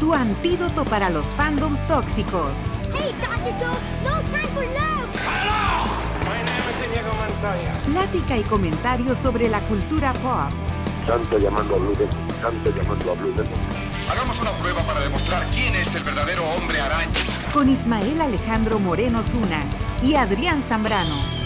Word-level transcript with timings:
Tu 0.00 0.12
antídoto 0.12 0.84
para 0.84 1.08
los 1.08 1.26
fandoms 1.28 1.86
tóxicos. 1.88 2.52
Hey, 2.92 3.14
Dr. 3.20 3.52
Joe, 3.58 3.76
no 4.04 4.20
time 4.30 4.48
for 4.54 4.64
love! 4.64 4.96
Plática 7.86 8.36
y 8.36 8.42
comentarios 8.42 9.16
sobre 9.16 9.48
la 9.48 9.60
cultura 9.62 10.12
pop. 10.14 10.50
Santo 11.06 11.38
llamando 11.38 11.76
a 11.76 11.78
Blue 11.78 11.94
Demon, 11.94 12.28
Santo 12.42 12.70
llamando 12.70 13.12
a 13.12 13.14
Blue 13.14 13.32
Demon. 13.32 13.52
Hagamos 14.10 14.38
una 14.40 14.50
prueba 14.52 14.82
para 14.82 15.00
demostrar 15.00 15.46
quién 15.52 15.74
es 15.74 15.94
el 15.94 16.02
verdadero 16.02 16.44
hombre 16.44 16.80
araña. 16.80 17.12
Con 17.54 17.70
Ismael 17.70 18.20
Alejandro 18.20 18.78
Moreno 18.78 19.22
Zuna 19.22 19.64
y 20.02 20.14
Adrián 20.14 20.62
Zambrano. 20.62 21.36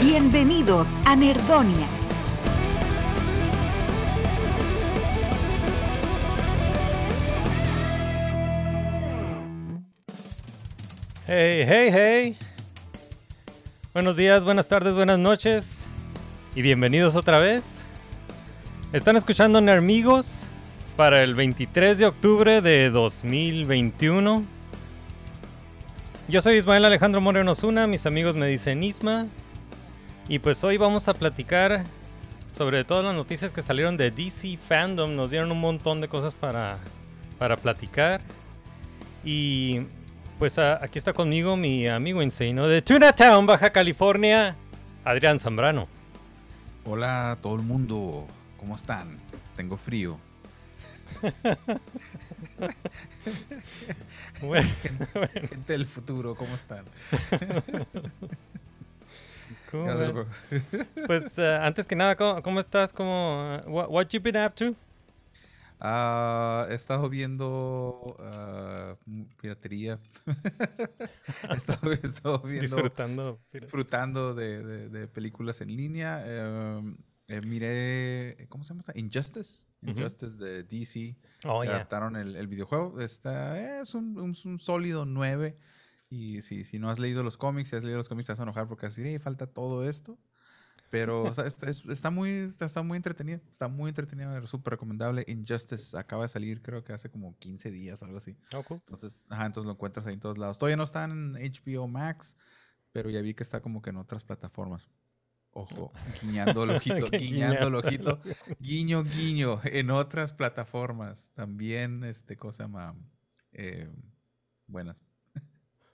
Bienvenidos 0.00 0.86
a 1.06 1.16
Nerdonia. 1.16 1.86
Hey, 11.26 11.66
hey, 11.68 11.90
hey. 11.92 12.36
Buenos 13.92 14.16
días, 14.16 14.44
buenas 14.44 14.66
tardes, 14.66 14.94
buenas 14.94 15.18
noches. 15.18 15.86
Y 16.54 16.62
bienvenidos 16.62 17.16
otra 17.16 17.38
vez. 17.38 17.84
Están 18.92 19.16
escuchando 19.16 19.60
Nermigos 19.60 20.46
para 20.96 21.22
el 21.22 21.34
23 21.34 21.98
de 21.98 22.06
octubre 22.06 22.62
de 22.62 22.90
2021. 22.90 24.57
Yo 26.28 26.42
soy 26.42 26.56
Ismael 26.58 26.84
Alejandro 26.84 27.22
Moreno 27.22 27.54
Zuna, 27.54 27.86
mis 27.86 28.04
amigos 28.04 28.36
me 28.36 28.46
dicen 28.46 28.84
Isma. 28.84 29.28
Y 30.28 30.40
pues 30.40 30.62
hoy 30.62 30.76
vamos 30.76 31.08
a 31.08 31.14
platicar 31.14 31.84
sobre 32.54 32.84
todas 32.84 33.02
las 33.02 33.14
noticias 33.14 33.50
que 33.50 33.62
salieron 33.62 33.96
de 33.96 34.10
DC 34.10 34.58
Fandom. 34.58 35.16
Nos 35.16 35.30
dieron 35.30 35.50
un 35.50 35.58
montón 35.58 36.02
de 36.02 36.08
cosas 36.08 36.34
para, 36.34 36.76
para 37.38 37.56
platicar. 37.56 38.20
Y 39.24 39.80
pues 40.38 40.58
aquí 40.58 40.98
está 40.98 41.14
conmigo 41.14 41.56
mi 41.56 41.88
amigo 41.88 42.20
Insano 42.20 42.68
de 42.68 42.82
Tuna 42.82 43.14
Town, 43.14 43.46
Baja 43.46 43.70
California, 43.70 44.54
Adrián 45.06 45.38
Zambrano. 45.38 45.88
Hola 46.84 47.30
a 47.30 47.36
todo 47.36 47.54
el 47.54 47.62
mundo, 47.62 48.26
¿cómo 48.58 48.76
están? 48.76 49.18
Tengo 49.56 49.78
frío. 49.78 50.18
Bueno, 54.42 54.68
Gente 55.32 55.72
del 55.72 55.86
futuro, 55.86 56.34
¿cómo 56.34 56.54
están? 56.54 56.84
¿cómo 59.70 60.26
pues 61.06 61.38
eh, 61.38 61.58
antes 61.60 61.86
que 61.86 61.96
nada, 61.96 62.16
¿cómo, 62.16 62.42
cómo 62.42 62.60
estás? 62.60 62.92
¿Cómo, 62.92 63.60
uh, 63.66 63.70
what, 63.70 63.86
what 63.90 64.06
you 64.08 64.20
been 64.20 64.36
up 64.36 64.54
to? 64.54 64.74
Ah, 65.80 66.66
he 66.70 66.74
estado 66.74 67.08
viendo 67.08 68.16
m- 69.06 69.26
piratería. 69.40 69.98
he, 71.52 71.56
estado, 71.56 71.92
he 71.92 72.00
estado 72.02 72.38
viendo, 72.40 72.62
Disfrutando. 72.62 73.38
disfrutando 73.52 74.34
de, 74.34 74.62
de- 74.62 74.88
de 74.88 75.06
películas 75.08 75.60
en 75.60 75.76
línea. 75.76 76.22
Eh, 76.26 76.96
eh, 77.28 77.40
miré, 77.42 78.46
¿cómo 78.48 78.64
se 78.64 78.70
llama 78.70 78.80
esta? 78.80 78.92
Injustice. 78.98 79.66
Injustice 79.82 80.36
de 80.36 80.64
DC. 80.64 81.16
Oh, 81.44 81.60
que 81.60 81.66
yeah. 81.68 81.76
adaptaron 81.76 82.16
el, 82.16 82.34
el 82.36 82.46
videojuego. 82.48 83.00
Está, 83.00 83.80
es, 83.80 83.94
un, 83.94 84.18
un- 84.18 84.36
un 84.44 84.58
sólido 84.60 85.04
9. 85.04 85.56
Y 86.10 86.40
si, 86.40 86.64
si 86.64 86.78
no 86.78 86.90
has 86.90 86.98
leído 86.98 87.22
los 87.22 87.36
cómics, 87.36 87.68
si 87.68 87.76
has 87.76 87.84
leído 87.84 87.98
los 87.98 88.08
cómics, 88.08 88.26
te 88.26 88.32
vas 88.32 88.40
a 88.40 88.44
enojar 88.44 88.66
porque 88.66 88.86
así 88.86 89.02
"Eh, 89.06 89.18
falta 89.18 89.46
todo 89.46 89.88
esto. 89.88 90.18
Pero 90.90 91.24
o 91.24 91.34
sea, 91.34 91.44
está, 91.46 91.68
es- 91.68 91.84
está 91.84 92.10
muy, 92.10 92.30
está, 92.30 92.64
está 92.64 92.82
muy 92.82 92.96
entretenido. 92.96 93.40
Está 93.52 93.68
muy 93.68 93.90
entretenido, 93.90 94.36
es 94.38 94.48
súper 94.48 94.70
recomendable. 94.72 95.22
Injustice 95.28 95.96
acaba 95.98 96.22
de 96.22 96.28
salir, 96.30 96.62
creo 96.62 96.82
que 96.82 96.94
hace 96.94 97.10
como 97.10 97.36
15 97.38 97.70
días, 97.70 98.02
algo 98.02 98.16
así. 98.16 98.36
Oh, 98.54 98.62
cool. 98.62 98.78
Entonces, 98.86 99.22
ajá, 99.28 99.44
entonces 99.46 99.66
lo 99.66 99.72
encuentras 99.72 100.06
ahí 100.06 100.14
en 100.14 100.20
todos 100.20 100.38
lados. 100.38 100.58
Todavía 100.58 100.78
no 100.78 100.84
está 100.84 101.04
en 101.04 101.34
HBO 101.36 101.86
Max, 101.88 102.38
pero 102.90 103.10
ya 103.10 103.20
vi 103.20 103.34
que 103.34 103.42
está 103.42 103.60
como 103.60 103.82
que 103.82 103.90
en 103.90 103.98
otras 103.98 104.24
plataformas. 104.24 104.88
Ojo, 105.52 105.92
guiñando 106.22 106.64
el 106.64 106.70
ojito, 106.70 107.06
guiñando 107.10 107.68
el 107.68 107.74
ojito. 107.74 108.20
Guiño, 108.60 109.02
guiño, 109.04 109.60
en 109.64 109.90
otras 109.90 110.32
plataformas. 110.32 111.30
También, 111.34 112.04
este, 112.04 112.36
cosa 112.36 112.64
llama? 112.64 112.94
Eh, 113.52 113.88
buenas. 114.66 115.04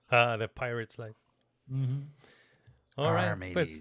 Ah, 0.08 0.36
The 0.38 0.48
Pirate's 0.48 0.98
Life. 0.98 1.18
All 2.96 3.14
right, 3.16 3.52
pues 3.52 3.80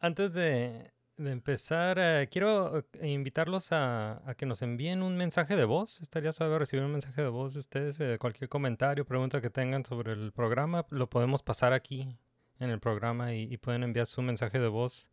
antes 0.00 0.34
de, 0.34 0.92
de 1.16 1.30
empezar, 1.30 1.96
eh, 1.98 2.28
quiero 2.30 2.84
eh, 3.00 3.08
invitarlos 3.08 3.72
a, 3.72 4.28
a 4.28 4.34
que 4.34 4.46
nos 4.46 4.62
envíen 4.62 5.02
un 5.02 5.16
mensaje 5.16 5.56
de 5.56 5.64
voz. 5.64 6.00
Estaría 6.00 6.32
suave 6.32 6.58
recibir 6.58 6.84
un 6.84 6.92
mensaje 6.92 7.22
de 7.22 7.28
voz 7.28 7.54
de 7.54 7.60
ustedes. 7.60 7.98
eh, 8.00 8.18
cualquier 8.18 8.48
comentario, 8.50 9.06
pregunta 9.06 9.40
que 9.40 9.50
tengan 9.50 9.84
sobre 9.84 10.12
el 10.12 10.32
programa, 10.32 10.86
lo 10.90 11.08
podemos 11.08 11.42
pasar 11.42 11.72
aquí 11.72 12.18
en 12.58 12.70
el 12.70 12.78
programa 12.80 13.32
y, 13.34 13.52
y 13.52 13.56
pueden 13.56 13.82
enviar 13.82 14.06
su 14.06 14.22
mensaje 14.22 14.58
de 14.60 14.68
voz 14.68 15.10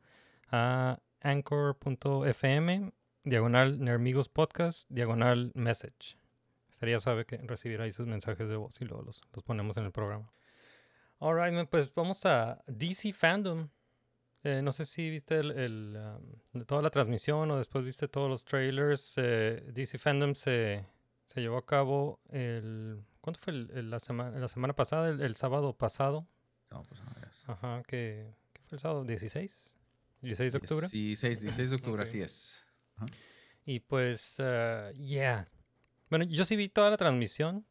a 0.51 0.99
anchor.fm, 1.21 2.91
diagonal 3.23 3.79
Nermigos 3.79 4.29
Podcast, 4.29 4.89
diagonal 4.89 5.51
message. 5.55 6.17
Estaría 6.69 6.99
suave 6.99 7.25
que 7.25 7.37
recibir 7.37 7.81
ahí 7.81 7.91
sus 7.91 8.07
mensajes 8.07 8.47
de 8.47 8.55
voz 8.55 8.79
y 8.81 8.85
luego 8.85 9.03
los, 9.03 9.21
los 9.33 9.43
ponemos 9.43 9.75
en 9.77 9.85
el 9.85 9.91
programa. 9.91 10.31
Alright, 11.19 11.67
pues 11.69 11.93
vamos 11.93 12.25
a 12.25 12.63
DC 12.67 13.11
Fandom. 13.13 13.69
Eh, 14.43 14.61
no 14.61 14.71
sé 14.71 14.85
si 14.85 15.09
viste 15.09 15.37
el, 15.39 15.51
el, 15.51 15.97
um, 16.53 16.63
toda 16.63 16.81
la 16.81 16.89
transmisión 16.89 17.51
o 17.51 17.57
después 17.57 17.83
viste 17.83 18.07
todos 18.07 18.29
los 18.29 18.45
trailers. 18.45 19.15
eh, 19.17 19.61
DC 19.73 19.97
Fandom 19.97 20.33
se, 20.35 20.85
se 21.25 21.41
llevó 21.41 21.57
a 21.57 21.65
cabo 21.65 22.21
el... 22.29 23.03
¿Cuánto 23.19 23.41
fue 23.41 23.51
el- 23.51 23.89
la, 23.89 23.99
semana, 23.99 24.39
la 24.39 24.47
semana 24.47 24.73
pasada? 24.73 25.09
El, 25.09 25.35
sábado 25.35 25.73
pasado. 25.73 26.25
Ajá, 27.47 27.83
que, 27.85 28.33
¿qué 28.53 28.61
fue 28.63 28.75
el 28.77 28.79
sábado? 28.79 29.03
¿16? 29.05 29.73
¿16 30.21 30.51
de 30.51 30.57
octubre? 30.57 30.87
Sí, 30.87 31.15
6, 31.15 31.41
16 31.41 31.69
de 31.69 31.75
octubre, 31.75 32.01
Ok. 32.03 32.07
así 32.07 32.21
es. 32.21 32.65
Y 33.65 33.79
pues, 33.81 34.37
uh, 34.39 34.91
yeah. 34.93 35.47
Bueno, 36.09 36.25
yo 36.25 36.43
sí 36.45 36.55
vi 36.55 36.69
toda 36.69 36.89
la 36.89 36.97
transmisión. 36.97 37.65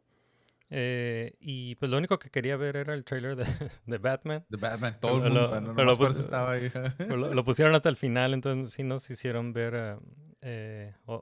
eh, 0.71 1.33
y 1.41 1.77
pues 1.77 1.91
lo 1.91 1.97
único 1.97 2.19
que 2.19 2.29
quería 2.31 2.57
ver 2.59 2.77
era 2.77 2.93
el 2.95 3.03
trailer 3.05 3.37
de, 3.37 3.45
de 3.87 3.99
Batman. 3.99 4.45
The 4.51 4.57
Batman, 4.59 4.99
todo 5.01 5.17
el 5.17 5.33
mundo. 5.33 5.61
lo- 5.61 5.85
lo 5.85 5.97
pus- 5.99 6.19
estaba 6.19 6.53
ahí. 6.53 6.71
Lo, 7.09 7.33
lo 7.35 7.45
pusieron 7.45 7.75
hasta 7.75 7.89
el 7.89 7.97
final, 7.97 8.35
entonces 8.35 8.75
sí 8.75 8.83
nos 8.83 9.09
hicieron 9.11 9.53
ver 9.55 9.75
eh, 9.75 9.97
eh, 10.43 10.95
o- 11.07 11.15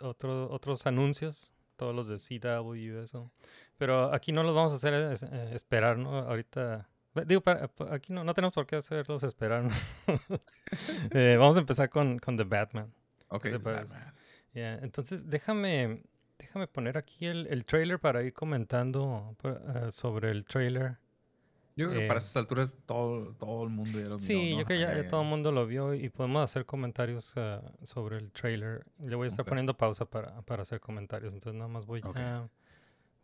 o- 0.00 0.06
otro- 0.06 0.48
otros 0.50 0.86
anuncios, 0.86 1.52
todos 1.76 1.94
los 1.94 2.06
de 2.08 2.18
CW 2.18 2.74
y 2.76 2.88
eso. 3.02 3.32
Pero 3.76 4.14
aquí 4.14 4.30
no 4.30 4.44
los 4.44 4.54
vamos 4.54 4.72
a 4.72 4.76
hacer 4.76 4.94
es- 4.94 5.24
eh, 5.24 5.50
esperar, 5.52 5.98
¿no? 5.98 6.18
Ahorita, 6.18 6.88
digo, 7.26 7.40
para- 7.40 7.70
aquí 7.90 8.12
no, 8.12 8.24
no 8.24 8.34
tenemos 8.34 8.54
por 8.54 8.66
qué 8.66 8.76
hacerlos 8.76 9.22
esperar. 9.22 9.68
Eh, 11.10 11.36
vamos 11.38 11.56
a 11.58 11.60
empezar 11.60 11.90
con, 11.90 12.18
con 12.18 12.34
The 12.36 12.44
Batman. 12.44 12.90
ok, 13.28 13.42
The? 13.42 13.58
Batman. 13.58 14.14
Ya, 14.54 14.74
Entonces, 14.76 15.28
déjame, 15.28 16.02
déjame 16.38 16.66
poner 16.66 16.96
aquí 16.96 17.26
el, 17.26 17.46
el 17.48 17.66
trailer 17.66 17.98
para 17.98 18.22
ir 18.22 18.32
comentando 18.32 19.36
eh, 19.44 19.88
sobre 19.92 20.30
el 20.30 20.46
trailer. 20.46 20.96
Yo 21.76 21.88
creo 21.88 22.00
que 22.00 22.06
para 22.06 22.18
Eh, 22.20 22.22
estas 22.22 22.36
alturas 22.36 22.74
todo, 22.86 23.34
todo 23.34 23.64
el 23.64 23.70
mundo 23.70 23.98
ya 24.00 24.06
lo 24.08 24.18
Sí, 24.18 24.52
¿no? 24.52 24.60
yo 24.60 24.66
creo 24.66 24.78
que 24.78 24.80
ya, 24.80 24.94
ya 25.02 25.08
todo 25.08 25.22
el 25.22 25.28
mundo 25.28 25.52
lo 25.52 25.66
vio 25.66 25.92
y 25.94 26.08
podemos 26.08 26.42
hacer 26.42 26.64
comentarios 26.64 27.34
sobre 27.82 28.16
el 28.16 28.30
trailer. 28.32 28.86
Le 29.06 29.14
voy 29.14 29.26
a 29.26 29.28
estar 29.28 29.44
poniendo 29.44 29.76
pausa 29.76 30.04
para, 30.06 30.40
para 30.42 30.62
hacer 30.62 30.80
comentarios, 30.80 31.34
entonces 31.34 31.58
nada 31.58 31.68
más 31.68 31.84
voy 31.86 32.00
a, 32.04 32.48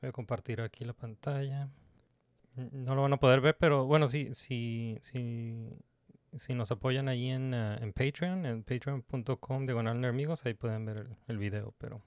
voy 0.02 0.08
a 0.08 0.12
compartir 0.12 0.60
aquí 0.60 0.84
la 0.84 0.92
pantalla. 0.94 1.68
No 2.72 2.94
lo 2.94 3.02
van 3.02 3.12
a 3.12 3.16
poder 3.20 3.40
ver, 3.40 3.56
pero 3.58 3.86
bueno, 3.86 4.06
sí, 4.06 4.30
sí, 4.32 4.98
sí, 5.02 5.68
si 6.34 6.54
nos 6.54 6.70
apoyan 6.70 7.08
ahí 7.08 7.30
en, 7.30 7.54
eh, 7.54 7.78
en 7.80 7.92
Patreon, 7.92 8.44
en 8.46 8.62
patreon.com 8.62 9.64
diagonal 9.66 10.00
nermigos, 10.00 10.44
ahí 10.46 10.54
pueden 10.54 10.84
ver 10.84 10.96
el, 10.98 11.08
el 11.28 11.38
video, 11.38 11.74
pero 11.78 12.02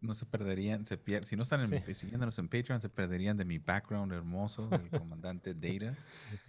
no 0.00 0.14
se 0.14 0.26
perderían, 0.26 0.84
se 0.84 0.98
pier- 0.98 1.22
si 1.24 1.36
no 1.36 1.44
están 1.44 1.60
en- 1.60 1.84
Sí. 1.86 1.94
siguiéndonos 1.94 2.36
en 2.40 2.48
Patreon, 2.48 2.80
se 2.80 2.88
perderían 2.88 3.36
de 3.36 3.44
mi 3.44 3.58
background 3.58 4.12
hermoso 4.12 4.66
del 4.68 4.90
comandante 4.90 5.54
Data 5.54 5.96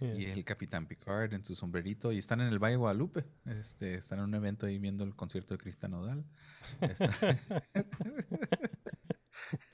y 0.00 0.24
el 0.24 0.44
capitán 0.44 0.86
Picard 0.86 1.32
en 1.34 1.44
su 1.44 1.54
sombrerito 1.54 2.10
y 2.10 2.18
están 2.18 2.40
en 2.40 2.48
el 2.48 2.58
Valle 2.58 2.72
de 2.72 2.78
Guadalupe. 2.78 3.24
Este, 3.46 3.94
están 3.94 4.18
en 4.18 4.24
un 4.24 4.34
evento 4.34 4.66
ahí 4.66 4.78
viendo 4.80 5.04
el 5.04 5.14
concierto 5.14 5.54
de 5.54 5.58
Cristian 5.58 5.92
Nodal. 5.92 6.24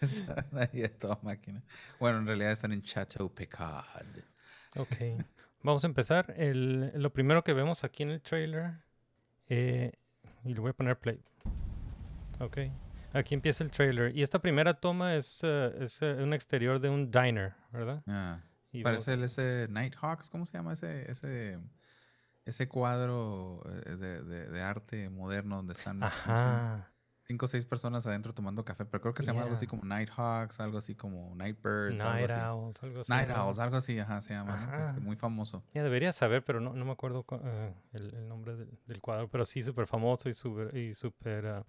Ahí 0.53 0.83
a 0.85 0.99
toda 0.99 1.19
máquina. 1.23 1.63
Bueno, 1.99 2.19
en 2.19 2.27
realidad 2.27 2.53
están 2.53 2.73
en 2.73 2.83
Chateau 2.83 3.33
Picard. 3.33 4.19
Ok. 4.77 4.97
Vamos 5.63 5.85
a 5.85 5.87
empezar. 5.87 6.33
El, 6.37 6.93
lo 7.01 7.13
primero 7.13 7.45
que 7.45 7.53
vemos 7.53 7.85
aquí 7.85 8.03
en 8.03 8.11
el 8.11 8.21
trailer. 8.23 8.73
eh, 9.49 9.93
y 10.45 10.55
le 10.55 10.61
voy 10.61 10.71
a 10.71 10.73
poner 10.75 10.99
play. 10.99 11.23
Ok. 12.39 12.59
Aquí 13.13 13.35
empieza 13.35 13.65
el 13.65 13.71
trailer. 13.71 14.17
Y 14.17 14.23
esta 14.23 14.39
primera 14.41 14.75
toma 14.75 15.15
es, 15.17 15.41
eh, 15.43 15.73
es 15.81 16.01
eh, 16.03 16.15
un 16.23 16.33
exterior 16.33 16.79
de 16.81 16.89
un 16.89 17.11
diner, 17.11 17.55
¿verdad? 17.73 18.03
Ah, 18.07 18.41
Y 18.73 18.83
parece 18.83 19.15
el, 19.15 19.25
ese 19.25 19.67
Nighthawks, 19.69 20.31
¿cómo 20.31 20.47
se 20.47 20.57
llama 20.57 20.73
ese 20.73 21.11
ese 21.11 21.59
ese 22.47 22.69
cuadro 22.69 23.63
eh, 23.85 23.97
de, 23.97 24.23
de- 24.23 24.49
de 24.49 24.63
arte 24.63 25.11
moderno 25.11 25.57
donde 25.57 25.73
están 25.75 26.03
Ajá. 26.03 26.91
Cinco 27.31 27.47
o 27.47 27.49
seis 27.49 27.65
personas 27.65 28.05
adentro 28.07 28.33
tomando 28.33 28.65
café? 28.65 28.85
Pero 28.85 29.01
creo 29.01 29.15
que 29.15 29.23
se 29.23 29.29
llama 29.31 29.43
algo 29.43 29.55
así 29.55 29.67
Yeah. 29.67 29.71
como 29.71 29.85
Nighthawks, 29.85 30.59
algo 30.59 30.79
así 30.79 30.97
como 30.97 31.33
Nightbirds, 31.37 32.03
algo 32.03 32.15
Night 32.17 32.31
así. 32.31 32.41
Owls, 32.51 32.83
algo 32.83 33.01
así. 33.03 33.13
Night 33.13 33.31
ajá. 33.31 33.45
Owls, 33.45 33.59
algo 33.61 33.77
así, 33.77 33.99
ajá, 34.01 34.21
se 34.23 34.35
llama, 34.35 34.57
¿no? 34.57 34.71
Que 34.71 34.77
es 34.77 34.83
Ajá. 34.83 35.01
muy 35.01 35.17
famoso. 35.17 35.63
Ya 35.73 35.83
debería 35.85 36.13
saber, 36.13 36.45
pero 36.45 36.61
no, 36.61 36.73
no 36.75 36.85
me 36.85 36.91
acuerdo 36.93 37.23
cu- 37.23 37.41
eh, 37.45 37.73
el, 37.93 38.15
el 38.15 38.29
nombre 38.29 38.57
del, 38.57 38.77
del 38.87 39.01
cuadro. 39.01 39.29
Pero 39.29 39.45
sí, 39.45 39.63
súper 39.63 39.87
famoso 39.87 40.29
y 40.29 40.35
súper... 40.35 40.77
Y 40.77 40.93
súper, 40.95 41.47
ah, 41.47 41.65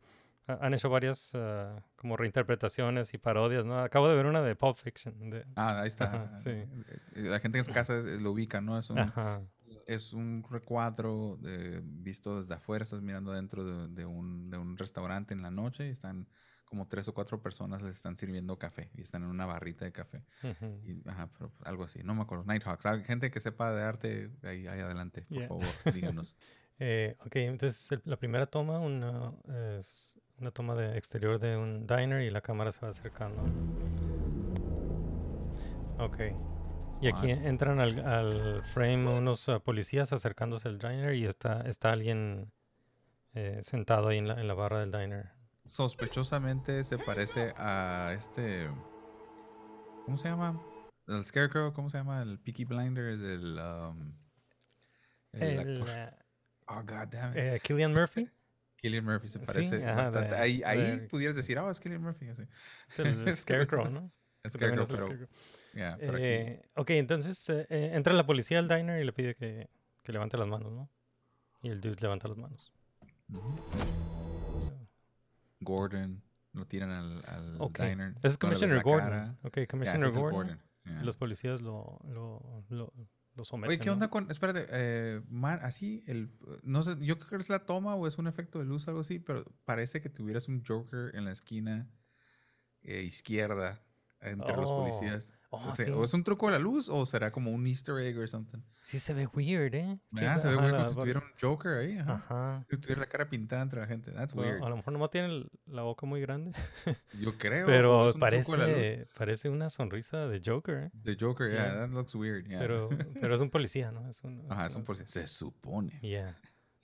ha- 0.47 0.65
han 0.65 0.73
hecho 0.73 0.89
varias 0.89 1.33
ah, 1.35 1.75
como 1.95 2.17
reinterpretaciones 2.17 3.13
y 3.13 3.19
parodias, 3.19 3.63
¿no? 3.63 3.79
Acabo 3.79 4.07
de 4.09 4.15
ver 4.15 4.25
una 4.25 4.41
de 4.41 4.55
Pulp 4.55 4.75
Fiction. 4.75 5.29
De, 5.29 5.45
Ah, 5.55 5.81
ahí 5.81 5.87
está. 5.87 6.05
Ajá, 6.05 6.39
sí. 6.39 6.49
Eh, 6.49 6.67
La 7.15 7.39
gente 7.39 7.59
en 7.59 7.65
casa 7.65 7.97
es- 7.99 8.19
lo 8.21 8.31
ubica, 8.31 8.61
¿no? 8.61 8.79
Es 8.79 8.89
un, 8.89 8.97
Ajá. 8.97 9.41
Es 9.87 10.13
un 10.13 10.43
recuadro 10.49 11.37
de- 11.41 11.81
visto 11.83 12.37
desde 12.37 12.53
afuera, 12.55 12.83
estás 12.83 13.01
mirando 13.01 13.31
dentro 13.31 13.63
de, 13.63 13.87
de 13.93 14.05
un, 14.05 14.49
de 14.49 14.57
un 14.57 14.77
restaurante 14.77 15.33
en 15.33 15.41
la 15.41 15.51
noche 15.51 15.87
y 15.87 15.91
están 15.91 16.27
como 16.65 16.87
tres 16.87 17.07
o 17.09 17.13
cuatro 17.13 17.41
personas 17.41 17.81
les 17.81 17.95
están 17.95 18.17
sirviendo 18.17 18.57
café 18.57 18.89
y 18.95 19.01
están 19.01 19.23
en 19.23 19.29
una 19.29 19.45
barrita 19.45 19.83
de 19.83 19.91
café. 19.91 20.23
Y, 20.85 21.01
ajá, 21.09 21.29
pero 21.33 21.51
algo 21.65 21.83
así, 21.83 22.01
no 22.03 22.15
me 22.15 22.21
acuerdo. 22.21 22.45
Nighthawks, 22.45 22.85
gente 23.05 23.29
que 23.29 23.41
sepa 23.41 23.73
de 23.73 23.83
arte, 23.83 24.31
ahí, 24.43 24.67
ahí 24.67 24.79
adelante, 24.79 25.23
por 25.23 25.37
Yeah. 25.39 25.47
favor, 25.49 25.65
díganos. 25.93 26.35
Eh, 26.79 27.17
ok, 27.25 27.35
entonces 27.35 27.91
el- 27.91 28.01
la 28.05 28.17
primera 28.17 28.45
toma 28.45 28.79
una, 28.79 29.33
es 29.77 30.15
una 30.39 30.51
toma 30.51 30.73
de 30.75 30.97
exterior 30.97 31.37
de 31.39 31.57
un 31.57 31.85
diner 31.85 32.21
y 32.21 32.29
la 32.31 32.41
cámara 32.41 32.71
se 32.71 32.79
va 32.79 32.89
acercando. 32.89 33.43
Ok. 35.99 36.17
Y 37.01 37.07
aquí 37.07 37.31
entran 37.31 37.79
al, 37.79 37.99
al 38.05 38.63
frame 38.63 39.09
unos 39.09 39.49
ah, 39.49 39.59
policías 39.59 40.13
acercándose 40.13 40.67
al 40.67 40.77
diner 40.77 41.15
y 41.15 41.25
está, 41.25 41.61
está 41.61 41.91
alguien 41.91 42.51
eh, 43.33 43.59
sentado 43.63 44.09
ahí 44.09 44.19
en 44.19 44.27
la, 44.27 44.39
en 44.39 44.47
la 44.47 44.53
barra 44.53 44.79
del 44.81 44.91
diner. 44.91 45.31
Sospechosamente 45.65 46.83
se 46.83 46.97
parece 46.99 47.53
a 47.57 48.13
este. 48.15 48.69
¿Cómo 50.05 50.17
se 50.17 50.27
llama? 50.29 50.61
El 51.07 51.25
Scarecrow, 51.25 51.73
¿cómo 51.73 51.89
se 51.89 51.97
llama? 51.97 52.21
El 52.21 52.39
Peaky 52.39 52.65
Blinders, 52.65 53.21
el. 53.21 53.57
um, 53.59 54.13
el 55.33 55.41
El, 55.43 55.59
actor- 55.81 55.89
ah, 55.89 56.17
Oh, 56.67 56.81
God 56.83 57.07
damn 57.09 57.31
it. 57.33 57.37
eh, 57.37 57.59
Killian 57.61 57.93
Murphy 57.93 58.29
Killian 58.77 59.03
Murphy 59.03 59.27
se 59.27 59.39
sí, 59.39 59.45
parece 59.45 59.85
ajá, 59.85 59.95
bastante. 60.03 60.29
de- 60.35 60.41
ahí 60.41 60.61
ahí 60.65 60.81
de- 60.81 60.97
pudieras 61.09 61.35
decir, 61.35 61.57
oh, 61.59 61.69
es 61.69 61.79
Killian 61.79 62.01
Murphy. 62.01 62.29
Así. 62.29 62.43
es 62.89 62.99
el 62.99 63.35
Scarecrow, 63.35 63.89
¿no? 63.89 64.11
Scarecrow, 64.47 64.85
pero. 64.87 65.01
Scarecrow. 65.03 65.29
Yeah, 65.73 65.97
Eh, 65.99 66.69
ok, 66.75 66.89
entonces 66.91 67.47
eh, 67.49 67.65
eh, 67.69 67.91
entra 67.93 68.13
la 68.13 68.25
policía 68.25 68.59
al 68.59 68.67
diner 68.67 69.01
y 69.01 69.05
le 69.05 69.13
pide 69.13 69.35
que, 69.35 69.69
que 70.03 70.11
levante 70.11 70.37
las 70.37 70.47
manos, 70.47 70.71
¿no? 70.71 70.89
Y 71.63 71.69
el 71.69 71.79
dude 71.81 71.97
levanta 72.01 72.27
las 72.27 72.37
manos. 72.37 72.73
Gordon 75.59 76.21
lo 76.53 76.65
tiran 76.67 76.89
al, 76.91 77.21
al 77.27 77.55
Ok. 77.59 77.79
diner. 77.79 78.13
Es 78.23 78.37
Commissioner 78.37 78.81
Gordon. 78.83 79.09
cara. 79.09 79.37
Ok, 79.43 79.55
Yeah, 79.57 79.67
Commissioner 79.67 80.07
es 80.09 80.15
el 80.15 80.21
Gordon. 80.21 80.59
yeah. 80.85 81.03
Los 81.03 81.15
policías 81.15 81.61
lo, 81.61 81.99
lo, 82.07 82.65
lo, 82.69 82.93
lo 83.35 83.45
someten. 83.45 83.69
Oye, 83.69 83.79
¿qué 83.79 83.85
¿no? 83.85 83.93
onda 83.93 84.09
con.? 84.09 84.29
Espérate, 84.31 84.65
eh, 84.71 85.21
man, 85.29 85.59
así, 85.61 86.03
el. 86.07 86.31
No 86.63 86.83
sé, 86.83 86.95
yo 86.99 87.17
creo 87.19 87.29
que 87.29 87.35
es 87.37 87.49
la 87.49 87.65
toma 87.65 87.95
o 87.95 88.07
es 88.07 88.17
un 88.17 88.27
efecto 88.27 88.59
de 88.59 88.65
luz 88.65 88.87
o 88.87 88.91
algo 88.91 89.01
así, 89.01 89.19
pero 89.19 89.45
parece 89.63 90.01
que 90.01 90.09
tuvieras 90.09 90.47
un 90.47 90.63
Joker 90.65 91.15
en 91.15 91.25
la 91.25 91.31
esquina 91.31 91.87
eh, 92.81 93.03
izquierda 93.03 93.81
entre 94.19 94.55
los 94.57 94.69
Oh, 94.71 94.77
policías. 94.77 95.31
Oh, 95.51 95.69
o, 95.69 95.75
sea, 95.75 95.85
sí. 95.85 95.91
¿o 95.91 96.03
es 96.03 96.13
un 96.13 96.23
truco 96.23 96.47
de 96.47 96.53
la 96.53 96.59
luz 96.59 96.89
o 96.89 97.05
será 97.05 97.31
como 97.31 97.51
un 97.51 97.65
Easter 97.67 97.95
egg 97.99 98.17
o 98.17 98.25
something? 98.27 98.59
Sí 98.81 98.99
se 98.99 99.13
ve 99.13 99.27
weird, 99.27 99.75
¿eh? 99.75 99.99
Sí, 100.17 100.25
Ah, 100.25 100.39
se 100.39 100.47
ve 100.49 100.55
ajá, 100.55 100.63
la- 100.65 100.71
como 100.71 100.85
si 100.87 100.95
tuviera 100.95 101.19
un 101.19 101.25
Joker 101.39 101.71
ahí. 101.77 101.97
Ajá. 101.99 102.13
Ajá. 102.13 102.65
Si 102.69 102.77
tuviera 102.77 103.01
la 103.01 103.07
cara 103.07 103.29
pintada 103.29 103.61
entre 103.61 103.79
la 103.79 103.87
gente. 103.87 104.11
That's 104.11 104.33
Bueno, 104.33 104.51
weird. 104.53 104.63
a 104.65 104.69
lo 104.69 104.75
mejor 104.77 104.93
nomás 104.93 105.11
tiene 105.11 105.45
la 105.67 105.83
boca 105.83 106.05
muy 106.07 106.19
grande, 106.21 106.51
Yo 107.19 107.37
creo. 107.37 107.65
pero 107.67 108.09
es 108.09 108.15
un 108.15 108.19
truco 108.21 108.25
de 108.25 108.31
la 108.31 108.37
luz. 108.65 108.75
parece, 108.75 109.07
parece 109.17 109.49
una 109.49 109.69
sonrisa 109.69 110.27
de 110.27 110.41
Joker, 110.43 110.75
¿eh? 110.85 110.91
The 111.03 111.15
Joker, 111.19 111.51
yeah, 111.51 111.65
Yeah. 111.65 111.79
that 111.81 111.89
looks 111.91 112.15
weird. 112.15 112.47
Yeah. 112.47 112.59
Pero, 112.59 112.89
pero 113.21 113.35
es 113.35 113.41
un 113.41 113.49
policía, 113.49 113.91
¿no? 113.91 114.09
Es 114.09 114.23
un, 114.23 114.45
Ajá, 114.49 114.65
es 114.65 114.75
un 114.75 114.83
policía. 114.83 115.05
Se 115.07 115.27
supone. 115.27 115.99
Yeah. 116.01 116.35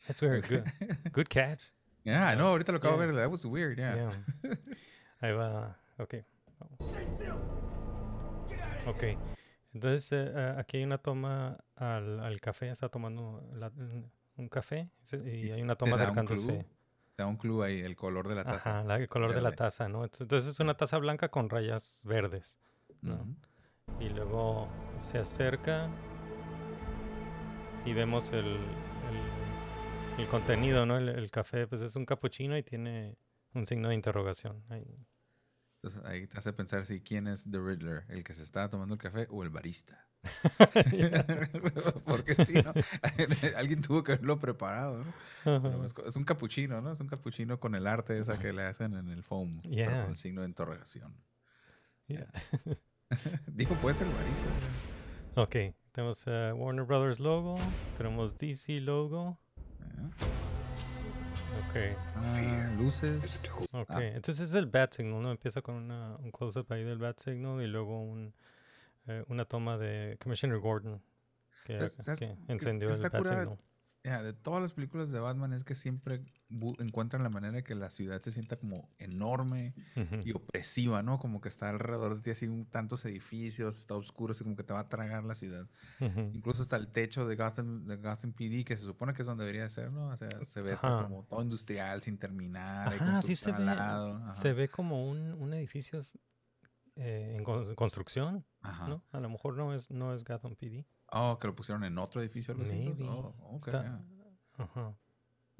That's 0.07 0.21
very 0.21 0.41
good. 0.41 0.63
Good 1.13 1.27
catch. 1.29 1.63
Yeah, 2.05 2.35
no, 2.37 2.47
ahorita 2.47 2.71
lo 2.71 2.77
acabo 2.77 2.97
de 2.97 3.07
ver. 3.07 3.15
That 3.17 3.29
was 3.29 3.43
weird, 3.45 3.77
yeah. 3.77 3.95
Yeah. 4.43 4.57
Ahí 5.19 5.33
va. 5.33 5.77
Ok. 5.97 6.15
Ok. 8.87 9.03
Entonces, 9.73 10.11
eh, 10.11 10.31
eh, 10.35 10.55
aquí 10.57 10.77
hay 10.77 10.83
una 10.83 10.97
toma 10.97 11.57
al, 11.75 12.19
al 12.19 12.39
café. 12.41 12.69
Está 12.69 12.89
tomando 12.89 13.43
la- 13.53 13.71
un- 13.75 14.11
un 14.37 14.49
café 14.49 14.89
y 15.25 15.51
hay 15.51 15.61
una 15.61 15.75
toma 15.75 15.95
un 15.95 16.01
acercándose. 16.01 16.65
Te 17.15 17.23
da 17.23 17.27
un 17.27 17.37
clue 17.37 17.63
ahí, 17.65 17.79
el 17.81 17.95
color 17.95 18.27
de 18.27 18.35
la 18.35 18.43
taza. 18.43 18.79
Ajá, 18.79 18.83
la- 18.87 18.95
el 18.97 19.07
color 19.07 19.33
de 19.33 19.41
la 19.41 19.51
taza, 19.51 19.89
¿no? 19.89 20.03
Ent- 20.05 20.21
Entonces 20.21 20.49
es 20.49 20.59
una 20.59 20.75
taza 20.77 20.97
blanca 20.99 21.29
con 21.29 21.49
rayas 21.49 22.01
verdes. 22.05 22.59
¿no? 23.01 23.25
Y 23.99 24.09
luego 24.09 24.67
se 24.99 25.17
acerca 25.19 25.89
y 27.85 27.93
vemos 27.93 28.31
el, 28.33 28.45
el, 28.47 30.19
el 30.19 30.27
contenido, 30.27 30.85
¿no? 30.85 30.97
El, 30.97 31.09
el 31.09 31.31
café, 31.31 31.67
pues 31.67 31.81
es 31.81 31.95
un 31.95 32.05
capuchino 32.05 32.57
y 32.57 32.63
tiene 32.63 33.17
un 33.53 33.65
signo 33.65 33.89
de 33.89 33.95
interrogación. 33.95 34.63
ahí. 34.69 34.85
Entonces 35.87 36.11
ahí 36.11 36.27
te 36.27 36.37
hace 36.37 36.51
pensar 36.51 36.85
si 36.85 36.99
quién 36.99 37.27
es 37.27 37.49
The 37.49 37.59
Riddler, 37.59 38.03
el 38.09 38.23
que 38.23 38.33
se 38.33 38.43
estaba 38.43 38.69
tomando 38.69 38.95
el 38.95 38.99
café 38.99 39.25
o 39.29 39.43
el 39.43 39.49
barista. 39.49 40.05
Porque 42.05 42.35
si 42.43 42.53
no, 42.53 42.73
alguien 43.55 43.81
tuvo 43.81 44.03
que 44.03 44.13
haberlo 44.13 44.37
preparado, 44.37 45.05
¿no? 45.45 45.85
Es, 45.85 46.15
un 46.17 46.25
capuchino, 46.25 46.81
¿no? 46.81 46.91
Es 46.91 46.99
un 46.99 47.07
capuchino 47.07 47.57
con 47.59 47.73
el 47.75 47.87
arte 47.87 48.19
esa 48.19 48.37
que 48.37 48.51
le 48.51 48.63
hacen 48.63 48.95
en 48.95 49.07
el 49.07 49.23
foam, 49.23 49.61
pero 49.61 49.75
Yeah. 49.75 50.01
con 50.01 50.09
el 50.09 50.17
signo 50.17 50.41
de 50.41 50.47
interrogación. 50.47 51.15
Yeah. 52.07 52.27
Dijo, 53.47 53.75
puede 53.75 53.95
ser 53.95 54.07
el 54.07 54.13
barista. 54.13 54.47
Ok, 55.35 55.73
tenemos 55.93 56.25
Warner 56.25 56.83
Brothers 56.83 57.21
logo, 57.21 57.55
tenemos 57.97 58.37
DC 58.37 58.81
logo. 58.81 59.39
Ok, 61.59 61.75
Ah, 62.15 62.71
luces. 62.77 63.39
ok. 63.73 63.85
Ah. 63.89 64.03
Entonces 64.03 64.49
es 64.49 64.55
el 64.55 64.67
bat 64.67 64.93
signal, 64.93 65.21
¿no? 65.21 65.31
Empieza 65.31 65.61
con 65.61 65.75
una, 65.75 66.15
un 66.17 66.31
close-up 66.31 66.65
ahí 66.71 66.83
del 66.83 66.97
bat 66.99 67.17
signal 67.19 67.61
y 67.61 67.67
luego 67.67 68.01
un, 68.01 68.33
eh, 69.07 69.23
una 69.27 69.45
toma 69.45 69.77
de 69.77 70.17
Commissioner 70.21 70.59
Gordon 70.59 71.01
que, 71.65 71.77
¿Sabes- 71.77 71.93
sabes 71.93 72.19
que 72.19 72.37
encendió 72.47 72.89
el 72.89 73.01
bat 73.01 73.11
curada? 73.17 73.41
signal. 73.41 73.59
De 74.07 74.33
todas 74.33 74.61
las 74.61 74.73
películas 74.73 75.11
de 75.11 75.19
Batman 75.19 75.53
es 75.53 75.63
que 75.63 75.75
siempre 75.75 76.23
encuentran 76.79 77.23
la 77.23 77.29
manera 77.29 77.53
de 77.55 77.63
que 77.63 77.75
la 77.75 77.89
ciudad 77.89 78.21
se 78.21 78.31
sienta 78.31 78.55
como 78.57 78.89
enorme 78.99 79.73
y 80.23 80.31
opresiva, 80.31 81.03
¿no? 81.03 81.19
Como 81.19 81.41
que 81.41 81.49
está 81.49 81.69
alrededor 81.69 82.15
de 82.15 82.21
ti 82.21 82.29
así 82.29 82.47
un, 82.47 82.65
tantos 82.65 83.03
edificios, 83.05 83.77
está 83.77 83.95
oscuro, 83.95 84.31
así 84.31 84.43
como 84.45 84.55
que 84.55 84.63
te 84.63 84.73
va 84.73 84.79
a 84.79 84.87
tragar 84.89 85.25
la 85.25 85.35
ciudad. 85.35 85.67
Incluso 86.33 86.63
hasta 86.63 86.77
el 86.77 86.87
techo 86.87 87.27
de 87.27 87.35
Gotham, 87.35 87.85
de 87.85 87.97
Gotham 87.97 88.31
PD, 88.31 88.63
que 88.63 88.77
se 88.77 88.83
supone 88.83 89.13
que 89.13 89.23
es 89.23 89.25
donde 89.25 89.43
debería 89.43 89.67
ser, 89.67 89.91
¿no? 89.91 90.07
O 90.07 90.15
sea, 90.17 90.29
se 90.45 90.61
ve 90.61 90.71
hasta 90.71 91.03
como 91.03 91.23
todo 91.25 91.41
industrial, 91.41 92.01
sin 92.01 92.17
terminar, 92.17 92.93
Ajá, 92.93 93.21
sí 93.21 93.35
se 93.35 93.51
ve, 93.51 93.65
se 94.33 94.53
ve 94.53 94.69
como 94.69 95.09
un, 95.09 95.33
un 95.33 95.53
edificio 95.53 95.99
eh, 96.95 97.35
en 97.37 97.43
con- 97.43 97.75
construcción, 97.75 98.45
ajá. 98.61 98.87
¿no? 98.87 99.03
A 99.11 99.19
lo 99.19 99.29
mejor 99.29 99.55
no 99.57 99.73
es, 99.73 99.91
no 99.91 100.13
es 100.13 100.23
Gotham 100.23 100.55
PD. 100.55 100.85
Oh, 101.11 101.37
que 101.39 101.47
lo 101.47 101.55
pusieron 101.55 101.83
en 101.83 101.97
otro 101.97 102.21
edificio. 102.21 102.53
algo 102.53 102.63
así. 102.65 102.85
Oh, 103.03 103.33
ok, 103.55 103.67
Está- 103.67 103.83
ya. 103.83 104.01
Ajá. 104.63 104.95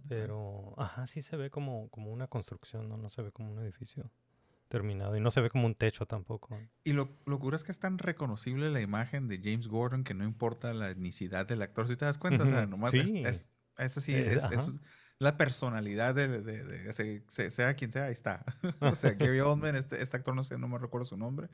Pero, 0.08 0.74
ajá, 0.78 1.08
sí 1.08 1.22
se 1.22 1.36
ve 1.38 1.50
como, 1.50 1.90
como 1.90 2.12
una 2.12 2.28
construcción, 2.28 2.88
¿no? 2.88 2.98
No 2.98 3.10
se 3.10 3.22
ve 3.22 3.32
como 3.32 3.52
un 3.52 3.60
edificio 3.60 4.12
terminado. 4.68 5.16
Y 5.16 5.22
no 5.22 5.32
se 5.32 5.42
ve 5.42 5.50
como 5.50 5.66
un 5.66 5.76
techo 5.76 6.06
tampoco. 6.06 6.60
Y 6.84 6.94
lo, 6.94 7.10
lo 7.26 7.40
cura 7.40 7.56
es 7.56 7.64
que 7.64 7.72
es 7.72 7.80
tan 7.80 7.98
reconocible 7.98 8.70
la 8.70 8.82
imagen 8.82 9.28
de 9.28 9.40
James 9.44 9.68
Gordon 9.68 10.04
que 10.04 10.14
no 10.14 10.24
importa 10.24 10.74
la 10.74 10.90
etnicidad 10.90 11.46
del 11.48 11.62
actor, 11.62 11.88
si 11.88 11.96
te 11.96 12.06
das 12.06 12.18
cuenta, 12.18 12.44
o 12.44 12.48
sea, 12.48 12.66
nomás 12.68 12.94
es, 12.94 13.10
sí. 13.10 13.24
es, 13.26 13.50
es 13.78 13.98
así, 13.98 14.14
Eh, 14.14 14.34
es, 14.34 14.44
es 14.52 14.72
la 15.20 15.36
personalidad 15.36 16.14
de, 16.14 16.28
de- 16.42 16.64
de- 16.64 16.94
se- 16.94 17.24
se- 17.28 17.50
sea 17.50 17.74
quien 17.76 17.92
sea, 17.92 18.06
ahí 18.06 18.12
está. 18.12 18.46
o 18.82 18.96
sea, 18.96 19.12
Gary 19.36 19.40
Oldman, 19.40 19.76
este, 19.76 20.02
este 20.02 20.18
actor, 20.18 20.36
no 20.36 20.44
sé, 20.44 20.58
no 20.58 20.68
me 20.68 20.78
recuerdo 20.78 21.06
su 21.06 21.18
nombre, 21.18 21.50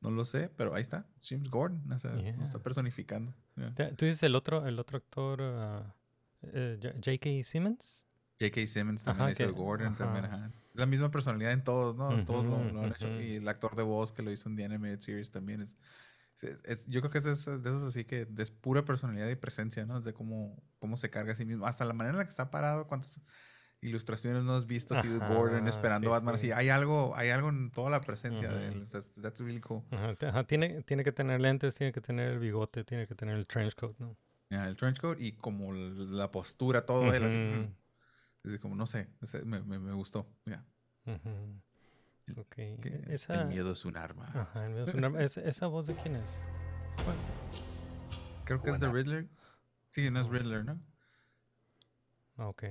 no 0.00 0.10
lo 0.10 0.24
sé, 0.24 0.50
pero 0.56 0.74
ahí 0.74 0.82
está, 0.82 1.06
James 1.22 1.48
Gordon, 1.50 1.90
o 1.92 1.98
sea, 1.98 2.14
Yeah. 2.16 2.36
está 2.42 2.58
personificando. 2.62 3.34
yeah. 3.56 3.72
Tú 3.96 4.04
dices 4.04 4.22
el 4.22 4.34
otro, 4.34 4.66
el 4.66 4.78
otro 4.78 4.98
actor, 4.98 5.40
ah, 5.42 5.94
eh, 6.42 6.78
J- 6.82 6.94
J.K. 7.04 7.42
Simmons. 7.44 8.06
J.K. 8.38 8.66
Simmons 8.66 9.02
también 9.02 9.22
Ajá, 9.22 9.32
hizo 9.32 9.46
que- 9.46 9.50
Gordon, 9.58 9.96
también, 9.96 10.26
ajá. 10.26 10.50
La 10.74 10.84
misma 10.86 11.10
personalidad 11.10 11.52
en 11.52 11.64
todos, 11.64 11.96
¿no? 11.96 12.24
Todos 12.26 12.44
lo, 12.44 12.56
han 12.56 12.90
hecho. 12.92 13.08
Y 13.20 13.36
el 13.36 13.48
actor 13.48 13.74
de 13.76 13.82
voz 13.82 14.12
que 14.12 14.22
lo 14.22 14.30
hizo 14.30 14.48
en 14.50 14.56
The 14.56 14.64
Animated 14.66 15.00
Series 15.00 15.30
también 15.30 15.62
es... 15.62 15.74
es- 16.42 16.58
es- 16.64 16.86
yo 16.86 17.00
creo 17.00 17.10
que 17.10 17.16
es 17.18 17.24
de 17.24 17.32
esos, 17.32 17.62
de 17.62 17.70
esos 17.70 17.82
así 17.82 18.04
que 18.04 18.28
es 18.36 18.50
pura 18.50 18.84
personalidad 18.84 19.26
y 19.30 19.36
presencia, 19.36 19.86
¿no? 19.86 19.96
Es 19.96 20.04
de 20.04 20.12
cómo, 20.12 20.62
cómo 20.78 20.98
se 20.98 21.08
carga 21.08 21.32
a 21.32 21.34
sí 21.34 21.46
mismo. 21.46 21.64
Hasta 21.64 21.86
la 21.86 21.94
manera 21.94 22.12
en 22.12 22.18
la 22.18 22.24
que 22.24 22.30
está 22.30 22.50
parado, 22.50 22.86
cuántas 22.86 23.22
ilustraciones 23.80 24.42
no 24.44 24.54
has 24.54 24.66
visto 24.66 24.94
así 24.94 25.08
de 25.08 25.18
Gordon 25.18 25.68
esperando 25.68 26.08
sí, 26.08 26.10
Batman. 26.10 26.38
sí. 26.38 26.50
Así, 26.50 26.52
hay 26.58 26.68
algo, 26.70 27.14
hay 27.16 27.28
algo 27.30 27.48
en 27.50 27.70
toda 27.70 27.90
la 27.90 28.00
presencia 28.00 28.48
de 28.50 28.68
él. 28.68 28.88
That's, 28.90 29.12
that's 29.20 29.40
really 29.40 29.60
cool. 29.60 29.82
Ajá, 29.90 30.44
tiene, 30.44 30.82
tiene 30.82 31.04
que 31.04 31.12
tener 31.12 31.40
lentes, 31.40 31.74
tiene 31.76 31.92
que 31.92 32.00
tener 32.00 32.32
el 32.32 32.38
bigote, 32.38 32.84
tiene 32.84 33.06
que 33.06 33.14
tener 33.14 33.36
el 33.36 33.46
trench 33.46 33.74
coat, 33.74 33.96
¿no? 33.98 34.16
Ya, 34.50 34.66
el 34.66 34.76
trench 34.76 35.00
coat 35.00 35.20
y 35.20 35.32
como 35.32 35.72
la 35.72 36.30
postura, 36.30 36.86
todo 36.86 37.12
él 37.14 37.24
así. 37.24 37.68
Así 38.44 38.58
como, 38.58 38.76
no 38.76 38.86
sé, 38.86 39.08
me, 39.44 39.60
me, 39.62 39.78
me 39.78 39.92
gustó. 39.92 40.26
ya. 40.46 40.64
Ujú. 41.06 42.40
Ok. 42.40 42.54
Que 42.54 42.72
e- 42.82 43.02
El 43.06 43.10
Esa, 43.12 43.44
miedo 43.44 43.72
es 43.72 43.84
un 43.84 43.96
arma. 43.96 44.30
Ajá, 44.34 44.64
el 44.66 44.70
miedo 44.70 44.84
es 44.84 44.94
un 44.94 45.04
arma. 45.04 45.22
¿Esa- 45.22 45.42
¿Esa 45.42 45.66
voz 45.68 45.86
de 45.86 45.94
quién 45.96 46.16
es? 46.16 46.42
Creo 48.44 48.62
que 48.62 48.70
es 48.70 48.78
The 48.78 48.88
Riddler. 48.90 49.28
Sí, 49.90 50.10
no 50.10 50.20
es. 50.20 50.28
Riddler, 50.28 50.64
¿no? 50.64 50.80
Ok. 52.38 52.64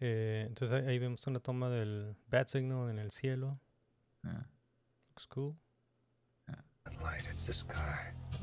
Eh, 0.00 0.44
entonces 0.46 0.78
ahí, 0.82 0.88
ahí 0.88 0.98
vemos 0.98 1.26
una 1.26 1.40
toma 1.40 1.70
del 1.70 2.16
Bat 2.28 2.48
Signal 2.48 2.90
en 2.90 2.98
el 2.98 3.10
cielo. 3.10 3.60
Ah. 4.24 4.46
Looks 5.08 5.26
cool. 5.28 5.56
Light, 7.02 7.24
it's 7.32 7.46
the 7.46 7.52
sky. 7.52 7.74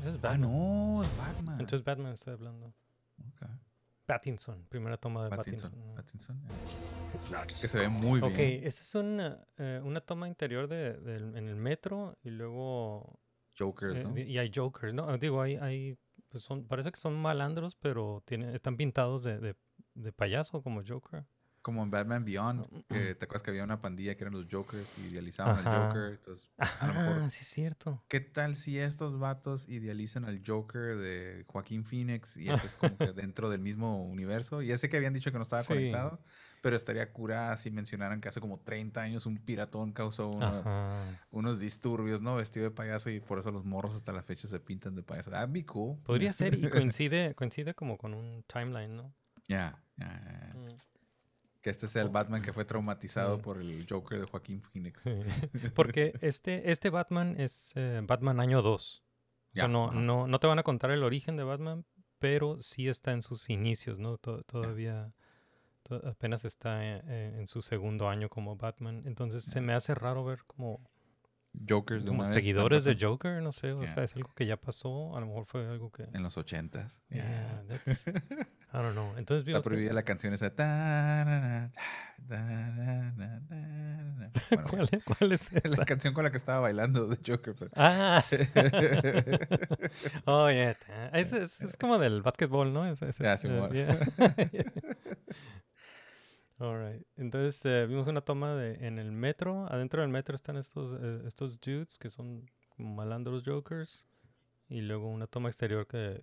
Ese 0.00 0.10
es 0.10 0.16
Ah, 0.16 0.20
Batman. 0.22 0.40
no, 0.42 1.02
es 1.02 1.16
Batman. 1.16 1.60
Entonces 1.60 1.84
Batman 1.84 2.12
está 2.12 2.32
hablando. 2.32 2.74
Ok. 3.28 3.46
Pattinson, 4.06 4.66
primera 4.68 4.96
toma 4.98 5.24
de 5.24 5.30
Pattinson. 5.30 5.70
Pattinson. 5.94 6.42
¿no? 6.42 6.48
Pattinson, 6.50 7.48
just 7.48 7.60
Que 7.62 7.68
se 7.68 7.78
ve 7.78 7.88
muy 7.88 8.20
Ok, 8.20 8.36
bien. 8.36 8.64
esa 8.64 8.82
es 8.82 8.94
una, 8.94 9.46
eh, 9.56 9.80
una 9.82 10.00
toma 10.02 10.28
interior 10.28 10.68
de, 10.68 10.94
del- 11.00 11.36
en 11.36 11.48
el 11.48 11.56
metro 11.56 12.18
y 12.22 12.30
luego... 12.30 13.18
Jokers, 13.58 14.00
eh, 14.00 14.04
¿no? 14.04 14.18
y 14.18 14.36
hay 14.38 14.50
Jokers, 14.54 14.92
¿no? 14.92 15.08
Ah, 15.08 15.16
Digo, 15.16 15.40
hay... 15.40 15.56
hay 15.56 15.98
pues 16.28 16.42
son, 16.44 16.66
parece 16.66 16.90
que 16.90 16.98
son 16.98 17.14
malandros, 17.14 17.76
pero 17.76 18.22
tienen, 18.26 18.50
están 18.54 18.76
pintados 18.76 19.22
de, 19.22 19.38
de, 19.38 19.56
de 19.94 20.12
payaso 20.12 20.60
como 20.62 20.82
Joker. 20.86 21.24
Como 21.64 21.82
en 21.82 21.90
Batman 21.90 22.26
Beyond, 22.26 22.84
que 22.88 23.14
te 23.14 23.24
acuerdas 23.24 23.42
que 23.42 23.48
había 23.48 23.64
una 23.64 23.80
pandilla 23.80 24.14
que 24.18 24.24
eran 24.24 24.34
los 24.34 24.44
Jokers 24.50 24.98
y 24.98 25.06
idealizaban 25.06 25.56
al 25.56 25.66
Ajá. 25.66 25.86
Joker. 25.88 26.12
Entonces, 26.12 26.50
a 26.58 26.86
lo 26.86 26.92
mejor, 26.92 27.30
sí 27.30 27.40
es 27.40 27.48
cierto. 27.48 28.04
¿qué 28.08 28.20
tal 28.20 28.54
si 28.54 28.78
estos 28.78 29.18
vatos 29.18 29.66
idealizan 29.66 30.26
al 30.26 30.42
Joker 30.46 30.98
de 30.98 31.44
Joaquín 31.48 31.86
Phoenix 31.86 32.36
y 32.36 32.50
este 32.50 32.66
es 32.66 32.76
como 32.76 32.98
que 32.98 33.12
dentro 33.14 33.48
del 33.48 33.60
mismo 33.62 34.04
universo? 34.04 34.60
Y 34.60 34.72
ese 34.72 34.90
que 34.90 34.98
habían 34.98 35.14
dicho 35.14 35.32
que 35.32 35.38
no 35.38 35.44
estaba 35.44 35.62
Sí. 35.62 35.68
conectado, 35.72 36.20
pero 36.60 36.76
estaría 36.76 37.10
cura 37.14 37.56
si 37.56 37.70
mencionaran 37.70 38.20
que 38.20 38.28
hace 38.28 38.42
como 38.42 38.58
30 38.60 39.00
años 39.00 39.24
un 39.24 39.38
piratón 39.38 39.94
causó 39.94 40.28
unos, 40.28 40.66
Ajá. 40.66 41.18
unos 41.30 41.60
disturbios, 41.60 42.20
¿no? 42.20 42.36
Vestido 42.36 42.64
de 42.64 42.72
payaso 42.72 43.08
y 43.08 43.20
por 43.20 43.38
eso 43.38 43.50
los 43.50 43.64
morros 43.64 43.94
hasta 43.94 44.12
la 44.12 44.22
fecha 44.22 44.48
se 44.48 44.60
pintan 44.60 44.94
de 44.96 45.02
payaso. 45.02 45.30
That'd 45.30 45.50
be 45.50 45.64
cool. 45.64 45.98
Podría 46.02 46.34
ser 46.34 46.52
y 46.58 46.68
coincide, 46.68 47.34
coincide 47.34 47.72
como 47.72 47.96
con 47.96 48.12
un 48.12 48.42
timeline, 48.42 48.94
¿no? 48.94 49.14
Ya, 49.48 49.82
ya, 49.96 50.06
ya, 50.06 50.52
ya. 50.52 50.54
Mm. 50.60 50.76
Que 51.64 51.70
este 51.70 51.88
sea 51.88 52.02
el 52.02 52.10
Batman 52.10 52.42
que 52.42 52.52
fue 52.52 52.66
traumatizado 52.66 53.40
por 53.40 53.56
el 53.58 53.86
Joker 53.88 54.20
de 54.20 54.26
Joaquín 54.26 54.60
Phoenix. 54.60 55.02
Porque 55.74 56.12
este, 56.20 56.70
este 56.70 56.90
Batman 56.90 57.40
es 57.40 57.72
eh, 57.74 58.02
Batman 58.04 58.38
año 58.38 58.60
2. 58.60 59.02
O 59.02 59.56
sea, 59.56 59.66
no, 59.68 59.90
no, 59.90 60.26
no 60.26 60.38
te 60.40 60.46
van 60.46 60.58
a 60.58 60.62
contar 60.62 60.90
el 60.90 61.02
origen 61.02 61.36
de 61.38 61.42
Batman, 61.44 61.86
pero 62.18 62.60
sí 62.60 62.86
está 62.88 63.12
en 63.12 63.22
sus 63.22 63.48
inicios, 63.48 63.98
¿no? 63.98 64.18
To- 64.18 64.42
todavía 64.42 65.14
to- 65.84 66.06
apenas 66.06 66.44
está 66.44 66.84
eh, 66.84 67.02
eh, 67.06 67.36
en 67.38 67.46
su 67.46 67.62
segundo 67.62 68.10
año 68.10 68.28
como 68.28 68.56
Batman. 68.56 69.02
Entonces 69.06 69.42
se 69.44 69.62
me 69.62 69.72
hace 69.72 69.94
raro 69.94 70.22
ver 70.22 70.40
como, 70.46 70.82
Jokers 71.66 72.04
de 72.04 72.10
como 72.10 72.24
seguidores 72.24 72.84
de 72.84 72.94
Joker, 73.00 73.40
no 73.40 73.52
sé, 73.52 73.72
o 73.72 73.86
sea, 73.86 74.04
es 74.04 74.14
algo 74.16 74.34
que 74.34 74.44
ya 74.44 74.58
pasó, 74.58 75.16
a 75.16 75.20
lo 75.20 75.26
mejor 75.28 75.46
fue 75.46 75.66
algo 75.66 75.90
que... 75.90 76.02
En 76.12 76.22
los 76.22 76.36
ochentas. 76.36 77.00
Yeah, 77.08 77.64
that's- 77.68 78.04
I 78.74 78.78
don't 78.78 78.92
know. 78.94 79.16
Entonces 79.16 79.46
Está 79.46 79.62
prohibida 79.62 79.92
la 79.92 80.02
canción 80.02 80.34
esa. 80.34 80.50
Bueno, 84.50 84.64
¿Cuál, 84.70 84.88
es- 84.90 85.04
cuál 85.04 85.32
es 85.32 85.52
es 85.52 85.64
esa? 85.64 85.76
la 85.76 85.84
canción 85.84 86.12
con 86.14 86.24
la 86.24 86.30
que 86.30 86.36
estaba 86.38 86.60
bailando 86.60 87.06
de 87.06 87.16
Joker. 87.24 87.54
pero- 87.54 87.70
Ah, 87.76 88.24
oh, 90.26 90.50
yeah. 90.50 90.76
Es, 91.12 91.32
es, 91.32 91.60
es 91.60 91.76
como 91.76 91.98
del 91.98 92.22
básquetbol, 92.22 92.72
¿no? 92.72 92.86
Es- 92.86 93.02
es- 93.02 93.20
eh, 93.20 93.38
Simón. 93.38 93.70
yeah. 93.72 93.96
All 96.58 96.78
right. 96.92 97.02
Entonces 97.16 97.64
eh, 97.64 97.86
vimos 97.86 98.06
una 98.08 98.20
toma 98.22 98.54
de 98.54 98.86
en 98.86 98.98
el 98.98 99.12
metro. 99.12 99.66
Adentro 99.70 100.00
del 100.02 100.10
metro 100.10 100.34
están 100.34 100.56
estos, 100.56 100.96
eh, 101.00 101.22
estos 101.26 101.60
dudes 101.60 101.98
que 101.98 102.10
son 102.10 102.48
malandros 102.76 103.42
jokers. 103.44 104.08
Y 104.68 104.80
luego 104.80 105.08
una 105.08 105.26
toma 105.26 105.48
exterior 105.48 105.86
que 105.86 106.22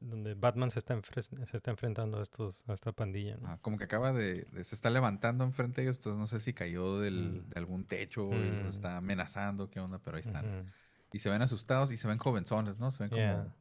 donde 0.00 0.34
Batman 0.34 0.70
se 0.70 0.78
está, 0.78 0.98
se 1.02 1.56
está 1.56 1.70
enfrentando 1.70 2.18
a, 2.18 2.22
estos, 2.22 2.62
a 2.68 2.72
esta 2.74 2.92
pandilla, 2.92 3.36
¿no? 3.36 3.48
Ah, 3.48 3.58
como 3.60 3.76
que 3.76 3.84
acaba 3.84 4.12
de, 4.12 4.46
de- 4.52 4.64
Se 4.64 4.74
está 4.74 4.88
levantando 4.90 5.44
enfrente 5.44 5.80
de 5.80 5.86
ellos. 5.88 5.96
Entonces 5.96 6.18
no 6.18 6.26
sé 6.26 6.38
si 6.38 6.52
cayó 6.54 7.00
del, 7.00 7.42
Mm. 7.44 7.48
de 7.50 7.58
algún 7.58 7.84
techo 7.84 8.30
y 8.32 8.34
Mm. 8.50 8.62
los 8.64 8.74
está 8.74 8.96
amenazando. 8.96 9.68
¿Qué 9.70 9.80
onda? 9.80 9.98
Pero 9.98 10.16
ahí 10.16 10.22
están. 10.22 10.64
Y 11.12 11.18
se 11.18 11.30
ven 11.30 11.42
asustados 11.42 11.92
y 11.92 11.96
se 11.96 12.06
ven 12.08 12.18
jovenzones, 12.18 12.78
¿no? 12.78 12.90
Se 12.90 13.02
ven 13.02 13.10
como, 13.10 13.20
Yeah. 13.22 13.54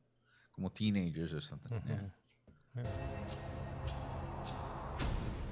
como 0.51 0.71
teenagers 0.71 1.33
o 1.33 1.41
something. 1.41 1.75
ujú. 1.75 1.87
yeah. 1.87 2.11
Yeah. 2.75 2.89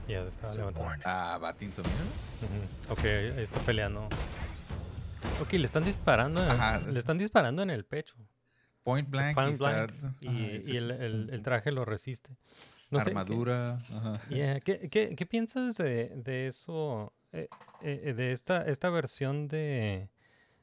Ya 0.08 0.22
se 0.24 0.28
estaba 0.30 0.54
levantando. 0.54 0.92
Ah, 1.06 1.38
Batinson, 1.42 1.86
mira. 1.86 2.54
Ujú. 2.88 2.94
Ok, 2.94 3.06
ahí 3.06 3.38
ahí 3.38 3.44
está 3.44 3.60
peleando. 3.62 4.08
Ok, 5.42 5.54
le 5.54 5.66
están 5.66 5.84
disparando. 5.86 6.44
en- 6.44 6.50
Ajá. 6.52 6.80
Le 6.80 7.00
están 7.00 7.18
disparando 7.18 7.64
en 7.64 7.70
el 7.70 7.86
pecho. 7.86 8.16
Point 8.84 9.10
blank. 9.10 9.36
Point 9.36 9.58
y, 10.22 10.28
y, 10.28 10.30
ajá, 10.30 10.38
y 10.58 10.64
sí, 10.66 10.78
el, 10.78 10.92
el- 10.92 11.30
el 11.32 11.42
traje 11.42 11.72
lo 11.72 11.86
resiste. 11.86 12.36
No 12.92 13.00
sé, 13.00 13.06
¿qué- 13.06 13.10
armadura. 13.12 13.78
ajá. 13.92 14.22
yeah, 14.30 14.60
¿qué, 14.60 14.90
qué, 14.90 15.16
qué 15.16 15.26
piensas 15.26 15.78
de, 15.78 16.10
de 16.16 16.48
eso? 16.48 17.12
eh, 17.32 17.48
eh, 17.82 18.14
de 18.14 18.32
esta, 18.32 18.62
esta 18.68 18.90
versión 18.92 19.48
de, 19.48 20.10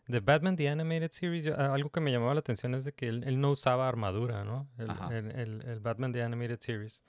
de 0.07 0.21
Batman 0.21 0.55
The 0.57 0.69
Animated 0.69 1.11
Series. 1.11 1.45
Yo- 1.45 1.57
algo 1.59 1.91
que 1.91 2.01
me 2.01 2.13
llamaba 2.13 2.35
la 2.35 2.41
atención 2.41 2.75
es 2.75 2.85
de 2.85 2.93
que 2.93 3.09
él, 3.09 3.25
él 3.27 3.41
no 3.41 3.51
usaba 3.51 3.89
armadura, 3.89 4.45
¿no? 4.45 4.69
El, 4.79 4.91
el- 5.67 5.81
Batman 5.81 6.13
The 6.13 6.23
Animated 6.23 6.61
Series. 6.61 7.03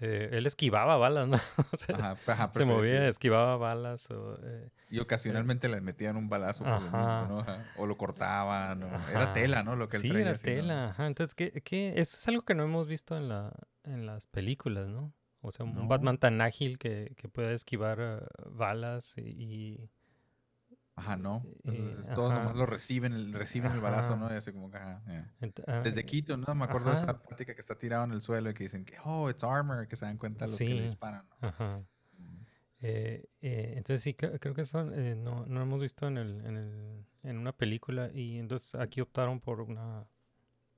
Eh, 0.00 0.30
él 0.32 0.46
esquivaba 0.46 0.96
balas, 0.96 1.28
¿no? 1.28 1.36
O 1.72 1.76
sea, 1.76 1.96
Ajá, 1.96 2.50
se 2.52 2.64
movía, 2.64 3.06
esquivaba 3.08 3.56
balas. 3.56 4.10
O, 4.10 4.38
Y 4.94 5.00
ocasionalmente 5.00 5.68
le 5.68 5.80
metían 5.80 6.16
un 6.16 6.28
balazo 6.28 6.62
por 6.64 6.74
lo 6.74 6.80
mismo. 6.82 7.26
¿no? 7.28 7.40
Ajá. 7.40 7.64
O 7.76 7.86
lo 7.86 7.96
cortaban. 7.96 8.82
o- 8.82 8.86
Era 9.10 9.22
Ajá. 9.24 9.32
tela, 9.32 9.62
¿no? 9.62 9.74
Lo 9.76 9.88
que 9.88 9.96
él 9.96 10.02
sí, 10.02 10.08
traía. 10.08 10.22
era 10.26 10.34
así, 10.36 10.46
¿no? 10.48 10.52
tela. 10.54 10.88
Ajá. 10.90 11.06
Entonces, 11.06 11.34
¿qué, 11.34 11.50
qué? 11.62 11.94
eso 11.96 12.16
es 12.16 12.28
algo 12.28 12.42
que 12.42 12.54
no 12.54 12.62
hemos 12.62 12.86
visto 12.86 13.16
en, 13.16 13.28
la, 13.28 13.52
en 13.82 14.06
las 14.06 14.26
películas, 14.28 14.88
¿no? 14.88 15.12
O 15.40 15.50
sea, 15.50 15.66
un 15.66 15.74
No. 15.74 15.86
Batman 15.88 16.16
tan 16.18 16.40
ágil 16.40 16.78
que, 16.78 17.12
que 17.16 17.28
pueda 17.28 17.52
esquivar 17.52 17.98
eh, 18.00 18.20
balas 18.50 19.18
y, 19.18 19.90
Ajá, 20.96 21.16
no. 21.16 21.44
Entonces, 21.64 22.14
todos 22.14 22.32
ajá. 22.32 22.40
nomás 22.42 22.56
lo 22.56 22.66
reciben, 22.66 23.12
el, 23.14 23.32
reciben 23.32 23.72
el 23.72 23.80
balazo. 23.80 24.16
¿no? 24.16 24.32
Y 24.32 24.36
así 24.36 24.52
como 24.52 24.70
que, 24.70 24.76
ajá, 24.76 25.02
yeah. 25.08 25.34
ent- 25.40 25.64
ah, 25.66 25.80
Desde 25.82 26.04
Quito, 26.04 26.36
¿no? 26.36 26.54
Me 26.54 26.64
acuerdo 26.66 26.90
de 26.90 26.94
esa 26.96 27.18
plática 27.20 27.52
que 27.52 27.60
está 27.60 27.74
tirado 27.76 28.04
en 28.04 28.12
el 28.12 28.20
suelo 28.20 28.48
y 28.50 28.54
que 28.54 28.62
dicen 28.62 28.84
que, 28.84 28.96
oh, 29.04 29.28
it's 29.28 29.42
armor, 29.42 29.88
que 29.88 29.96
se 29.96 30.06
dan 30.06 30.18
cuenta 30.18 30.46
los 30.46 30.56
que 30.56 30.68
le 30.68 30.76
Sí. 30.76 30.80
disparan. 30.82 31.26
¿no? 31.42 31.48
Ajá. 31.48 31.82
Eh, 32.86 33.24
eh, 33.40 33.72
entonces 33.78 34.02
sí, 34.02 34.12
cre- 34.14 34.38
creo 34.38 34.52
que 34.54 34.64
son, 34.66 34.92
eh, 34.94 35.14
no, 35.16 35.46
no 35.46 35.62
hemos 35.62 35.80
visto 35.80 36.06
en, 36.06 36.18
el, 36.18 36.44
en, 36.44 36.56
el, 36.58 37.04
en 37.22 37.38
una 37.38 37.52
película 37.56 38.10
y 38.12 38.36
entonces 38.38 38.74
aquí 38.74 39.00
optaron 39.00 39.40
por 39.40 39.62
una, 39.62 40.06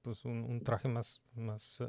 pues 0.02 0.24
un, 0.24 0.44
un 0.44 0.60
traje 0.62 0.86
más, 0.86 1.20
más 1.34 1.80
eh, 1.80 1.88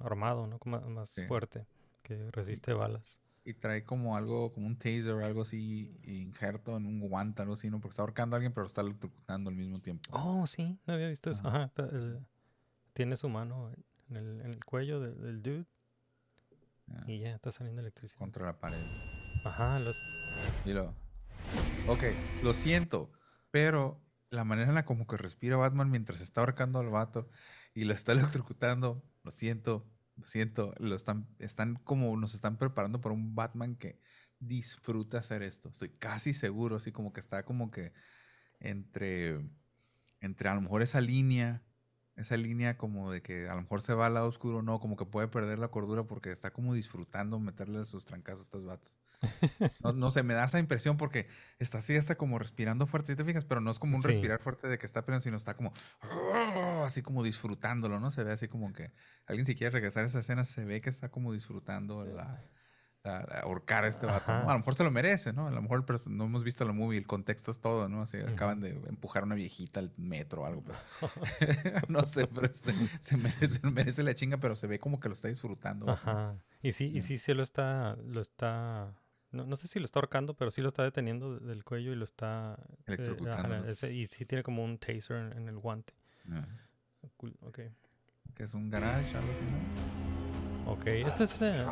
armado, 0.00 0.46
¿no? 0.46 0.58
Como 0.58 0.78
Más 0.82 1.10
Sí. 1.10 1.22
fuerte, 1.26 1.66
que 2.02 2.30
resiste 2.30 2.74
balas. 2.74 3.18
Y 3.44 3.54
trae 3.54 3.84
como 3.84 4.16
algo, 4.16 4.52
como 4.52 4.66
un 4.66 4.76
taser 4.76 5.12
o 5.12 5.24
algo 5.24 5.42
así 5.42 5.96
injerto 6.04 6.76
en 6.76 6.84
un 6.84 7.00
guante, 7.00 7.40
algo 7.40 7.54
así, 7.54 7.70
¿no? 7.70 7.80
Porque 7.80 7.92
está 7.92 8.02
ahorcando 8.02 8.34
a 8.34 8.38
alguien, 8.38 8.52
pero 8.52 8.66
está 8.66 8.80
electrocutando 8.82 9.48
al 9.50 9.56
mismo 9.56 9.80
tiempo. 9.80 10.02
Oh, 10.12 10.46
sí, 10.46 10.78
no 10.86 10.94
había 10.94 11.08
visto 11.08 11.30
eso. 11.30 11.46
Ajá. 11.46 11.56
Ajá, 11.64 11.68
ta- 11.68 11.88
el- 11.90 12.26
tiene 12.92 13.16
su 13.16 13.28
mano 13.28 13.70
en 14.10 14.16
el, 14.16 14.40
en 14.40 14.50
el 14.52 14.64
cuello 14.64 15.00
del, 15.00 15.18
del 15.22 15.42
dude 15.42 15.64
ya, 16.86 17.04
y 17.06 17.20
ya 17.20 17.34
está 17.34 17.52
saliendo 17.52 17.82
electricidad. 17.82 18.18
Contra 18.18 18.46
la 18.46 18.58
pared. 18.58 18.78
Ajá, 19.44 19.78
los... 19.80 19.96
Y 20.64 20.72
lo. 20.72 20.94
Ok, 21.88 22.02
lo 22.42 22.52
siento, 22.52 23.12
pero 23.50 24.02
la 24.30 24.44
manera 24.44 24.68
en 24.68 24.74
la 24.74 24.84
como 24.84 25.06
que 25.06 25.16
respira 25.16 25.56
Batman 25.56 25.90
mientras 25.90 26.20
está 26.20 26.40
ahorcando 26.40 26.78
al 26.78 26.90
vato 26.90 27.28
y 27.74 27.84
lo 27.84 27.92
está 27.92 28.12
electrocutando, 28.12 29.02
lo 29.22 29.30
siento, 29.30 29.88
siento, 30.24 30.74
lo 30.78 30.96
están, 30.96 31.28
están 31.38 31.76
como 31.76 32.16
nos 32.16 32.34
están 32.34 32.58
preparando 32.58 33.00
para 33.00 33.14
un 33.14 33.34
Batman 33.34 33.76
que 33.76 34.00
disfruta 34.38 35.18
hacer 35.18 35.42
esto. 35.42 35.68
Estoy 35.68 35.90
casi 35.90 36.34
seguro, 36.34 36.76
así 36.76 36.92
como 36.92 37.12
que 37.12 37.20
está 37.20 37.44
como 37.44 37.70
que 37.70 37.92
entre, 38.60 39.40
entre 40.20 40.48
a 40.48 40.54
lo 40.54 40.60
mejor 40.60 40.82
esa 40.82 41.00
línea, 41.00 41.62
esa 42.16 42.36
línea 42.36 42.76
como 42.78 43.12
de 43.12 43.22
que 43.22 43.48
a 43.48 43.54
lo 43.54 43.62
mejor 43.62 43.82
se 43.82 43.94
va 43.94 44.06
al 44.06 44.14
lado 44.14 44.28
oscuro, 44.28 44.62
no, 44.62 44.80
como 44.80 44.96
que 44.96 45.04
puede 45.06 45.28
perder 45.28 45.58
la 45.58 45.68
cordura 45.68 46.04
porque 46.04 46.30
está 46.32 46.50
como 46.52 46.74
disfrutando 46.74 47.38
meterle 47.38 47.84
sus 47.84 48.06
trancazos 48.06 48.40
a 48.40 48.42
estos 48.44 48.64
vatos. 48.64 48.98
No, 49.82 49.92
no 49.92 50.10
sé, 50.10 50.22
me 50.22 50.34
da 50.34 50.44
esa 50.44 50.58
impresión 50.58 50.96
porque 50.96 51.26
está 51.58 51.78
así, 51.78 51.94
está 51.94 52.16
como 52.16 52.38
respirando 52.38 52.86
fuerte, 52.86 53.12
si 53.12 53.16
te 53.16 53.24
fijas, 53.24 53.44
pero 53.44 53.60
no 53.60 53.70
es 53.70 53.78
como 53.78 53.96
un 53.96 54.02
Sí. 54.02 54.08
respirar 54.08 54.40
fuerte 54.40 54.68
de 54.68 54.78
que 54.78 54.86
está 54.86 55.04
peleando, 55.04 55.24
sino 55.24 55.36
está 55.36 55.54
como 55.54 55.72
así 56.84 57.02
como 57.02 57.22
disfrutándolo, 57.22 58.00
¿no? 58.00 58.10
Se 58.10 58.24
ve 58.24 58.32
así 58.32 58.48
como 58.48 58.72
que 58.72 58.92
alguien 59.26 59.46
si 59.46 59.54
quiere 59.54 59.70
regresar 59.72 60.04
a 60.04 60.06
esa 60.06 60.20
escena, 60.20 60.44
se 60.44 60.64
ve 60.64 60.80
que 60.80 60.90
está 60.90 61.10
como 61.10 61.32
disfrutando 61.32 62.04
la- 62.04 62.14
la 62.14 62.44
ahorcar 63.06 63.84
a 63.84 63.88
este 63.88 64.06
vato. 64.06 64.32
A 64.32 64.52
lo 64.52 64.58
mejor 64.58 64.74
se 64.74 64.84
lo 64.84 64.90
merece, 64.90 65.32
¿no? 65.32 65.46
A 65.46 65.50
lo 65.50 65.62
mejor 65.62 65.84
pero 65.86 65.98
no 66.06 66.24
hemos 66.24 66.44
visto 66.44 66.64
la 66.64 66.72
movie, 66.72 66.98
el 66.98 67.06
contexto 67.06 67.50
es 67.50 67.58
todo, 67.60 67.88
¿no? 67.88 68.02
Así 68.02 68.18
acaban 68.18 68.60
de 68.60 68.70
empujar 68.70 69.22
a 69.22 69.26
una 69.26 69.34
viejita 69.34 69.80
al 69.80 69.92
metro 69.96 70.42
o 70.42 70.46
algo. 70.46 70.62
pero- 70.64 70.78
no 71.88 72.06
sé, 72.06 72.26
pero 72.26 72.46
este, 72.46 72.72
se, 73.00 73.16
merece, 73.16 73.60
merece 73.70 74.02
la 74.02 74.14
chinga, 74.14 74.36
pero 74.38 74.54
se 74.54 74.66
ve 74.66 74.78
como 74.78 75.00
que 75.00 75.08
lo 75.08 75.14
está 75.14 75.28
disfrutando. 75.28 75.90
Ajá. 75.90 76.36
Y 76.62 76.72
sí, 76.72 76.90
y 76.94 77.00
sí 77.02 77.18
se 77.18 77.34
lo 77.34 77.42
está, 77.42 77.96
lo 78.06 78.20
está, 78.20 78.92
no, 79.30 79.46
no 79.46 79.56
sé 79.56 79.68
si 79.68 79.78
lo 79.78 79.84
está 79.84 79.98
ahorcando, 80.00 80.34
pero 80.34 80.50
sí 80.50 80.60
lo 80.62 80.68
está 80.68 80.82
deteniendo 80.82 81.38
de- 81.38 81.46
del 81.46 81.64
cuello 81.64 81.92
y 81.92 81.96
lo 81.96 82.04
está... 82.04 82.56
eh, 82.58 82.62
ajá, 82.64 82.82
Electrocutándolos. 82.86 83.68
ese- 83.68 83.92
y 83.92 84.06
sí 84.06 84.24
tiene 84.26 84.42
como 84.42 84.64
un 84.64 84.78
taser 84.78 85.16
en, 85.16 85.32
en 85.32 85.48
el 85.48 85.58
guante. 85.58 85.94
Cool, 87.16 87.36
Ok. 87.42 87.60
Que 88.34 88.42
es 88.42 88.52
un 88.54 88.68
garage, 88.68 89.16
algo 89.16 89.30
así, 89.30 89.44
¿no? 90.64 90.72
Ok, 90.72 90.86
este 90.86 91.24
es, 91.24 91.40
eh, 91.42 91.64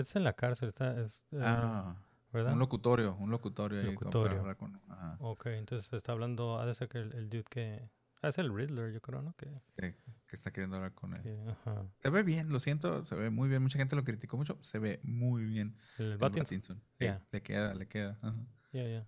es 0.00 0.16
en 0.16 0.24
la 0.24 0.32
cárcel, 0.34 0.68
está, 0.68 1.00
es, 1.00 1.26
eh, 1.32 1.40
Ah, 1.42 1.96
¿verdad? 2.32 2.52
un 2.52 2.58
locutorio, 2.58 3.14
un 3.16 3.30
locutorio. 3.30 3.80
ahí 3.80 3.86
Locutorio. 3.86 4.40
hablar 4.40 4.56
con- 4.56 4.80
ajá, 4.88 5.16
Ok, 5.20 5.46
entonces 5.46 5.92
está 5.92 6.12
hablando, 6.12 6.58
ha 6.58 6.66
de 6.66 6.74
ser 6.74 6.88
que 6.88 6.98
el, 6.98 7.12
el 7.14 7.28
dude 7.28 7.44
que... 7.44 7.88
Ah, 8.20 8.28
es 8.28 8.38
el 8.38 8.52
Riddler, 8.52 8.92
yo 8.92 9.00
creo, 9.00 9.22
¿no? 9.22 9.32
Que, 9.34 9.46
que, 9.76 9.94
que 10.26 10.34
está 10.36 10.50
queriendo 10.50 10.74
hablar 10.76 10.92
con 10.92 11.14
él. 11.14 11.22
que, 11.22 11.38
ajá. 11.50 11.86
Se 11.98 12.10
ve 12.10 12.24
bien, 12.24 12.50
lo 12.50 12.58
siento, 12.58 13.04
se 13.04 13.14
ve 13.14 13.30
muy 13.30 13.48
bien. 13.48 13.62
Mucha 13.62 13.78
gente 13.78 13.94
lo 13.94 14.02
criticó 14.02 14.36
mucho. 14.36 14.58
Se 14.60 14.80
ve 14.80 14.98
muy 15.04 15.44
bien. 15.44 15.76
El 15.98 16.12
el. 16.12 16.18
Pattinson. 16.18 16.82
Sí, 16.98 17.04
Yeah. 17.04 17.22
Le 17.30 17.42
queda, 17.42 17.74
le 17.74 17.86
queda. 17.86 18.18
ajá. 18.20 18.34
Ya, 18.72 18.82
ya. 18.88 19.06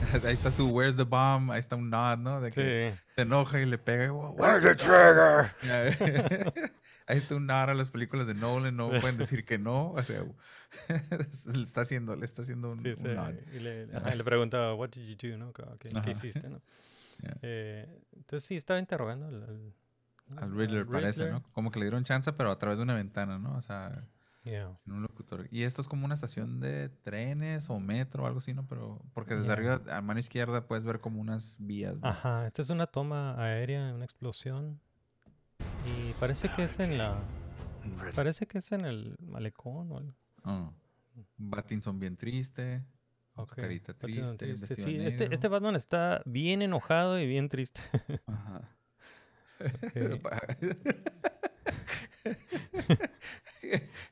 Ahí 0.24 0.34
está 0.34 0.50
su 0.50 0.68
Where's 0.68 0.96
the 0.96 1.04
Bomb. 1.04 1.50
Ahí 1.50 1.60
está 1.60 1.76
un 1.76 1.90
nod, 1.90 2.18
¿no? 2.18 2.40
De 2.40 2.50
que 2.50 2.92
Sí. 2.96 3.00
se 3.14 3.22
enoja 3.22 3.60
y 3.60 3.66
le 3.66 3.78
pega. 3.78 4.12
Where's 4.12 4.62
the 4.64 4.74
trigger? 4.74 5.50
Ahí 7.08 7.18
está 7.18 7.36
un 7.36 7.46
nod 7.46 7.70
a 7.70 7.74
las 7.74 7.90
películas 7.90 8.26
de 8.26 8.34
Nolan. 8.34 8.76
No 8.76 8.88
pueden 8.90 9.16
decir 9.16 9.44
que 9.44 9.58
no. 9.58 9.92
O 9.92 10.02
sea, 10.02 10.24
le 10.88 11.62
está 11.62 11.82
haciendo, 11.82 12.16
le 12.16 12.24
está 12.24 12.42
haciendo 12.42 12.72
un, 12.72 12.80
Sí, 12.82 12.90
un 12.90 12.96
sí, 12.96 13.04
nod. 13.08 13.32
Y 13.54 13.60
le, 13.60 13.84
y 13.84 14.16
le 14.16 14.24
pregunta, 14.24 14.74
what 14.74 14.90
did 14.90 15.02
you 15.16 15.30
do, 15.30 15.36
¿no? 15.38 15.52
¿Qué, 15.78 15.88
qué- 16.04 16.10
hiciste, 16.10 16.48
no? 16.48 16.60
Yeah. 17.22 17.38
Eh, 17.42 18.02
entonces 18.14 18.46
sí, 18.46 18.56
estaba 18.56 18.78
interrogando 18.78 19.26
al, 19.28 19.42
al. 19.42 19.72
Al 20.38 20.50
Riddler 20.56 20.84
parece, 20.86 21.20
Riddler. 21.24 21.32
¿no? 21.34 21.42
Como 21.52 21.70
que 21.70 21.78
le 21.78 21.84
dieron 21.86 22.02
chance, 22.04 22.32
pero 22.32 22.50
a 22.50 22.58
través 22.58 22.78
de 22.78 22.82
una 22.82 22.94
ventana, 22.94 23.38
¿no? 23.38 23.54
O 23.56 23.60
sea, 23.60 24.04
Yeah. 24.46 24.78
en 24.86 24.92
un 24.92 25.02
locutor. 25.02 25.48
Y 25.50 25.64
esto 25.64 25.82
es 25.82 25.88
como 25.88 26.04
una 26.04 26.14
estación 26.14 26.60
de 26.60 26.88
trenes 26.88 27.68
o 27.68 27.80
metro 27.80 28.22
o 28.22 28.26
algo 28.28 28.38
así, 28.38 28.54
¿no? 28.54 28.64
Pero 28.68 29.02
porque 29.12 29.34
desde 29.34 29.52
arriba, 29.52 29.82
a 29.90 30.00
mano 30.00 30.20
izquierda, 30.20 30.68
puedes 30.68 30.84
ver 30.84 31.00
como 31.00 31.20
unas 31.20 31.56
vías. 31.58 32.00
¿no? 32.00 32.08
Ajá, 32.08 32.46
esta 32.46 32.62
es 32.62 32.70
una 32.70 32.86
toma 32.86 33.34
aérea, 33.42 33.92
una 33.92 34.04
explosión. 34.04 34.80
Y 35.58 36.12
parece 36.20 36.48
que 36.48 36.62
es 36.62 36.78
en 36.78 36.96
la... 36.96 37.16
Parece 38.14 38.46
que 38.46 38.58
es 38.58 38.70
en 38.70 38.84
el 38.84 39.16
malecón 39.20 39.90
o 39.90 39.98
algo. 39.98 40.14
Ah. 40.44 40.70
Pattinson 41.50 41.98
bien 41.98 42.16
triste. 42.16 42.84
carita 43.52 43.94
triste, 43.94 44.56
Sí, 44.76 44.96
este, 45.00 45.34
este. 45.34 45.48
Batman 45.48 45.74
está 45.74 46.22
bien 46.24 46.62
enojado 46.62 47.18
y 47.18 47.26
bien 47.26 47.48
triste. 47.48 47.80
Ajá. 48.26 48.76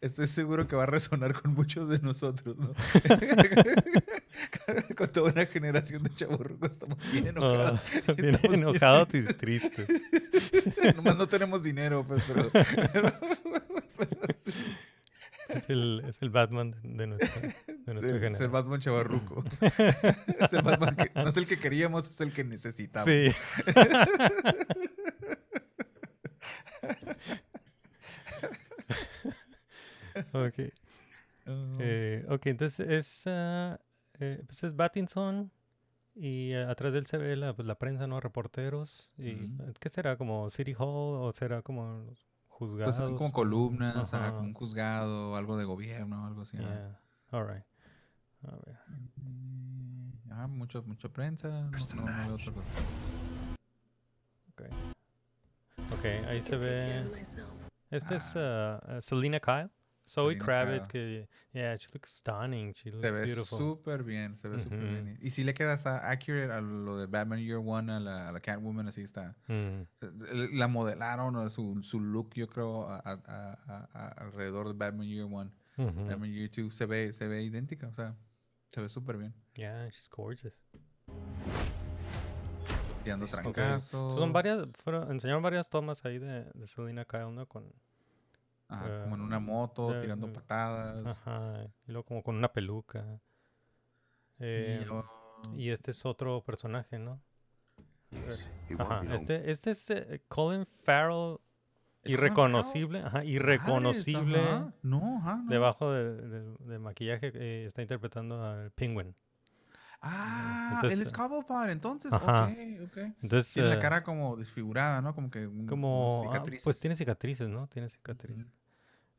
Estoy 0.05 0.27
seguro 0.27 0.67
que 0.67 0.77
va 0.77 0.83
a 0.83 0.87
resonar 0.87 1.33
con 1.33 1.55
muchos 1.55 1.89
de 1.89 1.99
nosotros, 1.99 2.59
¿no? 2.59 2.75
con 4.97 5.09
toda 5.09 5.33
una 5.33 5.47
generación 5.47 6.03
de 6.03 6.15
chaburrucos 6.15 6.73
estamos 6.73 6.99
bien 7.11 7.29
enojados. 7.29 7.81
Ah, 7.81 8.13
bien 8.19 8.35
Estamos 8.35 8.43
bien 8.43 8.69
enojados 8.69 9.15
y 9.15 9.23
tristes. 9.33 9.89
Nomás 10.97 11.17
no 11.17 11.27
tenemos 11.27 11.63
dinero, 11.63 12.07
pues, 12.07 12.23
pero... 12.29 12.51
pero 12.51 13.15
sí. 14.45 14.53
Es 15.49 15.71
el, 15.71 16.05
es 16.07 16.21
el 16.21 16.29
Batman 16.29 16.75
de, 16.83 17.07
nuestra, 17.07 17.41
de 17.67 17.95
nuestra 17.95 18.29
Es 18.29 18.41
el. 18.41 18.49
Batman 18.49 18.81
chavarruco. 18.81 19.43
es 20.39 20.53
el 20.53 20.61
Batman 20.61 20.97
que 20.97 21.11
no 21.15 21.31
es 21.31 21.37
el 21.39 21.47
que 21.47 21.59
queríamos, 21.59 22.11
es 22.11 22.21
el 22.21 22.31
que 22.31 22.45
necesitamos. 22.45 23.09
Sí. 23.09 23.33
Ok. 30.33 30.73
Ah, 31.47 31.77
Eh, 31.81 32.25
ok, 32.29 32.47
entonces 32.47 32.81
es, 32.89 33.27
ah, 33.27 33.79
eh, 34.19 34.43
pues 34.47 34.65
es 34.65 34.75
Battinson 34.77 35.51
y 36.15 36.53
atrás 36.55 36.93
de 36.93 37.01
él 37.01 37.07
se 37.07 37.19
ve 37.19 37.37
la, 37.37 37.55
pues, 37.55 37.67
la 37.67 37.75
prensa, 37.75 38.07
¿no? 38.07 38.21
Reporteros. 38.21 39.13
Y, 39.19 39.31
eh, 39.31 39.49
¿Qué 39.81 39.91
será? 39.91 40.17
¿Como 40.17 40.49
City 40.51 40.73
Hall 40.75 41.17
o 41.21 41.33
será 41.33 41.63
como 41.63 42.05
pues 42.07 42.19
juzgados? 42.49 42.97
son 42.97 43.17
como 43.17 43.33
columnas, 43.33 44.15
Ajá. 44.15 44.31
como 44.33 44.49
un 44.49 44.55
juzgado, 44.55 45.37
algo 45.37 45.57
de 45.57 45.65
gobierno, 45.65 46.27
algo 46.27 46.43
así. 46.43 46.57
Yeah. 46.57 46.99
All 47.33 47.47
right. 47.47 47.65
A 48.47 48.57
ver. 48.65 48.79
Mm, 49.17 50.33
Ajá, 50.33 50.47
mucho, 50.47 50.83
mucho 50.85 51.11
prensa. 51.13 51.49
No, 51.49 51.95
no, 51.97 52.27
veo 52.27 52.35
otra 52.35 52.53
cosa. 52.53 52.69
Ok, 55.93 56.05
ahí 56.29 56.43
se 56.43 56.57
ve. 56.57 57.05
Este 57.91 58.17
es 58.17 58.37
ah, 58.37 58.81
ah, 58.87 59.01
Selena 59.01 59.41
Kyle. 59.41 59.71
Zoe 60.07 60.37
Kravitz, 60.37 60.87
que, 60.89 61.29
yeah, 61.53 61.77
she 61.79 61.89
looks 61.95 62.11
stunning. 62.11 62.73
She 62.75 62.91
looks 62.91 63.01
Se 63.03 63.11
ve 63.11 63.23
beautiful. 63.25 63.59
súper 63.59 64.03
bien, 64.03 64.37
se 64.37 64.49
ve 64.49 64.61
súper 64.61 64.79
Ujú. 64.79 64.87
bien. 64.89 65.19
Y 65.23 65.31
sí 65.31 65.45
le 65.45 65.55
queda 65.55 65.73
hasta 65.73 66.11
accurate 66.11 66.53
a 66.53 66.61
lo 66.61 66.99
de 66.99 67.07
Batman 67.07 67.41
Year 67.41 67.61
One, 67.65 67.91
a 67.91 68.01
la, 68.01 68.29
a 68.29 68.33
la 68.33 68.41
Catwoman, 68.41 68.87
así 68.89 69.01
está. 69.03 69.35
Mm, 69.49 69.83
La 70.59 70.69
modelaron, 70.69 71.49
su, 71.51 71.83
su 71.83 72.01
look, 72.01 72.35
yo 72.35 72.49
creo, 72.49 72.89
a- 72.89 73.03
a- 73.05 74.09
alrededor 74.19 74.69
de 74.69 74.75
Batman 74.75 75.07
Year 75.09 75.25
One. 75.31 75.51
Batman 75.77 76.33
Year 76.33 76.51
Two 76.51 76.71
se 76.71 76.87
ve, 76.87 77.13
se 77.13 77.27
ve 77.27 77.43
idéntica, 77.43 77.89
o 77.89 77.95
sea, 77.95 78.15
se 78.69 78.81
ve 78.81 78.89
súper 78.89 79.17
bien. 79.17 79.35
Yeah, 79.55 79.87
she's 79.89 80.09
gorgeous. 80.11 80.61
Ok. 83.07 83.27
trancazos. 83.31 84.15
Son 84.15 84.33
varias, 84.33 84.73
fueron, 84.83 85.11
enseñaron 85.11 85.43
varias 85.43 85.69
tomas 85.69 86.05
ahí 86.07 86.19
de, 86.19 86.45
de 86.55 86.67
Selena 86.67 87.05
Kyle, 87.05 87.35
¿no? 87.35 87.47
Con, 87.47 87.71
Ajá, 88.69 89.03
como 89.03 89.15
en 89.17 89.21
una 89.21 89.37
eh, 89.37 89.41
moto, 89.41 89.93
de- 89.93 90.01
tirando 90.01 90.27
de- 90.27 90.33
patadas. 90.33 91.05
ajá, 91.05 91.65
y 91.87 91.93
luego 91.93 92.05
como 92.05 92.23
con 92.23 92.37
una 92.37 92.53
peluca. 92.53 93.21
Eh, 94.39 94.85
Y 95.55 95.65
y 95.65 95.71
este 95.71 95.91
es 95.91 96.05
otro 96.07 96.43
personaje, 96.43 96.99
¿no? 96.99 97.21
Ajá, 98.79 99.03
long. 99.03 99.13
este, 99.13 99.51
este 99.51 99.71
es 99.73 99.91
eh, 99.91 100.23
Colin 100.29 100.65
Farrell, 100.67 101.37
¿Es 102.03 102.13
Colin 102.17 102.25
irreconocible, 102.25 102.99
ajá, 103.01 103.19
Madres, 103.19 103.31
irreconocible. 103.31 104.41
ajá. 104.41 104.73
No, 104.83 105.19
ajá. 105.19 105.37
no. 105.45 105.51
Debajo 105.51 105.93
de, 105.93 106.15
de- 106.23 106.57
de 106.59 106.79
maquillaje 106.79 107.33
eh, 107.35 107.65
está 107.67 107.83
interpretando 107.83 108.43
al 108.43 108.71
Penguin. 108.73 109.15
Ah, 110.07 110.73
Entonces, 110.75 110.99
él 110.99 111.03
es 111.07 111.13
eh, 111.13 111.17
Cobblepot, 111.17 111.69
entonces. 111.71 112.13
ajá. 112.13 112.45
Ok, 112.45 112.59
ok. 112.91 112.97
Entonces, 113.23 113.53
Tiene 113.55 113.69
la 113.71 113.77
eh, 113.77 113.79
cara 113.79 114.03
como 114.03 114.37
desfigurada, 114.37 115.01
¿no? 115.01 115.15
Como 115.15 115.31
que. 115.31 115.47
un- 115.47 115.67
como, 115.67 116.25
ah, 116.27 116.29
pues 116.29 116.33
cicatrices. 116.45 116.81
tiene 116.81 116.97
cicatrices, 116.97 117.49
¿no? 117.49 117.67
Tiene 117.69 117.89
cicatrices. 117.89 118.47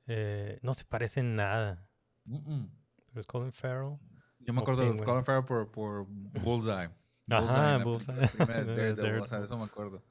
Eh, 0.07 0.59
no 0.61 0.73
se 0.75 0.85
parece 0.85 1.21
en 1.21 1.35
nada, 1.35 1.87
pero 2.23 3.19
es 3.19 3.25
Colin 3.25 3.51
Farrell. 3.51 3.97
Yo 4.39 4.53
me 4.53 4.61
acuerdo 4.61 4.93
de. 4.93 5.03
Colin 5.03 5.25
Farrell 5.25 5.45
por, 5.45 5.71
por 5.71 6.05
Bullseye. 6.07 6.91
Ajá, 7.29 7.77
Bullseye. 7.83 8.27
primera 8.27 8.63
de 8.65 8.75
De 8.75 8.93
Daredevil, 8.93 9.21
o 9.21 9.25
sea, 9.27 9.39
Daredevil. 9.39 9.39
de 9.39 9.45
eso 9.45 9.57
me 9.57 9.63
acuerdo. 9.63 10.03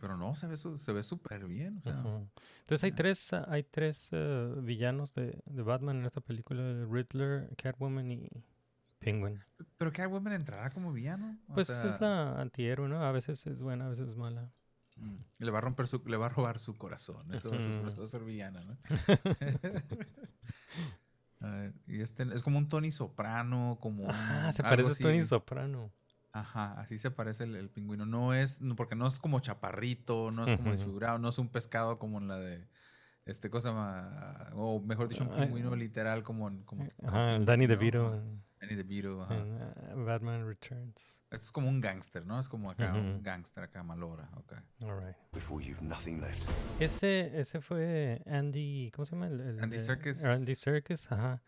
Pero 0.00 0.16
no, 0.16 0.34
se 0.34 0.46
ve 0.46 0.56
se 0.56 0.92
ve 0.92 1.02
súper 1.02 1.46
bien. 1.46 1.78
O 1.78 1.80
sea. 1.80 1.92
Entonces 2.60 2.84
hay 2.84 2.90
ya. 2.90 2.96
tres, 2.96 3.32
hay 3.32 3.62
tres 3.64 4.08
eh, 4.12 4.52
villanos 4.58 5.14
de, 5.14 5.40
de 5.46 5.62
Batman 5.62 5.98
en 5.98 6.06
esta 6.06 6.20
película, 6.20 6.60
el 6.62 6.88
Riddler, 6.90 7.54
Catwoman 7.56 8.10
y 8.10 8.28
Penguin. 8.98 9.42
Pero 9.78 9.92
Catwoman 9.92 10.32
entrará 10.34 10.70
como 10.70 10.92
villano. 10.92 11.38
O 11.48 11.54
Pues 11.54 11.68
sea, 11.68 11.86
es 11.86 12.00
la 12.00 12.40
antihéroe, 12.40 12.88
¿no? 12.88 13.02
A 13.02 13.12
veces 13.12 13.46
es 13.46 13.62
buena, 13.62 13.86
a 13.86 13.88
veces 13.88 14.08
es 14.08 14.16
mala. 14.16 14.50
mm, 14.96 15.16
Le 15.38 15.50
va 15.50 15.58
a 15.58 15.60
romper 15.62 15.86
su, 15.88 16.02
le 16.06 16.16
va 16.16 16.26
a 16.26 16.28
robar 16.30 16.58
su 16.58 16.76
corazón. 16.76 17.32
Eso 17.34 17.50
va 17.50 17.56
a 17.56 17.62
ser, 17.62 17.72
por 17.72 17.80
Ujú. 17.80 17.88
eso 17.88 17.98
va 17.98 18.04
a 18.04 18.08
ser 18.08 18.24
villana, 18.24 18.64
¿no? 18.64 18.76
A 21.40 21.48
ver, 21.50 21.74
y 21.86 22.00
este 22.00 22.22
es 22.34 22.42
como 22.42 22.58
un 22.58 22.68
Tony 22.68 22.90
Soprano, 22.90 23.78
como 23.80 24.08
Ah, 24.10 24.50
se 24.52 24.62
parece 24.62 24.92
a 24.92 24.94
Tony. 24.94 25.24
Soprano. 25.24 25.92
Ajá, 26.32 26.72
así 26.80 26.98
se 26.98 27.10
parece 27.10 27.44
el, 27.44 27.56
el 27.56 27.70
pingüino. 27.70 28.04
No 28.06 28.34
es, 28.34 28.60
no- 28.60 28.74
porque 28.76 28.94
no 28.94 29.06
es 29.06 29.18
como 29.18 29.40
chaparrito, 29.40 30.30
no 30.30 30.44
es 30.46 30.56
como 30.56 30.72
desfigurado, 30.72 31.18
no 31.18 31.28
es 31.28 31.38
un 31.38 31.48
pescado 31.48 31.98
como 31.98 32.18
en 32.18 32.28
la 32.28 32.36
de, 32.38 32.66
este 33.26 33.50
cosa, 33.50 33.72
ma- 33.72 34.50
o 34.54 34.80
mejor 34.80 35.08
dicho, 35.08 35.24
un 35.24 35.30
Ah, 35.32 35.42
pingüino 35.42 35.74
literal 35.76 36.22
como. 36.22 36.64
Como, 36.64 36.86
Ajá, 37.04 37.36
el 37.36 37.44
Danny 37.44 37.66
¿no? 37.66 37.74
DeVito 37.74 38.22
Danny 38.60 38.74
DeVito, 38.74 39.22
ajá. 39.22 39.34
en, 39.36 39.98
uh, 40.00 40.04
Batman 40.06 40.46
Returns. 40.48 41.20
Esto 41.30 41.44
es 41.44 41.52
como 41.52 41.68
un 41.68 41.80
gángster, 41.82 42.24
¿no? 42.24 42.40
Es 42.40 42.48
como 42.48 42.70
acá 42.70 42.94
un 42.94 43.22
gángster 43.22 43.62
acá 43.64 43.82
malora, 43.82 44.30
ok. 44.36 44.52
All 44.80 44.98
right. 44.98 45.16
Before 45.32 45.62
you've 45.62 45.82
nothing 45.84 46.20
less. 46.22 46.48
Ese, 46.80 47.38
ese 47.38 47.60
fue 47.60 48.22
Andy, 48.26 48.90
¿cómo 48.94 49.04
se 49.04 49.14
llama? 49.14 49.26
El, 49.26 49.40
el 49.40 49.60
Andy 49.60 49.76
de- 49.76 49.82
Serkis. 49.82 50.24
Andy 50.24 50.54
Serkis, 50.54 51.12
ajá. 51.12 51.42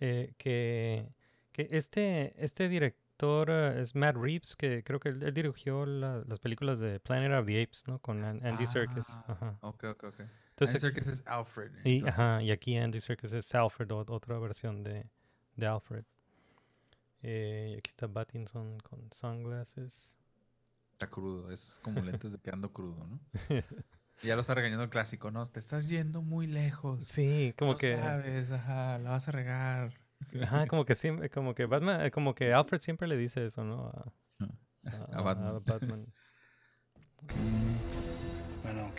Eh, 0.00 0.34
que, 0.36 1.08
que 1.52 1.68
este, 1.70 2.34
este 2.44 2.68
director 2.68 3.48
eh, 3.50 3.80
es 3.82 3.94
Matt 3.94 4.16
Reeves, 4.16 4.54
que 4.56 4.82
creo 4.84 5.00
que 5.00 5.08
él, 5.08 5.22
él 5.22 5.32
dirigió 5.32 5.86
la- 5.86 6.22
las 6.26 6.38
películas 6.38 6.80
de 6.80 7.00
Planet 7.00 7.32
of 7.32 7.46
the 7.46 7.62
Apes, 7.62 7.84
¿no? 7.86 7.98
Con 8.00 8.24
An- 8.24 8.44
Andy 8.44 8.66
Serkis. 8.66 9.06
Ah, 9.08 9.24
Ajá. 9.28 9.58
Ok, 9.62 9.84
ok, 9.84 10.04
ok. 10.04 10.20
Entonces, 10.64 10.84
Andy 10.84 10.94
Serkis 11.02 11.20
es 11.20 11.26
Alfred. 11.26 11.70
y, 11.84 11.96
entonces. 11.98 12.18
ajá, 12.20 12.42
y 12.42 12.50
aquí 12.50 12.76
Andy 12.76 13.00
Serkis 13.00 13.32
es 13.32 13.54
Alfred, 13.54 13.90
o- 13.92 14.04
otra 14.12 14.38
versión 14.38 14.82
de, 14.82 15.06
de 15.56 15.66
Alfred. 15.66 16.04
Eh, 17.22 17.72
y 17.74 17.78
aquí 17.78 17.88
está 17.90 18.06
Battinson 18.06 18.78
con 18.80 19.10
sunglasses. 19.12 20.18
Está 20.92 21.08
crudo, 21.08 21.50
es 21.50 21.78
como 21.82 22.00
lentes 22.00 22.32
de 22.32 22.38
quedando 22.38 22.72
crudo, 22.72 23.06
¿no? 23.06 23.20
Y 24.22 24.28
ya 24.28 24.34
lo 24.36 24.40
está 24.42 24.54
regañando 24.54 24.84
el 24.84 24.90
clásico, 24.90 25.30
¿no? 25.30 25.44
Te 25.46 25.58
estás 25.60 25.88
yendo 25.88 26.22
muy 26.22 26.46
lejos. 26.46 27.04
Sí, 27.04 27.54
como 27.58 27.72
no 27.72 27.78
que... 27.78 27.96
sabes, 27.96 28.50
ajá, 28.52 28.98
la 28.98 29.10
vas 29.10 29.26
a 29.28 29.32
regar. 29.32 29.92
Ajá, 30.42 30.66
como 30.68 30.84
que 30.84 30.94
siempre, 30.94 31.28
como 31.30 31.54
que 31.54 31.66
Batman, 31.66 32.02
eh, 32.06 32.10
como 32.12 32.34
que 32.36 32.52
Alfred 32.52 32.80
siempre 32.80 33.08
le 33.08 33.16
dice 33.16 33.44
eso, 33.46 33.64
¿no? 33.64 33.88
A, 33.88 34.12
A 35.12 35.22
Batman. 35.22 35.62
Batman. 35.64 36.06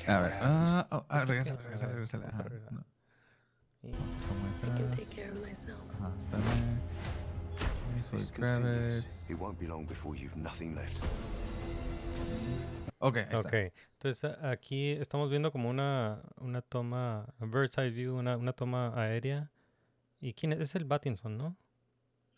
A 0.07 0.19
ver, 0.19 0.33
ah, 0.41 0.88
oh, 0.91 1.05
ah, 1.09 1.25
regresa, 1.25 1.55
regresa, 1.55 1.88
regresa. 1.88 2.17
Ajá, 2.17 2.43
no, 2.71 2.83
vamos 3.83 4.13
a 4.13 4.27
como 4.27 4.47
atrás. 4.47 4.99
espérame. 4.99 6.79
Soy 8.09 8.19
This 8.19 8.31
continues. 8.31 9.03
Travis. 9.03 9.29
It 9.29 9.38
won't 9.39 9.59
be 9.59 9.67
long 9.67 9.86
before 9.88 10.15
you've 10.17 10.36
nothing 10.38 10.75
less. 10.75 11.03
Ok, 12.99 13.17
ahí 13.17 13.23
está. 13.23 13.39
Ok, 13.39 13.53
entonces 13.93 14.23
a- 14.23 14.49
aquí 14.51 14.91
estamos 14.91 15.29
viendo 15.29 15.51
como 15.51 15.69
una, 15.69 16.21
una 16.38 16.62
toma, 16.62 17.25
a 17.39 17.45
bird's 17.45 17.77
eye 17.77 17.89
view, 17.89 18.15
una, 18.17 18.38
una 18.38 18.53
toma 18.53 18.93
aérea. 18.99 19.51
¿Y 20.21 20.33
quién 20.33 20.53
es? 20.53 20.59
Es 20.59 20.75
el 20.75 20.86
Battinson, 20.86 21.38
¿no? 21.38 21.57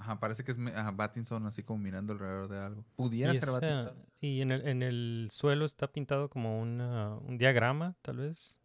Ajá, 0.06 0.20
parece 0.20 0.44
que 0.44 0.52
es 0.52 0.58
ajá, 0.60 0.92
Battinson 0.92 1.46
así 1.48 1.64
como 1.64 1.82
mirando 1.82 2.14
alrededor 2.14 2.48
de 2.48 2.60
algo. 2.60 2.86
Pudiera 2.96 3.34
y 3.34 3.38
ser 3.38 3.50
esa- 3.50 3.60
Battinson. 3.60 4.06
y 4.22 4.42
en 4.42 4.52
el, 4.52 4.68
en 4.68 4.84
el 4.84 5.28
suelo 5.32 5.66
está 5.66 5.92
pintado 5.92 6.30
como 6.30 6.62
una- 6.62 7.16
un 7.18 7.38
diagrama, 7.40 7.96
tal 8.04 8.18
vez. 8.18 8.60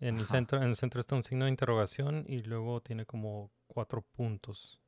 En 0.00 0.18
el, 0.18 0.26
centro, 0.26 0.58
en 0.58 0.64
el 0.68 0.76
centro 0.76 1.00
está 1.00 1.14
un 1.14 1.22
signo 1.22 1.46
de 1.46 1.50
interrogación 1.50 2.26
y 2.28 2.42
luego 2.42 2.82
tiene 2.82 3.06
como 3.06 3.50
cuatro 3.68 4.02
puntos. 4.02 4.78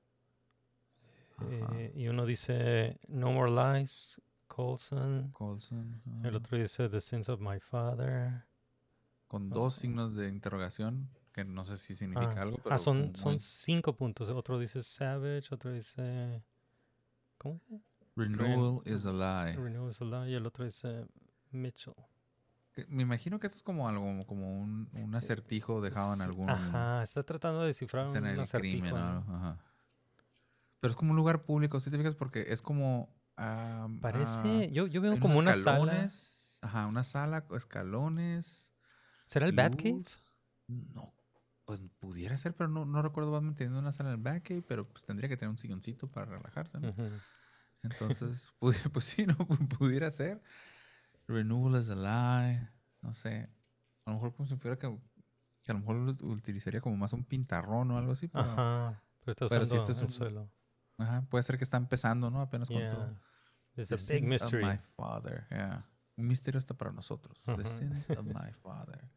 Eh, 1.51 1.93
y 1.95 2.09
uno 2.09 2.27
dice 2.27 2.99
No 3.09 3.33
More 3.33 3.51
Lies, 3.79 4.21
Colson. 4.47 5.33
El 6.23 6.37
otro 6.37 6.59
dice 6.59 6.89
The 6.89 7.01
Sins 7.01 7.29
of 7.29 7.41
My 7.41 7.61
Father. 7.61 8.45
Con 9.29 9.49
dos 9.49 9.77
Ah. 9.79 9.81
signos 9.81 10.15
de 10.15 10.29
interrogación, 10.29 11.09
que 11.37 11.45
no 11.45 11.67
sé 11.67 11.77
si 11.77 11.95
significa 11.95 12.33
Ah, 12.39 12.43
algo, 12.43 12.57
ah, 12.57 12.63
pero 12.65 12.79
son, 12.79 13.03
como 13.03 13.17
son 13.17 13.33
muy- 13.33 13.39
cinco 13.41 13.95
puntos. 13.95 14.31
Otro 14.31 14.59
dice 14.59 14.83
Savage, 14.83 15.49
otro 15.55 15.71
dice. 15.71 16.43
¿Cómo 17.37 17.59
se 17.59 17.71
llama? 17.73 17.83
Renewal 18.17 18.81
is 18.87 19.05
a 19.05 19.13
lie. 19.13 19.55
Renewal 19.55 19.91
is 19.91 20.01
a 20.01 20.05
Lie, 20.07 20.31
y 20.31 20.35
el 20.35 20.47
otro 20.47 20.65
dice 20.65 21.07
Mitchell. 21.51 21.93
Que 22.73 22.87
Me 22.87 23.03
imagino 23.03 23.39
que 23.39 23.47
esto 23.47 23.59
es 23.59 23.63
como 23.63 23.87
algo 23.87 24.27
como- 24.27 24.51
un, 24.61 24.89
un 24.95 25.15
acertijo 25.15 25.83
dejado 25.83 26.15
en 26.15 26.21
Sí, 26.21 26.25
algún 26.25 26.49
Ajá, 26.49 27.03
está 27.03 27.23
tratando 27.23 27.61
de 27.61 27.67
descifrar 27.67 28.07
un 28.09 28.15
del 28.15 28.41
acertijo. 28.41 28.73
crimen, 28.87 28.95
¿no? 28.95 29.21
¿no? 29.25 29.37
Ajá. 29.37 29.59
Pero 30.81 30.91
es 30.91 30.97
como 30.97 31.11
un 31.11 31.17
lugar 31.17 31.43
público, 31.45 31.79
si 31.81 31.91
te 31.91 31.99
fijas, 31.99 32.15
porque 32.15 32.47
es 32.49 32.63
como 32.63 33.15
ah, 33.37 33.89
Parece. 34.01 34.65
ah, 34.69 34.73
yo, 34.73 34.87
yo 34.87 35.03
veo 35.03 35.21
como 35.21 35.39
una 35.39 35.53
sala. 35.53 36.09
Ajá, 36.63 36.87
una 36.87 37.05
sala, 37.05 37.45
escalones. 37.55 38.73
¿Será 39.27 39.45
el 39.45 39.53
Batcave? 39.53 40.03
No, 40.69 41.13
pues 41.67 41.83
pudiera 41.99 42.39
ser, 42.39 42.55
pero 42.55 42.69
no, 42.71 42.85
no 42.87 43.03
recuerdo 43.03 43.31
Batman 43.33 43.55
teniendo 43.55 43.79
una 43.81 43.93
sala 43.93 44.11
en 44.11 44.15
el 44.17 44.23
Batcave, 44.23 44.63
pero 44.63 44.89
pues 44.89 45.05
tendría 45.05 45.29
que 45.29 45.37
tener 45.37 45.51
un 45.51 45.59
silloncito 45.59 46.11
para 46.11 46.25
relajarse, 46.27 46.81
¿no? 46.81 46.95
Entonces, 47.83 48.53
pudi- 48.61 48.91
pues 48.93 49.05
sí, 49.05 49.27
¿no? 49.27 49.37
Pu- 49.37 49.69
Pudiera 49.77 50.11
ser. 50.11 50.43
Renewal 51.29 51.79
is 51.81 51.91
a 51.91 51.95
lie. 51.97 52.69
No 53.03 53.13
sé. 53.13 53.51
A 54.05 54.11
lo 54.11 54.15
mejor 54.15 54.35
como 54.35 54.49
si 54.49 54.57
fuera 54.57 54.79
que, 54.79 54.89
que 55.63 55.71
a 55.73 55.75
lo 55.75 55.81
mejor 55.81 55.97
lo 55.97 56.13
utilizaría 56.33 56.81
como 56.81 56.97
más 56.97 57.13
un 57.13 57.25
pintarrón 57.25 57.91
o 57.91 57.99
algo 57.99 58.13
así. 58.13 58.29
Pero, 58.29 58.45
Ajá. 58.45 59.03
Pero 59.25 59.33
está 59.33 59.49
pero 59.49 59.65
usando 59.65 59.67
si 59.67 59.77
este 59.77 59.93
es 59.93 59.99
el 59.99 60.05
un- 60.07 60.11
suelo. 60.13 60.51
ajá, 60.99 61.27
puede 61.29 61.43
ser 61.43 61.59
que 61.59 61.65
está 61.65 61.77
empezando, 61.77 62.31
¿no? 62.31 62.41
Apenas 62.41 62.69
con 62.69 62.79
todo. 62.89 63.07
Yeah. 63.09 63.21
It's 63.83 63.89
The 63.89 63.95
a 63.95 63.99
big 63.99 64.29
sins 64.29 64.43
of 64.43 64.53
mystery. 64.53 64.65
my 64.65 64.79
father. 64.97 65.47
Yeah. 65.51 65.85
Un 66.17 66.27
misterio 66.29 66.59
hasta 66.59 66.75
para 66.75 66.93
nosotros. 66.93 67.43
The 67.45 67.53
Ajá. 67.53 67.65
sins 67.67 68.09
of 68.11 68.25
my 68.25 68.53
father. 68.63 69.11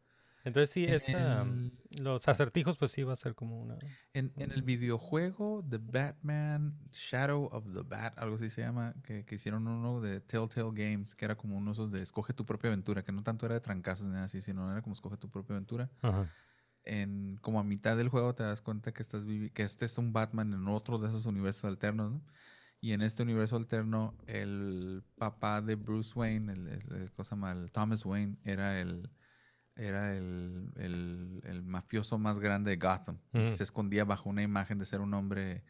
Entonces 0.44 0.70
sí, 0.70 0.84
En 0.84 0.94
esa, 0.94 1.42
el- 1.42 1.72
los 2.00 2.26
acertijos 2.28 2.76
pues 2.78 2.90
sí 2.92 3.02
va 3.02 3.12
a 3.12 3.16
ser 3.16 3.34
como 3.34 3.60
una... 3.60 3.76
En, 4.14 4.32
en 4.36 4.52
el 4.52 4.62
videojuego 4.62 5.64
The 5.68 5.78
Batman 5.78 6.78
Shadow 6.92 7.48
of 7.52 7.66
the 7.74 7.82
Bat, 7.82 8.18
algo 8.18 8.36
así 8.36 8.48
se 8.50 8.62
llama, 8.62 8.94
que, 9.04 9.24
que 9.24 9.34
hicieron 9.34 9.66
uno 9.68 10.00
de 10.00 10.20
Telltale 10.20 10.70
Games, 10.72 11.14
que 11.14 11.24
era 11.26 11.36
como 11.36 11.56
uno 11.58 11.70
de 11.70 11.72
esos 11.74 11.92
de 11.92 12.02
escoge 12.02 12.32
tu 12.32 12.46
propia 12.46 12.68
aventura, 12.68 13.02
que 13.04 13.12
no 13.12 13.22
tanto 13.22 13.44
era 13.46 13.54
de 13.56 13.60
trancazos 13.60 14.06
ni 14.06 14.12
nada 14.14 14.24
así, 14.24 14.40
sino 14.40 14.70
era 14.70 14.80
como 14.82 14.94
escoge 14.94 15.16
tu 15.18 15.28
propia 15.28 15.56
aventura. 15.56 15.90
Ajá. 16.00 16.32
En, 16.84 17.36
como 17.42 17.60
a 17.60 17.64
mitad 17.64 17.96
del 17.98 18.08
juego 18.08 18.34
te 18.34 18.42
das 18.42 18.62
cuenta 18.62 18.92
que, 18.92 19.02
estás 19.02 19.26
vivi- 19.26 19.52
que 19.52 19.62
este 19.64 19.84
es 19.84 19.98
un 19.98 20.12
Batman 20.14 20.54
en 20.54 20.66
otro 20.68 20.98
de 20.98 21.08
esos 21.08 21.26
universos 21.26 21.64
alternos, 21.64 22.12
¿no? 22.12 22.22
Y 22.80 22.92
en 22.92 23.02
este 23.02 23.22
universo 23.22 23.56
alterno, 23.56 24.16
el 24.26 25.02
papá 25.18 25.60
de 25.60 25.74
Bruce 25.74 26.18
Wayne, 26.18 26.50
el, 26.54 26.66
el- 26.68 26.92
el 27.02 27.12
cosa 27.12 27.36
mal, 27.36 27.70
Thomas 27.70 28.06
Wayne, 28.06 28.38
era 28.42 28.80
el 28.80 29.10
era 29.80 30.14
el, 30.16 30.70
el- 30.76 31.40
el 31.44 31.62
mafioso 31.62 32.18
más 32.18 32.38
grande 32.38 32.70
de 32.70 32.76
Gotham. 32.76 33.18
que 33.32 33.46
Ujú. 33.48 33.56
Se 33.56 33.62
escondía 33.62 34.04
bajo 34.04 34.28
una 34.28 34.42
imagen 34.42 34.78
de 34.78 34.86
ser 34.86 35.00
un 35.00 35.14
hombre 35.14 35.62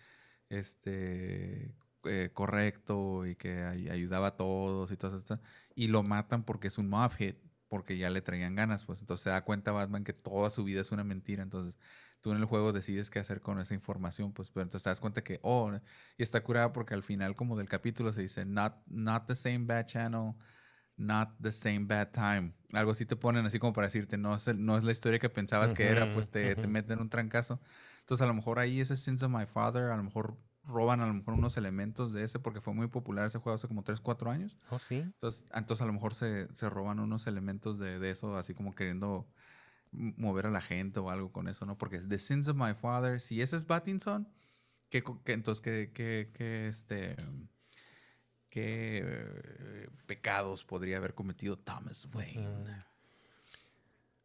este 0.48 1.74
eh, 2.04 2.30
correcto 2.32 3.26
y 3.26 3.36
que 3.36 3.62
ay- 3.62 3.88
ayudaba 3.90 4.28
a 4.28 4.36
todos 4.36 4.90
y 4.92 4.96
todo 4.96 5.18
eso. 5.18 5.40
Y 5.74 5.88
lo 5.88 6.02
matan 6.02 6.44
porque 6.44 6.68
es 6.68 6.78
un 6.78 6.88
mob 6.88 7.12
hit, 7.12 7.36
porque 7.68 7.96
ya 7.98 8.10
le 8.10 8.20
traían 8.22 8.54
ganas, 8.54 8.84
pues. 8.84 9.00
Entonces 9.00 9.24
se 9.24 9.30
da 9.30 9.44
cuenta 9.44 9.70
Batman 9.72 10.02
que 10.04 10.12
toda 10.12 10.50
su 10.50 10.64
vida 10.64 10.80
es 10.80 10.92
una 10.92 11.04
mentira. 11.04 11.42
Entonces 11.42 11.78
tú 12.20 12.32
en 12.32 12.38
el 12.38 12.44
juego 12.46 12.72
decides 12.72 13.10
qué 13.10 13.18
hacer 13.18 13.40
con 13.40 13.60
esa 13.60 13.74
información, 13.74 14.32
pues. 14.32 14.50
Pero 14.50 14.62
entonces 14.64 14.84
te 14.84 14.90
das 14.90 15.00
cuenta 15.00 15.22
que, 15.22 15.38
oh, 15.42 15.72
y 16.16 16.22
está 16.22 16.42
curada 16.42 16.72
porque 16.72 16.94
al 16.94 17.02
final 17.02 17.36
como 17.36 17.56
del 17.56 17.68
capítulo 17.68 18.12
se 18.12 18.22
dice, 18.22 18.44
not, 18.44 18.74
not 18.86 19.26
the 19.26 19.36
same 19.36 19.60
bad 19.66 19.86
channel, 19.86 20.32
not 21.00 21.30
the 21.42 21.52
same 21.52 21.80
bad 21.86 22.10
time. 22.12 22.52
Algo 22.72 22.92
así 22.92 23.06
te 23.06 23.16
ponen 23.16 23.46
así 23.46 23.58
como 23.58 23.72
para 23.72 23.86
decirte, 23.88 24.16
no 24.18 24.34
es, 24.34 24.46
el- 24.48 24.64
no 24.64 24.76
es 24.76 24.84
la 24.84 24.92
historia 24.92 25.18
que 25.18 25.28
pensabas 25.30 25.74
que 25.74 25.88
era, 25.90 26.12
pues 26.12 26.30
te, 26.30 26.56
te 26.56 26.66
ujú. 26.66 26.70
meten 26.72 27.00
un 27.00 27.08
trancazo. 27.10 27.60
Entonces 28.00 28.24
a 28.24 28.28
lo 28.28 28.34
mejor 28.34 28.58
ahí 28.58 28.80
ese 28.80 28.96
Sins 28.96 29.22
of 29.22 29.30
My 29.32 29.46
Father, 29.46 29.84
a 29.90 29.96
lo 29.96 30.02
mejor 30.04 30.36
roban 30.64 31.00
a 31.00 31.06
lo 31.06 31.14
mejor 31.14 31.34
unos 31.34 31.56
elementos 31.56 32.12
de 32.12 32.22
ese 32.24 32.38
porque 32.38 32.60
fue 32.60 32.74
muy 32.74 32.86
popular 32.88 33.26
ese 33.26 33.38
juego 33.38 33.56
hace 33.56 33.66
como 33.68 33.82
3, 33.82 34.00
4 34.00 34.30
años. 34.30 34.56
Oh, 34.70 34.78
sí. 34.78 35.04
Entonces, 35.14 35.44
entonces 35.54 35.82
a 35.82 35.86
lo 35.86 35.92
mejor 35.92 36.14
se, 36.14 36.48
se 36.54 36.70
roban 36.70 37.00
unos 37.00 37.26
elementos 37.26 37.78
de, 37.78 37.98
de 37.98 38.10
eso, 38.10 38.36
así 38.36 38.54
como 38.54 38.74
queriendo 38.74 39.26
mover 39.92 40.46
a 40.46 40.50
la 40.50 40.60
gente 40.60 41.00
o 41.00 41.10
algo 41.10 41.32
con 41.32 41.48
eso, 41.48 41.66
¿no? 41.66 41.76
Porque 41.78 41.96
es 41.96 42.08
The 42.08 42.18
Sins 42.18 42.48
of 42.48 42.56
My 42.56 42.74
Father, 42.74 43.20
si 43.20 43.42
ese 43.42 43.56
es 43.56 43.66
Battinson, 43.66 44.28
que, 44.90 45.04
entonces 45.26 45.62
que, 45.62 45.92
que, 45.92 46.30
que 46.34 46.68
este 46.68 47.16
qué 48.50 49.02
eh, 49.04 49.88
pecados 50.06 50.64
podría 50.64 50.98
haber 50.98 51.14
cometido 51.14 51.56
Thomas 51.56 52.06
Wayne. 52.12 52.76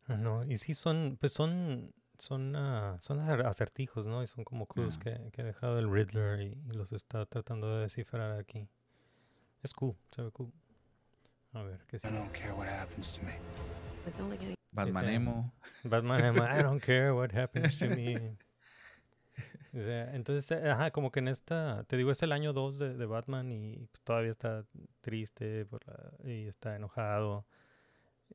No, 0.08 0.44
y 0.44 0.58
sí 0.58 0.74
son, 0.76 1.18
pues 1.20 1.32
son, 1.34 1.94
son, 2.18 2.56
ah, 2.56 2.98
son 3.00 3.20
acer- 3.20 3.46
acertijos, 3.46 4.06
¿no? 4.06 4.22
Y 4.22 4.28
son 4.28 4.44
como 4.44 4.68
clues 4.68 5.00
que, 5.00 5.30
que 5.32 5.42
ha 5.42 5.46
dejado 5.46 5.80
el 5.80 5.92
Riddler 5.92 6.42
y, 6.42 6.62
y 6.70 6.72
los 6.76 6.92
está 6.92 7.26
tratando 7.26 7.76
de 7.76 7.84
descifrar 7.84 8.40
aquí. 8.40 8.68
Es 9.64 9.74
cool, 9.74 9.96
se 10.12 10.22
ve 10.22 10.32
cool. 10.32 10.52
A 11.54 11.64
ver, 11.64 11.80
¿qué 11.88 11.96
I 11.96 12.00
sigue? 12.02 12.14
don't 12.14 12.32
care 12.34 12.52
what 12.54 12.68
happens 12.68 13.14
to 13.14 13.22
me. 13.24 13.32
Gonna 14.18 14.36
Batman 14.72 15.10
Emo. 15.10 15.54
Batman, 15.84 16.22
am 16.26 16.38
I 16.60 16.62
don't 16.62 16.84
care 16.84 17.14
what 17.14 17.32
happens 17.34 17.80
to 17.80 17.88
me. 17.90 18.38
Entonces, 19.74 20.50
eh, 20.52 20.70
ajá, 20.70 20.92
como 20.92 21.12
que 21.12 21.20
en 21.20 21.28
esta, 21.28 21.84
te 21.86 21.98
digo, 21.98 22.12
es 22.12 22.24
el 22.24 22.32
año 22.32 22.54
2 22.54 22.80
de, 22.80 22.96
de 22.96 23.06
Batman 23.06 23.52
y 23.52 23.88
pues, 23.92 24.02
todavía 24.04 24.32
está 24.32 24.66
triste 25.02 25.66
por 25.66 25.86
la- 25.88 26.14
y 26.30 26.48
está 26.48 26.76
enojado. 26.76 27.46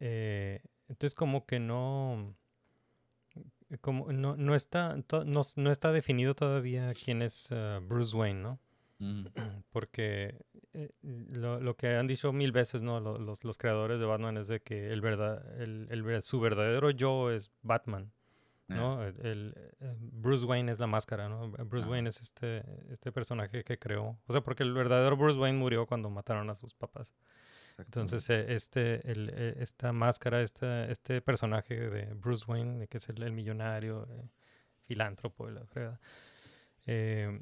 Eh, 0.00 0.60
entonces, 0.88 1.14
como 1.14 1.46
que 1.46 1.58
no, 1.60 2.34
como 3.80 4.12
no, 4.12 4.36
no 4.36 4.54
está, 4.54 5.00
to- 5.06 5.24
no, 5.24 5.42
no 5.56 5.70
está 5.70 5.92
definido 5.92 6.34
todavía 6.34 6.92
quién 6.94 7.22
es 7.22 7.50
ah, 7.52 7.80
Bruce 7.82 8.16
Wayne, 8.16 8.40
¿no? 8.42 8.58
Mm. 8.98 9.26
Porque 9.72 10.36
eh, 10.74 10.90
lo, 11.02 11.60
lo 11.60 11.76
que 11.76 11.96
han 11.96 12.06
dicho 12.06 12.32
mil 12.32 12.52
veces, 12.52 12.82
¿no? 12.82 13.00
Lo- 13.00 13.18
Los, 13.18 13.44
los 13.44 13.56
creadores 13.58 13.98
de 14.00 14.06
Batman 14.06 14.36
es 14.36 14.48
de 14.48 14.60
que 14.60 14.92
el 14.92 15.00
verdad, 15.00 15.60
el, 15.60 15.86
el 15.90 16.22
su 16.22 16.40
verdadero 16.40 16.90
yo 16.90 17.30
es 17.30 17.50
Batman, 17.62 18.12
¿no? 18.76 19.04
El, 19.04 19.26
el, 19.26 19.54
eh, 19.80 19.94
Bruce 19.98 20.44
Wayne 20.46 20.70
es 20.72 20.78
la 20.78 20.86
máscara, 20.86 21.28
¿no? 21.28 21.50
Bruce. 21.50 21.88
Wayne 21.88 22.08
es 22.08 22.20
este, 22.20 22.62
este 22.92 23.12
personaje 23.12 23.64
que 23.64 23.78
creó. 23.78 24.18
O 24.26 24.32
sea, 24.32 24.40
porque 24.42 24.62
el 24.62 24.72
verdadero 24.72 25.16
Bruce 25.16 25.38
Wayne 25.38 25.58
murió 25.58 25.86
cuando 25.86 26.10
mataron 26.10 26.48
a 26.50 26.54
sus 26.54 26.74
papás. 26.74 27.12
Entonces, 27.78 28.28
eh, 28.28 28.54
este, 28.54 29.10
el, 29.10 29.30
eh, 29.34 29.54
esta 29.58 29.92
máscara, 29.92 30.42
este, 30.42 30.90
este 30.92 31.22
personaje 31.22 31.74
de 31.78 32.12
Bruce 32.14 32.44
Wayne, 32.46 32.86
que 32.88 32.98
es 32.98 33.08
el, 33.08 33.22
el 33.22 33.32
millonario, 33.32 34.06
eh, 34.10 34.28
filántropo 34.84 35.48
y 35.48 35.52
la 35.52 35.64
fregada, 35.64 36.00
eh, 36.86 37.40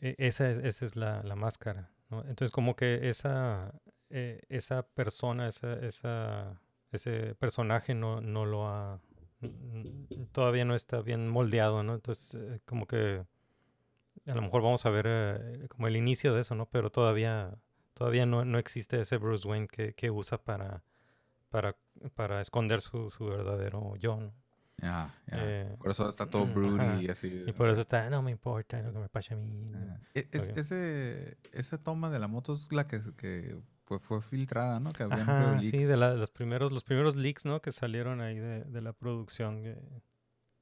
e- 0.00 0.14
esa 0.18 0.50
es, 0.50 0.58
esa 0.58 0.84
es 0.84 0.96
la, 0.96 1.22
la 1.22 1.36
máscara, 1.36 1.90
¿no? 2.10 2.20
Entonces, 2.20 2.50
como 2.50 2.76
que 2.76 3.08
esa, 3.08 3.72
eh, 4.10 4.42
esa 4.50 4.82
persona, 4.82 5.48
esa, 5.48 5.72
esa, 5.74 6.60
ese 6.92 7.34
personaje 7.36 7.94
no, 7.94 8.20
no 8.20 8.44
lo 8.44 8.68
ha... 8.68 9.00
Todavía 10.32 10.64
no 10.64 10.74
está 10.74 11.00
bien 11.02 11.28
moldeado, 11.28 11.82
¿no? 11.82 11.94
Entonces, 11.94 12.34
eh, 12.34 12.60
como 12.64 12.86
que 12.86 13.24
a 14.26 14.34
lo 14.34 14.42
mejor 14.42 14.62
vamos 14.62 14.84
a 14.84 14.90
ver 14.90 15.06
eh, 15.08 15.68
como 15.68 15.86
el 15.88 15.96
inicio 15.96 16.34
de 16.34 16.40
eso, 16.42 16.54
¿no? 16.54 16.66
Pero 16.66 16.90
todavía, 16.90 17.56
todavía 17.94 18.26
no, 18.26 18.44
no 18.44 18.58
existe 18.58 19.00
ese 19.00 19.16
Bruce 19.16 19.46
Wayne 19.46 19.68
que, 19.68 19.94
que 19.94 20.10
usa 20.10 20.38
para, 20.42 20.82
para, 21.50 21.76
para 22.14 22.40
esconder 22.40 22.80
su, 22.80 23.10
su 23.10 23.26
verdadero 23.26 23.96
yo, 23.96 24.16
¿no? 24.20 24.32
Eh, 25.32 25.74
Por 25.78 25.90
eso 25.90 26.08
está 26.08 26.28
todo 26.28 26.44
ajá. 26.44 26.52
broody 26.54 27.06
y 27.06 27.08
así. 27.08 27.44
Y 27.46 27.52
por 27.52 27.68
eso 27.68 27.80
está, 27.80 28.08
no 28.10 28.22
me 28.22 28.30
importa 28.30 28.80
lo 28.82 28.92
que 28.92 28.98
me 28.98 29.08
pase 29.08 29.34
a 29.34 29.36
mí. 29.36 29.64
¿no?". 29.70 29.78
Ajá. 29.78 30.00
E- 30.14 30.28
es- 30.32 30.50
Ok. 30.50 30.58
ese, 30.58 31.36
esa 31.52 31.78
toma 31.82 32.10
de 32.10 32.18
la 32.18 32.28
moto 32.28 32.52
es 32.52 32.70
la 32.72 32.86
que, 32.86 33.00
que 33.16 33.56
fue, 33.88 33.98
fue 34.00 34.20
filtrada, 34.20 34.78
¿no? 34.80 34.92
Que 34.92 35.04
Ajá, 35.04 35.62
sí, 35.62 35.78
de 35.84 35.96
la- 35.96 36.12
los 36.14 36.30
primeros, 36.30 36.70
los 36.72 36.84
primeros 36.84 37.16
leaks, 37.16 37.46
¿no? 37.46 37.62
Que 37.62 37.72
salieron 37.72 38.20
ahí 38.20 38.38
de, 38.38 38.64
de 38.64 38.80
la 38.82 38.92
producción. 38.92 39.62
que- 39.62 39.78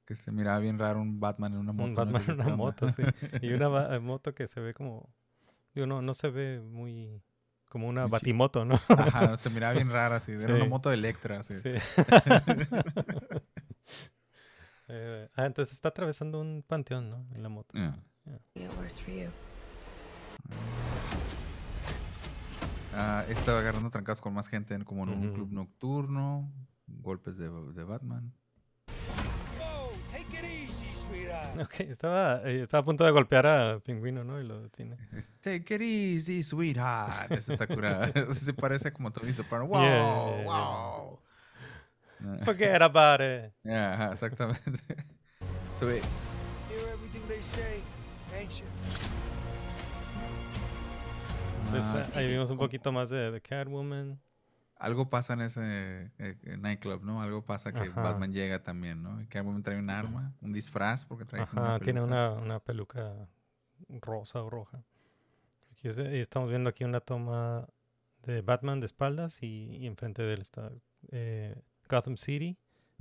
que 0.04 0.14
se 0.14 0.30
miraba 0.30 0.60
bien 0.60 0.78
raro 0.78 1.00
un 1.02 1.18
Batman 1.18 1.54
en 1.54 1.58
una 1.58 1.72
moto. 1.72 1.88
un. 1.88 1.94
Batman 1.96 2.22
en 2.28 2.40
una 2.40 2.56
moto, 2.56 2.88
sí. 2.90 3.02
Y 3.42 3.52
una 3.52 3.94
eh, 3.96 3.98
moto 3.98 4.32
que 4.34 4.46
se 4.46 4.60
ve 4.60 4.72
como, 4.72 5.12
digo, 5.74 5.88
no, 5.88 6.00
no 6.00 6.14
se 6.14 6.30
ve 6.30 6.60
muy, 6.60 7.20
como 7.68 7.88
una 7.88 8.02
Muy 8.02 8.10
batimoto, 8.12 8.64
¿no? 8.64 8.78
Ajá, 8.88 9.36
se 9.36 9.50
miraba 9.50 9.72
bien 9.72 9.90
rara, 9.90 10.16
así. 10.16 10.30
Era 10.30 10.54
una 10.54 10.64
Sí. 10.64 10.70
moto 10.70 10.90
de 10.90 10.94
Electra, 10.94 11.40
así. 11.40 11.54
Sí. 11.56 11.72
Eh, 14.88 15.28
ah, 15.34 15.46
entonces 15.46 15.74
está 15.74 15.88
atravesando 15.88 16.40
un 16.40 16.62
panteón, 16.64 17.10
¿no? 17.10 17.26
En 17.34 17.42
la 17.42 17.48
moto. 17.48 17.76
Ya. 17.76 17.98
Get 18.54 18.70
Ah, 22.98 23.24
estaba 23.28 23.58
agarrando 23.60 23.90
trancas 23.90 24.20
con 24.22 24.32
más 24.32 24.48
gente 24.48 24.74
en- 24.74 24.84
como 24.84 25.02
en 25.04 25.10
un 25.10 25.32
club 25.34 25.52
nocturno. 25.52 26.50
Golpes 26.86 27.36
de, 27.36 27.50
de 27.50 27.84
Batman. 27.84 28.32
Ok, 31.60 31.80
estaba, 31.80 32.42
eh, 32.44 32.62
estaba 32.62 32.82
a 32.82 32.84
punto 32.84 33.04
de 33.04 33.10
golpear 33.10 33.46
a 33.46 33.78
Pingüino, 33.80 34.24
¿no? 34.24 34.40
Y 34.40 34.44
lo 34.46 34.60
detiene. 34.62 34.96
Take 35.40 35.74
it 35.76 35.80
easy, 35.82 36.42
sweetheart. 36.42 37.30
Esa 37.32 37.52
está 37.54 37.66
curada. 37.66 38.10
se 38.34 38.52
parece 38.52 38.92
como 38.92 39.10
Tony 39.10 39.32
Soprano. 39.32 39.66
Wow, 39.66 39.80
Yeah, 39.82 40.44
wow. 40.44 41.18
Forget 42.44 42.82
about 42.82 43.20
it. 43.20 43.52
yeah, 43.64 44.10
exactamente. 44.12 44.80
So, 45.78 45.90
eh, 45.90 46.00
Pues, 47.26 47.52
ah, 48.32 48.75
ah, 51.72 52.06
ahí 52.14 52.28
vimos 52.28 52.50
un 52.50 52.58
poquito 52.58 52.92
más 52.92 53.10
de, 53.10 53.30
de 53.30 53.40
Catwoman. 53.40 54.20
Algo 54.78 55.08
pasa 55.08 55.32
en 55.32 55.40
ese 55.40 56.10
eh, 56.18 56.56
nightclub, 56.58 57.02
¿no? 57.02 57.22
Algo 57.22 57.42
pasa 57.42 57.72
que 57.72 57.78
Ajá. 57.78 58.02
Batman 58.02 58.32
llega 58.32 58.62
también, 58.62 59.02
¿no? 59.02 59.20
Y 59.22 59.26
Catwoman 59.26 59.62
trae 59.62 59.78
un 59.78 59.88
arma, 59.88 60.34
un 60.42 60.52
disfraz, 60.52 61.06
porque 61.06 61.24
trae 61.24 61.42
Ajá, 61.42 61.78
tiene 61.78 62.00
peluca. 62.00 62.14
una, 62.14 62.32
una 62.42 62.60
peluca 62.60 63.28
rosa 64.00 64.42
o 64.42 64.50
roja. 64.50 64.82
Aquí 65.72 65.88
es- 65.88 65.98
y 65.98 66.20
estamos 66.20 66.50
viendo 66.50 66.68
aquí 66.68 66.84
una 66.84 67.00
toma 67.00 67.66
de 68.24 68.42
Batman 68.42 68.80
de 68.80 68.86
espaldas 68.86 69.42
y, 69.42 69.76
y 69.76 69.86
enfrente 69.86 70.22
de 70.22 70.34
él 70.34 70.40
está 70.42 70.70
eh, 71.10 71.54
Gotham 71.88 72.16
City, 72.16 72.58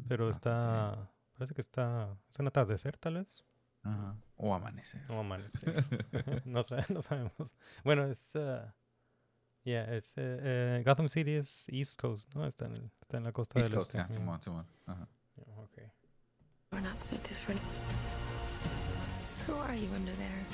pero 0.07 0.25
Gotham 0.25 0.35
está, 0.37 1.11
parece 1.37 1.53
que 1.55 1.61
está, 1.61 2.15
es 2.29 2.39
un 2.39 2.47
atardecer 2.47 2.97
tal 2.97 3.15
vez, 3.15 3.43
Ajá. 3.83 4.15
O 4.37 4.53
amanecer. 4.53 5.01
o 5.09 5.19
amanecer, 5.19 5.83
no, 6.45 6.61
no 6.89 7.01
sabemos. 7.01 7.55
Bueno, 7.83 8.05
es, 8.05 8.35
uh, 8.35 8.59
yeah, 9.63 9.93
es, 9.95 10.13
eh, 10.17 10.39
eh, 10.79 10.83
Gotham 10.85 11.07
City 11.09 11.31
es 11.31 11.65
East 11.69 11.99
Coast, 11.99 12.33
¿no? 12.35 12.45
Está 12.45 12.65
en, 12.65 12.73
el- 12.75 12.91
está 13.01 13.17
en 13.17 13.23
la 13.23 13.31
costa 13.31 13.59
East 13.59 13.69
del 13.69 13.77
Coast, 13.79 13.89
este. 13.95 13.97
ya, 13.99 14.07
yeah. 14.07 14.17
Simón, 14.17 14.41
Simón. 14.41 14.67
Ajá. 14.85 15.07
Yeah, 15.37 15.59
okay. 15.59 15.91
We're 16.71 16.81
not 16.85 17.01
so 17.01 17.15
different. 17.17 17.61
Who 19.47 19.61
are 19.61 19.79
you 19.79 19.89
under 19.93 20.15
there? 20.15 20.45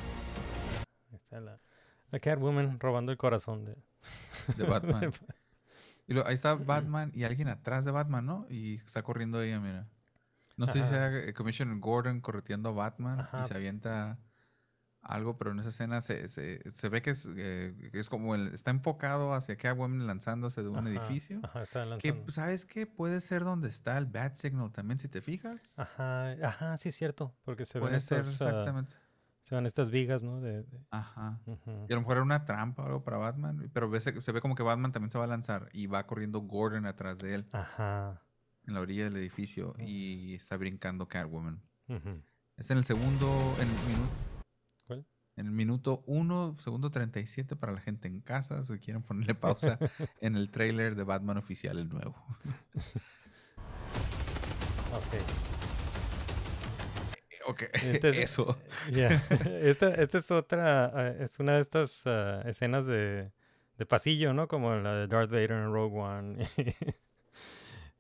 Ahí 1.12 1.16
está 1.16 1.40
la, 1.40 1.60
la 2.12 2.20
Catwoman 2.20 2.80
robando 2.80 3.12
el 3.12 3.18
corazón 3.18 3.66
de, 3.66 3.76
De 4.58 4.64
Batman. 4.64 5.12
Y 6.08 6.14
luego 6.14 6.28
ahí 6.28 6.34
está 6.36 6.56
Batman 6.56 7.12
y 7.16 7.24
alguien 7.24 7.48
atrás 7.48 7.86
de 7.86 7.92
Batman, 7.92 8.26
¿no? 8.26 8.46
Y 8.50 8.76
está 8.76 9.02
corriendo 9.02 9.42
ella, 9.42 9.62
mira. 9.62 9.88
No 10.62 10.68
sé 10.68 10.82
si 10.84 10.90
sea 10.90 11.16
eh, 11.18 11.34
Commissioner 11.34 11.78
Gordon 11.80 12.22
correteando 12.22 12.70
a 12.70 12.72
Batman 12.74 13.20
Ajá. 13.20 13.44
y 13.44 13.48
se 13.48 13.56
avienta 13.56 14.20
algo, 15.02 15.36
pero 15.36 15.52
en 15.52 15.60
esa 15.60 15.70
escena 15.70 16.00
se, 16.02 16.30
se, 16.30 16.62
se 16.76 16.90
ve 16.90 17.02
que 17.02 17.10
es, 17.10 17.28
eh, 17.36 17.90
que 17.92 18.00
es 18.00 18.08
como 18.08 18.36
el, 18.36 18.54
está 18.54 18.70
enfocado 18.70 19.34
hacia 19.34 19.56
Catwoman 19.58 20.06
lanzándose 20.06 20.62
de 20.62 20.70
un 20.70 20.78
Ajá, 20.78 20.90
edificio. 20.90 21.40
Ajá, 21.44 21.64
está 21.64 21.84
Que, 21.98 22.10
lanzando. 22.10 22.32
¿sabes 22.32 22.66
qué? 22.68 22.86
Puede 22.86 23.20
ser 23.22 23.44
donde 23.44 23.68
está 23.70 23.98
el 23.98 24.06
Bat 24.06 24.36
Signal 24.36 24.72
también, 24.72 25.00
si 25.00 25.08
te 25.08 25.22
fijas. 25.22 25.74
Ajá, 25.78 26.32
ajá, 26.44 26.78
sí 26.78 26.90
es 26.90 26.96
cierto, 26.96 27.36
porque 27.44 27.66
se 27.66 27.80
ven 27.80 27.88
Puede 27.88 28.00
ser 28.00 28.20
estas, 28.20 28.42
ah, 28.44 28.46
exactamente. 28.50 28.96
se 29.42 29.56
ven 29.56 29.66
estas 29.66 29.90
vigas, 29.90 30.22
¿no? 30.22 30.40
De, 30.40 30.62
de- 30.64 30.86
Ajá. 30.92 31.42
Y 31.48 31.92
a 31.92 31.96
lo 31.96 32.02
mejor 32.02 32.18
era 32.18 32.24
una 32.24 32.46
trampa 32.46 32.84
o 32.84 32.86
algo 32.86 33.04
para 33.04 33.18
Batman, 33.18 33.72
pero 33.74 33.90
ve- 33.90 34.02
se, 34.02 34.22
se 34.22 34.32
ve 34.32 34.40
como 34.40 34.54
que 34.54 34.62
Batman 34.62 34.92
también 34.92 35.10
se 35.10 35.18
va 35.18 35.24
a 35.24 35.28
lanzar 35.28 35.68
y 35.74 35.88
va 35.88 36.06
corriendo 36.06 36.42
Gordon 36.42 36.86
atrás 36.86 37.18
de 37.18 37.34
él 37.34 37.50
Ajá. 37.54 38.22
En 38.72 38.76
la 38.76 38.82
orilla 38.82 39.04
del 39.04 39.18
edificio 39.18 39.76
y 39.78 40.34
está 40.34 40.56
brincando 40.58 41.08
Catwoman. 41.08 41.62
ujú. 41.88 42.22
Es 42.58 42.70
en 42.72 42.78
el 42.78 42.84
segundo, 42.84 43.28
en 43.60 43.68
el 43.68 43.84
minuto. 43.88 44.14
¿Cuál? 44.88 45.06
En 45.36 45.46
el 45.48 45.52
minuto 45.52 46.04
1, 46.06 46.58
segundo 46.60 46.90
37 46.92 47.56
para 47.56 47.74
la 47.74 47.82
gente 47.82 48.08
en 48.08 48.22
casa, 48.22 48.64
si 48.64 48.78
quieren 48.80 49.02
ponerle 49.04 49.34
pausa 49.36 49.78
en 50.22 50.36
el 50.36 50.52
trailer 50.52 50.96
de 50.96 51.04
Batman 51.04 51.38
oficial, 51.38 51.78
el 51.78 51.90
nuevo. 51.90 52.16
Ok. 54.94 55.16
Ok, 57.48 57.64
Entonces, 57.84 58.24
eso. 58.24 58.62
Ya. 58.92 59.08
Esta, 59.62 59.88
esta 59.96 60.18
es 60.18 60.30
otra, 60.32 60.86
ah, 60.94 61.08
es 61.18 61.40
una 61.40 61.54
de 61.54 61.62
estas 61.62 62.06
ah, 62.06 62.42
escenas 62.46 62.88
de, 62.88 63.32
de 63.78 63.86
pasillo, 63.86 64.34
¿no? 64.34 64.50
Como 64.50 64.76
la 64.76 64.94
de 64.96 65.08
Darth 65.08 65.32
Vader 65.32 65.52
en 65.52 65.72
Rogue 65.72 65.98
One. 65.98 66.46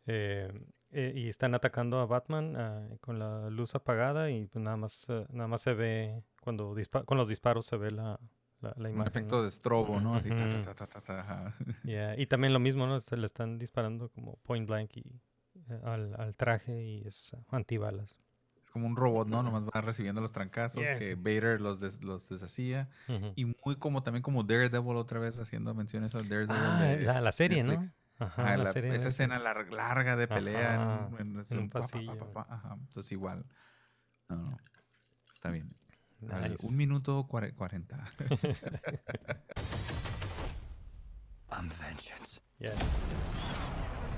Eh, 0.07 0.51
eh, 0.91 1.13
y 1.15 1.29
están 1.29 1.53
atacando 1.55 1.99
a 1.99 2.05
Batman 2.05 2.55
ah, 2.57 2.87
con 3.01 3.17
la 3.19 3.49
luz 3.49 3.75
apagada 3.75 4.29
y 4.29 4.47
pues 4.47 4.61
nada 4.63 4.75
más, 4.77 5.09
ah, 5.09 5.25
nada 5.29 5.47
más 5.47 5.61
se 5.61 5.73
ve, 5.73 6.23
cuando 6.41 6.75
con 7.05 7.17
los 7.17 7.27
disparos 7.29 7.65
se 7.65 7.77
ve 7.77 7.91
la, 7.91 8.19
la, 8.61 8.73
la 8.77 8.89
Un 8.89 8.95
imagen. 8.95 9.07
efecto 9.07 9.37
¿no? 9.37 9.41
de 9.43 9.47
estrobo, 9.47 10.01
¿no? 10.01 10.15
Así, 10.15 10.29
ta, 10.29 10.73
ta, 10.75 11.01
ta. 11.01 11.53
Ya, 11.83 12.15
Y 12.19 12.25
también 12.27 12.51
lo 12.53 12.59
mismo, 12.59 12.87
¿no? 12.87 12.99
Se 12.99 13.15
le 13.15 13.25
están 13.25 13.57
disparando 13.57 14.09
como 14.09 14.35
point 14.43 14.67
blank 14.67 14.97
y, 14.97 15.03
eh, 15.69 15.79
al, 15.83 16.13
al 16.19 16.35
traje 16.35 16.83
y 16.83 17.07
es 17.07 17.35
antibalas. 17.49 18.17
Es 18.61 18.69
como 18.69 18.87
un 18.87 18.95
robot, 18.95 19.27
¿no? 19.27 19.43
Nomás 19.43 19.63
va 19.63 19.81
recibiendo 19.81 20.19
los 20.21 20.31
trancazos 20.31 20.81
Yes. 20.83 20.97
que 20.99 21.15
Vader 21.15 21.61
los, 21.61 21.79
des- 21.79 22.03
los 22.03 22.27
deshacía. 22.27 22.89
Ujú. 23.07 23.31
Y 23.35 23.45
muy 23.45 23.75
como 23.77 24.03
también 24.03 24.21
como 24.23 24.43
Daredevil 24.43 24.97
otra 24.97 25.19
vez 25.19 25.39
haciendo 25.39 25.73
menciones 25.73 26.13
al 26.15 26.27
Daredevil 26.27 26.55
Ah, 26.59 26.83
de 26.83 27.01
la, 27.05 27.21
la 27.21 27.31
serie, 27.31 27.63
Netflix. 27.63 27.93
¿no? 27.93 28.00
Ajá, 28.21 28.43
Ajá, 28.43 28.57
la 28.57 28.63
la- 28.65 28.71
serie 28.73 28.91
de 28.91 28.97
esa 28.97 29.07
escena 29.09 29.35
Netflix. 29.39 29.69
lar- 29.71 29.75
larga 29.75 30.15
de 30.15 30.27
pelea 30.27 30.75
en 30.75 30.81
Ajá, 30.81 31.07
un, 31.07 31.19
en 31.19 31.39
este, 31.39 31.55
en 31.55 31.59
un 31.61 31.69
pa, 31.69 31.79
pa, 31.79 31.85
pa, 31.87 31.91
pasillo. 31.91 32.33
pa, 32.33 32.45
pa, 32.47 32.53
ajá. 32.55 32.73
Entonces 32.79 33.11
igual. 33.11 33.45
No, 34.29 34.35
no. 34.37 34.57
Está 35.33 35.49
bien. 35.49 35.75
Un 36.63 36.77
minuto 36.77 37.25
cuare- 37.27 37.53
cuarenta. 37.55 38.03
Ya. 42.59 42.73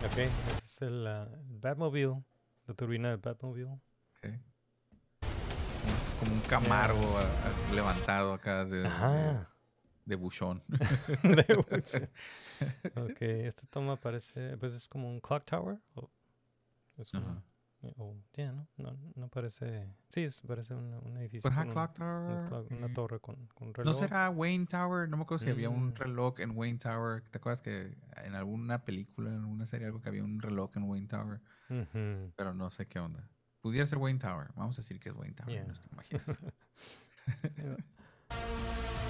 Ok, 0.05 0.17
ese 0.17 0.29
es 0.57 0.81
el 0.81 1.07
ah, 1.07 1.27
Batmobile, 1.45 2.23
la 2.67 2.73
turbina 2.73 3.09
del 3.09 3.17
Batmobile. 3.19 3.79
Como 6.19 6.33
un 6.33 6.41
camaro 6.41 6.95
a- 7.17 7.21
a- 7.21 7.73
levantado 7.73 8.33
acá 8.33 8.65
de, 8.65 8.81
de, 8.81 8.87
Ajá. 8.87 9.49
De 10.05 10.15
buchón. 10.15 10.63
de 11.23 11.55
mucho. 11.55 11.97
Ok, 13.01 13.21
esta 13.21 13.65
toma 13.67 13.95
parece, 13.95 14.57
pues 14.57 14.73
es 14.73 14.87
como 14.89 15.09
un 15.09 15.19
clock 15.19 15.45
tower. 15.45 15.79
o 15.95 16.09
es 16.97 17.13
un- 17.13 17.23
Ajá. 17.23 17.43
Eh, 17.83 17.93
O, 17.97 18.15
¿no? 18.37 18.67
¿no? 18.77 18.97
No 19.15 19.27
parece... 19.27 19.89
Sí, 20.07 20.21
es, 20.21 20.39
parece 20.41 20.73
un, 20.73 20.93
un 21.03 21.17
edificio 21.17 21.51
con 21.51 21.69
Clock 21.69 21.89
un 21.89 21.95
Tower. 21.95 22.49
clock- 22.49 22.71
una 22.77 22.93
torre 22.93 23.19
con, 23.19 23.35
con 23.47 23.73
reloj. 23.73 23.93
¿No 23.93 23.99
será 23.99 24.29
Wayne 24.29 24.67
Tower? 24.67 25.09
No 25.09 25.17
me 25.17 25.23
acuerdo 25.23 25.43
si 25.43 25.49
había 25.49 25.69
un 25.69 25.87
Mm. 25.89 25.95
reloj 25.95 26.39
en 26.39 26.51
Wayne 26.57 26.77
Tower. 26.79 27.23
¿Te 27.29 27.39
acuerdas 27.39 27.61
que 27.61 27.97
en 28.23 28.35
alguna 28.35 28.85
película, 28.85 29.31
en 29.31 29.39
alguna 29.41 29.65
serie, 29.65 29.87
algo 29.87 29.99
que 30.01 30.07
había 30.07 30.23
un 30.23 30.41
reloj 30.41 30.71
en 30.77 30.83
Wayne 30.83 31.07
Tower? 31.07 31.41
Pero 32.37 32.53
no 32.53 32.71
sé 32.71 32.87
qué 32.87 32.99
onda. 32.99 33.27
Pudiera 33.59 33.85
ser 33.85 33.97
Wayne 33.97 34.19
Tower. 34.19 34.47
Vamos 34.55 34.77
a 34.79 34.81
decir 34.81 35.01
que 35.01 35.09
es 35.09 35.15
Wayne 35.15 35.33
Tower. 35.35 35.51
Yeah. 35.51 35.65
nuestra 35.65 35.89
imaginación. 35.91 36.53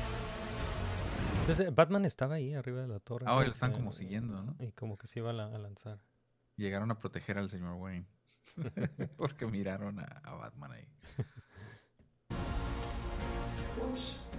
Entonces, 1.44 1.76
Batman 1.76 2.06
estaba 2.06 2.36
ahí 2.36 2.54
arriba 2.54 2.82
de 2.82 2.88
la 2.88 3.00
torre. 3.00 3.26
Ah, 3.28 3.36
¿no? 3.36 3.44
lo 3.44 3.52
están 3.52 3.72
Eh, 3.72 3.74
como 3.76 3.92
siguiendo, 3.92 4.42
¿no? 4.42 4.56
Y 4.60 4.72
como 4.72 4.98
que 4.98 5.08
se 5.08 5.20
iba 5.20 5.32
a, 5.32 5.34
la- 5.34 5.48
a 5.54 5.58
lanzar. 5.58 6.00
Llegaron 6.56 6.90
a 6.90 6.98
proteger 6.98 7.38
al 7.38 7.50
señor 7.50 7.74
Wayne. 7.76 8.06
Porque 9.18 9.46
miraron 9.46 10.00
a, 10.00 10.04
a 10.24 10.34
Batman 10.36 10.72
ahí. 10.72 10.88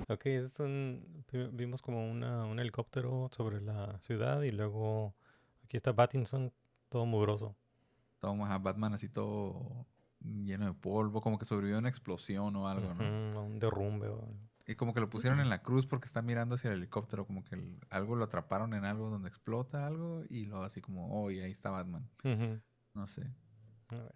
Ok, 0.09 0.27
es 0.27 0.61
un, 0.61 1.03
vi- 1.33 1.49
vimos 1.53 1.81
como 1.81 2.11
una, 2.11 2.45
un 2.45 2.59
helicóptero 2.61 3.29
sobre 3.33 3.61
la 3.61 3.99
ciudad 4.01 4.43
y 4.43 4.51
luego 4.51 5.14
aquí 5.64 5.77
está 5.79 5.93
Battinson 5.93 6.53
todo 6.90 7.07
mugroso. 7.07 7.57
Todo 8.21 8.45
a 8.45 8.59
Batman 8.59 8.95
así 8.95 9.09
todo 9.09 9.87
lleno 10.21 10.67
de 10.67 10.73
polvo, 10.75 11.21
como 11.23 11.38
que 11.38 11.45
sobrevivió 11.47 11.77
a 11.77 11.79
una 11.81 11.88
explosión 11.88 12.55
o 12.57 12.69
algo, 12.69 12.93
¿no? 12.95 13.43
Un 13.43 13.59
derrumbe. 13.59 14.09
o- 14.09 14.29
Y 14.66 14.77
como 14.77 14.94
que 14.94 15.00
lo 15.00 15.11
pusieron 15.11 15.40
en 15.40 15.50
la 15.50 15.62
cruz 15.62 15.87
porque 15.87 16.07
está 16.07 16.22
mirando 16.22 16.55
hacia 16.55 16.70
el 16.70 16.79
helicóptero, 16.79 17.27
como 17.27 17.44
que 17.44 17.55
el- 17.57 17.79
algo 17.90 18.16
lo 18.16 18.24
atraparon 18.24 18.72
en 18.74 18.85
algo 18.87 19.11
donde 19.11 19.29
explota 19.29 19.87
algo 19.87 20.24
y 20.31 20.46
luego 20.46 20.64
así 20.64 20.81
como, 20.81 21.22
oh, 21.22 21.31
y 21.31 21.40
ahí 21.40 21.50
está 21.50 21.70
Batman. 21.70 22.09
No 22.94 23.07
sé. 23.07 23.22
A 23.90 23.94
ver. 24.00 24.14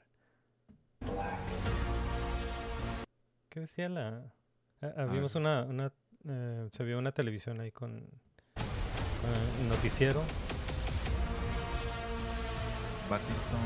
¿Qué 3.50 3.60
decía 3.60 3.88
la...? 3.88 4.32
ah, 4.80 5.06
vimos 5.10 5.34
una... 5.34 5.64
una 5.64 5.92
eh, 6.24 6.68
se 6.72 6.84
vio 6.84 6.98
una 6.98 7.12
televisión 7.12 7.60
ahí 7.60 7.70
con, 7.70 8.00
con 8.00 9.30
el 9.62 9.68
noticiero. 9.68 10.22
Battinson. 13.08 13.60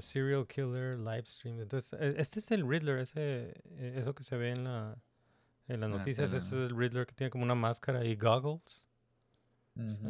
Serial 0.00 0.46
Killer 0.46 0.98
Live 0.98 1.26
Stream. 1.26 1.60
Entonces, 1.60 1.98
eh, 2.00 2.14
este 2.18 2.38
es 2.40 2.50
el 2.50 2.68
Riddler, 2.68 2.98
ese, 2.98 3.54
eh, 3.70 3.94
eso 3.96 4.14
que 4.14 4.22
se 4.24 4.36
ve 4.36 4.50
en 4.50 4.64
la... 4.64 4.96
En 5.68 5.80
las 5.80 5.88
noticias, 5.98 6.32
ese 6.32 6.46
es 6.46 6.52
el 6.70 6.76
Riddler 6.76 7.06
que 7.06 7.14
tiene 7.14 7.30
como 7.30 7.44
una 7.44 7.54
máscara 7.54 8.04
y 8.04 8.16
goggles. 8.16 8.88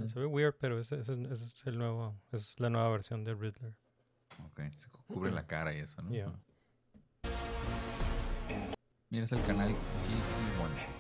Se- 0.07 0.19
ve 0.19 0.25
weird, 0.27 0.55
pero 0.59 0.81
ese, 0.81 1.01
ese- 1.01 1.13
ese 1.31 1.45
es 1.45 1.63
el 1.67 1.77
nuevo, 1.77 2.19
es 2.33 2.59
la 2.59 2.71
nueva 2.71 2.89
versión 2.89 3.25
de 3.25 3.35
Riddler. 3.35 3.75
Ok, 4.47 4.61
se 4.77 4.89
cu- 4.89 5.05
cubre 5.07 5.31
la 5.31 5.47
cara 5.47 5.75
y 5.75 5.81
eso, 5.81 6.01
¿no? 6.03 6.11
Yeah. 6.11 6.33
Mira, 9.11 9.25
es 9.25 9.33
el 9.33 9.43
canal 9.43 9.71
GC1. 9.73 11.00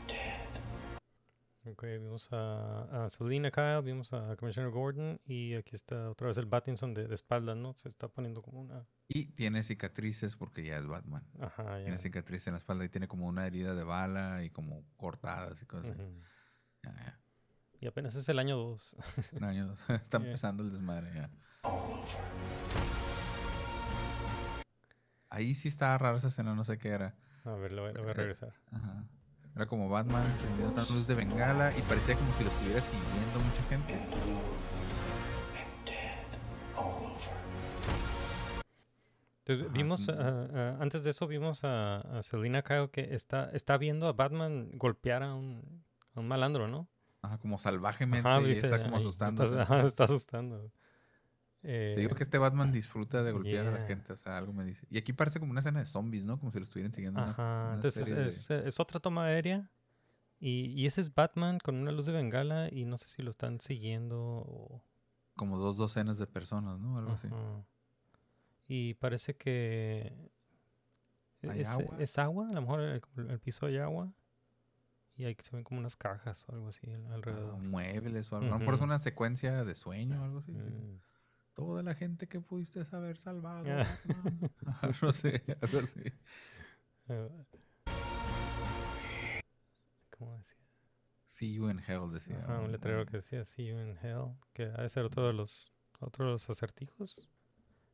Ok, 1.67 1.83
vimos 1.83 2.33
a, 2.33 3.05
a 3.05 3.11
Selena 3.11 3.51
Kyle, 3.51 3.83
vimos 3.83 4.15
a 4.15 4.35
Commissioner 4.37 4.71
Gordon 4.73 5.21
y 5.27 5.55
aquí 5.55 5.77
está 5.77 6.09
otra 6.11 6.29
vez 6.29 6.39
el 6.39 6.47
Battinson 6.47 6.95
de, 6.95 7.07
de 7.07 7.15
espalda, 7.15 7.55
¿no? 7.55 7.75
Se 7.75 7.89
está 7.89 8.09
poniendo 8.09 8.41
como 8.41 8.61
una... 8.63 8.87
Y 9.09 9.27
tiene 9.33 9.63
cicatrices 9.63 10.37
porque 10.37 10.65
ya 10.65 10.79
es 10.79 10.87
Batman. 10.87 11.23
Ajá, 11.39 11.79
ya. 11.79 11.85
Tiene 11.85 11.99
cicatrices 11.99 12.47
en 12.47 12.55
la 12.55 12.59
espalda 12.59 12.85
y 12.87 12.89
tiene 12.89 13.09
como 13.09 13.27
una 13.29 13.47
herida 13.47 13.75
de 13.75 13.85
bala 13.85 14.43
y 14.43 14.49
como 14.51 14.85
cortadas 14.97 15.61
y 15.63 15.67
cosas. 15.67 15.97
Ujú. 15.99 16.23
Ya, 16.83 16.93
ya. 16.97 17.21
Y 17.79 17.87
apenas 17.87 18.15
es 18.15 18.27
el 18.31 18.39
año 18.39 18.57
2. 18.57 18.97
Un 19.33 19.45
año, 19.45 19.67
dos. 19.67 19.81
Está 19.91 20.19
Yeah. 20.19 20.27
empezando 20.29 20.63
el 20.63 20.73
desmadre 20.73 21.13
ya. 21.15 21.31
Ahí 25.29 25.55
sí 25.55 25.69
estaba 25.69 25.99
rara 25.99 26.17
esa 26.19 26.29
escena, 26.29 26.55
no 26.55 26.65
sé 26.65 26.79
qué 26.79 26.89
era. 26.89 27.15
a 27.45 27.53
ver, 27.55 27.73
lo, 27.73 27.83
voy- 27.83 27.93
lo 27.93 28.01
voy 28.01 28.09
a 28.09 28.13
Eh, 28.13 28.15
regresar. 28.15 28.55
Ajá. 28.73 29.05
Era 29.57 29.67
como 29.67 29.89
Batman 29.89 30.25
prendiendo 30.39 30.73
una 30.73 30.85
luz 30.95 31.07
de 31.07 31.15
bengala 31.15 31.77
y 31.77 31.83
parecía 31.83 32.15
como 32.17 32.33
si 32.33 32.45
lo 32.45 32.51
estuviera 32.51 32.81
siguiendo 32.81 33.41
mucha 33.41 33.63
gente. 33.69 33.95
Entonces, 39.45 39.73
vimos, 39.73 40.09
ah, 40.09 40.49
ah, 40.53 40.77
antes 40.81 41.03
de 41.03 41.11
eso 41.11 41.27
vimos 41.27 41.65
a, 41.65 41.99
a 42.19 42.23
Selena 42.23 42.63
Kyle 42.63 42.89
que 42.91 43.15
está, 43.15 43.51
está 43.53 43.77
viendo 43.79 44.07
a 44.07 44.13
Batman 44.13 44.71
golpear 44.75 45.23
a 45.23 45.35
un, 45.35 45.83
a 46.15 46.21
un 46.21 46.29
malandro, 46.29 46.69
¿no? 46.69 46.89
Ajá, 47.23 47.39
como 47.39 47.59
salvajemente 47.59 48.29
Ajá, 48.29 48.41
y 48.41 48.45
dice, 48.45 48.67
está 48.67 48.83
como 48.83 48.97
"Ay, 48.97 49.03
asustándose. 49.03 49.53
estás- 49.61 49.71
ajá, 49.71 49.87
está 49.87 50.05
asustando. 50.05 50.71
Te 51.63 52.01
digo 52.01 52.11
Eh, 52.13 52.17
que 52.17 52.23
este 52.23 52.39
Batman 52.39 52.73
disfruta 52.73 53.23
de 53.23 53.33
golpear 53.33 53.67
a 53.67 53.71
la 53.73 53.87
gente, 53.87 54.13
o 54.13 54.17
sea, 54.17 54.39
algo 54.39 54.53
me 54.53 54.65
dice. 54.65 54.87
Y 54.91 54.99
aquí 54.99 55.13
parece 55.13 55.41
como 55.41 55.51
una 55.51 55.61
escena 55.61 55.81
de 55.81 55.87
zombies, 55.87 56.25
¿no? 56.25 56.39
Como 56.39 56.53
si 56.53 56.59
lo 56.59 56.63
estuvieran 56.65 56.93
siguiendo. 56.95 57.21
Ajá, 57.21 57.65
una 57.67 57.75
entonces 57.77 58.09
serie 58.09 58.27
es, 58.27 58.51
eh, 58.51 58.63
es 58.67 58.81
otra 58.81 59.01
toma 59.01 59.25
aérea 59.27 59.71
y, 60.39 60.67
y 60.69 60.87
ese 60.87 61.01
es 61.01 61.15
Batman 61.15 61.59
con 61.63 61.77
una 61.77 61.93
luz 61.93 62.07
de 62.07 62.13
bengala 62.13 62.69
y 62.73 62.85
no 62.87 62.97
sé 62.97 63.09
si 63.09 63.23
lo 63.23 63.31
están 63.31 63.61
siguiendo 63.61 64.19
o... 64.21 64.83
Como 65.37 65.59
dos 65.59 65.77
docenas 65.77 66.19
de 66.19 66.27
personas, 66.27 66.79
¿no? 66.79 66.99
Algo 66.99 67.13
así. 67.13 67.29
Y 68.69 68.95
parece 68.95 69.35
que 69.35 70.13
¿Hay 71.43 71.61
es, 71.61 71.69
agua? 71.69 71.97
es 71.99 72.19
agua, 72.19 72.49
a 72.49 72.53
lo 72.53 72.61
mejor 72.61 72.81
el, 72.81 73.03
el 73.29 73.41
piso 73.41 73.67
hay 73.67 73.79
agua 73.79 74.13
y 75.17 75.25
ahí 75.25 75.37
se 75.43 75.55
ven 75.55 75.65
como 75.65 75.81
unas 75.81 75.97
cajas 75.97 76.47
o 76.49 76.53
algo 76.53 76.69
así 76.69 76.87
Ah, 76.93 77.15
alrededor. 77.15 77.59
muebles 77.59 78.33
o 78.33 78.37
algo. 78.37 78.49
A 78.49 78.51
lo 78.53 78.59
mejor 78.59 78.75
es 78.75 78.81
Ujú. 78.81 78.85
una 78.87 78.99
secuencia 78.99 79.65
de 79.65 79.75
sueño 79.75 80.21
o 80.21 80.25
algo 80.25 80.39
así. 80.39 80.53
sí. 80.53 81.01
Toda 81.55 81.83
la 81.83 81.95
gente 81.95 82.27
que 82.29 82.41
pudiste 82.41 82.87
haber 82.93 83.19
salvado. 83.19 83.65
Ah. 83.69 84.91
No 85.03 85.13
sé, 85.13 85.43
algo 85.61 85.79
así. 85.81 86.03
Eh, 87.09 87.45
¿Cómo 90.17 90.37
decía? 90.37 90.59
See 91.25 91.53
you 91.55 91.69
in 91.71 91.79
hell, 91.87 92.11
decía. 92.13 92.39
Ajá, 92.45 92.61
un 92.61 92.73
letrero 92.73 93.07
que 93.07 93.19
decía 93.19 93.45
See 93.45 93.67
you 93.67 93.79
in 93.79 93.97
hell, 94.03 94.37
que 94.53 94.65
ha 94.65 94.83
de 94.83 94.89
ser 94.89 95.05
otro 95.05 95.27
de 95.27 95.33
los, 95.33 95.73
otro 96.01 96.27
de 96.27 96.33
los 96.33 96.49
acertijos. 96.51 97.29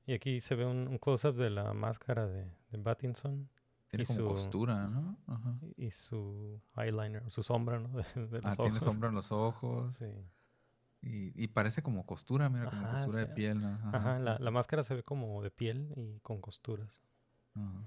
Y 0.06 0.12
aquí 0.14 0.40
se 0.40 0.54
ve 0.54 0.64
un, 0.64 0.86
un 0.88 0.98
close-up 0.98 1.34
de 1.36 1.50
la 1.50 1.72
máscara 1.72 2.26
de, 2.26 2.44
de 2.70 2.78
Battinson 2.78 3.48
Tiene 3.88 4.04
y 4.04 4.06
como 4.06 4.18
su- 4.18 4.26
costura, 4.28 4.86
¿no? 4.88 5.18
Ajá. 5.26 5.58
y, 5.76 5.86
y 5.86 5.90
su 5.90 6.60
eyeliner, 6.76 7.28
su 7.30 7.42
sombra, 7.42 7.78
¿no? 7.80 7.88
De, 8.14 8.26
de 8.26 8.40
los 8.42 8.44
Ah, 8.44 8.52
ojos. 8.54 8.56
tiene 8.66 8.80
sombra 8.80 9.08
en 9.08 9.14
los 9.16 9.32
ojos. 9.32 9.96
Sí. 9.96 10.06
Y, 11.08 11.32
y 11.40 11.46
parece 11.46 11.82
como 11.82 12.04
costura, 12.04 12.48
mira, 12.48 12.68
como 12.68 12.82
Ajá, 12.84 13.04
costura 13.04 13.22
sí. 13.22 13.28
de 13.28 13.34
piel, 13.34 13.60
¿no? 13.60 13.78
Ajá, 13.92 14.18
la, 14.18 14.38
la 14.40 14.50
máscara 14.50 14.82
se 14.82 14.92
ve 14.96 15.04
como 15.04 15.40
de 15.40 15.52
piel 15.52 15.92
y 15.96 16.18
con 16.18 16.40
costuras. 16.40 17.00
Ajá. 17.54 17.84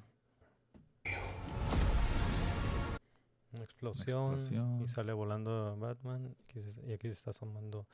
Una 3.52 3.64
explosión, 3.64 4.34
explosión. 4.36 4.84
y 4.84 4.88
sale 4.88 5.12
volando 5.12 5.76
Batman 5.78 6.34
aquí 6.46 6.62
se- 6.62 6.86
y 6.88 6.94
aquí 6.94 7.08
se 7.08 7.14
está 7.14 7.32
asomando 7.32 7.88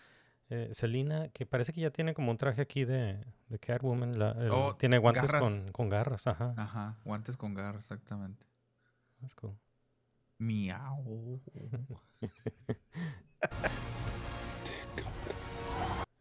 eh, 0.50 0.70
Selina, 0.74 1.30
que 1.30 1.48
parece 1.48 1.74
que 1.74 1.82
ya 1.82 1.90
tiene 1.90 2.14
como 2.14 2.30
un 2.30 2.38
traje 2.38 2.62
aquí 2.62 2.86
de, 2.86 3.26
de 3.50 3.58
Catwoman. 3.60 4.20
la- 4.20 4.32
el- 4.34 4.52
Oh, 4.52 4.76
tiene 4.76 5.00
guantes 5.00 5.32
garras. 5.32 5.42
con, 5.42 5.72
con 5.72 5.90
garras, 5.90 6.28
ajá. 6.28 6.54
Ajá, 6.56 6.98
guantes 7.04 7.36
con 7.36 7.56
garra, 7.56 7.80
exactamente. 7.80 8.46
That's 9.22 9.34
cool. 9.34 9.58
Miau. 10.38 11.42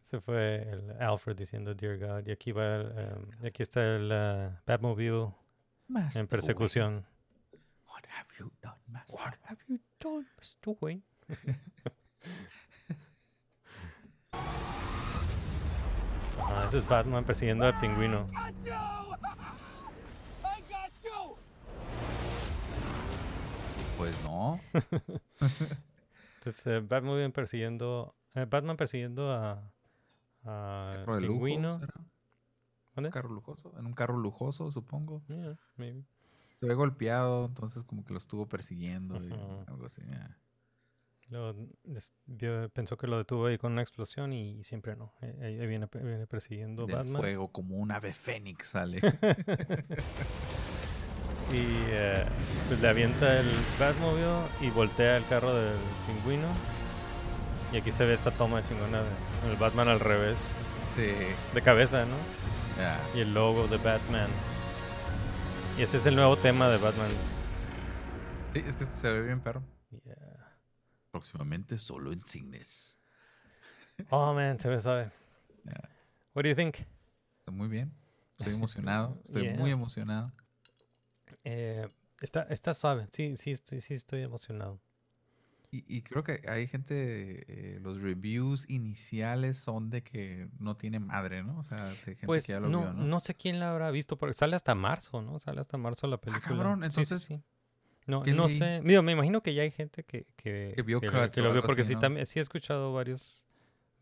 Ese 0.05 0.21
fue 0.21 0.61
el 0.71 1.01
Alfred 1.01 1.35
diciendo 1.35 1.73
Dear 1.73 1.97
God. 1.97 2.27
Y 2.27 2.31
aquí 2.31 2.51
va 2.51 2.75
el, 2.75 3.27
y 3.41 3.47
aquí 3.47 3.63
está 3.63 3.95
el 3.95 4.11
uh, 4.11 4.55
Batmobile 4.67 5.33
Master 5.87 6.21
en 6.21 6.27
persecución. 6.27 6.93
Wayne, 6.93 7.07
What 7.87 8.03
have 8.09 8.27
you 8.37 8.51
done, 8.61 8.77
Master? 8.85 9.15
What 9.15 9.33
have 9.45 9.57
you 9.67 9.79
done, 9.99 10.27
Mr. 10.37 10.77
Wayne? 10.79 11.01
Ajá, 16.39 16.65
ese 16.67 16.77
es 16.77 16.87
Batman 16.87 17.25
persiguiendo 17.25 17.65
al 17.65 17.79
pingüino. 17.79 18.27
Pues 23.97 24.21
no. 24.25 24.59
Entonces, 26.39 26.67
eh, 26.67 26.81
Batman 26.81 27.31
persiguiendo, 27.31 28.13
eh, 28.35 28.45
Batman 28.45 28.75
persiguiendo 28.75 29.31
a, 29.31 29.63
Carro 30.45 31.15
de 31.15 31.21
lujo, 31.21 31.33
pingüino. 31.45 31.73
¿será? 31.79 31.93
¿Mande? 32.95 33.09
¿Un 33.09 33.11
carro 33.13 33.29
lujoso? 33.29 33.73
En 33.77 33.85
un 33.85 33.93
carro 33.93 34.17
lujoso, 34.17 34.71
supongo. 34.71 35.21
Yeah, 35.27 35.57
maybe. 35.75 36.05
Se 36.55 36.65
ve 36.65 36.73
golpeado, 36.75 37.45
entonces 37.45 37.83
como 37.83 38.05
que 38.05 38.13
lo 38.13 38.19
estuvo 38.19 38.47
persiguiendo 38.47 39.17
y 39.23 39.31
Ujú. 39.33 39.63
algo 39.67 39.85
así. 39.87 40.01
Luego 41.29 41.67
des- 41.83 42.13
vio- 42.27 42.69
pensó 42.69 42.95
que 42.97 43.07
lo 43.07 43.17
detuvo 43.17 43.47
ahí 43.47 43.57
con 43.57 43.71
una 43.73 43.81
explosión 43.81 44.31
y 44.31 44.63
siempre 44.63 44.95
no. 44.95 45.11
Eh, 45.21 45.35
Ahí 45.41 45.59
ahí 45.59 45.67
viene, 45.67 45.89
viene 45.91 46.27
persiguiendo 46.27 46.85
Del 46.85 46.95
Batman. 46.97 47.21
fuego 47.21 47.47
como 47.51 47.75
un 47.77 47.91
ave 47.91 48.13
fénix 48.13 48.67
sale. 48.67 49.01
Y 51.51 51.61
eh, 51.91 52.25
pues 52.67 52.79
le 52.81 52.87
avienta 52.89 53.39
el 53.39 53.45
Batmobile 53.79 54.47
y 54.61 54.69
voltea 54.71 55.17
el 55.17 55.25
carro 55.27 55.53
del 55.53 55.77
pingüino. 56.07 56.47
Y 57.71 57.77
aquí 57.77 57.91
se 57.91 58.05
ve 58.05 58.13
esta 58.13 58.31
toma 58.31 58.61
chingona 58.67 59.01
de 59.01 59.51
el 59.51 59.57
Batman 59.57 59.87
al 59.89 59.99
revés. 59.99 60.39
Este. 60.89 61.35
de 61.53 61.61
cabeza, 61.61 62.05
¿no? 62.05 62.15
ya. 62.77 62.97
Y 63.15 63.19
el 63.21 63.33
logo 63.33 63.67
de 63.67 63.77
Batman. 63.77 64.29
Y 65.77 65.81
ese 65.81 65.97
es 65.97 66.05
el 66.05 66.15
nuevo 66.15 66.37
tema 66.37 66.69
de 66.69 66.77
Batman. 66.77 67.09
Sí, 68.53 68.63
es 68.65 68.75
que 68.77 68.85
se 68.85 69.11
ve 69.11 69.21
bien, 69.23 69.41
perro. 69.41 69.61
Yeah. 70.05 70.57
Próximamente 71.11 71.77
solo 71.77 72.13
en 72.13 72.23
cines. 72.25 72.97
Oh, 74.09 74.33
man, 74.33 74.57
se 74.59 74.69
ve 74.69 74.79
suave. 74.79 75.11
Yeah. 75.65 75.89
What 76.33 76.43
do 76.43 76.49
you 76.49 76.55
think? 76.55 76.75
Está 77.39 77.51
muy 77.51 77.67
bien. 77.67 77.93
Estoy 78.39 78.53
emocionado. 78.53 79.19
Estoy 79.23 79.43
Yeah. 79.43 79.57
muy 79.57 79.71
emocionado. 79.71 80.31
Eh, 81.43 81.87
está, 82.21 82.43
está 82.43 82.73
suave. 82.73 83.07
Sí, 83.11 83.35
sí, 83.35 83.51
estoy, 83.51 83.81
sí, 83.81 83.93
estoy 83.95 84.21
emocionado. 84.21 84.79
Y, 85.75 85.97
y 85.97 86.01
creo 86.03 86.23
que 86.23 86.41
hay 86.47 86.67
gente, 86.67 86.95
eh, 87.47 87.79
los 87.81 88.01
reviews 88.01 88.69
iniciales 88.69 89.57
son 89.57 89.89
de 89.89 90.03
que 90.03 90.47
no 90.59 90.77
tiene 90.77 90.99
madre, 90.99 91.43
¿no? 91.43 91.57
O 91.59 91.63
sea, 91.63 91.89
de 91.89 92.15
gente 92.15 92.27
Pues 92.27 92.45
que 92.45 92.53
ya 92.53 92.59
lo 92.59 92.69
no, 92.69 92.81
vio, 92.81 92.93
¿no? 92.93 93.03
no 93.05 93.19
sé 93.19 93.35
quién 93.35 93.59
la 93.59 93.71
habrá 93.71 93.91
visto, 93.91 94.17
porque 94.17 94.33
sale 94.33 94.55
hasta 94.55 94.73
marzo, 94.75 95.21
¿no? 95.21 95.37
Sale 95.39 95.59
hasta 95.61 95.77
marzo 95.77 96.07
la 96.07 96.17
película. 96.17 96.41
cabrón, 96.47 96.83
Sí, 96.83 97.03
sí, 97.05 97.13
entonces, 97.13 97.21
sí. 97.23 97.41
No, 98.07 98.23
¿qué 98.23 98.33
no 98.33 98.47
sé. 98.47 98.81
Digo, 98.83 99.01
me 99.01 99.11
imagino 99.11 99.41
que 99.41 99.53
ya 99.53 99.63
hay 99.63 99.71
gente 99.71 100.03
que, 100.03 100.25
que, 100.35 100.73
Que 100.75 100.81
vio 100.81 101.01
que 101.01 101.07
lo 101.41 101.51
vio, 101.51 101.61
porque 101.63 101.81
así, 101.81 101.89
sí, 101.89 101.95
¿no? 101.95 102.01
también, 102.01 102.25
sí 102.25 102.39
he 102.39 102.41
escuchado 102.41 102.93
varios, 102.93 103.45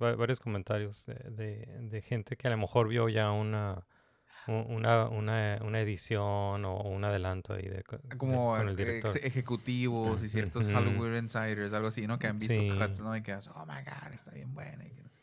va- 0.01 0.15
varios 0.15 0.39
comentarios 0.39 1.05
de, 1.05 1.15
de, 1.31 1.65
de 1.89 2.01
gente 2.01 2.35
que 2.35 2.47
a 2.47 2.51
lo 2.51 2.57
mejor 2.57 2.87
vio 2.89 3.07
ya 3.09 3.31
una, 3.31 3.85
una, 4.47 5.05
una, 5.07 5.59
una 5.61 5.79
edición 5.79 6.65
o 6.65 6.81
un 6.83 7.03
adelanto 7.05 7.53
ahí 7.53 7.63
de, 7.63 7.77
de- 7.77 8.17
Como 8.17 8.55
con 8.57 8.67
el 8.69 8.75
director. 8.75 9.11
ejecutivos 9.23 10.23
y 10.23 10.29
ciertos 10.29 10.67
Ujú. 10.67 10.77
Hollywood 10.77 11.15
insiders, 11.17 11.71
algo 11.73 11.87
así, 11.87 12.07
¿no? 12.07 12.19
Que 12.19 12.27
han 12.27 12.39
visto 12.39 12.55
Sí. 12.59 12.69
cuts, 12.69 12.99
¿no? 12.99 13.15
Y 13.15 13.21
que, 13.21 13.33
oh 13.33 13.65
my 13.65 13.83
god, 13.85 14.13
está 14.13 14.31
bien 14.31 14.53
buena. 14.53 14.85
Y 14.85 14.89
que, 14.91 15.01
no 15.03 15.09
sé- 15.09 15.21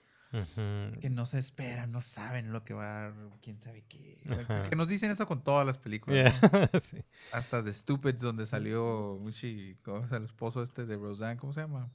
Ujú. 0.92 1.00
que 1.00 1.10
no 1.10 1.26
se 1.26 1.38
esperan, 1.38 1.92
no 1.92 2.00
saben 2.00 2.52
lo 2.52 2.64
que 2.64 2.72
va 2.72 3.08
a 3.08 3.12
quién 3.42 3.60
sabe 3.60 3.84
qué. 3.88 4.22
Ajá. 4.30 4.68
Que 4.70 4.76
nos 4.76 4.88
dicen 4.88 5.10
eso 5.10 5.26
con 5.26 5.42
todas 5.42 5.66
las 5.66 5.76
películas. 5.78 6.32
Yeah, 6.40 6.68
¿no? 6.72 6.80
sí. 6.80 7.02
Hasta 7.32 7.62
The 7.62 7.72
Stupids, 7.72 8.20
donde 8.20 8.46
salió 8.46 9.18
Mushi, 9.20 9.76
¿cómo 9.84 10.04
es 10.04 10.12
el 10.12 10.24
esposo 10.24 10.62
este 10.62 10.86
de 10.86 10.96
Roseanne? 10.96 11.36
¿Cómo 11.38 11.52
se 11.52 11.60
llama? 11.62 11.90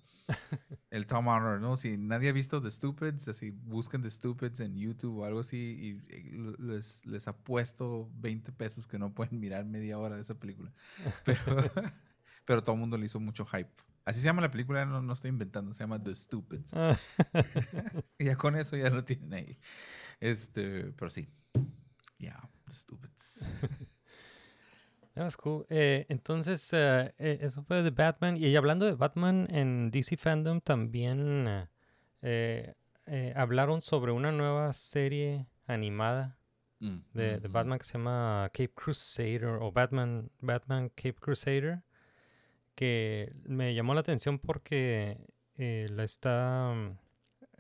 El 0.90 1.06
Tom 1.08 1.28
Honor, 1.28 1.60
¿no? 1.60 1.76
Si 1.78 1.98
nadie 1.98 2.30
ha 2.30 2.32
visto 2.32 2.62
The 2.62 2.72
Stupids, 2.72 3.28
así 3.28 3.52
busquen 3.52 4.02
The 4.02 4.10
Stupids 4.10 4.60
en 4.62 4.76
YouTube 4.78 5.20
o 5.20 5.26
algo 5.26 5.42
así 5.42 5.58
y, 5.58 6.16
y 6.16 6.36
l- 6.36 6.56
les, 6.60 7.06
les 7.06 7.28
apuesto 7.28 8.10
20 8.16 8.52
pesos 8.52 8.88
que 8.88 8.98
no 8.98 9.14
pueden 9.14 9.40
mirar 9.40 9.66
media 9.66 9.98
hora 10.00 10.16
de 10.16 10.22
esa 10.22 10.36
película. 10.40 10.72
Pero, 11.26 11.40
pero 12.46 12.64
todo 12.64 12.74
el 12.76 12.80
mundo 12.80 12.98
le 12.98 13.06
hizo 13.06 13.20
mucho 13.20 13.46
hype. 13.46 13.70
Así 14.06 14.20
se 14.20 14.26
llama 14.26 14.42
la 14.42 14.52
película, 14.52 14.86
no, 14.86 15.02
no 15.02 15.14
estoy 15.14 15.30
inventando, 15.30 15.74
se 15.74 15.84
llama 15.84 16.02
The 16.02 16.16
Stupids. 16.16 16.74
Ah, 16.76 16.96
ya 18.20 18.36
con 18.38 18.56
eso 18.56 18.78
ya 18.78 18.90
lo 18.90 19.04
tienen 19.04 19.34
ahí. 19.34 19.60
Este, 20.20 20.92
pero 20.94 21.10
sí. 21.10 21.28
Yeah, 22.20 22.50
The 22.68 22.74
Stupids. 22.74 23.52
That 25.16 25.24
was 25.24 25.38
cool. 25.38 25.66
Eh, 25.70 26.06
entonces, 26.10 26.72
eh, 26.74 27.14
eh, 27.18 27.40
eso 27.42 27.64
fue 27.64 27.82
de 27.84 27.90
Batman. 27.90 28.36
Y 28.38 28.56
hablando 28.56 28.86
de 28.86 28.94
Batman, 28.94 29.48
en 29.50 29.90
DC 29.90 30.18
Fandom 30.18 30.60
también 30.62 31.68
eh, 32.22 32.74
hablaron 33.36 33.82
sobre 33.82 34.12
una 34.12 34.32
nueva 34.32 34.74
serie 34.74 35.48
animada 35.68 36.38
Mm, 36.82 37.00
de, 37.14 37.40
de 37.40 37.48
mm, 37.48 37.52
Batman 37.54 37.80
que 37.80 37.86
se 37.86 37.94
llama 37.94 38.50
Cape 38.54 38.74
Crusader 38.76 39.46
o 39.46 39.72
Batman, 39.72 40.30
Batman 40.42 40.90
Cape 40.90 41.16
Crusader, 41.16 41.82
que 42.76 43.34
me 43.46 43.74
llamó 43.74 43.94
la 43.94 44.02
atención 44.02 44.40
porque 44.40 45.18
la 45.58 46.04
está 46.04 46.74
mm, 46.76 46.98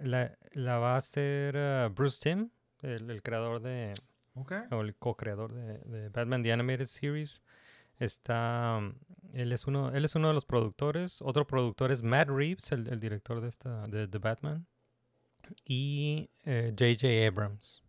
la, 0.09 0.37
la 0.51 0.77
va 0.79 0.95
a 0.95 0.97
hacer 0.97 1.89
Bruce 1.91 2.19
Timm, 2.21 2.49
el, 2.81 3.09
el 3.09 3.21
creador 3.23 3.61
de 3.61 3.93
Ok. 4.35 4.51
o 4.71 4.81
el 4.81 4.95
co-creador 4.95 5.53
de, 5.53 5.77
de 5.79 6.09
Batman 6.09 6.43
The 6.43 6.51
Animated 6.51 6.87
Series. 6.87 7.41
Está, 7.99 8.79
mm, 8.81 8.95
él 9.33 9.51
es 9.51 9.65
uno, 9.67 9.91
él 9.93 10.05
es 10.05 10.15
uno 10.15 10.27
de 10.27 10.33
los 10.33 10.45
productores. 10.45 11.21
Otro 11.21 11.45
productor 11.47 11.91
es 11.91 12.03
Matt 12.03 12.29
Reeves, 12.29 12.71
el, 12.71 12.87
el 12.89 12.99
director 12.99 13.41
de 13.41 13.47
esta, 13.49 13.87
de, 13.87 14.07
de 14.07 14.17
Batman. 14.17 14.65
Y 15.65 16.29
J.J. 16.45 17.27
Abrams. 17.27 17.81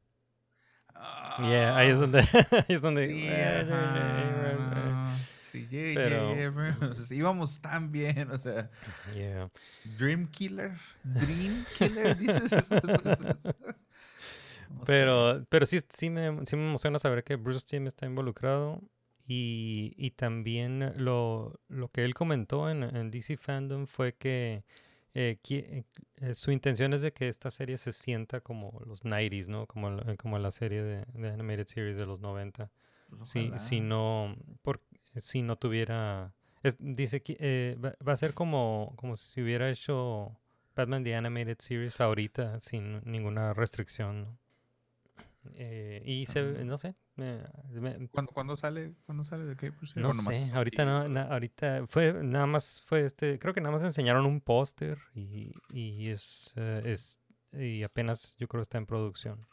Yeah, 1.39 1.77
ahí 1.77 1.91
es 1.91 1.99
donde, 2.01 2.19
ahí 2.51 2.65
es 2.69 2.83
donde 2.83 3.05
Ah, 3.05 3.13
Sí, 3.13 3.29
eh, 3.31 3.65
J.J. 3.69 4.47
Abrams, 4.47 4.77
eh. 4.77 4.81
ajá. 4.81 5.17
Sí, 5.53 5.63
J.J. 5.71 5.95
Pero- 5.95 6.31
Abrams. 6.47 7.11
Íbamos 7.11 7.61
tan 7.61 7.93
bien, 7.93 8.31
o 8.31 8.39
sea, 8.39 8.71
Yeah. 9.15 9.51
Dream 9.99 10.27
Killer, 10.31 10.73
Dream 11.05 11.65
Killer, 11.79 12.17
dices. 12.17 12.51
Pero, 14.85 15.45
pero 15.49 15.65
sí, 15.67 15.79
sí, 15.89 16.11
me, 16.11 16.45
sí 16.45 16.57
me 16.57 16.69
emociona 16.69 16.99
saber 16.99 17.23
que 17.25 17.37
Bruce 17.37 17.65
Timm 17.67 17.87
está 17.87 18.05
involucrado. 18.07 18.83
Y, 19.29 19.95
y 19.97 20.13
también 20.13 20.93
lo, 20.97 21.59
lo 21.69 21.89
que 21.91 22.03
él 22.03 22.15
comentó 22.15 22.71
en, 22.71 22.83
en 22.85 23.11
DC 23.11 23.37
Fandom 23.37 23.87
fue 23.87 24.15
que 24.15 24.63
eh, 25.15 25.39
eh, 25.49 26.35
su 26.35 26.53
intención 26.53 26.93
es 26.93 27.03
de 27.03 27.13
que 27.13 27.29
esta 27.29 27.51
serie 27.51 27.79
se 27.79 27.93
sienta 27.93 28.41
como 28.41 28.81
los 28.87 29.05
90s, 29.05 29.49
¿no? 29.49 29.67
Como, 29.67 29.91
la- 29.91 30.17
como 30.17 30.39
la 30.39 30.51
serie 30.51 30.83
de, 30.83 31.05
de 31.15 31.31
Animated 31.31 31.67
Series 31.67 31.99
de 31.99 32.07
los 32.07 32.21
90. 32.21 32.71
Pues 33.19 33.29
Si, 33.31 33.53
si 33.59 33.81
no, 33.81 34.37
por, 34.63 34.81
si 35.17 35.43
no 35.43 35.57
tuviera... 35.57 36.33
es- 36.63 36.77
dice 36.79 37.21
que 37.23 37.37
eh, 37.41 37.77
va, 37.85 37.95
va 38.07 38.13
a 38.13 38.17
ser 38.17 38.35
como, 38.35 38.93
como 38.97 39.17
si 39.17 39.43
hubiera 39.43 39.71
hecho 39.71 40.37
Batman 40.77 41.03
The 41.05 41.17
Animated 41.17 41.59
Series 41.61 42.01
ahorita 42.01 42.61
sin 42.61 43.01
ninguna 43.05 43.55
restricción. 43.55 44.23
¿no? 44.23 44.39
Eh, 45.55 46.03
y 46.05 46.27
se, 46.27 46.41
Ah. 46.41 46.65
no 46.65 46.77
sé, 46.79 46.95
me- 47.17 47.43
me- 47.71 48.09
¿Cuándo, 48.09 48.33
cuándo 48.33 48.57
sale, 48.57 48.95
¿Cuándo 49.07 49.25
sale 49.25 49.45
de 49.45 49.55
Cape 49.57 49.73
Crusader? 49.77 50.03
no 50.03 50.11
¿O 50.11 50.13
nomás 50.13 50.37
sé, 50.37 50.43
es 50.45 50.53
ahorita 50.53 50.83
aquí? 50.83 50.91
no, 50.91 51.09
na- 51.09 51.29
ahorita 51.33 51.87
fue, 51.87 52.13
nada 52.25 52.47
más 52.47 52.83
fue 52.87 53.05
este, 53.05 53.39
creo 53.39 53.55
que 53.55 53.61
nada 53.61 53.75
más 53.75 53.83
enseñaron 53.85 54.27
un 54.27 54.41
póster 54.41 54.99
y, 55.15 55.53
y 55.71 56.09
es, 56.09 56.53
eh, 56.57 56.83
es, 56.85 57.21
y 57.53 57.83
apenas 57.83 58.37
yo 58.39 58.49
creo 58.49 58.63
está 58.63 58.79
en 58.79 58.87
producción. 58.87 59.47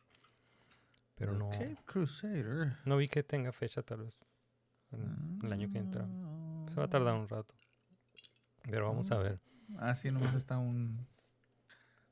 Pero 1.15 1.33
no, 1.33 1.49
Cape 1.51 1.77
Crusader. 1.85 2.77
no 2.85 2.97
vi 2.97 3.07
que 3.07 3.23
tenga 3.23 3.51
fecha 3.51 3.81
tal 3.83 4.01
vez 4.03 4.19
en 4.91 5.39
el 5.43 5.53
año 5.53 5.69
que 5.69 5.77
entra. 5.77 6.07
Se 6.69 6.75
va 6.75 6.85
a 6.85 6.89
tardar 6.89 7.13
un 7.15 7.27
rato. 7.29 7.53
Pero 8.63 8.87
vamos 8.87 9.11
a 9.11 9.17
ver. 9.17 9.39
Ah, 9.77 9.93
sí, 9.95 10.09
nomás 10.11 10.33
está 10.35 10.57
un, 10.57 11.05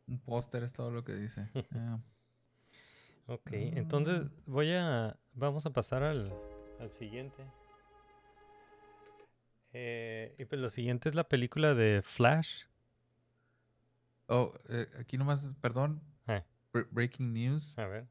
un 0.07 0.19
póster, 0.19 0.63
es 0.63 0.73
todo 0.73 0.91
lo 0.91 1.03
que 1.03 1.13
dice. 1.15 1.49
Ah. 1.75 1.99
Ok, 3.34 3.49
entonces 3.53 4.23
voy 4.45 4.71
a. 4.73 5.17
Vamos 5.36 5.65
a 5.65 5.71
pasar 5.71 6.03
al, 6.03 6.34
al 6.79 6.91
siguiente. 6.91 7.43
Eh, 9.73 10.36
y 10.38 10.45
pues 10.45 10.59
lo 10.59 10.69
siguiente 10.69 11.07
es 11.07 11.15
la 11.15 11.23
película 11.23 11.73
de 11.73 12.01
Flash. 12.03 12.63
Oh, 14.27 14.53
eh, 14.69 14.88
aquí 14.99 15.17
nomás, 15.17 15.41
perdón. 15.61 16.01
Bre- 16.73 16.88
Breaking 16.91 17.34
news. 17.34 17.73
A 17.77 17.86
ver. 17.86 18.07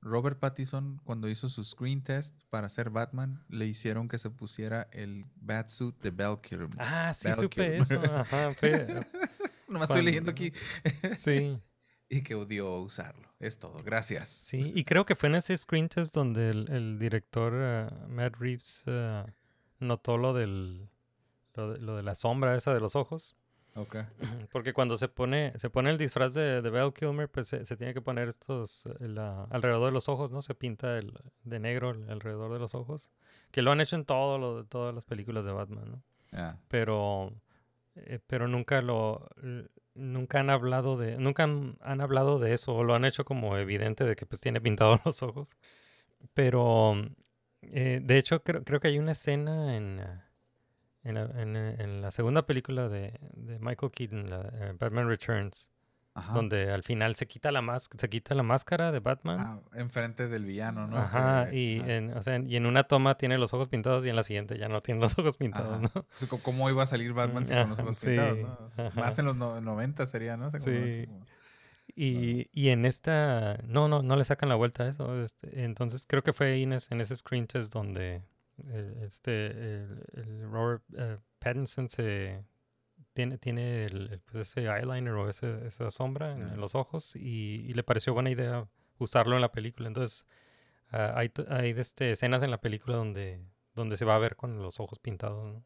Robert 0.00 0.38
Pattinson, 0.38 1.00
cuando 1.04 1.28
hizo 1.30 1.48
su 1.48 1.64
screen 1.64 2.02
test 2.02 2.34
para 2.50 2.68
ser 2.68 2.90
Batman, 2.90 3.42
le 3.48 3.64
hicieron 3.66 4.06
que 4.06 4.18
se 4.18 4.28
pusiera 4.28 4.88
el 4.92 5.24
Batsuit 5.36 5.96
de 6.02 6.38
Kilmer. 6.42 6.68
Ah, 6.78 7.12
sí 7.14 7.32
supe 7.32 7.48
Kilmer. 7.48 7.80
eso. 7.80 8.02
Ajá, 8.14 8.54
Nomás 9.68 9.88
estoy 9.88 10.02
leyendo 10.02 10.30
aquí. 10.30 10.52
sí, 11.16 11.58
y 12.08 12.22
que 12.22 12.34
odió 12.34 12.76
usarlo. 12.80 13.28
Es 13.40 13.58
todo. 13.58 13.82
Gracias. 13.82 14.28
sí. 14.28 14.72
Y 14.74 14.84
creo 14.84 15.04
que 15.04 15.16
fue 15.16 15.28
en 15.28 15.34
ese 15.36 15.56
screen 15.56 15.88
test 15.88 16.14
donde 16.14 16.50
el, 16.50 16.70
el 16.70 16.98
director 16.98 17.52
eh, 17.56 17.88
Matt 18.08 18.36
Reeves 18.38 18.84
eh, 18.86 19.24
notó 19.80 20.16
lo 20.18 20.32
del. 20.34 20.88
Lo 21.54 21.72
de, 21.72 21.80
lo 21.82 21.96
de 21.96 22.02
la 22.02 22.14
sombra 22.16 22.56
esa 22.56 22.74
de 22.74 22.80
los 22.80 22.96
ojos. 22.96 23.36
Ok. 23.76 23.96
Porque 24.52 24.72
cuando 24.72 24.96
se 24.96 25.08
pone, 25.08 25.52
se 25.58 25.70
pone 25.70 25.90
el 25.90 25.98
disfraz 25.98 26.34
de, 26.34 26.62
de 26.62 26.70
Val 26.70 26.92
Kilmer, 26.92 27.28
pues 27.28 27.46
se, 27.48 27.64
se 27.66 27.76
tiene 27.76 27.94
que 27.94 28.00
poner 28.00 28.28
estos 28.28 28.86
eh, 28.86 29.08
la- 29.08 29.44
alrededor 29.50 29.86
de 29.86 29.92
los 29.92 30.08
ojos, 30.08 30.30
¿no? 30.32 30.42
Se 30.42 30.54
pinta 30.54 30.96
el, 30.96 31.12
de 31.44 31.58
negro 31.60 31.90
el- 31.90 32.08
alrededor 32.10 32.52
de 32.52 32.58
los 32.58 32.74
ojos. 32.74 33.10
Que 33.52 33.62
lo 33.62 33.70
han 33.70 33.80
hecho 33.80 33.94
en 33.96 34.04
todo 34.04 34.38
lo, 34.38 34.64
todas 34.64 34.94
las 34.94 35.04
películas 35.04 35.44
de 35.44 35.52
Batman, 35.52 35.90
¿no? 35.92 36.02
Ah, 36.32 36.56
Pero, 36.68 37.32
eh, 37.94 38.18
pero 38.26 38.48
nunca 38.48 38.82
lo, 38.82 39.28
nunca 39.94 40.40
han 40.40 40.50
hablado 40.50 40.96
de, 40.96 41.18
nunca 41.18 41.44
han, 41.44 41.76
hablado 42.00 42.38
de 42.38 42.52
eso, 42.54 42.74
o 42.74 42.84
lo 42.84 42.94
han 42.94 43.04
hecho 43.04 43.24
como 43.24 43.56
evidente 43.56 44.04
de 44.04 44.16
que 44.16 44.26
pues 44.26 44.40
tiene 44.40 44.60
pintado 44.60 45.00
los 45.04 45.22
ojos. 45.22 45.56
Pero, 46.34 46.94
eh, 47.62 48.00
de 48.02 48.18
hecho, 48.18 48.42
creo, 48.42 48.64
creo 48.64 48.80
que 48.80 48.88
hay 48.88 48.98
una 48.98 49.12
escena 49.12 49.76
en, 49.76 50.00
ah, 50.00 50.30
en, 51.04 51.14
la, 51.14 51.42
en, 51.42 51.56
eh, 51.56 51.76
en 51.78 52.00
la 52.02 52.10
segunda 52.10 52.46
película 52.46 52.88
de, 52.88 53.18
de 53.34 53.58
Michael 53.60 53.92
Keaton, 53.92 54.26
eh, 54.30 54.74
Batman 54.78 55.08
Returns, 55.08 55.70
Ajá. 56.16 56.32
donde 56.34 56.70
al 56.70 56.84
final 56.84 57.16
se 57.16 57.26
quita 57.26 57.50
la 57.50 57.60
más, 57.60 57.88
se 57.96 58.08
quita 58.08 58.34
la 58.36 58.44
máscara 58.44 58.92
de 58.92 59.00
Batman. 59.00 59.36
Ah, 59.40 59.60
enfrente 59.74 60.28
del 60.28 60.44
villano, 60.44 60.86
¿no? 60.86 60.96
Ajá, 60.96 61.50
Que- 61.50 61.56
y. 61.58 61.80
En, 61.80 62.16
o 62.16 62.22
sea, 62.22 62.38
y 62.38 62.54
en 62.56 62.66
una 62.66 62.84
toma 62.84 63.16
tiene 63.16 63.36
los 63.36 63.52
ojos 63.52 63.68
pintados 63.68 64.06
y 64.06 64.10
en 64.10 64.16
la 64.16 64.22
siguiente 64.22 64.56
ya 64.56 64.68
no 64.68 64.80
tiene 64.80 65.00
los 65.00 65.18
ojos 65.18 65.36
pintados, 65.36 65.84
Ajá. 65.84 66.04
¿no? 66.30 66.38
¿Cómo 66.42 66.70
iba 66.70 66.84
a 66.84 66.86
salir 66.86 67.12
Batman 67.14 67.46
si 67.48 67.54
con 67.54 67.70
los 67.70 67.78
ojos 67.80 67.96
sí, 67.98 68.06
pintados, 68.06 68.38
no? 68.38 68.90
Más 68.94 69.18
en 69.18 69.24
los 69.24 69.34
no- 69.36 69.60
90 69.60 70.06
sería, 70.06 70.36
¿no? 70.36 70.46
O 70.46 70.50
sea, 70.50 70.60
Sí. 70.60 71.06
Y, 71.96 72.48
y 72.52 72.68
en 72.70 72.86
esta, 72.86 73.58
no, 73.66 73.88
no, 73.88 74.02
no 74.02 74.16
le 74.16 74.24
sacan 74.24 74.48
la 74.48 74.54
vuelta 74.54 74.84
a 74.84 74.88
eso. 74.88 75.22
este, 75.22 75.64
entonces 75.64 76.06
creo 76.06 76.22
que 76.22 76.32
fue 76.32 76.52
ahí 76.52 76.62
en, 76.62 76.72
es- 76.74 76.90
en 76.90 77.00
ese 77.00 77.14
screen 77.16 77.46
test 77.46 77.72
donde 77.72 78.22
el- 78.72 79.02
este, 79.02 79.46
el, 79.48 80.02
el 80.14 80.50
Robert 80.50 80.82
eh, 80.96 81.18
Pattinson 81.38 81.88
se 81.88 82.42
tiene, 83.14 83.38
tiene 83.38 83.86
el, 83.86 84.20
pues, 84.30 84.48
ese 84.50 84.66
eyeliner 84.68 85.14
o 85.14 85.28
ese- 85.30 85.66
esa 85.66 85.90
sombra 85.90 86.32
en, 86.32 86.60
los 86.60 86.74
ojos 86.74 87.16
y, 87.16 87.62
y 87.66 87.72
le 87.74 87.82
pareció 87.82 88.12
buena 88.12 88.30
idea 88.30 88.68
usarlo 88.98 89.34
en 89.36 89.40
la 89.40 89.50
película. 89.52 89.88
Entonces 89.88 90.26
ah, 90.90 91.14
hay, 91.16 91.32
hay 91.48 91.72
de 91.72 91.80
este, 91.80 92.10
escenas 92.12 92.42
en 92.42 92.50
la 92.50 92.60
película 92.60 92.96
donde, 92.96 93.40
donde 93.74 93.96
se 93.96 94.04
va 94.04 94.14
a 94.16 94.18
ver 94.18 94.36
con 94.36 94.58
los 94.60 94.78
ojos 94.80 94.98
pintados. 94.98 95.62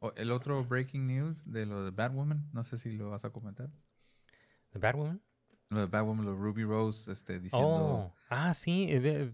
O- 0.00 0.12
el 0.16 0.32
otro 0.32 0.64
breaking 0.64 1.06
news 1.06 1.50
de 1.50 1.66
lo 1.66 1.84
de 1.84 1.90
Batwoman, 1.90 2.48
no 2.52 2.64
sé 2.64 2.78
si 2.78 2.92
lo 2.92 3.10
vas 3.10 3.24
a 3.24 3.30
comentar. 3.30 3.70
¿The 4.72 4.78
Batwoman? 4.78 5.20
Lo 5.72 5.80
de 5.80 5.86
Batwoman, 5.86 6.24
lo 6.24 6.32
de 6.32 6.38
Ruby 6.38 6.64
Rose 6.64 7.10
este, 7.10 7.40
diciendo... 7.40 7.68
Oh, 7.68 8.14
ah, 8.30 8.54
sí, 8.54 8.88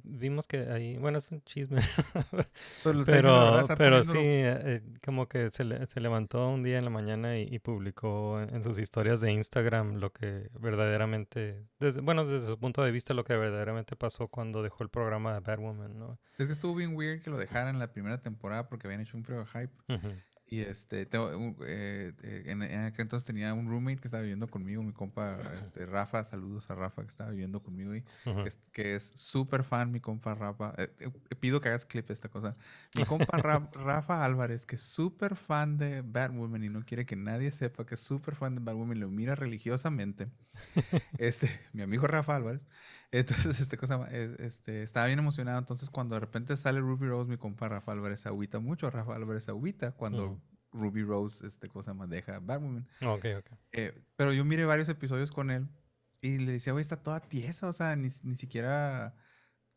vimos 0.05 0.47
que 0.47 0.59
ahí, 0.70 0.97
bueno, 0.99 1.18
es 1.18 1.30
un 1.30 1.43
chisme, 1.43 1.80
Pero, 2.84 3.05
pero, 3.05 3.66
pero 3.76 4.05
sí, 4.05 4.18
eh, 4.20 4.82
como 5.05 5.28
que 5.28 5.51
se, 5.51 5.64
le- 5.64 5.86
se 5.86 6.01
levantó 6.01 6.49
un 6.49 6.62
día 6.62 6.78
en 6.78 6.84
la 6.84 6.91
mañana 6.91 7.39
y, 7.39 7.43
y 7.43 7.59
publicó 7.59 8.41
en, 8.41 8.55
en 8.55 8.62
sus 8.62 8.78
historias 8.78 9.20
de 9.20 9.32
Instagram 9.32 9.97
lo 9.97 10.12
que 10.12 10.49
verdaderamente, 10.59 11.66
desde, 11.80 12.01
bueno, 12.01 12.24
desde 12.24 12.47
su 12.47 12.59
punto 12.59 12.82
de 12.82 12.91
vista, 12.91 13.14
lo 13.14 13.24
que 13.24 13.36
verdaderamente 13.36 13.97
pasó 13.97 14.28
cuando 14.28 14.62
dejó 14.62 14.82
el 14.84 14.91
programa 14.91 15.34
de 15.34 15.41
Batwoman, 15.41 15.99
¿no? 15.99 16.18
Es 16.39 16.47
que 16.47 16.53
estuvo 16.53 16.74
bien 16.74 16.95
weird 16.97 17.22
que 17.22 17.30
lo 17.30 17.36
dejaran 17.39 17.74
en 17.74 17.78
la 17.80 17.91
primera 17.93 18.20
temporada 18.22 18.68
porque 18.68 18.86
habían 18.86 19.01
hecho 19.01 19.16
un 19.16 19.24
frío 19.24 19.45
hype. 19.47 19.72
Ujú, 19.93 20.09
Y 20.51 20.61
este, 20.61 21.05
tengo 21.05 21.30
eh, 21.66 22.14
eh, 22.22 22.42
en, 22.46 22.62
en 22.62 22.84
aquel 22.86 23.03
entonces 23.03 23.26
tenía 23.26 23.53
un 23.53 23.68
roommate 23.68 23.99
que 23.99 24.09
estaba 24.09 24.22
viviendo 24.22 24.49
conmigo, 24.49 24.82
mi 24.82 24.92
compa 24.94 25.38
este, 25.62 25.84
Rafa, 25.84 26.24
saludos 26.24 26.70
a 26.70 26.74
Rafa 26.74 27.03
que 27.03 27.09
estaba 27.09 27.30
viviendo 27.30 27.62
conmigo 27.62 27.94
y 27.94 28.03
que 28.40 28.49
es- 28.49 28.59
que 28.72 28.94
es 28.94 29.12
súper 29.14 29.62
fan, 29.62 29.92
mi 29.92 30.01
compa 30.01 30.34
Rafa. 30.34 30.72
eh, 30.78 30.90
eh, 31.01 31.11
pido 31.38 31.61
que 31.61 31.68
hagas 31.68 31.84
clip 31.84 32.07
de 32.09 32.14
esta 32.14 32.30
cosa. 32.30 32.57
Mi 32.94 33.05
compa 33.05 33.36
Ra- 33.36 33.68
Rafa 33.74 34.24
Álvarez, 34.24 34.64
que 34.64 34.76
es 34.76 34.82
súper 34.82 35.36
fan 35.36 35.76
de 35.76 36.01
Batwoman 36.03 36.64
y 36.64 36.70
no 36.70 36.82
quiere 36.84 37.05
que 37.05 37.16
nadie 37.16 37.51
sepa 37.51 37.84
que 37.84 37.96
es 37.96 38.01
súper 38.01 38.34
fan 38.34 38.55
de 38.55 38.61
Batwoman 38.62 39.01
lo 39.01 39.09
mira 39.11 39.34
religiosamente. 39.34 40.28
Este, 41.18 41.51
mi 41.72 41.82
amigo 41.82 42.07
Rafa 42.07 42.36
Álvarez. 42.36 42.66
Entonces, 43.11 43.61
este 43.61 43.77
cosa, 43.77 44.09
este, 44.11 44.83
estaba 44.83 45.07
bien 45.07 45.19
emocionado. 45.19 45.59
Entonces, 45.59 45.91
cuando 45.91 46.15
de 46.15 46.21
repente 46.21 46.57
sale 46.57 46.81
Ruby 46.81 47.09
Rose, 47.09 47.31
mi 47.31 47.39
compa 47.39 47.69
Rafa 47.69 47.93
Álvarez 47.93 48.27
agüita 48.27 48.59
mucho. 48.59 48.91
Rafa 48.91 49.15
Álvarez 49.15 49.49
agüita 49.49 49.93
cuando. 49.93 50.41
Ruby 50.71 51.03
Rose, 51.03 51.47
este 51.47 51.69
cosa 51.69 51.95
más, 51.95 52.11
deja 52.11 52.41
Batwoman. 52.41 52.87
Ok, 53.03 53.25
ok. 53.39 53.51
Eh, 53.73 54.05
pero 54.17 54.33
yo 54.33 54.45
miré 54.45 54.65
varios 54.65 54.89
episodios 54.89 55.33
con 55.33 55.51
él 55.51 55.69
y 56.21 56.39
le 56.39 56.53
decía, 56.53 56.73
güey, 56.73 56.83
está 56.83 57.03
toda 57.03 57.21
tiesa, 57.21 57.69
o 57.69 57.73
sea, 57.73 57.95
ni, 57.97 58.09
ni 58.23 58.37
siquiera, 58.37 59.15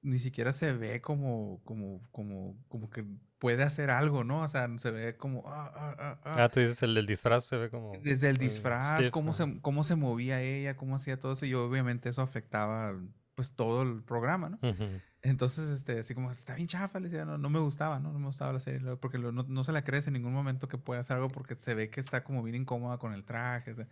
ni 0.01 0.19
siquiera 0.19 0.53
se 0.53 0.73
ve 0.73 1.01
como, 1.01 1.61
como, 1.63 2.01
como, 2.11 2.57
como 2.67 2.89
que 2.89 3.05
puede 3.37 3.63
hacer 3.63 3.89
algo, 3.89 4.23
¿no? 4.23 4.41
O 4.41 4.47
sea, 4.47 4.67
se 4.77 4.91
ve 4.91 5.17
como, 5.17 5.43
ah, 5.47 5.71
ah, 5.73 5.95
ah, 5.97 6.21
ah. 6.23 6.43
Ah, 6.43 6.49
tú 6.49 6.59
dices 6.59 6.81
el 6.83 6.95
del 6.95 7.05
disfraz 7.05 7.45
se 7.45 7.57
ve 7.57 7.69
como... 7.69 7.93
Desde 8.03 8.29
el 8.29 8.37
disfraz, 8.37 8.95
stiff, 8.95 9.11
cómo 9.11 9.33
se, 9.33 9.61
cómo 9.61 9.83
se 9.83 9.95
movía 9.95 10.41
ella, 10.41 10.75
cómo 10.75 10.95
hacía 10.95 11.19
todo 11.19 11.33
eso, 11.33 11.45
y 11.45 11.53
obviamente 11.53 12.09
eso 12.09 12.21
afectaba, 12.21 12.99
pues, 13.35 13.55
todo 13.55 13.81
el 13.83 14.03
programa, 14.03 14.49
¿no? 14.49 14.61
Ujú, 14.61 15.01
Entonces, 15.23 15.69
este, 15.69 15.99
así 15.99 16.15
como, 16.15 16.31
está 16.31 16.55
bien 16.55 16.67
chafa, 16.67 16.99
le 16.99 17.09
decía, 17.09 17.25
no, 17.25 17.37
no 17.37 17.49
me 17.49 17.59
gustaba, 17.59 17.99
¿no? 17.99 18.11
No 18.11 18.19
me 18.19 18.25
gustaba 18.27 18.53
la 18.53 18.59
serie, 18.59 18.95
porque 18.97 19.19
lo- 19.19 19.31
no, 19.31 19.43
no 19.43 19.63
se 19.63 19.71
la 19.71 19.83
crees 19.83 20.07
en 20.07 20.13
ningún 20.13 20.33
momento 20.33 20.67
que 20.67 20.77
pueda 20.79 21.01
hacer 21.01 21.17
algo 21.17 21.31
porque 21.31 21.55
se 21.59 21.75
ve 21.75 21.89
que 21.91 21.99
está 22.01 22.23
como 22.23 22.41
bien 22.43 22.55
incómoda 22.55 22.97
con 22.97 23.13
el 23.13 23.25
traje. 23.25 23.71
o 23.73 23.75
sea, 23.75 23.87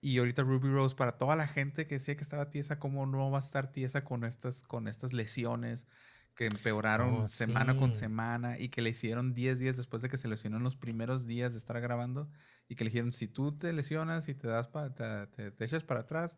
Y 0.00 0.18
ahorita 0.18 0.42
Ruby 0.42 0.68
Rose, 0.70 0.94
para 0.96 1.18
toda 1.18 1.36
la 1.36 1.48
gente 1.48 1.86
que 1.88 1.96
decía 1.96 2.16
que 2.16 2.22
estaba 2.22 2.50
tiesa, 2.50 2.78
¿cómo 2.78 3.06
no 3.06 3.30
va 3.30 3.38
a 3.38 3.40
estar 3.40 3.72
tiesa 3.72 4.04
con 4.04 4.24
estas, 4.24 4.62
con 4.62 4.88
estas 4.88 5.12
lesiones 5.12 5.88
que 6.36 6.46
empeoraron 6.46 7.20
Oh, 7.20 7.26
semana 7.26 7.74
con 7.76 7.94
sí. 7.94 7.94
semana 7.94 8.58
y 8.60 8.68
que 8.68 8.80
le 8.82 8.90
hicieron 8.90 9.34
10 9.34 9.58
días 9.58 9.76
después 9.76 10.02
de 10.02 10.08
que 10.08 10.16
se 10.18 10.28
lesionó 10.28 10.58
en 10.58 10.62
los 10.64 10.76
primeros 10.76 11.26
días 11.26 11.52
de 11.52 11.58
estar 11.58 11.80
grabando 11.80 12.30
y 12.68 12.76
que 12.76 12.84
le 12.84 12.90
dijeron, 12.90 13.10
si 13.12 13.26
tú 13.28 13.58
te 13.58 13.72
lesionas 13.72 14.28
y 14.28 14.34
te 14.36 14.46
das 14.48 14.68
pa- 14.68 14.94
te, 14.94 15.26
te- 15.28 15.50
te 15.50 15.64
echas 15.64 15.82
para 15.82 16.00
atrás, 16.00 16.36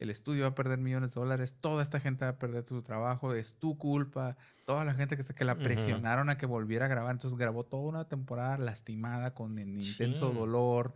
el 0.00 0.10
estudio 0.10 0.42
va 0.42 0.48
a 0.48 0.54
perder 0.54 0.78
millones 0.78 1.14
de 1.14 1.20
dólares, 1.20 1.54
toda 1.60 1.82
esta 1.82 2.00
gente 2.00 2.24
va 2.24 2.32
a 2.32 2.38
perder 2.38 2.64
su 2.64 2.82
trabajo, 2.82 3.32
es 3.34 3.54
tu 3.54 3.78
culpa, 3.78 4.36
toda 4.64 4.84
la 4.84 4.94
gente 4.94 5.16
que, 5.16 5.22
se- 5.22 5.34
que 5.34 5.44
la 5.44 5.54
presionaron 5.56 6.28
a 6.30 6.36
que 6.38 6.46
volviera 6.46 6.86
a 6.86 6.88
grabar, 6.88 7.12
entonces 7.12 7.38
grabó 7.38 7.64
toda 7.64 7.82
una 7.84 8.04
temporada 8.08 8.58
lastimada 8.58 9.34
con 9.34 9.58
el 9.58 9.68
intenso 9.68 10.30
Sí. 10.30 10.34
dolor, 10.36 10.94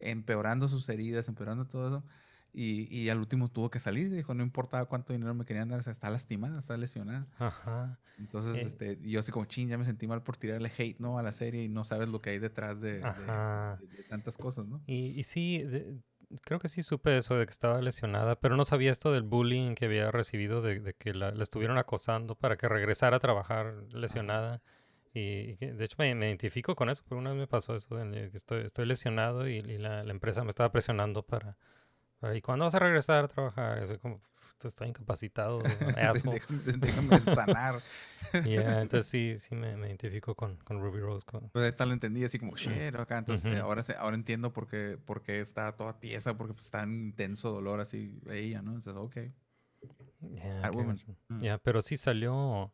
empeorando 0.00 0.68
sus 0.68 0.88
heridas, 0.88 1.28
empeorando 1.28 1.66
todo 1.66 1.88
eso. 1.88 2.04
Y, 2.52 2.88
y 2.96 3.10
al 3.10 3.18
último 3.18 3.50
tuvo 3.50 3.68
que 3.70 3.78
salir, 3.78 4.10
dijo, 4.10 4.32
no 4.32 4.42
importaba 4.42 4.86
cuánto 4.86 5.12
dinero 5.12 5.34
me 5.34 5.44
querían 5.44 5.68
dar, 5.68 5.78
o 5.80 5.82
sea, 5.82 5.92
está 5.92 6.08
lastimada, 6.08 6.58
está 6.58 6.74
lesionada. 6.78 7.26
Ajá. 7.38 7.98
Entonces, 8.18 8.56
Eh. 8.56 8.62
este, 8.62 8.98
yo 9.02 9.20
así 9.20 9.30
como, 9.30 9.44
ching, 9.44 9.68
ya 9.68 9.76
me 9.76 9.84
sentí 9.84 10.06
mal 10.06 10.22
por 10.22 10.38
tirarle 10.38 10.72
hate, 10.78 10.98
¿no? 10.98 11.18
A 11.18 11.22
la 11.22 11.32
serie 11.32 11.64
y 11.64 11.68
no 11.68 11.84
sabes 11.84 12.08
lo 12.08 12.22
que 12.22 12.30
hay 12.30 12.38
detrás 12.38 12.80
de, 12.80 12.92
de- 12.92 13.86
de- 13.86 13.96
de 13.98 14.02
tantas 14.04 14.38
cosas, 14.38 14.66
¿no? 14.66 14.80
Y, 14.86 15.08
y 15.20 15.24
sí, 15.24 15.62
de- 15.64 16.00
creo 16.42 16.58
que 16.58 16.68
sí 16.68 16.82
supe 16.82 17.16
eso 17.16 17.36
de 17.36 17.46
que 17.46 17.50
estaba 17.52 17.80
lesionada, 17.80 18.36
pero 18.40 18.56
no 18.56 18.64
sabía 18.64 18.92
esto 18.92 19.12
del 19.12 19.22
bullying 19.22 19.74
que 19.74 19.86
había 19.86 20.10
recibido, 20.10 20.62
de, 20.62 20.80
de 20.80 20.94
que 20.94 21.14
la, 21.14 21.30
la 21.32 21.42
estuvieron 21.42 21.78
acosando 21.78 22.34
para 22.34 22.56
que 22.56 22.68
regresara 22.68 23.16
a 23.18 23.20
trabajar 23.20 23.74
lesionada. 23.92 24.62
Y, 25.14 25.56
y 25.60 25.66
de 25.66 25.84
hecho 25.84 25.96
me, 25.98 26.14
me 26.14 26.26
identifico 26.28 26.74
con 26.76 26.90
eso, 26.90 27.02
porque 27.04 27.20
una 27.20 27.30
vez 27.30 27.38
me 27.40 27.46
pasó 27.46 27.74
eso, 27.76 27.96
de 27.96 28.30
que 28.30 28.36
estoy, 28.36 28.66
estoy 28.66 28.86
lesionado 28.86 29.48
y, 29.48 29.56
y 29.58 29.78
la, 29.78 30.04
la 30.04 30.10
empresa 30.12 30.44
me 30.44 30.50
estaba 30.50 30.70
presionando 30.72 31.22
para, 31.22 31.56
para, 32.20 32.36
¿y 32.36 32.42
cuándo 32.42 32.66
vas 32.66 32.74
a 32.74 32.80
regresar 32.80 33.24
a 33.24 33.28
trabajar? 33.28 33.82
Y 33.82 33.86
soy 33.86 33.98
como, 33.98 34.20
"Tú 34.58 34.68
estás 34.68 34.88
incapacitado, 34.88 35.62
asshole". 35.96 36.40
Déjame, 36.48 36.78
déjame 36.78 37.20
sanar. 37.34 37.82
Yeah, 38.44 38.82
entonces 38.82 39.06
sí, 39.06 39.38
sí 39.38 39.54
me, 39.54 39.76
me 39.76 39.86
identifico 39.88 40.34
con, 40.34 40.56
con 40.58 40.80
Ruby 40.80 41.00
Rose. 41.00 41.24
con- 41.26 41.48
Pues 41.50 41.66
esta 41.66 41.86
lo 41.86 41.92
entendí 41.92 42.24
así 42.24 42.38
como, 42.38 42.56
shit, 42.56 42.94
acá. 42.94 43.18
Entonces, 43.18 43.46
eh, 43.46 43.56
Ujú. 43.56 43.62
ahora, 43.62 43.82
se- 43.82 43.94
ahora 43.96 44.16
entiendo 44.16 44.52
por 44.52 44.66
qué, 44.68 44.98
por 45.04 45.22
qué 45.22 45.40
está 45.40 45.72
toda 45.76 45.98
tiesa, 46.00 46.36
porque 46.36 46.54
pues, 46.54 46.64
está 46.66 46.82
en 46.82 46.94
intenso 46.94 47.50
dolor 47.52 47.80
así 47.80 48.20
ella, 48.30 48.62
¿no? 48.62 48.74
Entonces, 48.74 48.96
ok. 48.96 49.16
Yeah, 50.32 50.70
gacho. 50.70 51.16
Mm. 51.28 51.44
Pero 51.62 51.82
sí 51.82 51.96
salió, 51.96 52.72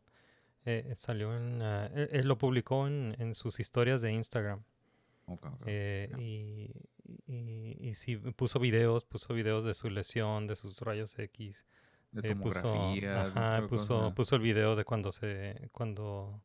eh, 0.65 0.91
salió 0.95 1.35
en, 1.35 1.61
ah, 1.61 1.87
él, 1.93 2.09
él 2.11 2.27
lo 2.27 2.37
publicó 2.37 2.87
en, 2.87 3.15
en 3.19 3.35
sus 3.35 3.59
historias 3.59 4.01
de 4.01 4.11
Instagram. 4.11 4.63
ok, 5.25 5.45
ok. 5.45 5.61
eh, 5.65 6.07
ya. 6.11 6.17
y, 6.19 6.71
y, 7.27 7.77
y 7.79 7.93
sí, 7.95 8.15
puso 8.17 8.59
videos, 8.59 9.03
puso 9.05 9.33
videos 9.33 9.63
de 9.63 9.73
su 9.73 9.89
lesión, 9.89 10.47
de 10.47 10.55
sus 10.55 10.79
rayos 10.81 11.17
X. 11.19 11.65
de 12.21 12.29
eh, 12.29 12.35
puso, 12.35 12.61
ajá, 13.37 13.57
puso, 13.67 14.13
puso 14.15 14.35
el 14.35 14.41
video 14.41 14.75
de 14.75 14.85
cuando 14.85 15.11
se, 15.11 15.69
cuando, 15.71 16.41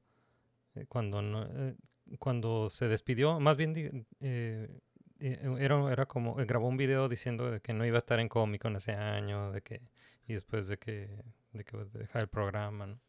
eh, 0.74 0.86
cuando, 0.88 1.22
no- 1.22 1.44
eh, 1.44 1.76
cuando 2.18 2.70
se 2.70 2.88
despidió, 2.88 3.38
más 3.40 3.56
bien 3.56 4.06
eh, 4.20 4.80
era, 5.20 5.92
era 5.92 6.06
como, 6.06 6.34
grabó 6.36 6.68
un 6.68 6.76
video 6.76 7.08
diciendo 7.08 7.50
de 7.50 7.60
que 7.60 7.72
no 7.74 7.84
iba 7.84 7.96
a 7.96 7.98
estar 7.98 8.18
en 8.20 8.28
Comic 8.28 8.62
Con 8.62 8.76
ese 8.76 8.92
año, 8.92 9.52
de 9.52 9.62
que, 9.62 9.82
y 10.26 10.34
después 10.34 10.68
de 10.68 10.78
que, 10.78 11.08
de 11.52 11.64
que 11.64 11.76
dejar 11.92 12.22
el 12.22 12.28
programa, 12.28 12.86
¿no? 12.86 13.00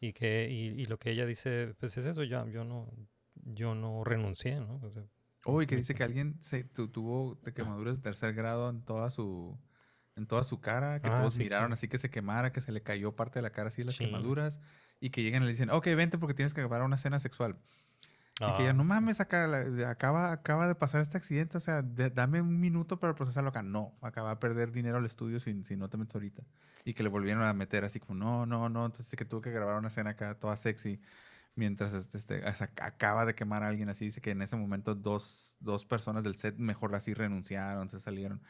Y 0.00 0.12
que, 0.12 0.48
y, 0.50 0.80
y 0.80 0.84
lo 0.84 0.98
que 0.98 1.10
ella 1.10 1.26
dice, 1.26 1.74
pues 1.80 1.96
es 1.96 2.06
eso, 2.06 2.22
ya, 2.22 2.46
yo 2.46 2.64
no, 2.64 2.88
yo 3.34 3.74
no 3.74 4.04
renuncié, 4.04 4.60
¿no? 4.60 4.80
O 4.84 4.90
sea, 4.90 5.04
Y 5.48 5.62
es 5.62 5.66
que 5.68 5.76
dice 5.76 5.94
que 5.94 6.02
alguien 6.04 6.36
se 6.40 6.64
tu- 6.64 6.88
tuvo 6.88 7.36
de 7.42 7.52
quemaduras 7.54 7.96
de 7.96 8.02
tercer 8.02 8.34
grado 8.34 8.70
en 8.70 8.82
toda 8.82 9.10
su 9.10 9.58
en 10.16 10.26
toda 10.26 10.42
su 10.42 10.60
cara, 10.60 11.00
que 11.00 11.08
Ah, 11.10 11.14
todos 11.16 11.34
sí, 11.34 11.44
miraron 11.44 11.68
que- 11.68 11.74
así 11.74 11.86
que 11.86 11.96
se 11.96 12.10
quemara, 12.10 12.50
que 12.52 12.60
se 12.60 12.72
le 12.72 12.82
cayó 12.82 13.14
parte 13.14 13.38
de 13.38 13.42
la 13.42 13.50
cara 13.50 13.68
así 13.68 13.84
las 13.84 13.94
Sí. 13.94 14.04
quemaduras 14.04 14.58
y 14.98 15.10
que 15.10 15.22
llegan 15.22 15.42
y 15.42 15.46
le 15.46 15.52
dicen, 15.52 15.70
ok, 15.70 15.84
vente 15.94 16.18
porque 16.18 16.34
tienes 16.34 16.54
que 16.54 16.60
grabar 16.60 16.82
una 16.82 16.96
escena 16.96 17.20
sexual. 17.20 17.56
Y 18.40 18.52
que 18.56 18.64
ya 18.64 18.70
Ah, 18.70 18.72
no 18.72 18.82
sí. 18.82 18.88
mames, 18.88 19.20
acá, 19.20 19.48
acaba, 19.88 20.32
acaba 20.32 20.66
de 20.66 20.74
pasar 20.74 21.00
este 21.02 21.16
accidente, 21.16 21.56
o 21.56 21.60
sea, 21.60 21.82
de- 21.82 22.10
dame 22.10 22.40
un 22.40 22.58
minuto 22.60 22.98
para 22.98 23.14
procesarlo 23.14 23.50
acá. 23.50 23.62
No, 23.62 23.96
acaba 24.00 24.30
de 24.30 24.36
perder 24.36 24.72
dinero 24.72 24.98
al 24.98 25.04
estudio 25.06 25.38
si, 25.40 25.62
si 25.64 25.76
no 25.76 25.88
te 25.88 25.96
metes 25.96 26.16
ahorita. 26.16 26.42
Y 26.84 26.94
que 26.94 27.02
le 27.04 27.08
volvieron 27.08 27.44
a 27.44 27.52
meter 27.52 27.84
así 27.84 28.00
como, 28.00 28.14
no, 28.16 28.44
no, 28.44 28.68
no. 28.68 28.86
Entonces 28.86 29.16
que 29.16 29.24
tuvo 29.24 29.40
que 29.40 29.52
grabar 29.52 29.76
una 29.78 29.86
escena 29.88 30.10
acá 30.10 30.34
toda 30.34 30.56
sexy 30.56 31.00
mientras 31.58 31.92
este, 31.94 32.18
este, 32.18 32.42
acaba 32.46 33.26
de 33.26 33.34
quemar 33.34 33.62
a 33.64 33.68
alguien 33.68 33.88
así. 33.90 34.06
Dice 34.06 34.20
que 34.22 34.30
en 34.30 34.42
ese 34.42 34.56
momento 34.56 34.94
dos, 34.94 35.56
dos 35.60 35.84
personas 35.84 36.24
del 36.24 36.36
set 36.36 36.56
mejor 36.58 36.94
así 36.94 37.14
renunciaron, 37.14 37.90
se 37.90 38.00
salieron. 38.00 38.42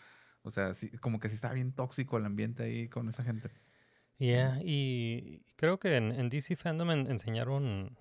O 0.43 0.51
sea, 0.51 0.75
sí, 0.75 0.91
como 0.99 1.19
que 1.21 1.29
sí 1.29 1.35
estaba 1.37 1.55
bien 1.55 1.73
tóxico 1.75 2.19
el 2.19 2.27
ambiente 2.27 2.63
ahí 2.65 2.89
con 2.89 3.09
esa 3.09 3.25
gente. 3.25 3.51
Yeah, 4.19 4.59
y 4.65 5.45
creo 5.57 5.79
que 5.79 5.97
en, 5.97 6.11
en 6.13 6.29
DC 6.29 6.57
Fandom 6.57 6.91
en- 6.91 7.11
enseñaron, 7.11 7.97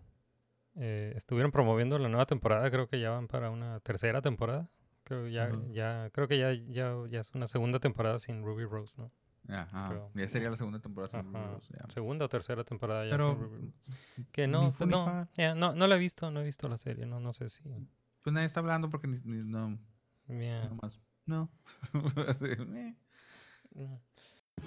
eh, 0.75 1.13
estuvieron 1.15 1.51
promoviendo 1.51 1.99
la 1.99 2.09
nueva 2.09 2.25
temporada, 2.27 2.69
creo 2.71 2.87
que 2.89 2.99
ya 2.99 3.11
van 3.11 3.27
para 3.27 3.51
una 3.51 3.79
tercera 3.81 4.21
temporada. 4.21 4.69
Creo 5.03 5.27
ya, 5.27 5.51
ya, 5.71 6.09
creo 6.13 6.27
que 6.27 6.37
ya, 6.39 6.53
ya, 6.53 6.95
ya 7.09 7.21
es 7.21 7.33
una 7.35 7.47
segunda 7.47 7.79
temporada 7.79 8.19
sin 8.19 8.43
Ruby 8.43 8.65
Rose, 8.65 9.01
¿no? 9.01 9.11
Ajá. 9.49 10.09
Ya 10.13 10.27
sería 10.27 10.49
la 10.49 10.57
segunda 10.57 10.79
temporada. 10.79 11.19
Ajá. 11.19 11.59
Segunda 11.89 12.25
o 12.25 12.29
tercera 12.29 12.63
temporada 12.63 13.05
ya 13.05 13.11
Pero. 13.11 13.49
Que 14.31 14.47
no, 14.47 14.73
ni 14.79 14.85
no, 14.87 15.27
yeah, 15.35 15.55
no, 15.55 15.73
no 15.73 15.87
la 15.87 15.95
he 15.95 15.99
visto, 15.99 16.31
no 16.31 16.41
he 16.41 16.43
visto 16.43 16.67
la 16.67 16.77
serie, 16.77 17.05
no, 17.05 17.19
no 17.19 17.33
sé 17.33 17.49
si. 17.49 17.63
Pues 18.21 18.33
nadie 18.33 18.45
está 18.45 18.59
hablando 18.59 18.89
porque 18.89 19.07
ni, 19.07 19.19
ni- 19.23 19.45
no, 19.45 19.77
yeah. 20.27 20.67
nomás, 20.67 20.99
no. 21.25 21.49
Eh. 23.79 23.99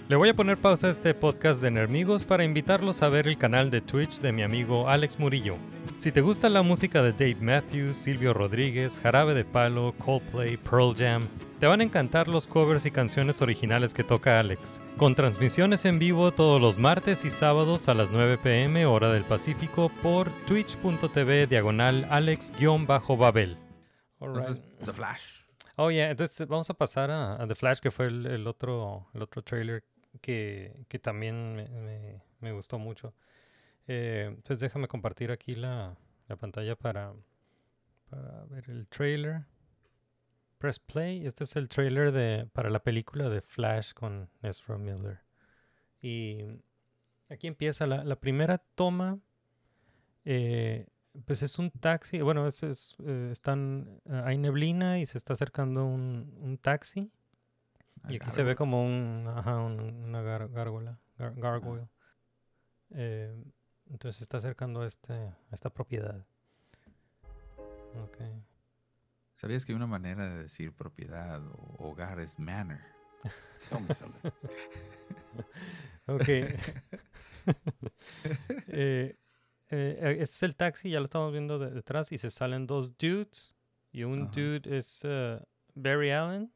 Le 0.09 0.15
voy 0.15 0.29
a 0.29 0.35
poner 0.35 0.57
pausa 0.57 0.87
a 0.87 0.91
este 0.91 1.15
podcast 1.15 1.61
de 1.61 1.69
Enemigos 1.69 2.23
para 2.23 2.45
invitarlos 2.45 3.03
a 3.03 3.09
ver 3.09 3.27
el 3.27 3.37
canal 3.37 3.71
de 3.71 3.81
Twitch 3.81 4.21
de 4.21 4.33
mi 4.33 4.43
amigo 4.43 4.89
Alex 4.89 5.19
Murillo. 5.19 5.57
Si 5.99 6.13
te 6.13 6.21
gusta 6.21 6.49
la 6.49 6.63
música 6.63 7.03
de 7.03 7.13
Dave 7.13 7.37
Matthews, 7.41 7.97
Silvio 7.97 8.33
Rodríguez, 8.33 9.01
Jarabe 9.01 9.35
de 9.35 9.45
Palo, 9.45 9.93
Coldplay, 9.99 10.57
Pearl 10.59 10.95
Jam, 10.97 11.27
te 11.61 11.67
van 11.67 11.81
a 11.81 11.85
encantar 11.85 12.27
los 12.29 12.47
covers 12.47 12.87
y 12.87 12.91
canciones 12.91 13.43
originales 13.43 13.93
que 13.93 14.03
toca 14.03 14.41
Alex, 14.41 14.81
con 14.97 15.15
transmisiones 15.15 15.85
en 15.85 15.99
vivo 15.99 16.33
todos 16.33 16.61
los 16.61 16.79
martes 16.79 17.25
y 17.27 17.31
sábados 17.31 17.89
a 17.89 17.95
las 17.95 18.11
9 18.11 18.39
pm 18.39 18.87
hora 18.87 19.13
del 19.13 19.25
Pacífico 19.25 19.91
por 20.03 20.31
twitch.tv 20.47 21.47
diagonal 21.47 22.07
alex-babel. 22.11 23.59
The 24.85 24.93
Flash. 24.93 25.23
Oh, 25.77 25.91
yeah. 25.91 26.11
Entonces 26.11 26.47
vamos 26.49 26.69
a 26.71 26.75
pasar 26.75 27.11
a, 27.11 27.43
a 27.43 27.47
The 27.47 27.55
Flash, 27.55 27.81
que 27.81 27.91
fue 27.91 28.07
el, 28.07 28.27
el 28.27 28.47
otro, 28.47 29.07
el 29.15 29.23
otro 29.23 29.43
trailer 29.43 29.85
que, 30.21 30.85
que 30.89 30.99
también 30.99 31.55
me, 31.57 31.69
me- 31.69 32.23
me 32.41 32.53
gustó 32.53 32.79
mucho. 32.79 33.13
Eh, 33.87 34.27
entonces 34.29 34.61
déjame 34.61 34.89
compartir 34.89 35.31
aquí 35.31 35.55
la, 35.55 35.95
la 36.29 36.37
pantalla 36.37 36.75
para, 36.77 37.13
para 38.09 38.45
ver 38.47 38.65
el 38.71 38.87
trailer. 38.89 39.43
Press 40.61 40.79
play. 40.79 41.27
Este 41.27 41.45
es 41.45 41.57
el 41.57 41.69
trailer 41.69 42.13
de, 42.13 42.47
para 42.53 42.69
la 42.69 42.83
película 42.83 43.31
de 43.31 43.41
Flash 43.41 43.95
con 43.95 44.29
Ezra 44.43 44.77
Miller. 44.77 45.21
Y 46.03 46.45
aquí 47.31 47.47
empieza 47.47 47.87
la, 47.87 48.05
la 48.05 48.17
primera 48.17 48.59
toma. 48.59 49.19
eh, 50.27 50.87
pues 51.25 51.43
es 51.43 51.59
un 51.59 51.71
taxi. 51.71 52.21
Bueno, 52.21 52.47
es, 52.47 52.63
es, 52.63 52.95
eh, 53.07 53.31
están, 53.33 54.01
eh, 54.05 54.23
hay 54.25 54.37
neblina 54.37 54.99
y 55.01 55.07
se 55.07 55.17
está 55.17 55.33
acercando 55.33 55.87
un, 55.87 56.37
un 56.41 56.59
taxi. 56.59 57.11
Y 58.09 58.17
aquí 58.17 58.31
se 58.31 58.43
ve 58.43 58.55
como 58.55 58.85
un, 58.85 59.27
ajá, 59.29 59.61
un- 59.61 59.81
una 60.05 60.23
gar- 60.23 60.51
gárgola, 60.53 60.99
gar- 61.19 61.35
gargoyle. 61.41 61.89
Eh, 62.91 63.35
entonces 63.91 64.19
se 64.19 64.25
está 64.25 64.37
acercando 64.37 64.83
a, 64.83 64.87
este, 64.87 65.15
a 65.15 65.37
esta 65.53 65.71
propiedad. 65.71 66.23
Ok. 68.05 68.19
¿Sabías 69.41 69.65
que 69.65 69.73
hay 69.73 69.77
una 69.77 69.87
manera 69.87 70.29
de 70.29 70.43
decir 70.43 70.75
propiedad 70.75 71.41
o 71.47 71.77
hogar 71.79 72.21
es 72.21 72.39
manor? 72.39 72.79
Ok. 76.07 76.29
Eh, 78.69 79.17
eh, 79.71 80.17
este 80.21 80.23
es 80.25 80.43
el 80.43 80.57
taxi, 80.57 80.91
ya 80.91 80.99
lo 81.01 81.07
estamos 81.07 81.33
viendo 81.33 81.59
de- 81.59 81.71
detrás 81.71 82.13
y 82.13 82.19
se 82.19 82.31
salen 82.31 82.67
dos 82.67 82.97
dudes. 82.99 83.55
Y 83.93 84.03
un 84.05 84.25
Ajá. 84.25 84.31
dude 84.33 84.77
es 84.77 85.01
eh, 85.05 85.41
Barry 85.75 86.11
Allen 86.11 86.53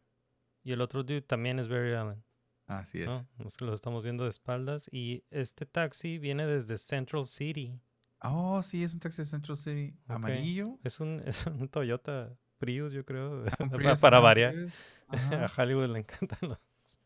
y 0.62 0.72
el 0.72 0.80
otro 0.82 1.02
dude 1.02 1.22
también 1.22 1.58
es 1.58 1.68
Barry 1.68 1.94
Allen. 1.94 2.22
Así 2.66 3.00
es. 3.00 3.06
¿no? 3.06 3.26
Es 3.46 3.56
que 3.56 3.64
lo 3.64 3.72
estamos 3.74 4.04
viendo 4.04 4.24
de 4.24 4.30
espaldas. 4.30 4.86
Y 4.92 5.24
este 5.30 5.64
taxi 5.64 6.18
viene 6.18 6.46
desde 6.46 6.76
Central 6.76 7.24
City. 7.24 7.80
Oh, 8.20 8.62
sí, 8.62 8.84
es 8.84 8.92
un 8.92 9.00
taxi 9.00 9.22
de 9.22 9.26
Central 9.26 9.56
City 9.56 9.96
amarillo. 10.06 10.78
Es 10.84 11.00
un, 11.00 11.22
es 11.26 11.46
un 11.46 11.68
Toyota 11.68 12.36
Prius, 12.64 12.92
yo 12.92 13.04
creo. 13.04 13.44
Prius, 13.76 14.00
para 14.00 14.16
ajá, 14.18 14.24
variar. 14.24 14.54
A 15.08 15.16
Ajá, 15.16 15.62
Hollywood 15.62 15.88
le 15.90 15.98
encantan 16.00 16.38
los. 16.48 16.58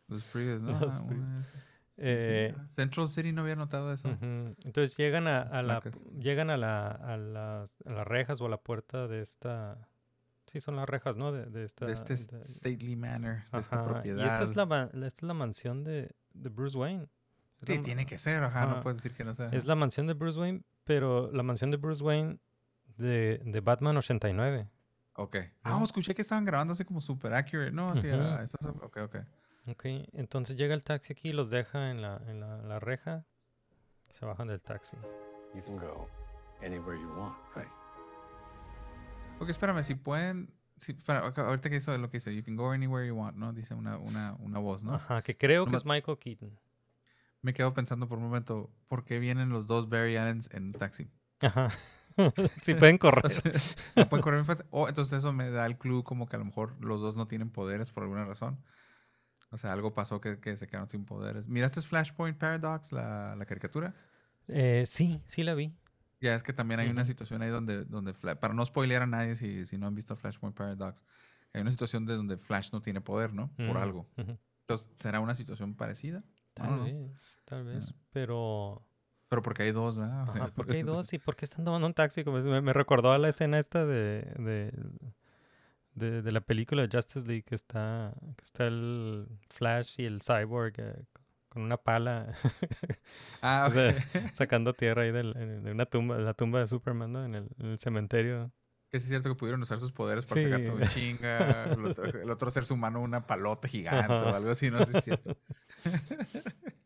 Los 0.09 0.22
Prius, 0.24 0.61
¿no? 0.62 0.70
Los 0.80 1.00
Ah, 1.00 1.04
Prius. 1.06 1.24
Sí, 1.46 2.04
Eh, 2.04 2.54
ah, 2.56 2.64
Central 2.68 3.09
City 3.09 3.32
no 3.32 3.42
había 3.42 3.56
notado 3.56 3.92
eso. 3.92 4.09
ujú. 4.09 4.54
Entonces 4.64 4.96
llegan 4.96 5.26
a, 5.26 5.40
a 5.42 5.62
la 5.62 5.82
llegan 6.18 6.48
a 6.48 6.56
la 6.56 6.86
a 6.86 7.16
las, 7.16 7.74
a 7.84 7.90
las 7.90 8.06
rejas 8.06 8.40
o 8.40 8.46
a 8.46 8.48
la 8.48 8.56
puerta 8.59 9.09
de 9.09 9.20
esta 9.20 9.88
sí 10.46 10.61
son 10.61 10.76
las 10.76 10.88
rejas 10.88 11.16
no 11.16 11.32
de, 11.32 11.46
de 11.46 11.64
esta 11.64 11.86
De 11.86 11.92
este 11.94 12.14
de- 12.14 12.44
stately 12.46 12.94
manor, 12.94 13.42
de 13.52 13.59
esta 13.61 13.76
ajá, 13.76 13.84
propiedad. 13.84 14.24
y 14.24 14.26
esta 14.28 14.44
es 14.44 14.54
la 14.56 14.84
esta 14.94 15.06
es 15.06 15.22
la 15.24 15.34
mansión 15.34 15.82
de, 15.82 16.14
de 16.34 16.48
Bruce 16.50 16.78
Wayne 16.78 17.09
Es 17.61 17.68
la 17.68 17.74
Sí, 17.74 17.78
ma- 17.80 17.84
tiene 17.84 18.06
que 18.06 18.16
ser, 18.16 18.44
ajá, 18.44 18.64
no 18.66 18.72
ajá. 18.74 18.82
puedes 18.82 18.98
decir 19.02 19.16
que 19.16 19.24
no 19.24 19.34
sea. 19.34 19.48
es 19.48 19.66
la 19.66 19.74
mansión 19.74 20.06
de 20.06 20.14
Bruce 20.14 20.38
Wayne 20.38 20.62
pero 20.84 21.30
la 21.32 21.42
mansión 21.42 21.72
de 21.72 21.76
Bruce 21.78 22.02
Wayne 22.04 22.38
de, 22.96 23.42
de 23.44 23.61
Batman 23.61 23.96
89 23.96 24.68
Ok. 25.20 25.36
Ah, 25.64 25.70
¿no? 25.70 25.84
escuché 25.84 26.14
que 26.14 26.22
estaban 26.22 26.44
grabando 26.44 26.74
así 26.74 26.84
como 26.84 27.00
super 27.00 27.34
accurate, 27.34 27.72
¿no? 27.72 27.90
Así, 27.90 28.06
Ujú. 28.08 28.16
ah, 28.20 28.40
estás- 28.44 28.66
ok, 28.66 28.96
ok. 28.98 29.16
Ok, 29.66 29.84
entonces 30.12 30.56
llega 30.56 30.74
el 30.74 30.84
taxi 30.84 31.12
aquí, 31.12 31.32
los 31.32 31.50
deja 31.50 31.90
en 31.90 32.00
la, 32.00 32.22
en 32.28 32.38
la, 32.40 32.58
la 32.62 32.78
reja, 32.78 33.24
se 34.10 34.24
bajan 34.24 34.46
del 34.46 34.60
taxi. 34.60 34.96
You 35.54 35.62
can 35.64 35.76
go 35.76 36.08
anywhere 36.62 36.98
you 37.00 37.08
want, 37.18 37.36
right? 37.56 37.68
Ok, 39.40 39.48
espérame, 39.50 39.82
si 39.82 39.94
pueden... 39.96 40.54
Si, 40.78 40.92
para, 40.94 41.26
ahorita 41.26 41.68
que 41.68 41.76
hizo 41.76 41.96
lo 41.98 42.08
que 42.08 42.18
dice, 42.18 42.32
you 42.34 42.44
can 42.44 42.54
go 42.54 42.70
anywhere 42.70 43.04
you 43.06 43.16
want, 43.16 43.36
¿no? 43.36 43.52
Dice 43.52 43.74
una, 43.74 43.98
una, 43.98 44.36
una 44.38 44.60
voz, 44.60 44.84
¿no? 44.84 44.94
Ajá, 44.94 45.20
que 45.22 45.36
creo 45.36 45.64
que 45.64 45.72
Nomás- 45.72 45.80
es 45.82 45.84
Michael 45.84 46.18
Keaton. 46.18 46.56
Me 47.42 47.52
quedo 47.52 47.74
pensando 47.74 48.08
por 48.08 48.18
un 48.18 48.24
momento, 48.24 48.70
¿por 48.86 49.04
qué 49.04 49.18
vienen 49.18 49.48
los 49.50 49.66
dos 49.66 49.88
Barry 49.88 50.16
Allens 50.16 50.48
en 50.52 50.66
un 50.66 50.72
taxi? 50.72 51.10
Ajá. 51.40 51.68
sí 52.62 52.74
pueden 52.74 52.98
correr. 52.98 53.24
No 53.96 54.08
pueden 54.08 54.22
correr 54.22 54.40
muy 54.40 54.46
fácil. 54.46 54.66
O 54.70 54.88
entonces 54.88 55.18
eso 55.18 55.32
me 55.32 55.50
da 55.50 55.66
el 55.66 55.78
clue 55.78 56.02
como 56.04 56.26
que 56.28 56.36
a 56.36 56.38
lo 56.38 56.44
mejor 56.44 56.76
los 56.80 57.00
dos 57.00 57.16
no 57.16 57.26
tienen 57.28 57.50
poderes 57.50 57.90
por 57.92 58.02
alguna 58.02 58.24
razón. 58.24 58.58
O 59.50 59.56
sea, 59.56 59.72
algo 59.72 59.94
pasó 59.94 60.20
que, 60.20 60.40
que 60.40 60.56
se 60.56 60.66
quedaron 60.66 60.88
sin 60.88 61.04
poderes. 61.04 61.46
¿Miraste 61.48 61.80
Flashpoint 61.80 62.36
Paradox, 62.36 62.92
la, 62.92 63.34
la 63.36 63.46
caricatura? 63.46 63.94
Eh, 64.48 64.84
sí, 64.86 65.22
sí 65.26 65.42
la 65.42 65.54
vi. 65.54 65.74
Ya 66.20 66.34
es 66.34 66.42
que 66.42 66.52
también 66.52 66.80
hay 66.80 66.88
una 66.88 67.02
Ujú. 67.02 67.08
situación 67.08 67.42
ahí 67.42 67.48
donde, 67.50 67.84
donde 67.84 68.12
para 68.12 68.52
no 68.52 68.64
spoilear 68.64 69.02
a 69.02 69.06
nadie 69.06 69.36
si, 69.36 69.64
si 69.66 69.78
no 69.78 69.86
han 69.86 69.94
visto 69.94 70.16
Flashpoint 70.16 70.56
Paradox, 70.56 71.04
hay 71.54 71.60
una 71.62 71.70
situación 71.70 72.06
de 72.06 72.16
donde 72.16 72.36
Flash 72.36 72.70
no 72.72 72.82
tiene 72.82 73.00
poder, 73.00 73.32
¿no? 73.32 73.48
Por 73.56 73.64
Mm, 73.64 73.76
algo. 73.76 74.06
ujú. 74.16 74.38
Entonces, 74.60 74.88
¿será 74.96 75.20
una 75.20 75.34
situación 75.34 75.74
parecida? 75.74 76.24
Tal 76.54 76.80
vez, 76.80 77.38
tal 77.44 77.64
vez. 77.64 77.88
Ah. 77.90 77.94
Pero, 78.12 78.82
Pero 79.28 79.42
porque 79.42 79.64
hay 79.64 79.72
dos, 79.72 79.98
¿verdad? 79.98 80.22
O 80.24 80.32
sea, 80.32 80.42
ajá, 80.42 80.52
¿por 80.54 80.66
qué 80.66 80.76
hay 80.76 80.82
dos? 80.82 81.12
¿Y 81.12 81.18
por 81.18 81.36
qué 81.36 81.44
están 81.44 81.64
tomando 81.64 81.86
un 81.86 81.94
taxi? 81.94 82.24
Como 82.24 82.38
me, 82.38 82.60
me 82.60 82.72
recordó 82.72 83.12
a 83.12 83.18
la 83.18 83.28
escena 83.28 83.58
esta 83.58 83.84
de, 83.84 84.22
de, 84.38 84.72
de, 85.94 86.22
de 86.22 86.32
la 86.32 86.40
película 86.40 86.86
de 86.86 86.88
Justice 86.96 87.26
League 87.26 87.42
que 87.42 87.54
está, 87.54 88.14
que 88.36 88.44
está 88.44 88.66
el 88.66 89.26
Flash 89.48 89.94
y 89.98 90.04
el 90.06 90.20
Cyborg 90.22 90.74
eh, 90.78 91.04
con 91.48 91.62
una 91.62 91.76
pala 91.76 92.28
Ah, 93.42 93.66
o 93.70 93.72
sea, 93.74 93.90
ok. 93.90 94.32
sacando 94.32 94.72
tierra 94.74 95.02
ahí 95.02 95.12
del- 95.12 95.34
de 95.62 95.70
una 95.70 95.86
tumba, 95.86 96.16
de 96.16 96.24
la 96.24 96.34
tumba 96.34 96.60
de 96.60 96.66
Superman, 96.68 97.12
¿no? 97.12 97.24
En 97.24 97.34
el, 97.34 97.48
en 97.58 97.66
el 97.66 97.78
cementerio. 97.78 98.50
Es 98.90 99.04
cierto 99.04 99.28
que 99.28 99.34
pudieron 99.34 99.60
usar 99.60 99.78
sus 99.78 99.92
poderes 99.92 100.24
para 100.24 100.40
sacar 100.42 100.64
todo 100.64 100.78
en 100.80 100.88
chinga. 100.88 101.72
El 101.74 101.84
otro, 101.84 102.04
el 102.06 102.30
otro 102.30 102.48
hacer 102.48 102.64
su 102.64 102.76
mano 102.76 103.00
una 103.00 103.26
palota 103.26 103.68
gigante 103.68 104.24
o 104.24 104.34
algo 104.34 104.50
así, 104.50 104.70
no 104.70 104.78
sé 104.80 104.92
si 104.92 104.98
es 104.98 105.04
cierto. 105.04 105.36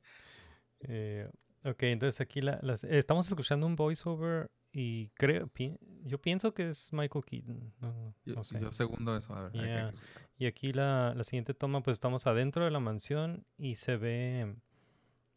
Eh, 0.89 1.29
ok, 1.65 1.83
entonces 1.85 2.21
aquí 2.21 2.41
la, 2.41 2.59
las- 2.63 2.85
estamos 2.85 3.29
escuchando 3.29 3.67
un 3.67 3.77
voiceover 3.77 4.51
y 4.73 5.09
creo, 5.11 5.49
pi- 5.49 5.77
yo 6.05 6.19
pienso 6.21 6.55
que 6.55 6.69
es 6.69 6.93
Michael 6.93 7.25
Keaton. 7.25 7.75
No, 7.81 8.15
Yo, 8.25 8.35
no 8.37 8.45
sé. 8.45 8.61
yo 8.61 8.73
segundo 8.73 9.17
eso, 9.17 9.35
a 9.35 9.49
ver. 9.49 9.53
hay 9.61 9.91
que. 9.93 9.99
Y 10.39 10.47
aquí 10.47 10.73
la, 10.73 11.15
la 11.15 11.25
siguiente 11.25 11.55
toma, 11.55 11.83
pues 11.83 11.95
estamos 11.97 12.27
adentro 12.27 12.65
de 12.65 12.71
la 12.71 12.81
mansión 12.81 13.45
y 13.59 13.77
se 13.77 13.97
ve, 13.97 14.57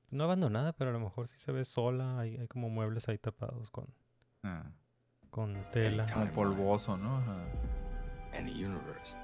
no 0.10 0.24
abandonada, 0.24 0.74
pero 0.74 0.90
a 0.92 0.94
lo 0.94 1.00
mejor 1.00 1.28
sí 1.28 1.38
se 1.38 1.52
ve 1.52 1.66
sola. 1.66 2.20
Hay, 2.20 2.38
hay 2.38 2.48
como 2.48 2.70
muebles 2.70 3.08
ahí 3.10 3.18
tapados 3.18 3.70
con, 3.72 3.94
Ah, 4.44 4.72
con 5.30 5.70
tela. 5.72 6.06
como 6.12 6.32
polvoso, 6.32 6.98
¿no? 6.98 7.18
Ajá. 7.18 7.44
Any 8.34 8.64
universe. 8.64 9.16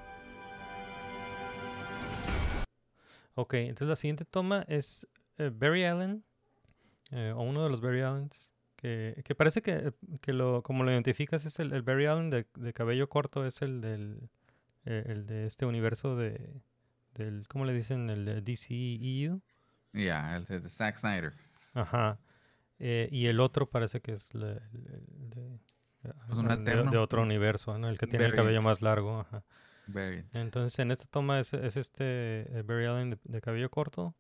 Ok, 3.36 3.54
entonces 3.56 3.88
la 3.88 3.96
siguiente 3.96 4.26
toma 4.26 4.66
es 4.68 5.08
eh, 5.38 5.50
Barry 5.54 5.86
Allen, 5.86 6.24
eh, 7.12 7.34
o 7.36 7.42
uno 7.42 7.64
de 7.64 7.70
los 7.70 7.82
Barry 7.82 8.02
Allens, 8.02 8.52
que, 8.76 9.22
que 9.26 9.36
parece 9.36 9.62
que, 9.62 9.94
que 10.22 10.34
lo, 10.34 10.64
como 10.64 10.84
lo 10.84 10.92
identificas 10.92 11.46
es 11.46 11.60
el, 11.60 11.72
el 11.74 11.82
Barry 11.84 12.06
Allen 12.08 12.30
de, 12.30 12.48
de 12.56 12.74
cabello 12.74 13.10
corto, 13.10 13.46
es 13.46 13.62
el 13.62 13.82
del 13.82 14.30
eh, 14.86 15.04
el 15.08 15.26
de 15.28 15.46
este 15.46 15.66
universo 15.66 16.16
de 16.16 16.62
del, 17.14 17.48
¿cómo 17.48 17.66
le 17.66 17.74
dicen? 17.74 18.10
El 18.10 18.44
DCEU. 18.44 19.42
Ya, 19.94 20.38
el 20.38 20.46
de 20.46 20.70
Zack 20.70 20.98
Snyder. 20.98 21.34
Ajá. 21.74 22.18
Eh, 22.80 23.08
y 23.12 23.28
el 23.28 23.40
otro 23.42 23.70
parece 23.70 24.00
que 24.02 24.14
es 24.14 24.34
el, 24.34 24.44
el 24.44 25.30
de, 25.30 25.60
Pues 26.28 26.38
un 26.38 26.64
de- 26.64 26.84
de 26.90 26.98
otro 26.98 27.22
universo, 27.22 27.78
¿no? 27.78 27.90
El 27.90 27.98
que 28.00 28.08
tiene 28.08 28.26
el 28.26 28.34
cabello 28.34 28.62
más 28.62 28.82
largo. 28.82 29.20
Ajá. 29.20 29.44
Entonces 30.34 30.80
en 30.80 30.90
esta 30.92 31.06
toma 31.06 31.40
es, 31.42 31.54
es 31.54 31.76
este 31.78 32.04
eh, 32.58 32.64
Barry 32.66 32.86
Allen 32.86 33.10
de, 33.12 33.18
de 33.26 33.42
cabello 33.42 33.70
corto 33.70 34.16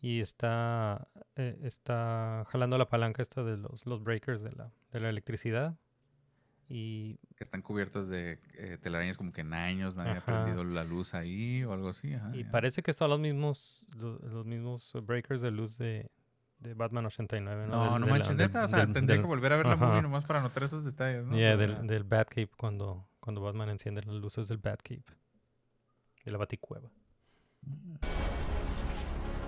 y 0.00 0.20
está, 0.20 1.08
eh, 1.36 1.58
está 1.62 2.44
jalando 2.48 2.78
la 2.78 2.88
palanca 2.88 3.22
esta 3.22 3.42
de 3.42 3.56
los, 3.56 3.84
los 3.86 4.02
breakers 4.02 4.42
de 4.42 4.52
la, 4.52 4.72
de 4.92 5.00
la 5.00 5.08
electricidad. 5.10 5.76
Y 6.70 7.16
Que 7.36 7.44
están 7.44 7.62
cubiertos 7.62 8.08
de 8.08 8.38
eh, 8.54 8.76
telarañas 8.82 9.16
como 9.16 9.32
que 9.32 9.40
en 9.40 9.54
años 9.54 9.96
nadie 9.96 10.12
Ajá. 10.12 10.20
ha 10.20 10.24
prendido 10.44 10.64
la 10.64 10.84
luz 10.84 11.14
ahí 11.14 11.64
o 11.64 11.72
algo 11.72 11.88
así. 11.88 12.12
Ajá, 12.12 12.30
Y 12.36 12.44
ya. 12.44 12.50
parece 12.50 12.82
que 12.82 12.92
son 12.92 13.08
los 13.10 13.18
mismos, 13.18 13.90
lo- 13.96 14.18
los, 14.18 14.44
mismos 14.44 14.92
breakers 15.04 15.40
de 15.40 15.50
luz 15.50 15.78
de, 15.78 16.10
de 16.58 16.74
Batman 16.74 17.06
89, 17.06 17.66
¿no? 17.68 17.72
No, 17.72 17.82
Del- 17.84 17.90
no 17.92 17.94
de 17.94 18.00
la- 18.00 18.06
manches, 18.12 18.36
del- 18.36 18.46
neta. 18.48 18.64
O 18.66 18.68
sea, 18.68 18.80
del- 18.84 18.92
tendría 18.92 19.18
que 19.18 19.26
volver 19.26 19.52
a 19.54 19.56
ver 19.56 19.66
la 19.66 19.76
movie 19.76 20.02
nomás 20.02 20.24
para 20.26 20.42
notar 20.42 20.62
esos 20.64 20.84
detalles, 20.84 21.24
¿no? 21.24 21.34
yeah, 21.36 21.56
del, 21.56 21.86
del 21.86 22.04
Batcave 22.04 22.50
cuando, 22.56 23.08
cuando 23.18 23.40
Batman 23.40 23.70
enciende 23.70 24.02
las 24.02 24.14
luces 24.16 24.46
del 24.48 24.58
Batcave. 24.58 25.04
De 26.24 26.30
la 26.32 26.36
Baticueva. 26.36 26.90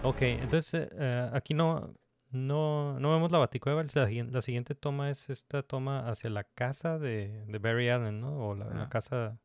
Ok, 0.03 0.22
entonces 0.22 0.88
eh, 0.92 1.30
aquí 1.32 1.53
no, 1.55 1.94
no, 2.30 2.98
no 2.98 3.12
vemos 3.12 3.30
la 3.30 3.38
baticueva. 3.38 3.82
La, 3.94 4.07
siguiente- 4.07 4.32
la 4.32 4.40
siguiente 4.40 4.74
toma 4.74 5.11
es 5.11 5.28
esta 5.30 5.62
toma 5.62 6.09
hacia 6.09 6.30
la 6.30 6.44
casa 6.44 6.98
de, 6.98 7.44
de 7.46 7.59
Barry 7.59 7.88
Allen, 7.90 8.20
¿no? 8.20 8.48
O 8.48 8.55
la, 8.55 8.66
la 8.66 8.88
casa 8.88 9.38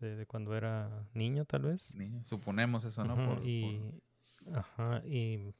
de, 0.00 0.16
de 0.16 0.26
cuando 0.26 0.54
era 0.54 1.06
niño, 1.14 1.44
tal 1.46 1.62
vez. 1.62 1.94
Niño, 1.94 2.22
Suponemos 2.24 2.84
eso, 2.84 3.04
¿no? 3.04 3.14
Por- 3.16 3.46
y, 3.46 3.80
ajá, 4.54 5.02
y 5.06 5.54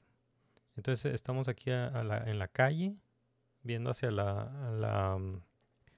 entonces 0.77 1.15
estamos 1.15 1.49
aquí 1.49 1.71
a- 1.71 1.87
a 1.89 2.05
la- 2.05 2.25
en 2.31 2.39
la 2.39 2.49
calle, 2.49 2.97
viendo 3.63 3.91
hacia 3.91 4.11
la, 4.11 4.69
a 4.69 4.71
la, 4.71 5.19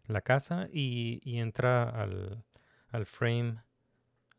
la 0.06 0.20
casa 0.20 0.68
y, 0.72 1.20
y 1.24 1.38
entra 1.38 1.88
al, 1.88 2.44
al 2.88 3.06
frame. 3.06 3.56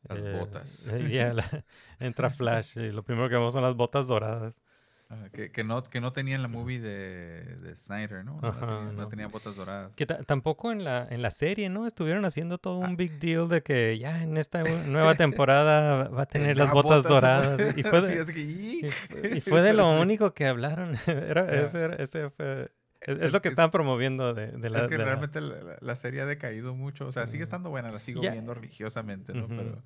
Las 0.08 0.22
eh, 0.24 0.36
botas. 0.40 0.88
eh, 0.92 1.10
ya, 1.12 1.34
la- 1.34 1.64
entra 2.00 2.30
Flash 2.30 2.78
y 2.78 2.92
lo 2.92 3.04
primero 3.04 3.30
que 3.30 3.36
vemos 3.36 3.54
son 3.54 3.64
las 3.64 3.76
botas 3.76 4.08
doradas. 4.08 4.62
Ah, 5.10 5.28
que, 5.32 5.52
que 5.52 5.64
no, 5.64 5.84
que 5.84 6.02
no 6.02 6.12
tenía 6.12 6.34
en 6.34 6.42
la 6.42 6.48
movie 6.48 6.80
de, 6.80 7.44
de 7.58 7.76
Snyder, 7.76 8.26
¿no? 8.26 8.40
No, 8.42 8.48
Ajá, 8.48 8.60
tenía, 8.62 8.82
no 8.84 8.92
no. 8.94 9.08
tenía 9.10 9.28
botas 9.28 9.56
doradas. 9.56 9.96
Que 9.96 10.08
tampoco 10.08 10.72
en 10.72 10.84
la, 10.84 11.08
en 11.08 11.22
la 11.22 11.30
serie, 11.30 11.70
¿no? 11.70 11.86
Estuvieron 11.86 12.26
haciendo 12.26 12.58
todo 12.58 12.80
un 12.80 12.98
big 12.98 13.20
deal 13.20 13.48
de 13.48 13.62
que 13.62 13.98
ya 14.00 14.24
en 14.24 14.38
esta 14.38 14.64
nue- 14.64 14.86
nueva 14.86 15.14
temporada 15.16 16.08
va 16.08 16.24
a 16.24 16.26
tener 16.26 16.58
las 16.58 16.72
botas 16.72 17.04
botas, 17.04 17.12
doradas. 17.12 17.78
Y 17.78 17.84
fue 17.84 18.02
Sí, 18.02 18.08
de, 18.16 18.20
así 18.22 18.34
que, 18.34 18.42
y 18.42 18.90
fue- 18.92 19.38
y 19.38 19.42
fue 19.42 19.62
de 19.62 19.74
lo 19.74 19.92
único 20.02 20.34
que 20.34 20.48
hablaron. 20.48 20.96
Era, 21.06 21.46
Ya. 21.46 21.62
ese, 21.62 21.80
era- 21.82 21.96
ese 21.96 22.30
fue- 22.32 22.72
es, 23.08 23.34
lo 23.34 23.42
que 23.42 23.50
estaban 23.50 23.72
promoviendo 23.72 24.34
de, 24.34 24.48
de 24.48 24.70
la... 24.70 24.80
es 24.80 24.88
que 24.88 24.98
de 24.98 25.04
realmente 25.06 25.42
la, 25.42 25.62
la- 25.62 25.78
la 25.80 25.96
serie 25.96 26.22
ha 26.22 26.26
decaído 26.26 26.74
mucho. 26.76 27.08
O 27.08 27.12
sea, 27.12 27.28
sigue 27.28 27.40
Sí. 27.40 27.44
estando 27.44 27.70
buena, 27.70 27.92
la 27.92 28.00
sigo 28.00 28.22
Ya- 28.22 28.32
viendo 28.32 28.54
religiosamente, 28.54 29.34
¿no? 29.34 29.48
Pero, 29.48 29.84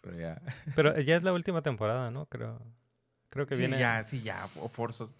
pero 0.00 0.16
ya. 0.18 0.40
Pero 0.74 0.98
ya 1.00 1.16
es 1.16 1.22
la 1.22 1.32
última 1.32 1.62
temporada, 1.62 2.10
¿no? 2.10 2.26
Creo, 2.26 2.60
creo 3.30 3.46
que 3.46 3.54
sí, 3.54 3.60
viene... 3.60 3.78
ya, 3.78 4.02
sí, 4.04 4.22
ya. 4.22 4.48
o 4.60 4.68
Forzo 4.68 5.12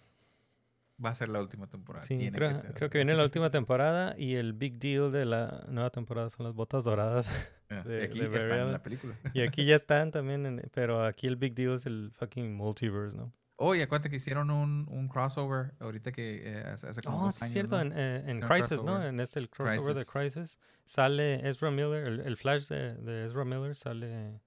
va 1.03 1.11
a 1.11 1.15
ser 1.15 1.29
la 1.29 1.39
última 1.39 1.67
temporada. 1.67 2.03
Sí, 2.05 2.17
tiene 2.17 2.35
creo, 2.37 2.49
que 2.49 2.55
ser. 2.55 2.73
creo 2.73 2.89
que 2.89 2.97
viene 2.97 3.15
la 3.15 3.23
última 3.23 3.49
temporada 3.49 4.15
y 4.17 4.35
el 4.35 4.51
big 4.53 4.79
deal 4.79 5.11
de 5.11 5.23
la 5.25 5.63
nueva 5.69 5.89
temporada 5.91 6.29
son 6.29 6.45
las 6.45 6.53
botas 6.53 6.83
doradas. 6.83 7.29
Ya, 7.69 7.83
de- 7.83 8.01
y 8.01 8.03
aquí 8.03 8.19
de 8.19 8.25
están 8.25 8.31
Barry 8.41 8.51
en 8.53 8.59
Allen. 8.59 8.71
la 8.73 8.83
película. 8.83 9.13
Y 9.33 9.41
aquí 9.41 9.63
ya 9.65 9.75
están 9.77 10.11
también, 10.11 10.45
en- 10.45 10.69
pero 10.73 11.03
aquí 11.05 11.27
el 11.27 11.37
big 11.37 11.53
deal 11.55 11.75
es 11.75 11.85
el 11.85 12.11
fucking 12.15 12.53
multiverse, 12.53 13.15
¿no? 13.15 13.31
Oh, 13.61 13.75
y 13.75 13.81
acuérdate 13.81 14.09
que 14.09 14.15
hicieron 14.15 14.51
un, 14.51 14.87
un 14.89 15.09
crossover 15.09 15.73
ahorita 15.81 16.13
que 16.13 16.41
eh, 16.45 16.63
hace, 16.65 16.87
hace 16.87 17.01
como 17.01 17.17
Oh, 17.17 17.25
dos 17.25 17.35
sí, 17.35 17.37
es 17.39 17.41
años, 17.43 17.51
cierto, 17.53 17.75
¿no? 17.75 17.81
en, 17.81 17.93
eh, 17.93 18.23
en 18.31 18.39
Crisis, 18.41 18.83
¿no? 18.83 19.03
En 19.03 19.19
este, 19.19 19.39
el 19.39 19.49
crossover 19.49 19.95
de 19.95 20.05
Crisis, 20.05 20.59
sale 20.85 21.47
Ezra 21.47 21.69
Miller, 21.69 22.07
el, 22.07 22.21
el 22.21 22.37
flash 22.37 22.67
de, 22.67 22.93
de 22.95 23.25
Ezra 23.25 23.43
Miller 23.43 23.75
sale 23.75 24.39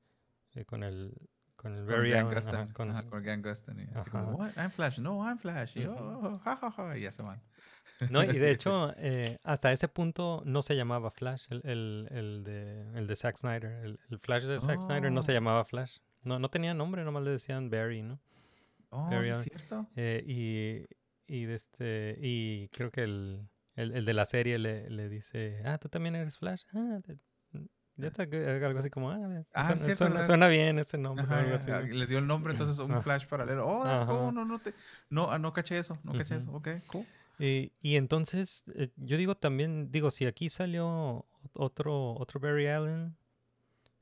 eh, 0.54 0.64
con 0.64 0.82
el 0.82 1.14
con 1.56 1.76
el 1.76 1.84
Barry 1.84 2.12
Allen, 2.14 2.72
con- 2.72 2.90
Ajá, 2.90 3.04
con 3.04 3.22
Grant 3.22 3.46
Gustin, 3.46 3.78
así 3.94 4.10
Ajá. 4.10 4.10
como, 4.10 4.32
"What? 4.32 4.50
I'm 4.56 4.70
Flash. 4.70 4.98
No, 4.98 5.22
I'm 5.24 5.38
Flash. 5.38 5.76
Y, 5.76 5.84
Ujú. 5.86 5.92
"Oh, 5.96 6.20
oh, 6.24 6.38
ja, 6.44 6.56
ja, 6.56 6.70
ja", 6.72 6.96
y 6.98 7.02
ya 7.02 7.12
se 7.12 7.22
van. 7.22 7.40
No, 8.10 8.24
y 8.24 8.38
de 8.38 8.50
hecho, 8.50 8.92
eh, 8.96 9.38
hasta 9.44 9.70
ese 9.72 9.86
punto 9.88 10.42
no 10.44 10.62
se 10.62 10.74
llamaba 10.74 11.10
Flash, 11.10 11.46
el, 11.50 11.60
el, 11.64 12.08
el 12.10 12.42
de, 12.44 12.98
el 12.98 13.06
de 13.06 13.14
Zack 13.14 13.36
Snyder. 13.36 13.84
El, 13.84 14.00
el 14.10 14.18
Flash 14.18 14.44
de 14.44 14.58
Zack 14.58 14.80
Snyder 14.80 15.12
no 15.12 15.20
se 15.22 15.32
Oh. 15.32 15.34
llamaba 15.34 15.64
Flash. 15.64 15.98
No, 16.24 16.38
no 16.38 16.48
tenía 16.48 16.72
nombre, 16.74 17.04
nomás 17.04 17.22
le 17.22 17.30
decían 17.32 17.68
Barry, 17.70 18.02
¿no? 18.02 18.18
Oh, 18.94 19.08
¿sí 19.22 19.30
es 19.30 19.38
cierto? 19.44 19.88
Eh, 19.96 20.22
y, 20.26 20.84
y, 21.26 21.44
de 21.46 21.54
este, 21.54 22.16
y 22.20 22.68
creo 22.68 22.90
que 22.90 23.02
el, 23.04 23.48
el, 23.74 23.92
el 23.96 24.04
de 24.04 24.12
la 24.14 24.24
serie 24.26 24.58
le, 24.58 24.90
le 24.90 25.08
dice, 25.08 25.62
ah, 25.64 25.78
tú 25.78 25.88
también 25.88 26.14
eres 26.14 26.36
Flash. 26.36 26.62
Ah, 26.74 27.00
de- 27.06 27.18
that's 27.98 28.20
a 28.20 28.26
good-" 28.26 28.62
algo 28.64 28.78
así 28.78 28.90
como, 28.90 29.10
ah, 29.10 29.44
Ah, 29.54 29.64
suena, 29.64 29.76
cierto, 29.76 29.94
suena, 29.96 30.24
suena 30.24 30.48
bien 30.48 30.78
ese 30.78 30.98
nombre. 30.98 31.24
Ajá, 31.24 31.40
algo 31.40 31.54
así, 31.54 31.70
ah, 31.70 31.80
le 31.80 32.06
dio 32.06 32.18
el 32.18 32.26
nombre, 32.26 32.52
entonces 32.52 32.78
un 32.78 32.92
Ah. 32.92 33.00
flash 33.00 33.26
paralelo. 33.26 33.66
Oh, 33.66 33.84
that's 33.84 34.02
cool. 34.02 34.32
No, 34.34 34.44
no, 34.44 34.60
te, 34.60 34.74
no, 35.08 35.30
ah, 35.30 35.38
no 35.38 35.52
caché 35.52 35.78
eso. 35.78 35.98
No 36.04 36.12
caché 36.12 36.36
Ujú. 36.36 36.42
eso. 36.42 36.52
Ok, 36.52 36.68
cool. 36.86 37.06
Y, 37.38 37.72
y 37.80 37.96
entonces, 37.96 38.64
eh, 38.74 38.90
yo 38.96 39.16
digo 39.16 39.34
también, 39.34 39.90
digo, 39.90 40.10
si 40.10 40.26
aquí 40.26 40.48
salió 40.50 41.26
otro, 41.54 42.14
otro 42.14 42.40
Barry 42.40 42.66
Allen, 42.68 43.16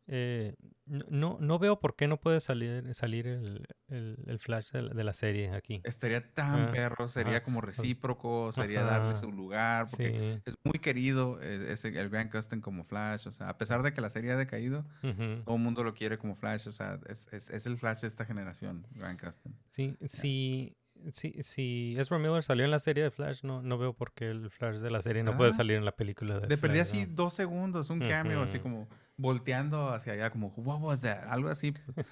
eh, 0.06 0.54
no, 0.86 1.38
no, 1.40 1.58
veo 1.60 1.78
por 1.78 1.94
qué 1.94 2.08
no 2.08 2.16
puede 2.18 2.40
salir, 2.40 2.92
salir 2.94 3.26
el, 3.28 3.66
el, 3.88 4.18
el 4.26 4.38
Flash 4.40 4.70
de 4.72 4.82
la, 4.82 4.92
de 4.94 5.04
la 5.04 5.12
serie 5.12 5.50
aquí. 5.52 5.80
Estaría 5.84 6.32
tan 6.34 6.68
Ah, 6.68 6.72
perro, 6.72 7.06
sería 7.06 7.42
como 7.44 7.60
recíproco, 7.60 8.50
sería 8.52 8.82
darle 8.82 9.14
su 9.16 9.30
lugar, 9.30 9.86
porque 9.90 10.40
Sí. 10.44 10.50
es 10.50 10.54
muy 10.64 10.78
querido 10.80 11.38
eh, 11.40 11.72
ese, 11.72 11.88
el 11.88 12.08
Grant 12.10 12.32
Gustin 12.34 12.60
como 12.60 12.82
Flash. 12.84 13.28
O 13.28 13.32
sea, 13.32 13.48
a 13.50 13.56
pesar 13.58 13.82
de 13.82 13.92
que 13.92 14.00
la 14.00 14.10
serie 14.10 14.32
ha 14.32 14.36
decaído, 14.36 14.84
ujú. 15.04 15.42
todo 15.44 15.54
el 15.56 15.62
mundo 15.62 15.84
lo 15.84 15.94
quiere 15.94 16.18
como 16.18 16.34
Flash. 16.34 16.66
O 16.68 16.72
sea, 16.72 16.98
es, 17.08 17.28
es, 17.32 17.50
es 17.50 17.66
el 17.66 17.76
Flash 17.78 18.00
de 18.00 18.08
esta 18.08 18.24
generación, 18.24 18.86
Grant 18.96 19.22
Gustin. 19.22 19.54
Sí, 19.68 19.96
si, 20.08 20.76
si, 21.12 21.40
si 21.42 21.94
Ezra 21.98 22.18
Miller 22.18 22.42
salió 22.42 22.64
en 22.64 22.72
la 22.72 22.80
serie 22.80 23.04
de 23.04 23.10
Flash, 23.12 23.44
no, 23.44 23.62
no 23.62 23.78
veo 23.78 23.92
por 23.94 24.12
qué 24.12 24.26
el 24.26 24.50
Flash 24.50 24.78
de 24.80 24.90
la 24.90 25.02
serie 25.02 25.22
no 25.22 25.36
puede 25.36 25.50
Ah. 25.50 25.54
salir 25.54 25.76
en 25.76 25.84
la 25.84 25.92
película 25.92 26.40
de 26.40 26.48
Le 26.48 26.58
perdí 26.58 26.80
así 26.80 27.06
dos 27.06 27.32
segundos, 27.34 27.90
un 27.90 28.00
cameo, 28.00 28.42
así 28.42 28.58
como 28.58 28.88
volteando 29.20 29.92
hacia 29.92 30.14
allá, 30.14 30.30
como, 30.30 30.48
what 30.56 30.80
was 30.80 31.00
that? 31.02 31.24
Algo 31.28 31.48
así. 31.48 31.72
pues, 31.72 32.06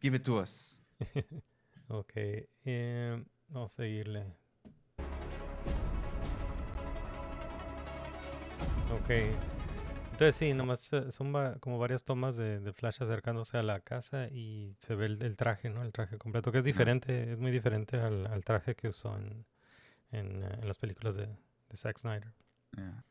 Give 0.00 0.16
it 0.16 0.22
to 0.24 0.40
us. 0.40 0.80
Ok, 1.88 2.14
eh, 2.16 3.24
vamos 3.46 3.72
a 3.74 3.76
seguirle. 3.76 4.24
Ok, 8.90 9.10
entonces 10.10 10.34
sí, 10.34 10.52
nomás 10.52 10.90
son 11.10 11.32
como 11.60 11.78
varias 11.78 12.02
tomas 12.02 12.36
de, 12.36 12.58
de 12.58 12.72
Flash 12.72 13.02
acercándose 13.02 13.56
a 13.56 13.62
la 13.62 13.78
casa 13.78 14.26
y 14.28 14.74
se 14.80 14.96
ve 14.96 15.06
el, 15.06 15.22
el 15.22 15.36
traje, 15.36 15.70
¿no? 15.70 15.82
El 15.82 15.92
traje 15.92 16.18
completo, 16.18 16.50
que 16.50 16.58
es 16.58 16.64
diferente, 16.64 17.32
es 17.32 17.38
muy 17.38 17.52
diferente 17.52 18.00
al, 18.00 18.26
al 18.26 18.42
traje 18.42 18.74
que 18.74 18.88
usó 18.88 19.16
en, 19.16 19.46
en, 20.10 20.42
eh, 20.42 20.58
en 20.60 20.66
las 20.66 20.78
películas 20.78 21.14
de, 21.14 21.26
de 21.26 21.76
Zack 21.76 21.98
Snyder. 21.98 22.32
Yeah, 22.76 23.04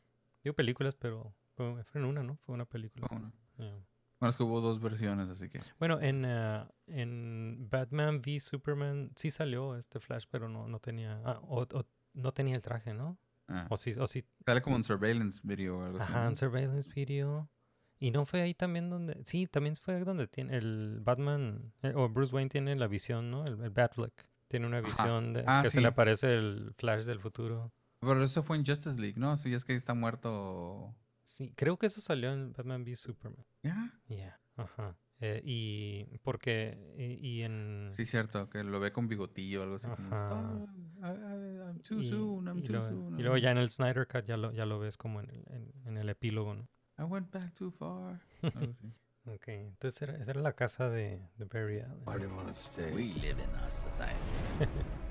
Digo 0.44 0.54
películas, 0.54 0.96
pero 0.96 1.34
fue, 1.56 1.84
fue 1.84 2.02
en 2.02 2.06
una, 2.06 2.24
¿no? 2.24 2.38
Fue 2.46 2.54
una 2.56 2.66
película. 2.66 3.08
fue. 3.08 3.20
Yeah. 3.58 3.74
Bueno, 4.20 4.30
es 4.30 4.38
que 4.38 4.44
hubo 4.44 4.62
dos 4.62 4.80
versiones, 4.82 5.30
así 5.30 5.50
que. 5.50 5.60
Bueno, 5.80 6.00
en, 6.02 6.26
ah, 6.26 6.70
en 6.88 7.68
Batman 7.70 8.22
v 8.26 8.40
Superman 8.40 9.12
sí 9.16 9.30
salió 9.32 9.76
este 9.76 10.00
Flash, 10.00 10.26
pero 10.30 10.48
no, 10.48 10.68
no 10.68 10.80
tenía. 10.80 11.22
ah, 11.26 11.40
o, 11.44 11.62
o 11.64 11.86
no 12.14 12.32
tenía 12.32 12.56
el 12.56 12.62
traje, 12.64 12.94
¿no? 12.94 13.18
ah, 13.50 13.68
O 13.70 13.78
sí, 13.78 13.94
o 14.00 14.08
sí. 14.08 14.24
Sale 14.46 14.62
como 14.62 14.76
un 14.78 14.84
surveillance 14.84 15.42
video 15.44 15.80
o 15.80 15.84
algo 15.84 16.00
así. 16.00 16.12
Ajá, 16.12 16.24
¿no? 16.24 16.30
en 16.30 16.36
Surveillance 16.36 16.90
Video. 16.94 17.50
Y 17.98 18.12
no 18.12 18.26
fue 18.26 18.42
ahí 18.42 18.54
también 18.54 18.90
donde. 18.90 19.22
Sí, 19.26 19.48
también 19.48 19.76
fue 19.78 20.04
donde 20.04 20.28
tiene 20.28 20.58
el 20.58 21.00
Batman. 21.02 21.74
eh, 21.82 21.94
o 21.96 22.10
Bruce 22.10 22.34
Wayne 22.36 22.50
tiene 22.50 22.76
la 22.76 22.88
visión, 22.88 23.32
¿no? 23.32 23.46
El, 23.46 23.62
el 23.62 23.70
Batfleck. 23.70 24.28
Tiene 24.48 24.68
una 24.68 24.80
visión 24.82 25.34
de 25.34 25.44
Ah, 25.48 25.62
que 25.64 25.72
se 25.72 25.82
le 25.82 25.88
aparece 25.88 26.36
el 26.36 26.74
Flash 26.78 27.04
del 27.06 27.20
futuro. 27.20 27.72
Pero 28.00 28.24
eso 28.24 28.44
fue 28.44 28.58
en 28.58 28.66
Justice 28.66 29.00
League, 29.02 29.18
¿no? 29.20 29.36
Sí, 29.38 29.54
es 29.54 29.66
que 29.66 29.74
está 29.76 29.94
muerto. 29.94 30.94
Sí, 31.26 31.52
creo 31.56 31.78
que 31.78 31.88
eso 31.88 32.00
salió 32.02 32.32
en 32.32 32.54
Batman 32.54 32.84
v 32.84 32.96
Superman. 32.96 33.46
¿Ya? 33.64 33.92
Yeah, 34.08 34.40
ajá. 34.56 34.96
Eh, 35.20 35.42
y 35.44 36.18
porque. 36.20 36.78
Y, 36.98 37.28
y 37.40 37.42
en. 37.44 37.88
Sí, 37.90 38.06
cierto, 38.06 38.50
que 38.50 38.64
lo 38.64 38.80
ve 38.80 38.92
con 38.92 39.08
bigotillo 39.08 39.62
o 39.62 39.64
algo 39.64 39.76
así. 39.78 39.88
como, 39.88 40.16
Ajá. 40.16 40.66
"Ah, 41.02 41.14
I- 41.14 41.18
I- 41.18 41.58
I'm 41.68 41.80
too 41.80 42.00
y, 42.00 42.10
soon, 42.10 42.48
I'm 42.48 42.60
y 42.60 42.64
too 42.64 42.74
luego, 42.74 42.90
soon. 42.90 43.20
y 43.20 43.24
luego 43.24 43.38
ya 43.38 43.52
en 43.52 43.58
el 43.58 43.70
Snyder 43.70 44.08
Cut 44.08 44.26
ya 44.26 44.38
lo, 44.38 44.52
ya 44.52 44.66
lo 44.66 44.78
ves 44.80 44.98
como 44.98 45.20
en 45.22 45.30
el, 45.30 45.44
en, 45.48 45.74
en 45.86 45.98
el 45.98 46.10
epílogo, 46.10 46.54
¿no? 46.54 46.68
I 46.98 47.04
went 47.04 47.32
back 47.32 47.54
too 47.54 47.72
far. 47.72 48.22
Algo 48.54 48.72
así. 48.72 48.92
Ok, 49.28 49.48
entonces 49.48 50.00
era, 50.04 50.18
esa 50.18 50.30
era 50.32 50.42
la 50.42 50.54
casa 50.54 50.88
de, 50.88 51.20
de 51.38 51.46
Barry 51.46 51.80
Allen. 51.80 52.04
Why 52.06 52.14
do 52.20 52.30
you 52.30 52.36
want 52.36 52.48
to 52.48 52.54
stay? 52.54 52.94
We 52.94 53.06
live 53.16 53.42
in 53.42 53.50
a 53.56 53.72
society. 53.72 54.14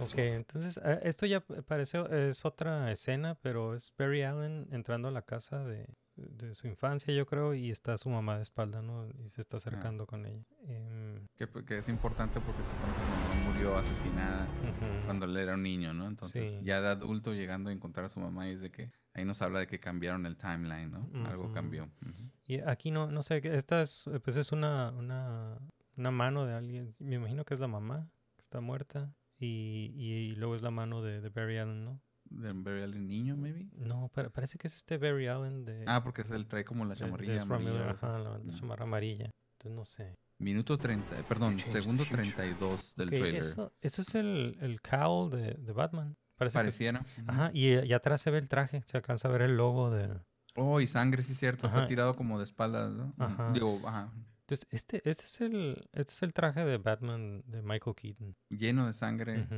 Ok, 0.00 0.18
entonces 0.18 0.78
eh, 0.84 1.00
esto 1.02 1.26
ya 1.26 1.40
parece, 1.40 2.02
es 2.28 2.44
otra 2.44 2.90
escena, 2.92 3.34
pero 3.40 3.74
es 3.74 3.92
Barry 3.98 4.22
Allen 4.22 4.68
entrando 4.70 5.08
a 5.08 5.10
la 5.10 5.22
casa 5.22 5.64
de, 5.64 5.86
de 6.16 6.54
su 6.54 6.66
infancia, 6.66 7.12
yo 7.14 7.26
creo, 7.26 7.54
y 7.54 7.70
está 7.70 7.96
su 7.98 8.08
mamá 8.08 8.36
de 8.36 8.42
espalda, 8.42 8.82
¿no? 8.82 9.08
Y 9.08 9.28
se 9.30 9.40
está 9.40 9.58
acercando 9.58 10.06
con 10.06 10.26
ella. 10.26 10.44
Em, 10.66 11.26
que, 11.36 11.48
que 11.64 11.78
es 11.78 11.88
importante 11.88 12.40
porque 12.40 12.62
supone 12.62 12.94
que 12.94 13.00
su 13.00 13.08
mamá 13.08 13.50
murió 13.52 13.76
asesinada 13.76 14.44
ujú. 14.44 15.04
cuando 15.06 15.26
él 15.26 15.36
era 15.36 15.54
un 15.54 15.62
niño, 15.62 15.92
¿no? 15.92 16.08
Entonces, 16.08 16.52
Sí. 16.52 16.64
ya 16.64 16.80
de 16.80 16.88
adulto 16.88 17.34
llegando 17.34 17.70
a 17.70 17.72
encontrar 17.72 18.06
a 18.06 18.08
su 18.08 18.20
mamá 18.20 18.48
y 18.48 18.52
es 18.52 18.60
de 18.60 18.70
que 18.70 18.90
ahí 19.14 19.24
nos 19.24 19.42
habla 19.42 19.60
de 19.60 19.66
que 19.66 19.78
cambiaron 19.80 20.26
el 20.26 20.36
timeline, 20.36 20.90
¿no? 20.90 21.10
Algo 21.26 21.44
Ujú. 21.44 21.52
cambió. 21.52 21.84
Ujú. 21.84 22.30
Y 22.44 22.60
aquí 22.60 22.90
no, 22.90 23.10
no 23.10 23.22
sé, 23.22 23.40
esta 23.44 23.82
es, 23.82 24.06
eh, 24.06 24.20
pues 24.20 24.36
es 24.36 24.52
una, 24.52 24.90
una, 24.92 25.58
una 25.96 26.10
mano 26.10 26.46
de 26.46 26.54
alguien, 26.54 26.94
me 26.98 27.16
imagino 27.16 27.44
que 27.44 27.54
es 27.54 27.60
la 27.60 27.68
mamá, 27.68 28.08
está 28.46 28.60
muerta, 28.60 29.12
y, 29.38 29.92
y, 29.96 30.34
luego 30.36 30.54
es 30.54 30.62
la 30.62 30.70
mano 30.70 31.02
de, 31.02 31.20
de 31.20 31.28
Barry 31.28 31.58
Allen, 31.58 31.84
¿no? 31.84 32.00
¿De 32.24 32.52
Barry 32.52 32.82
Allen 32.82 33.06
niño, 33.06 33.36
maybe? 33.36 33.68
No, 33.72 34.08
pa- 34.08 34.30
parece 34.30 34.56
que 34.56 34.68
es 34.68 34.76
este 34.76 34.98
Barry 34.98 35.26
Allen 35.26 35.64
de... 35.64 35.84
Ah, 35.86 36.02
porque 36.02 36.22
es 36.22 36.30
él 36.30 36.46
trae 36.46 36.64
como 36.64 36.84
la 36.84 36.94
Ezra 36.94 37.08
amarilla. 37.08 37.90
Ajá, 37.90 38.18
la, 38.18 38.38
Mm. 38.38 38.54
chamarra 38.54 38.84
amarilla. 38.84 39.30
Entonces 39.58 39.76
no 39.76 39.84
sé. 39.84 40.14
Minuto 40.38 40.78
30, 40.78 41.18
eh, 41.18 41.24
perdón, 41.28 41.58
segundo 41.58 42.04
future. 42.04 42.22
32 42.22 42.94
del 42.96 43.08
Ok, 43.08 43.14
trailer. 43.14 43.42
eso, 43.42 43.72
eso 43.80 44.02
es 44.02 44.14
el, 44.14 44.56
el 44.60 44.80
cowl 44.80 45.30
de, 45.30 45.54
de 45.54 45.72
Batman. 45.72 46.16
Parece 46.36 46.54
Pareciera. 46.58 47.02
Ajá, 47.26 47.50
y, 47.54 47.68
y 47.74 47.92
atrás 47.94 48.20
se 48.20 48.30
ve 48.30 48.38
el 48.38 48.48
traje, 48.48 48.82
se 48.86 48.96
alcanza 48.96 49.28
a 49.28 49.30
ver 49.32 49.42
el 49.42 49.56
logo 49.56 49.90
de... 49.90 50.20
Oh, 50.54 50.80
y 50.80 50.86
sangre, 50.86 51.22
sí, 51.22 51.34
cierto. 51.34 51.66
Está 51.66 51.80
Ajá. 51.80 51.88
tirado 51.88 52.14
como 52.16 52.38
de 52.38 52.44
espaldas, 52.44 52.92
¿no? 52.92 53.14
Ajá. 53.18 53.52
Digo, 53.52 53.80
ajá. 53.86 54.12
Entonces, 54.48 54.68
este, 54.70 54.98
este 55.10 55.24
es 55.24 55.40
el, 55.40 55.88
este 55.92 56.12
es 56.12 56.22
el 56.22 56.32
traje 56.32 56.64
de 56.64 56.78
Batman 56.78 57.42
de 57.46 57.62
Michael 57.62 57.96
Keaton. 57.96 58.36
Lleno 58.48 58.86
de 58.86 58.92
sangre, 58.92 59.48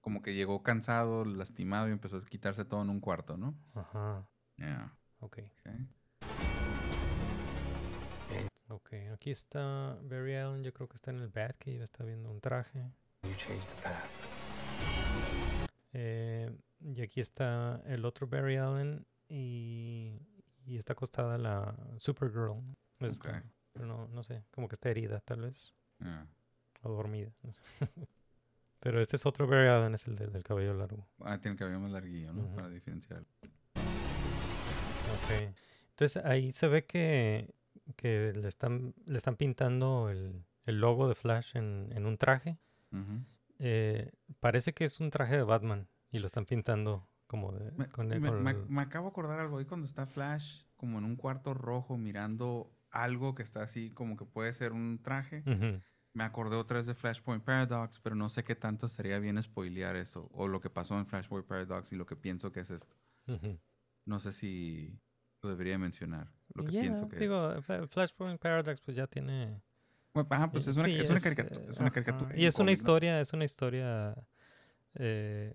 como 0.00 0.22
que 0.22 0.32
llegó 0.36 0.62
cansado, 0.62 1.24
lastimado 1.24 1.88
y 1.88 1.90
empezó 1.90 2.18
a 2.18 2.24
quitarse 2.24 2.64
todo 2.64 2.82
en 2.82 2.90
un 2.90 3.00
cuarto, 3.00 3.36
¿no? 3.36 3.58
Ajá, 3.74 4.28
Yeah. 4.56 4.96
ok. 5.20 5.38
ok. 5.40 5.68
Ok, 8.70 8.92
aquí 9.12 9.30
está 9.32 9.98
Barry 10.02 10.36
Allen, 10.36 10.62
yo 10.62 10.72
creo 10.72 10.88
que 10.88 10.94
está 10.96 11.10
en 11.10 11.18
el 11.18 11.28
Batcave, 11.28 11.82
está 11.82 12.04
viendo 12.04 12.30
un 12.30 12.40
traje. 12.40 12.92
You 13.24 13.34
changed 13.36 13.66
the 13.68 13.82
past. 13.82 14.22
Eh, 15.94 16.56
y 16.80 17.00
aquí 17.00 17.20
está 17.20 17.82
el 17.86 18.04
otro 18.04 18.28
Barry 18.28 18.56
Allen 18.56 19.04
y, 19.28 20.20
y 20.64 20.76
está 20.76 20.92
acostada 20.92 21.38
la 21.38 21.74
Supergirl. 21.98 22.62
Es 23.00 23.16
Ok. 23.16 23.26
como- 23.26 23.57
pero 23.78 23.86
no, 23.86 24.08
no 24.08 24.22
sé, 24.22 24.44
como 24.50 24.68
que 24.68 24.74
está 24.74 24.90
herida 24.90 25.20
tal 25.20 25.40
vez, 25.42 25.72
Yeah. 26.00 26.26
o 26.82 26.90
dormida. 26.90 27.30
no 27.42 27.52
sé. 27.52 27.60
pero 28.80 29.00
este 29.00 29.16
es 29.16 29.26
otro 29.26 29.46
Barry 29.46 29.68
Allen, 29.68 29.94
es 29.94 30.06
el 30.06 30.16
de- 30.16 30.26
del 30.28 30.42
cabello 30.44 30.74
largo. 30.74 31.06
Ah, 31.20 31.38
tiene 31.40 31.56
que 31.56 31.64
haber 31.64 31.78
más 31.78 31.90
larguillo, 31.90 32.32
¿no? 32.32 32.54
Para 32.54 32.68
diferenciar. 32.68 33.24
Ok. 35.14 35.54
Entonces 35.90 36.24
ahí 36.24 36.52
se 36.52 36.68
ve 36.68 36.84
que, 36.84 37.52
que 37.96 38.32
le, 38.34 38.46
están, 38.48 38.94
le 39.06 39.18
están 39.18 39.36
pintando 39.36 40.10
el, 40.10 40.44
el 40.64 40.80
logo 40.80 41.08
de 41.08 41.14
Flash 41.14 41.56
en, 41.56 41.90
en 41.92 42.06
un 42.06 42.16
traje. 42.18 42.58
Eh, 43.58 44.12
parece 44.40 44.72
que 44.72 44.84
es 44.84 45.00
un 45.00 45.10
traje 45.10 45.36
de 45.36 45.42
Batman 45.42 45.88
y 46.12 46.20
lo 46.20 46.26
están 46.26 46.46
pintando 46.46 47.08
como 47.26 47.52
de, 47.52 47.72
Me, 47.72 47.88
con 47.88 48.12
el- 48.12 48.20
me- 48.20 48.50
el- 48.50 48.66
me 48.68 48.82
acabo 48.82 49.06
de 49.06 49.10
acordar 49.10 49.40
algo 49.40 49.58
ahí 49.58 49.64
cuando 49.64 49.86
está 49.86 50.06
Flash 50.06 50.62
como 50.76 50.98
en 50.98 51.04
un 51.04 51.16
cuarto 51.16 51.52
rojo 51.54 51.96
mirando 51.98 52.70
algo 52.90 53.34
que 53.34 53.42
está 53.42 53.62
así 53.62 53.90
como 53.90 54.16
que 54.16 54.24
puede 54.24 54.52
ser 54.52 54.72
un 54.72 55.00
traje. 55.02 55.42
Me 56.14 56.24
acordé 56.24 56.56
otra 56.56 56.78
vez 56.78 56.86
de 56.86 56.94
Flashpoint 56.94 57.44
Paradox, 57.44 58.00
pero 58.00 58.16
no 58.16 58.28
sé 58.28 58.42
qué 58.42 58.54
tanto 58.56 58.86
estaría 58.86 59.18
bien 59.18 59.40
spoilear 59.42 59.94
eso 59.96 60.28
o 60.32 60.48
lo 60.48 60.60
que 60.60 60.70
pasó 60.70 60.98
en 60.98 61.06
Flashpoint 61.06 61.46
Paradox 61.46 61.92
y 61.92 61.96
lo 61.96 62.06
que 62.06 62.16
pienso 62.16 62.50
que 62.50 62.60
es 62.60 62.70
esto. 62.70 62.96
No 64.04 64.18
sé 64.18 64.32
si 64.32 64.98
lo 65.42 65.50
debería 65.50 65.78
mencionar, 65.78 66.32
lo 66.54 66.64
que 66.64 66.72
Yeah, 66.72 66.82
pienso 66.82 67.08
que 67.08 67.16
es. 67.16 67.20
digo, 67.20 67.60
Fla- 67.62 67.86
Flashpoint 67.86 68.40
Paradox 68.40 68.80
pues 68.80 68.96
ya 68.96 69.06
tiene... 69.06 69.62
Bueno, 70.14 70.28
ajá, 70.32 70.50
pues 70.50 70.66
es 70.66 70.76
una, 70.76 70.86
sí, 70.86 70.96
es 70.98 71.08
una 71.10 71.18
es, 71.18 71.22
caricatura. 71.22 71.60
eh, 71.60 71.66
Es 71.70 71.78
una 71.78 71.90
caricatura. 71.92 72.36
Y 72.36 72.46
es 72.46 72.58
una 72.58 72.72
historia, 72.72 73.20
es 73.20 73.32
una 73.32 73.44
historia... 73.44 74.14
eh, 74.94 75.54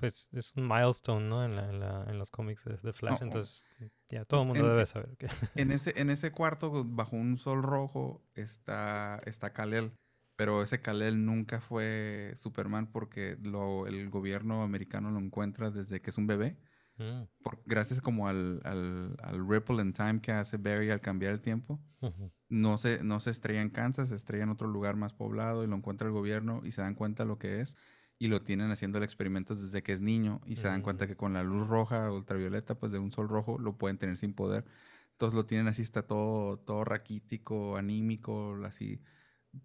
pues 0.00 0.28
es 0.32 0.54
un 0.56 0.66
milestone, 0.66 1.28
¿no? 1.28 1.44
En, 1.44 1.54
la, 1.56 1.68
en, 1.70 1.80
la- 1.80 2.04
en 2.08 2.18
los 2.18 2.30
cómics 2.30 2.64
de, 2.64 2.76
de 2.78 2.92
Flash, 2.92 3.18
oh. 3.20 3.24
entonces 3.24 3.64
ya 4.08 4.24
todo 4.24 4.42
el 4.42 4.46
mundo 4.48 4.64
En- 4.64 4.70
debe 4.70 4.86
saber 4.86 5.16
que... 5.16 5.26
En 5.54 5.70
ese, 5.70 5.92
en 6.00 6.10
ese 6.10 6.32
cuarto, 6.32 6.84
bajo 6.84 7.16
un 7.16 7.36
sol 7.38 7.62
rojo, 7.62 8.22
está, 8.34 9.20
está 9.26 9.52
Kal-El. 9.52 9.92
Pero 10.36 10.62
ese 10.62 10.80
Kal-El 10.80 11.24
nunca 11.26 11.60
fue 11.60 12.32
Superman 12.34 12.90
porque 12.90 13.36
lo, 13.42 13.86
el 13.86 14.08
gobierno 14.08 14.62
americano 14.62 15.10
lo 15.10 15.18
encuentra 15.18 15.70
desde 15.70 16.00
que 16.00 16.08
es 16.10 16.16
un 16.18 16.26
bebé. 16.26 16.56
Mm, 16.96 17.24
Por, 17.42 17.62
gracias 17.66 18.00
como 18.00 18.26
al, 18.28 18.60
al, 18.64 19.16
al 19.22 19.48
ripple 19.48 19.82
in 19.82 19.92
time 19.92 20.20
que 20.20 20.32
hace 20.32 20.56
Barry 20.56 20.90
al 20.90 21.00
cambiar 21.02 21.32
el 21.34 21.40
tiempo. 21.40 21.78
ujú. 22.00 22.30
No 22.48 22.78
se, 22.78 23.04
no 23.04 23.20
se 23.20 23.30
estrella 23.30 23.60
en 23.62 23.70
Kansas, 23.70 24.08
se 24.08 24.16
estrella 24.16 24.44
en 24.44 24.50
otro 24.50 24.66
lugar 24.66 24.96
más 24.96 25.12
poblado 25.12 25.62
y 25.62 25.66
lo 25.66 25.76
encuentra 25.76 26.06
el 26.08 26.12
gobierno 26.12 26.62
y 26.64 26.70
se 26.72 26.80
dan 26.82 26.94
cuenta 26.94 27.24
lo 27.24 27.38
que 27.38 27.60
es. 27.60 27.76
Y 28.20 28.28
lo 28.28 28.42
tienen 28.42 28.70
haciendo 28.70 28.98
el 28.98 29.04
experimento 29.04 29.54
desde 29.56 29.82
que 29.82 29.92
es 29.92 30.02
niño 30.02 30.42
y 30.46 30.56
se 30.56 30.68
dan 30.68 30.82
cuenta 30.82 31.06
que 31.08 31.16
con 31.16 31.32
la 31.32 31.42
luz 31.42 31.66
roja, 31.66 32.12
ultravioleta, 32.12 32.78
pues 32.78 32.92
de 32.92 32.98
un 33.00 33.10
sol 33.12 33.28
rojo, 33.28 33.58
lo 33.58 33.78
pueden 33.78 33.98
tener 33.98 34.16
sin 34.18 34.34
poder. 34.34 34.64
Entonces 35.12 35.34
lo 35.36 35.46
tienen 35.46 35.68
así, 35.68 35.82
está 35.82 36.02
todo, 36.06 36.58
todo 36.58 36.84
raquítico, 36.84 37.76
anímico, 37.78 38.56
así 38.64 39.00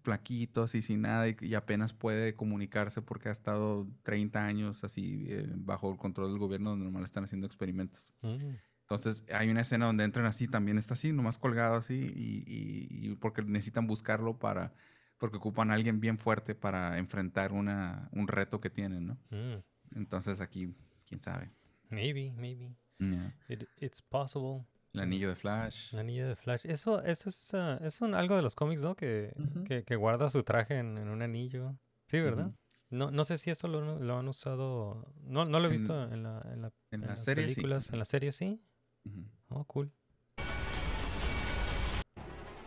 flaquito, 0.02 0.62
así 0.64 0.82
sin 0.82 1.02
nada 1.02 1.28
y, 1.28 1.36
y 1.40 1.54
apenas 1.54 1.92
puede 1.92 2.34
comunicarse 2.34 3.02
porque 3.02 3.28
ha 3.28 3.32
estado 3.32 3.86
30 4.02 4.44
años 4.44 4.82
así 4.84 5.26
eh, 5.28 5.46
bajo 5.54 5.90
el 5.92 5.98
control 5.98 6.30
del 6.30 6.38
gobierno 6.40 6.70
donde 6.76 6.98
le 6.98 7.04
están 7.04 7.24
haciendo 7.24 7.46
experimentos. 7.46 8.12
Mm, 8.22 8.56
Entonces 8.82 9.24
hay 9.32 9.48
una 9.50 9.60
escena 9.62 9.86
donde 9.86 10.04
entran 10.04 10.26
así, 10.26 10.48
también 10.48 10.78
está 10.78 10.94
así, 10.94 11.12
nomás 11.12 11.38
colgado 11.38 11.76
así, 11.76 11.94
y, 11.94 12.44
y- 12.46 13.10
y 13.10 13.16
porque 13.16 13.42
necesitan 13.42 13.86
buscarlo 13.86 14.38
para, 14.38 14.74
porque 15.18 15.36
ocupan 15.38 15.70
a 15.70 15.74
alguien 15.74 16.00
bien 16.00 16.18
fuerte 16.18 16.54
para 16.54 16.98
enfrentar 16.98 17.52
una, 17.52 18.08
un 18.12 18.28
reto 18.28 18.60
que 18.60 18.70
tienen, 18.70 19.06
¿no? 19.06 19.18
mm. 19.30 19.62
Entonces 19.96 20.40
aquí, 20.40 20.74
quién 21.06 21.22
sabe. 21.22 21.50
Maybe, 21.90 22.32
maybe. 22.32 22.74
Yeah. 22.98 23.34
It- 23.48 23.68
it's 23.80 24.02
possible. 24.02 24.66
El 24.92 25.00
anillo 25.00 25.28
de 25.28 25.36
Flash. 25.36 25.92
La 25.92 26.00
anillo 26.00 26.26
de 26.28 26.36
Flash. 26.36 26.64
Eso, 26.66 27.02
eso 27.04 27.28
es, 27.28 27.54
ah, 27.54 27.78
es 27.82 28.00
un- 28.00 28.14
algo 28.14 28.34
de 28.34 28.42
los 28.42 28.54
cómics, 28.56 28.82
¿no? 28.82 28.94
Que, 28.96 29.32
Ujú. 29.38 29.64
que, 29.64 29.84
que 29.84 29.96
guarda 29.96 30.28
su 30.30 30.42
traje 30.42 30.78
en, 30.78 30.96
en 30.98 31.08
un 31.08 31.22
anillo. 31.22 31.76
Sí, 32.06 32.20
¿verdad? 32.20 32.46
Ujú. 32.46 32.56
No, 32.90 33.10
no 33.10 33.24
sé 33.24 33.36
si 33.38 33.50
eso 33.50 33.68
lo, 33.68 33.98
lo 34.00 34.18
han 34.18 34.28
usado. 34.28 35.12
No, 35.24 35.44
no 35.44 35.58
lo 35.60 35.66
he 35.66 35.70
En- 35.70 35.72
visto 35.72 36.02
en, 36.12 36.22
la, 36.22 36.40
en, 36.52 36.62
la, 36.62 36.72
en 36.92 37.00
la 37.02 37.06
las 37.08 37.24
serie 37.24 37.48
sí. 37.48 37.54
películas. 37.56 37.90
En 37.92 37.98
la 37.98 38.04
serie 38.04 38.32
sí. 38.32 38.60
Ujú. 39.04 39.24
Oh, 39.48 39.64
cool. 39.64 39.90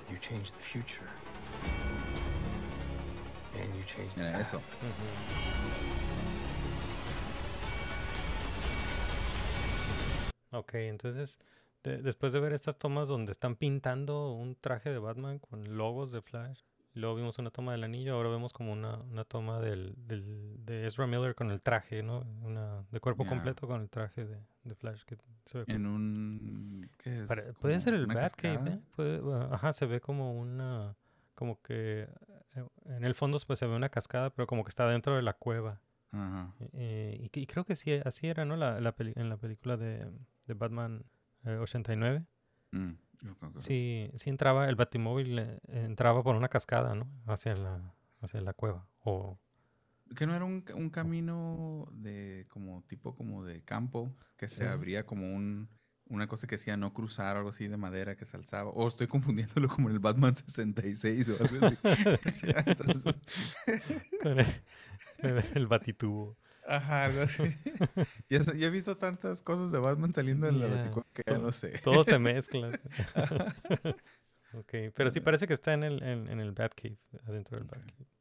You 0.09 0.17
changed 0.19 0.53
the 0.55 0.61
future. 0.63 1.07
Mira, 4.15 4.39
eso. 4.41 4.57
Ok, 10.51 10.73
entonces, 10.75 11.37
de- 11.83 12.01
después 12.01 12.33
de 12.33 12.39
ver 12.39 12.53
estas 12.53 12.77
tomas 12.77 13.07
donde 13.07 13.31
están 13.31 13.55
pintando 13.55 14.31
un 14.31 14.55
traje 14.55 14.89
de 14.89 14.97
Batman 14.99 15.39
con 15.39 15.77
logos 15.77 16.11
de 16.11 16.21
Flash, 16.21 16.61
y 16.95 16.99
luego 16.99 17.15
vimos 17.15 17.37
una 17.37 17.51
toma 17.51 17.73
del 17.73 17.83
anillo, 17.83 18.15
ahora 18.15 18.29
vemos 18.29 18.51
como 18.51 18.71
una, 18.73 18.97
una 18.97 19.23
toma 19.25 19.59
del, 19.59 19.93
del- 20.07 20.55
de 20.65 20.87
Ezra 20.87 21.05
Miller 21.05 21.35
con 21.35 21.51
el 21.51 21.61
traje, 21.61 22.01
¿no? 22.01 22.21
Una, 22.41 22.83
de 22.91 22.99
cuerpo 22.99 23.23
completo 23.35 23.67
con 23.67 23.81
el 23.81 23.89
traje 23.89 24.25
de, 24.25 24.39
de 24.63 24.75
Flash. 24.75 25.03
Que 25.05 25.17
se 25.45 25.59
ve 25.59 25.65
En 25.67 25.85
un... 25.85 26.89
¿Qué 26.97 27.21
es? 27.21 27.27
Puede 27.59 27.79
ser 27.79 27.93
el 27.93 28.07
Batcave. 28.07 28.71
¿eh? 28.71 28.79
Puede- 28.95 29.19
bueno, 29.19 29.49
ajá, 29.53 29.71
se 29.71 29.85
ve 29.85 30.01
como 30.01 30.33
una, 30.33 30.95
como 31.35 31.61
que 31.61 32.07
en 32.85 33.03
el 33.05 33.15
fondo 33.15 33.37
pues 33.45 33.59
se 33.59 33.67
ve 33.67 33.75
una 33.75 33.89
cascada, 33.89 34.29
pero 34.31 34.47
como 34.47 34.63
que 34.63 34.69
está 34.69 34.87
dentro 34.87 35.15
de 35.15 35.21
la 35.21 35.33
cueva. 35.33 35.81
Ajá. 36.11 36.53
Eh, 36.73 37.29
y, 37.33 37.45
creo 37.45 37.65
que 37.65 37.75
sí, 37.75 37.91
así 38.03 38.27
era, 38.27 38.43
¿no? 38.45 38.55
La, 38.55 38.79
la 38.81 38.95
peli- 38.95 39.13
en 39.15 39.29
la 39.29 39.37
película 39.37 39.77
de, 39.77 40.09
de 40.47 40.53
Batman 40.53 41.05
eh, 41.45 41.57
89. 41.57 42.25
Mm, 42.71 42.91
Sí, 43.57 44.09
sí 44.15 44.29
entraba, 44.29 44.69
el 44.69 44.75
Batimóvil 44.75 45.39
eh, 45.39 45.59
entraba 45.67 46.23
por 46.23 46.35
una 46.35 46.47
cascada, 46.49 46.95
¿no? 46.95 47.07
Hacia 47.25 47.53
la, 47.55 47.93
hacia 48.21 48.39
la 48.41 48.53
cueva. 48.53 48.87
O, 49.03 49.37
Que 50.15 50.25
no 50.25 50.35
era 50.35 50.45
un, 50.45 50.63
un 50.73 50.89
camino 50.89 51.87
de 51.91 52.45
como 52.49 52.81
tipo 52.87 53.15
como 53.15 53.43
de 53.43 53.61
campo 53.63 54.09
que 54.37 54.47
se 54.47 54.63
Sí. 54.63 54.69
abría 54.69 55.05
como 55.05 55.33
un 55.35 55.69
una 56.09 56.27
cosa 56.27 56.47
que 56.47 56.55
decía 56.55 56.75
no 56.75 56.91
cruzar 56.93 57.37
algo 57.37 57.49
así 57.49 57.67
de 57.67 57.77
madera 57.77 58.15
que 58.15 58.25
se 58.25 58.35
alzaba. 58.35 58.71
O 58.71 58.87
estoy 58.87 59.07
confundiéndolo 59.07 59.67
como 59.67 59.89
en 59.89 59.95
el 59.95 59.99
Batman 59.99 60.35
66 60.35 61.29
o 61.29 61.43
algo 61.43 61.67
así. 61.67 61.77
Entonces, 62.65 63.15
con 64.21 64.39
el, 65.55 65.67
batitubo. 65.67 66.35
ajá, 66.67 67.05
algo 67.05 67.21
así. 67.21 67.43
ya 68.27 68.39
he 68.39 68.69
visto 68.69 68.97
tantas 68.97 69.41
cosas 69.41 69.71
de 69.71 69.79
Batman 69.79 70.13
saliendo 70.13 70.47
en 70.47 70.59
la 70.59 70.67
Ya, 70.67 70.75
Baticueva 70.75 71.07
que 71.13 71.23
ya 71.25 71.37
no 71.37 71.51
sé. 71.51 71.77
Todo 71.83 72.03
se 72.03 72.17
mezcla. 72.17 72.69
ok, 74.53 74.73
pero 74.95 75.11
sí 75.11 75.19
parece 75.19 75.47
que 75.47 75.53
está 75.53 75.73
en 75.73 75.83
el, 75.83 76.01
en, 76.03 76.27
en 76.27 76.39
el 76.39 76.51
Batcave, 76.51 76.97
adentro 77.27 77.57
del. 77.57 77.67
Batcave. 77.67 78.18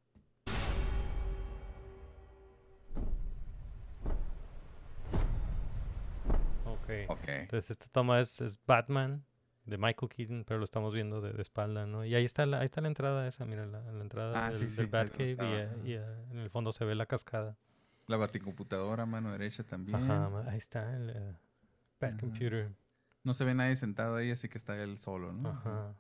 Ok. 7.09 7.18
Ok. 7.20 7.28
Entonces 7.28 7.70
esta 7.70 7.86
toma 7.91 8.20
es, 8.20 8.41
es 8.41 8.59
Batman 8.66 9.24
de 9.64 9.76
Michael 9.76 10.09
Keaton, 10.09 10.45
pero 10.47 10.59
lo 10.59 10.64
estamos 10.64 10.95
viendo 10.95 11.20
de, 11.20 11.32
de 11.32 11.43
espalda, 11.43 11.86
¿no? 11.86 12.05
Y 12.05 12.14
ahí 12.14 12.24
está 12.24 12.47
la, 12.47 12.61
ahí 12.61 12.64
está 12.66 12.80
la 12.80 12.89
entrada 12.89 13.26
esa, 13.28 13.45
mira, 13.45 13.66
la, 13.66 13.80
la 13.82 14.01
entrada 14.03 14.47
Ah, 14.47 14.49
del, 14.51 14.59
sí, 14.59 14.64
del 14.64 14.70
sí, 14.70 14.76
donde 14.76 14.97
Batcave 14.97 15.30
y, 15.30 15.36
eh, 15.41 15.68
y, 15.84 15.93
eh, 15.93 16.05
en 16.30 16.39
el 16.39 16.49
fondo 16.51 16.72
se 16.72 16.84
ve 16.84 16.95
la 16.95 17.07
cascada. 17.07 17.57
La 18.07 18.16
baticomputadora 18.16 19.05
mano 19.05 19.30
derecha 19.32 19.64
también. 19.64 20.11
Ajá, 20.11 20.51
ahí 20.51 20.57
está 20.57 20.97
el 20.97 21.11
eh, 21.11 21.34
Bat 22.01 22.12
Ajá. 22.12 22.20
Computer. 22.20 22.70
No 23.24 23.34
se 23.34 23.45
ve 23.45 23.53
nadie 23.55 23.76
sentado 23.76 24.16
ahí, 24.16 24.30
así 24.30 24.49
que 24.49 24.57
está 24.57 24.82
él 24.82 24.99
solo, 24.99 25.32
¿no? 25.34 25.51
Ajá. 25.51 25.95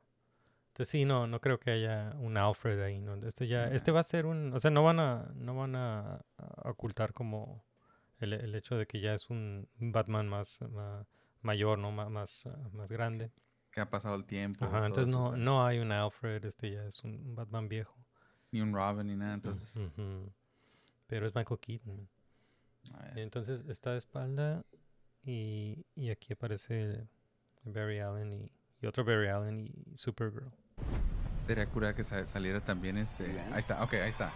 Entonces 0.68 0.88
sí, 0.90 1.04
no, 1.04 1.26
no 1.26 1.40
creo 1.40 1.58
que 1.60 1.70
haya 1.72 2.14
un 2.18 2.38
Alfred 2.38 2.80
ahí, 2.80 3.00
¿no? 3.00 3.16
Este 3.16 3.46
ya, 3.48 3.66
este 3.66 3.90
va 3.90 4.00
a 4.00 4.04
ser 4.04 4.24
un, 4.24 4.54
o 4.54 4.60
sea, 4.60 4.70
no 4.70 4.82
van 4.84 5.00
a, 5.00 5.30
no 5.34 5.54
van 5.56 5.74
a 5.76 6.20
ocultar 6.64 7.12
como 7.12 7.62
el, 8.20 8.32
el 8.32 8.54
hecho 8.54 8.76
de 8.76 8.86
que 8.86 9.00
ya 9.00 9.14
es 9.14 9.30
un 9.30 9.68
Batman 9.78 10.28
más, 10.28 10.60
ma- 10.70 11.06
mayor, 11.42 11.78
¿no? 11.78 11.90
Ma- 11.92 12.08
Más, 12.08 12.48
más 12.72 12.88
grande. 12.88 13.30
Que 13.70 13.80
ha 13.80 13.90
pasado 13.90 14.14
el 14.16 14.24
tiempo. 14.24 14.64
Ajá, 14.64 14.86
entonces 14.86 15.08
eso, 15.14 15.18
no, 15.18 15.26
o 15.26 15.30
sea, 15.30 15.38
no 15.38 15.64
hay 15.66 15.78
un 15.78 15.92
Alfred, 15.92 16.44
este 16.44 16.70
ya 16.70 16.84
es 16.84 17.02
un 17.04 17.34
Batman 17.34 17.68
viejo. 17.68 17.96
Ni 18.50 18.60
un 18.60 18.72
Robin 18.74 19.06
ni 19.06 19.14
nada, 19.14 19.34
entonces. 19.34 19.70
Pero 21.06 21.26
es 21.26 21.34
Michael 21.34 21.60
Keaton. 21.60 22.08
Entonces 23.16 23.64
está 23.68 23.92
de 23.92 23.98
espalda 23.98 24.64
y, 25.22 25.84
y 25.94 26.10
aquí 26.10 26.32
aparece 26.32 27.06
Barry 27.64 27.98
Allen 28.00 28.32
y, 28.32 28.50
y 28.80 28.86
otro 28.86 29.04
Barry 29.04 29.28
Allen 29.28 29.60
y 29.60 29.96
Supergirl. 29.96 30.50
Sería 31.46 31.66
cura 31.66 31.94
que 31.94 32.04
sa- 32.04 32.26
saliera 32.26 32.60
también 32.60 32.96
este. 32.98 33.38
Ahí 33.52 33.58
está, 33.58 33.82
ok, 33.84 33.94
ahí 33.94 34.08
está. 34.10 34.30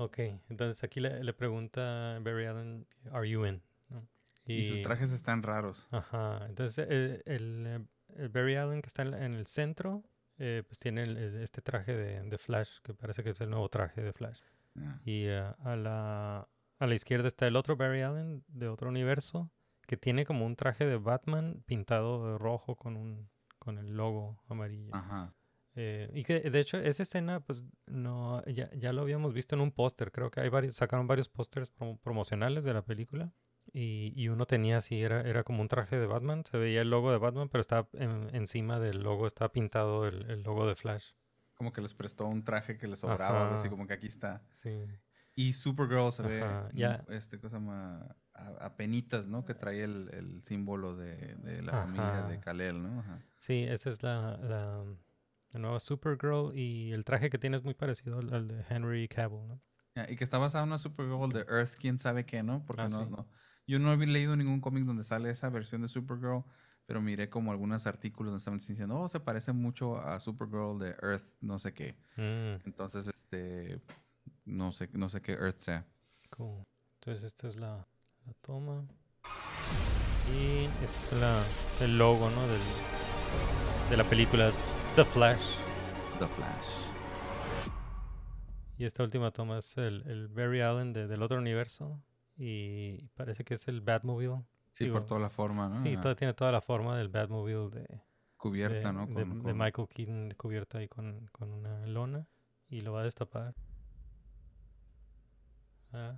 Ok, 0.00 0.18
entonces 0.48 0.82
aquí 0.82 0.98
le, 0.98 1.22
le 1.22 1.34
pregunta 1.34 2.18
Barry 2.22 2.46
Allen, 2.46 2.86
¿Are 3.12 3.28
you 3.28 3.44
in? 3.44 3.60
¿no? 3.90 4.08
Y, 4.46 4.64
sus 4.64 4.80
trajes 4.80 5.12
están 5.12 5.42
raros. 5.42 5.86
Ajá, 5.90 6.46
entonces 6.48 6.86
eh, 6.88 7.22
el, 7.26 7.64
eh, 7.66 7.86
el 8.16 8.28
Barry 8.30 8.56
Allen 8.56 8.80
que 8.80 8.86
está 8.86 9.02
en, 9.02 9.34
el 9.34 9.46
centro, 9.46 10.02
eh, 10.38 10.62
pues 10.66 10.78
tiene 10.78 11.02
el- 11.02 11.18
este 11.42 11.60
traje 11.60 11.94
de, 11.94 12.22
de 12.22 12.38
Flash, 12.38 12.78
que 12.82 12.94
parece 12.94 13.22
que 13.22 13.30
es 13.30 13.40
el 13.42 13.50
nuevo 13.50 13.68
traje 13.68 14.00
de 14.00 14.14
Flash. 14.14 14.40
Ah, 14.76 14.98
Y 15.04 15.26
eh, 15.26 15.38
a, 15.38 15.76
la, 15.76 16.48
a 16.78 16.86
la 16.86 16.94
izquierda 16.94 17.28
está 17.28 17.46
el 17.46 17.56
otro 17.56 17.76
Barry 17.76 18.00
Allen 18.00 18.42
de 18.48 18.68
otro 18.68 18.88
universo, 18.88 19.50
que 19.86 19.98
tiene 19.98 20.24
como 20.24 20.46
un 20.46 20.56
traje 20.56 20.86
de 20.86 20.96
Batman 20.96 21.62
pintado 21.66 22.32
de 22.32 22.38
rojo 22.38 22.74
con, 22.74 22.96
un, 22.96 23.28
con 23.58 23.76
el 23.76 23.98
logo 23.98 24.42
amarillo. 24.48 24.94
Ajá. 24.94 25.34
Eh, 25.76 26.10
y 26.14 26.24
que 26.24 26.40
de 26.40 26.58
hecho 26.60 26.78
esa 26.78 27.04
escena 27.04 27.38
pues 27.40 27.64
no 27.86 28.44
ya, 28.46 28.70
ya 28.74 28.92
lo 28.92 29.02
habíamos 29.02 29.32
visto 29.32 29.54
en 29.54 29.60
un 29.60 29.70
póster 29.70 30.10
creo 30.10 30.28
que 30.30 30.40
hay 30.40 30.48
varios 30.48 30.74
sacaron 30.74 31.06
varios 31.06 31.28
pósters 31.28 31.72
promo- 31.72 31.96
promocionales 32.00 32.64
de 32.64 32.74
la 32.74 32.82
película 32.82 33.32
y, 33.72 34.12
y 34.20 34.28
uno 34.30 34.46
tenía 34.46 34.78
así 34.78 35.00
era 35.00 35.20
era 35.20 35.44
como 35.44 35.60
un 35.62 35.68
traje 35.68 35.96
de 35.96 36.06
Batman 36.08 36.44
se 36.44 36.58
veía 36.58 36.80
el 36.82 36.90
logo 36.90 37.12
de 37.12 37.18
Batman 37.18 37.48
pero 37.48 37.60
estaba 37.60 37.88
en- 37.92 38.34
encima 38.34 38.80
del 38.80 39.02
logo 39.04 39.28
estaba 39.28 39.52
pintado 39.52 40.08
el, 40.08 40.28
el 40.28 40.42
logo 40.42 40.66
de 40.66 40.74
Flash 40.74 41.12
Como 41.54 41.72
que 41.72 41.80
les 41.80 41.94
prestó 41.94 42.26
un 42.26 42.42
traje 42.42 42.76
que 42.76 42.88
les 42.88 42.98
sobraba, 42.98 43.54
así 43.54 43.68
como 43.68 43.86
que 43.86 43.92
aquí 43.94 44.08
está. 44.08 44.42
sí 44.54 44.86
Y 45.36 45.52
Supergirl 45.52 46.10
se 46.10 46.22
ve, 46.24 46.42
Ajá, 46.42 46.68
mm, 46.72 46.76
ya. 46.76 47.04
este 47.10 47.38
cosa 47.38 47.60
más 47.60 48.02
a, 48.34 48.48
a 48.66 48.76
penitas, 48.76 49.26
¿no? 49.26 49.44
Que 49.44 49.54
trae 49.54 49.84
el, 49.84 50.08
el 50.12 50.42
símbolo 50.42 50.96
de, 50.96 51.36
de 51.36 51.62
la 51.62 51.72
familia 51.72 52.22
de. 52.22 52.40
Kal-El, 52.40 52.82
¿no? 52.82 53.04
Sí 53.38 53.62
esa 53.68 53.90
es 53.90 54.02
la, 54.02 54.36
la, 54.38 54.84
la 55.52 55.60
nueva 55.60 55.80
Supergirl 55.80 56.56
y 56.56 56.92
el 56.92 57.04
traje 57.04 57.30
que 57.30 57.38
tiene 57.38 57.56
es 57.56 57.64
muy 57.64 57.74
parecido 57.74 58.18
al, 58.18 58.32
al 58.32 58.46
de 58.46 58.64
Henry 58.68 59.08
Cavill 59.08 59.48
¿no? 59.48 59.60
Y 60.08 60.16
que 60.16 60.24
está 60.24 60.38
basada 60.38 60.64
en 60.64 60.70
una 60.70 60.78
Supergirl 60.78 61.30
de 61.32 61.40
Earth, 61.40 61.74
quién 61.78 61.98
sabe 61.98 62.24
qué, 62.24 62.42
¿no? 62.42 62.64
Porque 62.64 62.82
Ah, 62.82 62.88
no, 62.88 63.04
sí. 63.04 63.10
no. 63.10 63.26
Yo 63.66 63.78
no 63.78 63.92
he 63.92 64.06
leído 64.06 64.34
ningún 64.36 64.60
cómic 64.60 64.84
donde 64.84 65.04
sale 65.04 65.30
esa 65.30 65.48
versión 65.50 65.82
de 65.82 65.88
Supergirl, 65.88 66.44
pero 66.86 67.00
miré 67.00 67.28
como 67.28 67.52
algunos 67.52 67.86
artículos 67.86 68.30
donde 68.30 68.38
estaban 68.38 68.58
diciendo, 68.58 68.98
oh, 68.98 69.08
se 69.08 69.20
parece 69.20 69.52
mucho 69.52 69.98
a 70.00 70.18
Supergirl 70.20 70.78
de 70.78 70.90
Earth, 71.02 71.24
no 71.40 71.58
sé 71.58 71.74
qué. 71.74 71.96
Mm, 72.16 72.66
Entonces, 72.66 73.08
este, 73.08 73.80
no 74.44 74.72
sé, 74.72 74.88
no 74.92 75.08
sé 75.08 75.20
qué 75.20 75.32
Earth 75.32 75.60
sea. 75.60 75.86
Cool. 76.30 76.64
Entonces 77.00 77.24
esta 77.24 77.48
es 77.48 77.56
la, 77.56 77.86
la 78.26 78.32
toma. 78.40 78.86
Y 80.32 80.64
ese 80.84 80.84
es 80.84 81.12
la, 81.20 81.42
el 81.80 81.98
logo, 81.98 82.30
¿no? 82.30 82.42
Del, 82.48 82.60
de 83.90 83.96
la 83.96 84.04
película 84.04 84.50
The 84.96 85.04
Flash. 85.04 85.40
The 86.18 86.26
Flash. 86.26 86.66
Y 88.78 88.84
esta 88.84 89.02
última 89.02 89.30
toma 89.30 89.58
es 89.58 89.76
el, 89.78 90.02
el 90.06 90.28
Barry 90.28 90.60
Allen 90.62 90.92
de- 90.92 91.06
del 91.06 91.22
otro 91.22 91.38
universo. 91.38 92.00
Y 92.36 93.06
parece 93.14 93.44
que 93.44 93.54
es 93.54 93.68
el 93.68 93.80
Batmobile. 93.80 94.42
Sí, 94.70 94.86
por 94.86 95.04
toda 95.04 95.20
la 95.20 95.30
forma, 95.30 95.68
¿no? 95.68 95.76
Sí, 95.76 95.96
todo- 95.96 96.16
tiene 96.16 96.32
toda 96.34 96.52
la 96.52 96.60
forma 96.60 96.96
del 96.96 97.08
Batmobile 97.08 97.70
de, 97.70 98.00
Cubierta, 98.36 98.88
de, 98.88 98.92
¿no? 98.94 99.06
de- 99.06 99.14
Con- 99.14 99.42
de 99.42 99.54
Michael 99.54 99.88
Keaton 99.88 100.34
cubierta 100.36 100.78
ahí 100.78 100.88
con, 100.88 101.26
con 101.32 101.52
una 101.52 101.86
lona. 101.86 102.26
Y 102.68 102.80
lo 102.82 102.92
va 102.92 103.00
a 103.00 103.04
destapar. 103.04 103.54
Ah. 105.92 106.16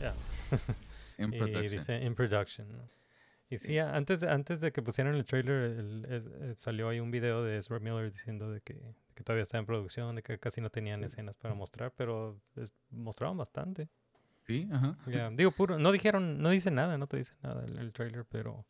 Ya. 0.00 0.14
in 1.18 1.32
Y 1.32 1.38
production. 1.38 1.70
dice 1.70 2.04
in 2.04 2.14
production. 2.14 2.66
Y 3.48 3.58
sí, 3.58 3.78
a- 3.78 3.94
antes, 3.94 4.22
antes 4.24 4.60
de 4.60 4.72
que 4.72 4.82
pusieran 4.82 5.14
el 5.14 5.24
trailer, 5.24 5.62
el- 5.78 6.04
el- 6.08 6.32
el- 6.42 6.56
salió 6.56 6.88
ahí 6.88 6.98
un 6.98 7.10
video 7.12 7.44
de 7.44 7.58
Ezra 7.58 7.78
Miller 7.78 8.10
diciendo 8.12 8.50
de 8.50 8.60
que, 8.60 8.80
que 9.14 9.22
todavía 9.22 9.44
está 9.44 9.58
en 9.58 9.66
producción, 9.66 10.16
de 10.16 10.22
que 10.22 10.38
casi 10.38 10.60
no 10.60 10.68
tenían 10.68 11.04
escenas 11.04 11.36
para 11.36 11.54
mostrar, 11.54 11.92
pero 11.96 12.40
es- 12.56 12.74
mostraron 12.90 13.36
bastante. 13.38 13.88
Sí, 14.40 14.68
ajá. 14.72 14.96
Digo, 15.32 15.50
puro, 15.52 15.78
no 15.78 15.92
dijeron, 15.92 16.40
no 16.42 16.50
dice 16.50 16.70
nada, 16.70 16.98
no 16.98 17.06
te 17.06 17.16
dice 17.18 17.34
nada 17.42 17.64
el, 17.64 17.78
el 17.78 17.92
trailer, 17.92 18.24
pero, 18.24 18.64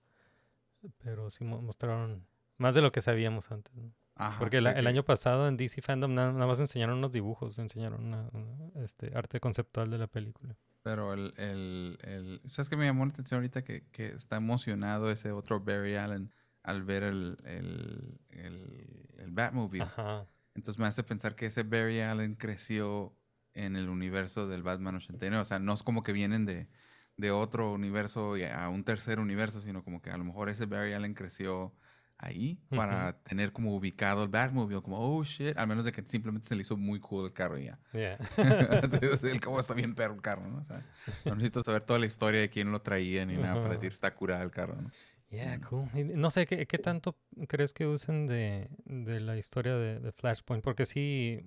pero 1.03 1.31
sí 1.31 1.45
mo- 1.45 1.61
mostraron 1.63 2.27
más 2.59 2.75
de 2.75 2.83
lo 2.83 2.93
que 2.93 3.01
sabíamos 3.01 3.51
antes. 3.51 3.75
¿no? 3.75 3.93
Ajá, 4.19 4.39
Porque 4.39 4.57
el 4.59 4.65
que- 4.65 4.89
año 4.89 5.05
pasado 5.05 5.47
en 5.47 5.57
DC 5.57 5.83
Fandom 5.83 6.13
na- 6.15 6.33
nada, 6.33 6.47
más 6.47 6.59
enseñaron 6.59 6.99
unos 6.99 7.13
dibujos, 7.13 7.59
enseñaron 7.59 8.05
una, 8.05 8.29
una, 8.33 8.83
este, 8.83 9.13
arte 9.17 9.41
conceptual 9.41 9.91
de 9.91 9.99
la 9.99 10.07
película. 10.07 10.57
Pero 10.83 11.13
el, 11.13 11.35
el, 11.37 11.99
el- 12.03 12.41
¿Sabes 12.47 12.69
qué 12.71 12.77
me 12.77 12.87
llamó 12.87 13.05
la 13.05 13.13
atención 13.13 13.39
ahorita? 13.39 13.63
Que, 13.65 13.85
que 13.93 14.07
está 14.09 14.37
emocionado 14.37 15.11
ese 15.11 15.33
otro 15.33 15.61
Barry 15.61 15.97
Allen 15.97 16.31
al 16.63 16.83
ver 16.83 17.03
el, 17.03 17.37
el, 17.45 18.19
el, 18.31 19.09
el 19.19 19.31
Batmobile. 19.33 19.85
Ajá. 19.85 20.27
Entonces 20.55 20.79
me 20.79 20.87
hace 20.87 21.03
pensar 21.03 21.35
que 21.37 21.47
ese 21.47 21.63
Barry 21.65 22.01
Allen 22.01 22.35
creció 22.37 23.15
en 23.53 23.77
el 23.77 23.89
universo 23.89 24.49
del 24.49 24.63
Batman 24.63 24.97
89. 24.97 25.43
O 25.43 25.45
sea, 25.45 25.59
no 25.59 25.75
es 25.75 25.83
como 25.83 26.03
que 26.03 26.13
vienen 26.13 26.47
de, 26.47 26.69
de 27.17 27.31
otro 27.31 27.73
universo 27.73 28.35
a 28.55 28.69
un 28.71 28.85
tercer 28.85 29.19
universo, 29.21 29.61
sino 29.61 29.85
como 29.85 30.01
que 30.01 30.11
a 30.11 30.17
lo 30.17 30.25
mejor 30.25 30.49
ese 30.49 30.67
Barry 30.67 30.95
Allen 30.95 31.15
creció 31.15 31.75
ahí 32.19 32.59
para 32.71 33.19
tener 33.23 33.53
como 33.53 33.75
ubicado 33.77 34.23
el 34.23 34.29
Batmobile, 34.29 34.83
como, 34.83 34.99
oh 34.99 35.23
shit, 35.25 35.57
al 35.57 35.67
menos 35.67 35.85
de 35.85 35.93
que 35.93 36.03
simplemente 36.03 36.49
se 36.49 36.55
le 36.55 36.63
hizo 36.63 36.77
muy 36.77 36.99
cool 37.01 37.27
el 37.27 37.33
carro 37.33 37.59
y 37.59 37.65
ya. 37.67 37.79
Yeah. 37.93 38.19
El 39.23 39.41
cómo 39.41 39.61
está 39.61 39.75
bien 39.75 39.95
perro 39.95 40.15
el 40.15 40.23
carro, 40.23 40.47
¿no? 40.49 40.59
O 40.59 40.65
sea, 40.65 40.85
no 41.25 41.35
necesito 41.35 41.63
saber 41.63 41.83
toda 41.83 41.99
la 41.99 42.07
historia 42.07 42.41
de 42.41 42.49
quién 42.51 42.73
lo 42.73 42.81
traía 42.81 43.25
ni 43.27 43.37
nada 43.37 43.61
para 43.63 43.75
decir 43.75 43.93
está 43.93 44.15
curada 44.15 44.43
el 44.43 44.51
carro, 44.51 44.77
¿no? 44.81 44.91
Yeah, 45.29 45.61
cool. 45.69 45.89
Y 45.95 46.05
No 46.05 46.31
sé, 46.31 46.47
¿qué, 46.47 46.67
qué 46.67 46.79
tanto 46.79 47.19
crees 47.49 47.73
que 47.73 47.87
usen 47.87 48.27
de, 48.27 48.69
de 48.85 49.21
la 49.21 49.37
historia 49.37 49.75
de, 49.75 49.99
de 49.99 50.13
Flashpoint? 50.13 50.63
Porque 50.63 50.87
sí, 50.87 51.43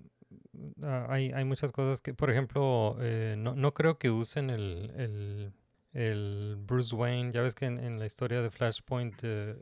ah, 0.84 1.08
hay, 1.10 1.32
hay 1.32 1.46
muchas 1.46 1.72
cosas 1.72 2.02
que, 2.02 2.14
por 2.14 2.30
ejemplo, 2.30 2.98
eh, 3.00 3.36
no, 3.38 3.56
no 3.56 3.74
creo 3.74 3.98
que 3.98 4.10
usen 4.10 4.50
el, 4.50 4.92
el, 4.98 5.54
el 5.94 6.58
Bruce 6.60 6.94
Wayne. 6.94 7.32
Ya 7.32 7.42
ves 7.42 7.56
que 7.56 7.66
en, 7.66 7.78
en 7.78 8.00
la 8.00 8.06
historia 8.06 8.42
de 8.42 8.52
Flashpoint, 8.52 9.16
eh, 9.24 9.56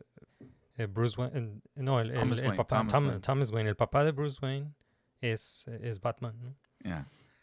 eh, 0.78 0.86
Bruce 0.86 1.19
Wayne, 1.19 1.61
no, 1.75 1.99
el, 1.99 2.11
el- 2.11 2.55
papá, 2.55 2.78
Thomas 2.80 2.91
Tom- 2.93 3.07
Wayne. 3.07 3.19
Thomas 3.21 3.51
Wayne, 3.51 3.69
el 3.69 3.75
papá 3.75 4.03
de 4.03 4.11
Bruce 4.11 4.39
Wayne 4.41 4.73
es, 5.21 5.67
es 5.82 5.99
Batman, 5.99 6.36
¿no? 6.41 6.55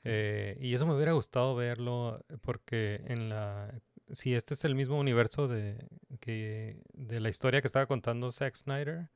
Eh, 0.05 0.57
y 0.61 0.74
eso 0.74 0.87
me 0.87 0.95
hubiera 0.95 1.12
gustado 1.12 1.55
verlo 1.57 2.24
porque 2.43 3.03
en 3.07 3.30
la 3.30 3.72
si 4.12 4.35
este 4.35 4.53
es 4.53 4.64
el 4.66 4.74
mismo 4.74 4.99
universo 4.99 5.49
de 5.49 5.89
que 6.20 6.82
de 6.93 7.20
la 7.20 7.30
historia 7.30 7.62
que 7.62 7.66
estaba 7.66 7.87
contando 7.87 8.30
Zack 8.30 8.55
Snyder 8.55 9.09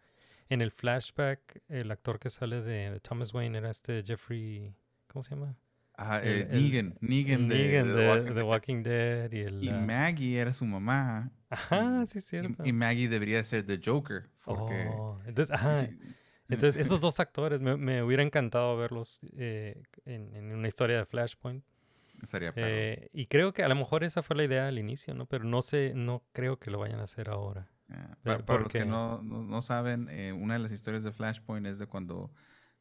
en 0.49 0.63
el 0.63 0.71
flashback 0.71 1.61
el 1.69 1.91
actor 1.91 2.19
que 2.19 2.31
sale 2.31 2.63
de, 2.63 2.91
de 2.93 3.01
Thomas 3.01 3.35
Wayne 3.35 3.59
era 3.59 3.69
este 3.71 4.03
Jeffrey 4.03 4.75
¿cómo 5.09 5.23
se 5.23 5.35
llama? 5.35 5.57
Ajá, 5.95 6.23
El- 6.23 6.41
eh, 6.43 6.49
Negan, 6.53 6.97
Negan, 7.01 7.49
de, 7.49 7.57
de 7.59 8.23
de, 8.23 8.33
The 8.33 8.43
Walking 8.43 8.83
Dead. 8.83 9.31
Y 9.33 9.41
el 9.41 9.63
Y 9.65 9.69
ah, 9.69 9.79
Maggie 9.81 10.39
era 10.39 10.53
su 10.55 10.65
mamá. 10.65 11.31
Ajá 11.51 12.07
sí 12.07 12.19
es 12.19 12.25
cierto 12.27 12.65
Y, 12.67 12.73
Maggie 12.73 13.09
debería 13.09 13.45
ser 13.45 13.65
The 13.65 13.81
Joker. 13.85 14.29
Porque 14.45 14.87
Oh, 14.91 15.19
entonces 15.27 15.55
ajá 15.55 15.87
sí, 15.87 15.99
entonces 16.49 16.81
esos 16.81 17.01
dos 17.01 17.21
actores 17.21 17.61
me, 17.61 17.77
me 17.77 18.03
hubiera 18.03 18.23
encantado 18.23 18.77
verlos 18.77 19.21
eh, 19.37 19.83
en, 20.07 20.35
en 20.35 20.53
una 20.53 20.69
historia 20.69 20.97
de 20.99 21.05
Flashpoint 21.05 21.63
estaría. 22.23 22.53
Eh, 22.57 23.11
y 23.13 23.27
creo 23.27 23.53
que 23.53 23.63
a 23.63 23.69
lo 23.69 23.75
mejor 23.75 24.05
esa 24.05 24.23
fue 24.23 24.37
la 24.37 24.45
idea 24.45 24.69
al 24.69 24.79
inicio, 24.79 25.15
¿no? 25.15 25.27
Pero 25.27 25.45
no 25.45 25.63
sé, 25.63 25.93
no 25.95 26.23
creo 26.33 26.59
que 26.59 26.71
lo 26.71 26.79
vayan 26.79 27.01
a 27.01 27.05
hacer 27.05 27.29
ahora. 27.29 27.69
Pa- 28.23 28.39
Para, 28.39 28.61
los 28.63 28.73
que 28.73 28.85
no, 28.85 29.23
no, 29.23 29.43
no 29.43 29.63
saben, 29.63 30.09
eh, 30.11 30.33
una 30.33 30.55
de 30.55 30.61
las 30.61 30.73
historias 30.73 31.05
de 31.05 31.13
Flashpoint 31.13 31.67
es 31.67 31.79
de 31.79 31.87
cuando 31.87 32.31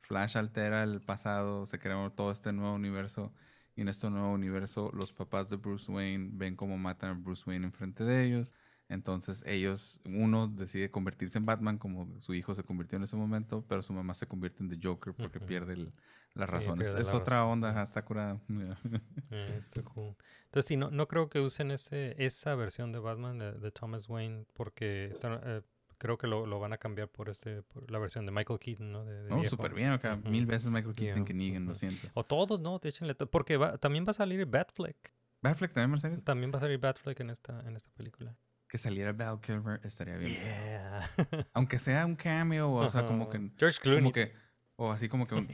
Flash 0.02 0.38
altera 0.38 0.84
el 0.84 1.02
pasado, 1.02 1.66
se 1.66 1.80
crea 1.80 2.10
todo 2.16 2.32
este 2.32 2.52
nuevo 2.54 2.74
universo. 2.76 3.34
Y 3.78 3.82
en 3.82 3.88
este 3.88 4.10
nuevo 4.10 4.34
universo, 4.34 4.92
los 4.94 5.14
papás 5.14 5.50
de 5.50 5.56
Bruce 5.56 5.90
Wayne 5.90 6.32
ven 6.34 6.58
cómo 6.58 6.78
matan 6.78 7.12
a 7.12 7.14
Bruce 7.14 7.44
Wayne 7.50 7.68
enfrente 7.68 8.04
de 8.04 8.26
ellos. 8.26 8.54
Entonces, 8.90 9.44
ellos, 9.46 10.02
uno 10.06 10.48
decide 10.50 10.90
convertirse 10.92 11.38
en 11.38 11.46
Batman, 11.46 11.78
como 11.78 12.20
su 12.20 12.34
hijo 12.34 12.56
se 12.56 12.64
convirtió 12.64 12.98
en 12.98 13.04
ese 13.04 13.16
momento, 13.16 13.64
pero 13.70 13.82
su 13.84 13.94
mamá 13.94 14.14
se 14.14 14.28
convierte 14.28 14.64
en 14.64 14.70
The 14.70 14.80
Joker 14.82 15.14
porque 15.14 15.40
Ujú. 15.40 15.48
pierde 15.48 15.74
el- 15.74 15.94
la 16.34 16.46
Sí, 16.48 16.54
razón. 16.54 16.82
Es, 16.82 16.88
pierde 16.88 17.02
es 17.02 17.08
la 17.08 17.18
otra 17.18 17.36
razón. 17.38 17.52
onda, 17.54 17.84
está 17.84 18.04
curada. 18.04 18.42
Eh, 19.32 19.56
está 19.60 19.82
cool. 19.84 20.16
Entonces 20.46 20.66
sí, 20.68 20.78
no, 20.78 20.90
no 20.90 21.08
creo 21.08 21.30
que 21.30 21.40
usen 21.42 21.72
ese, 21.72 22.16
esa 22.24 22.56
versión 22.56 22.92
de 22.94 23.00
Batman 23.00 23.38
de, 23.38 23.52
de 23.54 23.72
Thomas 23.72 24.08
Wayne 24.10 24.46
porque 24.54 25.06
están, 25.08 25.40
eh, 25.44 25.62
creo 25.98 26.18
que 26.18 26.28
lo, 26.28 26.46
lo 26.46 26.60
van 26.60 26.74
a 26.74 26.78
cambiar 26.78 27.10
por 27.10 27.30
este, 27.30 27.64
por 27.64 27.90
la 27.92 28.00
versión 28.00 28.26
de 28.26 28.32
Michael 28.32 28.60
Keaton, 28.60 28.92
¿no? 28.92 29.06
De, 29.06 29.24
viejo. 29.28 29.50
súper 29.50 29.74
bien, 29.74 29.92
acá. 29.92 30.16
Ujú. 30.16 30.30
Mil 30.30 30.46
veces 30.46 30.70
Michael 30.70 30.96
Keaton 30.96 31.26
que 31.26 31.34
Viejo, 31.34 31.50
Negan, 31.54 31.66
lo 31.68 31.76
siento. 31.76 32.08
O 32.14 32.24
todos, 32.26 32.62
¿no? 32.62 32.80
Échenle 32.84 33.16
porque 33.16 33.58
va- 33.58 33.78
también 33.78 34.06
va 34.06 34.12
a 34.12 34.14
salir 34.14 34.46
Batfleck. 34.46 35.14
Batfleck 35.42 35.74
también, 35.74 35.92
Mercedes. 35.92 36.24
También 36.24 36.52
va 36.52 36.58
a 36.58 36.62
salir 36.62 36.80
Batfleck 36.80 37.20
en 37.20 37.30
esta, 37.30 37.60
en 37.68 37.76
esta 37.76 37.90
película. 37.92 38.36
Que 38.68 38.78
saliera 38.78 39.14
Val 39.14 39.40
Kilmer 39.40 39.80
estaría 39.84 40.18
bien. 40.18 40.32
Yeah. 40.34 41.10
Aunque 41.54 41.80
sea 41.80 42.06
un 42.06 42.16
cameo, 42.16 42.72
o 42.72 42.90
sea, 42.90 43.06
como 43.06 43.30
que. 43.30 43.52
George 43.58 43.80
Clooney. 43.82 44.02
Como 44.02 44.14
que 44.14 44.34
o 44.76 44.92
así 44.92 45.08
como 45.10 45.26
que 45.26 45.36
un. 45.36 45.48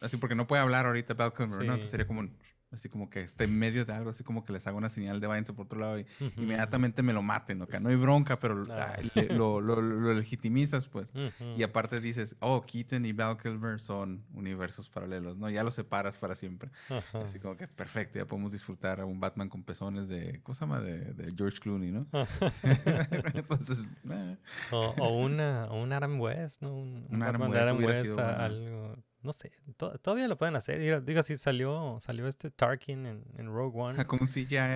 Así 0.00 0.16
porque 0.16 0.34
no 0.34 0.46
puede 0.46 0.62
hablar 0.62 0.86
ahorita 0.86 1.14
Val 1.14 1.32
Kilmer, 1.32 1.58
¿no? 1.58 1.62
Entonces 1.64 1.90
sería 1.90 2.06
como 2.06 2.20
un. 2.20 2.38
Así 2.72 2.88
como 2.88 3.10
que 3.10 3.22
esté 3.22 3.44
en 3.44 3.58
medio 3.58 3.84
de 3.84 3.92
algo, 3.92 4.10
así 4.10 4.22
como 4.22 4.44
que 4.44 4.52
les 4.52 4.64
hago 4.68 4.78
una 4.78 4.88
señal 4.88 5.18
de 5.18 5.26
váyanse 5.26 5.52
por 5.52 5.66
otro 5.66 5.80
lado 5.80 5.98
y 5.98 6.06
inmediatamente 6.36 7.02
me 7.02 7.12
lo 7.12 7.20
maten, 7.20 7.58
¿no? 7.58 7.66
No 7.82 7.88
hay 7.88 7.96
bronca, 7.96 8.36
pero 8.40 8.62
Ah. 8.70 8.96
le- 9.16 9.34
lo, 9.36 9.60
lo- 9.60 9.82
lo 9.82 10.14
legitimizas, 10.14 10.86
pues. 10.86 11.08
Y 11.56 11.64
aparte 11.64 12.00
dices, 12.00 12.36
oh, 12.38 12.62
Keaton 12.64 13.04
y 13.06 13.12
Val 13.12 13.36
Kilmer 13.38 13.80
son 13.80 14.22
universos 14.34 14.88
paralelos, 14.88 15.36
¿no? 15.36 15.50
Ya 15.50 15.64
los 15.64 15.74
separas 15.74 16.16
para 16.16 16.36
siempre. 16.36 16.70
Así 17.12 17.40
como 17.40 17.56
que 17.56 17.66
perfecto, 17.66 18.20
ya 18.20 18.26
podemos 18.26 18.52
disfrutar 18.52 19.00
a 19.00 19.04
un 19.04 19.18
Batman 19.18 19.48
con 19.48 19.64
pezones 19.64 20.06
de, 20.08 20.40
¿cómo 20.44 20.54
se 20.54 20.60
llama? 20.60 20.80
De, 20.80 21.12
de 21.12 21.32
George 21.36 21.58
Clooney, 21.58 21.90
¿no? 21.90 22.06
Entonces, 23.34 23.88
eh, 24.08 24.36
O, 24.70 24.94
o 24.98 25.18
una, 25.18 25.68
un 25.72 25.92
Adam 25.92 26.20
West, 26.20 26.62
¿no? 26.62 26.74
Un, 26.76 27.06
Un 27.10 27.22
Adam 27.22 27.40
Batman 27.50 27.84
West 27.84 28.18
Adam 28.18 28.28
a- 28.40 28.44
algo. 28.44 28.96
No 29.22 29.32
sé, 29.34 29.52
to- 29.76 29.98
todavía 29.98 30.28
lo 30.28 30.38
pueden 30.38 30.56
hacer. 30.56 31.04
Digo, 31.04 31.22
si 31.22 31.36
salió, 31.36 31.98
salió 32.00 32.26
este 32.26 32.50
Tarkin 32.50 33.04
en, 33.06 33.24
en 33.36 33.46
Rogue 33.48 33.78
One. 33.78 33.92
ajá, 33.94 34.06
como 34.06 34.26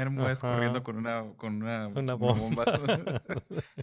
Adam 0.02 0.18
West 0.18 0.44
Ajá. 0.44 0.54
corriendo 0.54 0.82
con 0.82 0.96
una, 0.98 1.24
con 1.36 1.62
una, 1.62 1.88
Una 1.88 2.00
una 2.00 2.14
bomba. 2.14 2.64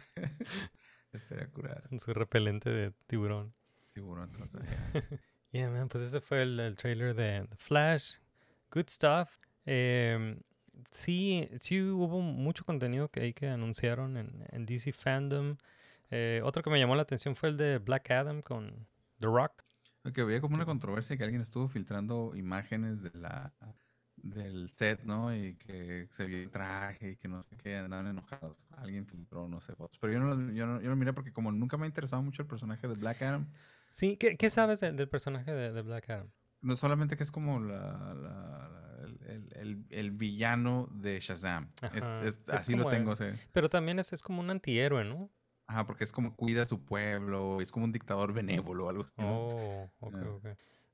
Estaría 1.14 1.48
curado. 1.48 1.82
con 1.90 2.00
su 2.00 2.14
repelente 2.14 2.70
de 2.70 2.92
tiburón. 3.08 3.54
Tiburón, 3.94 4.30
entonces, 4.32 4.62
ya. 4.94 5.04
Yeah, 5.52 5.70
man, 5.70 5.90
pues 5.90 6.06
ese 6.06 6.22
fue 6.22 6.44
el, 6.44 6.60
el 6.60 6.76
trailer 6.76 7.14
de 7.14 7.46
The 7.50 7.56
Flash. 7.58 8.18
Good 8.72 8.88
stuff. 8.88 9.30
Em, 9.66 10.40
sí, 10.92 11.50
sí 11.60 11.82
hubo 11.82 12.22
mucho 12.22 12.64
contenido 12.64 13.10
que 13.10 13.20
ahí 13.22 13.34
que 13.34 13.50
anunciaron 13.50 14.16
en, 14.16 14.46
en 14.52 14.66
DC 14.66 14.94
Fandom. 14.94 15.58
Eh, 16.10 16.42
otro 16.44 16.64
que 16.64 16.70
me 16.70 16.80
llamó 16.80 16.96
la 16.96 17.02
atención 17.02 17.36
fue 17.36 17.50
el 17.50 17.58
de 17.58 17.80
Black 17.80 18.12
Adam 18.12 18.42
con 18.42 18.88
The 19.20 19.28
Rock. 19.28 19.62
Que 20.14 20.22
había 20.22 20.42
como 20.42 20.56
una 20.56 20.66
controversia 20.66 21.16
que 21.16 21.24
alguien 21.24 21.42
estuvo 21.42 21.68
filtrando 21.68 22.34
imágenes 22.36 23.02
de 23.04 23.12
la 23.20 23.54
del 24.18 24.70
set, 24.70 25.04
¿no? 25.04 25.36
Y 25.36 25.56
que 25.56 26.08
se 26.12 26.26
vio 26.26 26.38
el 26.40 26.50
traje 26.52 27.12
y 27.12 27.16
que 27.18 27.28
no 27.28 27.42
sé 27.44 27.56
qué, 27.58 27.78
andaban 27.78 28.08
enojados. 28.08 28.58
Alguien 28.78 29.06
filtró, 29.08 29.48
no 29.48 29.62
sé, 29.62 29.76
fotos. 29.76 29.98
Pero 30.00 30.14
yo 30.14 30.20
no, 30.20 30.52
yo 30.54 30.66
no, 30.68 30.82
yo 30.82 30.90
no 30.90 30.96
miré 30.96 31.14
porque 31.14 31.32
como 31.32 31.52
nunca 31.52 31.78
me 31.78 31.86
ha 31.86 31.88
interesado 31.88 32.22
mucho 32.22 32.42
el 32.44 32.48
personaje 32.48 32.88
de 32.88 32.96
Black 32.96 33.22
Adam, 33.22 33.48
Sí, 33.92 34.16
¿qué, 34.18 34.38
qué 34.38 34.50
sabes 34.50 34.80
de- 34.80 34.92
del 34.94 35.10
personaje 35.10 35.52
de, 35.54 35.72
de 35.74 35.82
Black 35.82 36.10
Adam? 36.10 36.30
no 36.62 36.76
solamente 36.76 37.18
que 37.18 37.24
es 37.24 37.32
como 37.32 37.60
la, 37.60 38.14
la- 38.14 38.70
la- 38.70 38.98
el, 39.04 39.20
el- 39.28 39.54
el- 39.58 39.86
el 39.90 40.12
villano 40.12 40.88
de 40.92 41.20
Shazam. 41.20 41.72
Es- 41.94 42.06
Es 42.24 42.50
así 42.50 42.76
lo 42.76 42.84
el- 42.90 42.98
tengo, 42.98 43.16
sea, 43.16 43.34
Pero 43.52 43.68
también 43.70 43.98
es, 43.98 44.14
es 44.14 44.22
como 44.22 44.42
un 44.42 44.50
antihéroe, 44.52 45.04
¿no? 45.04 45.32
Ajá, 45.72 45.86
porque 45.86 46.04
es 46.04 46.12
como 46.12 46.36
cuida 46.36 46.64
a 46.64 46.66
su 46.66 46.84
pueblo, 46.84 47.62
es 47.62 47.72
como 47.72 47.86
un 47.86 47.94
dictador 47.94 48.34
benévolo 48.34 48.88
o 48.88 48.90
algo 48.90 49.04
así. 49.04 49.14
¿no? 49.16 49.48
Oh, 49.48 49.92
ok, 50.02 50.16
ok. 50.36 50.48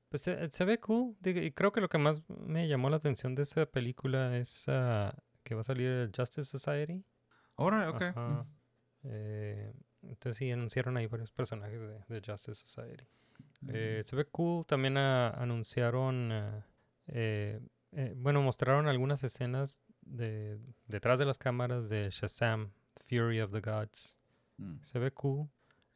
Pues 0.08 0.22
se, 0.22 0.48
se 0.52 0.64
ve 0.64 0.78
cool. 0.78 1.16
Y 1.24 1.50
creo 1.50 1.72
que 1.72 1.80
lo 1.80 1.88
que 1.88 1.98
más 1.98 2.22
me 2.28 2.68
llamó 2.68 2.88
la 2.88 2.98
atención 2.98 3.34
de 3.34 3.42
esa 3.42 3.66
película 3.66 4.36
es 4.36 4.66
ah, 4.68 5.16
que 5.42 5.56
va 5.56 5.62
a 5.62 5.64
salir 5.64 5.88
el 5.88 6.12
Justice 6.16 6.44
Society. 6.44 7.04
Ahora, 7.56 7.90
ok. 7.90 8.02
Ajá. 8.02 8.46
Eh, 9.02 9.72
entonces 10.02 10.36
sí, 10.36 10.52
anunciaron 10.52 10.96
ahí 10.96 11.08
varios 11.08 11.32
personajes 11.32 11.80
de, 11.80 11.98
de 12.08 12.22
Justice 12.24 12.54
Society. 12.64 13.04
Eh, 13.72 14.02
se 14.04 14.14
ve 14.14 14.26
cool. 14.26 14.64
También 14.64 14.96
ah, 14.96 15.30
anunciaron, 15.30 16.30
ah, 16.30 16.66
eh, 17.08 17.60
bueno, 18.14 18.42
mostraron 18.42 18.86
algunas 18.86 19.24
escenas 19.24 19.82
de 20.02 20.60
detrás 20.86 21.18
de 21.18 21.24
las 21.24 21.36
cámaras 21.36 21.88
de 21.88 22.10
Shazam, 22.10 22.70
Fury 22.94 23.40
of 23.40 23.50
the 23.50 23.60
Gods. 23.60 24.17
Mm. 24.58 24.78
Se 24.82 24.98
ve 24.98 25.10
cool. 25.12 25.48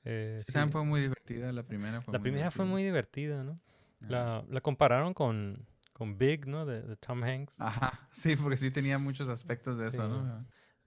Eh, 0.04 0.42
sí, 0.46 0.58
fue 0.70 0.84
muy 0.84 1.00
divertida, 1.00 1.52
la 1.52 1.62
primera 1.62 2.00
fue 2.00 2.12
la 2.12 2.18
muy 2.18 2.22
primera 2.24 2.50
fue 2.50 2.64
divertida. 2.64 2.72
muy 2.74 2.82
divertida, 2.84 3.44
¿no? 3.44 3.60
La, 4.00 4.44
la 4.48 4.60
compararon 4.60 5.14
con, 5.14 5.64
con 5.92 6.18
Big, 6.18 6.48
¿no? 6.48 6.66
De, 6.66 6.82
de 6.82 6.96
Tom 6.96 7.22
Hanks. 7.22 7.60
Ajá, 7.60 8.08
sí, 8.10 8.34
porque 8.34 8.56
sí 8.56 8.70
tenía 8.72 8.98
muchos 8.98 9.28
aspectos 9.28 9.78
de 9.78 9.88
eso. 9.88 10.08
¿no? 10.08 10.44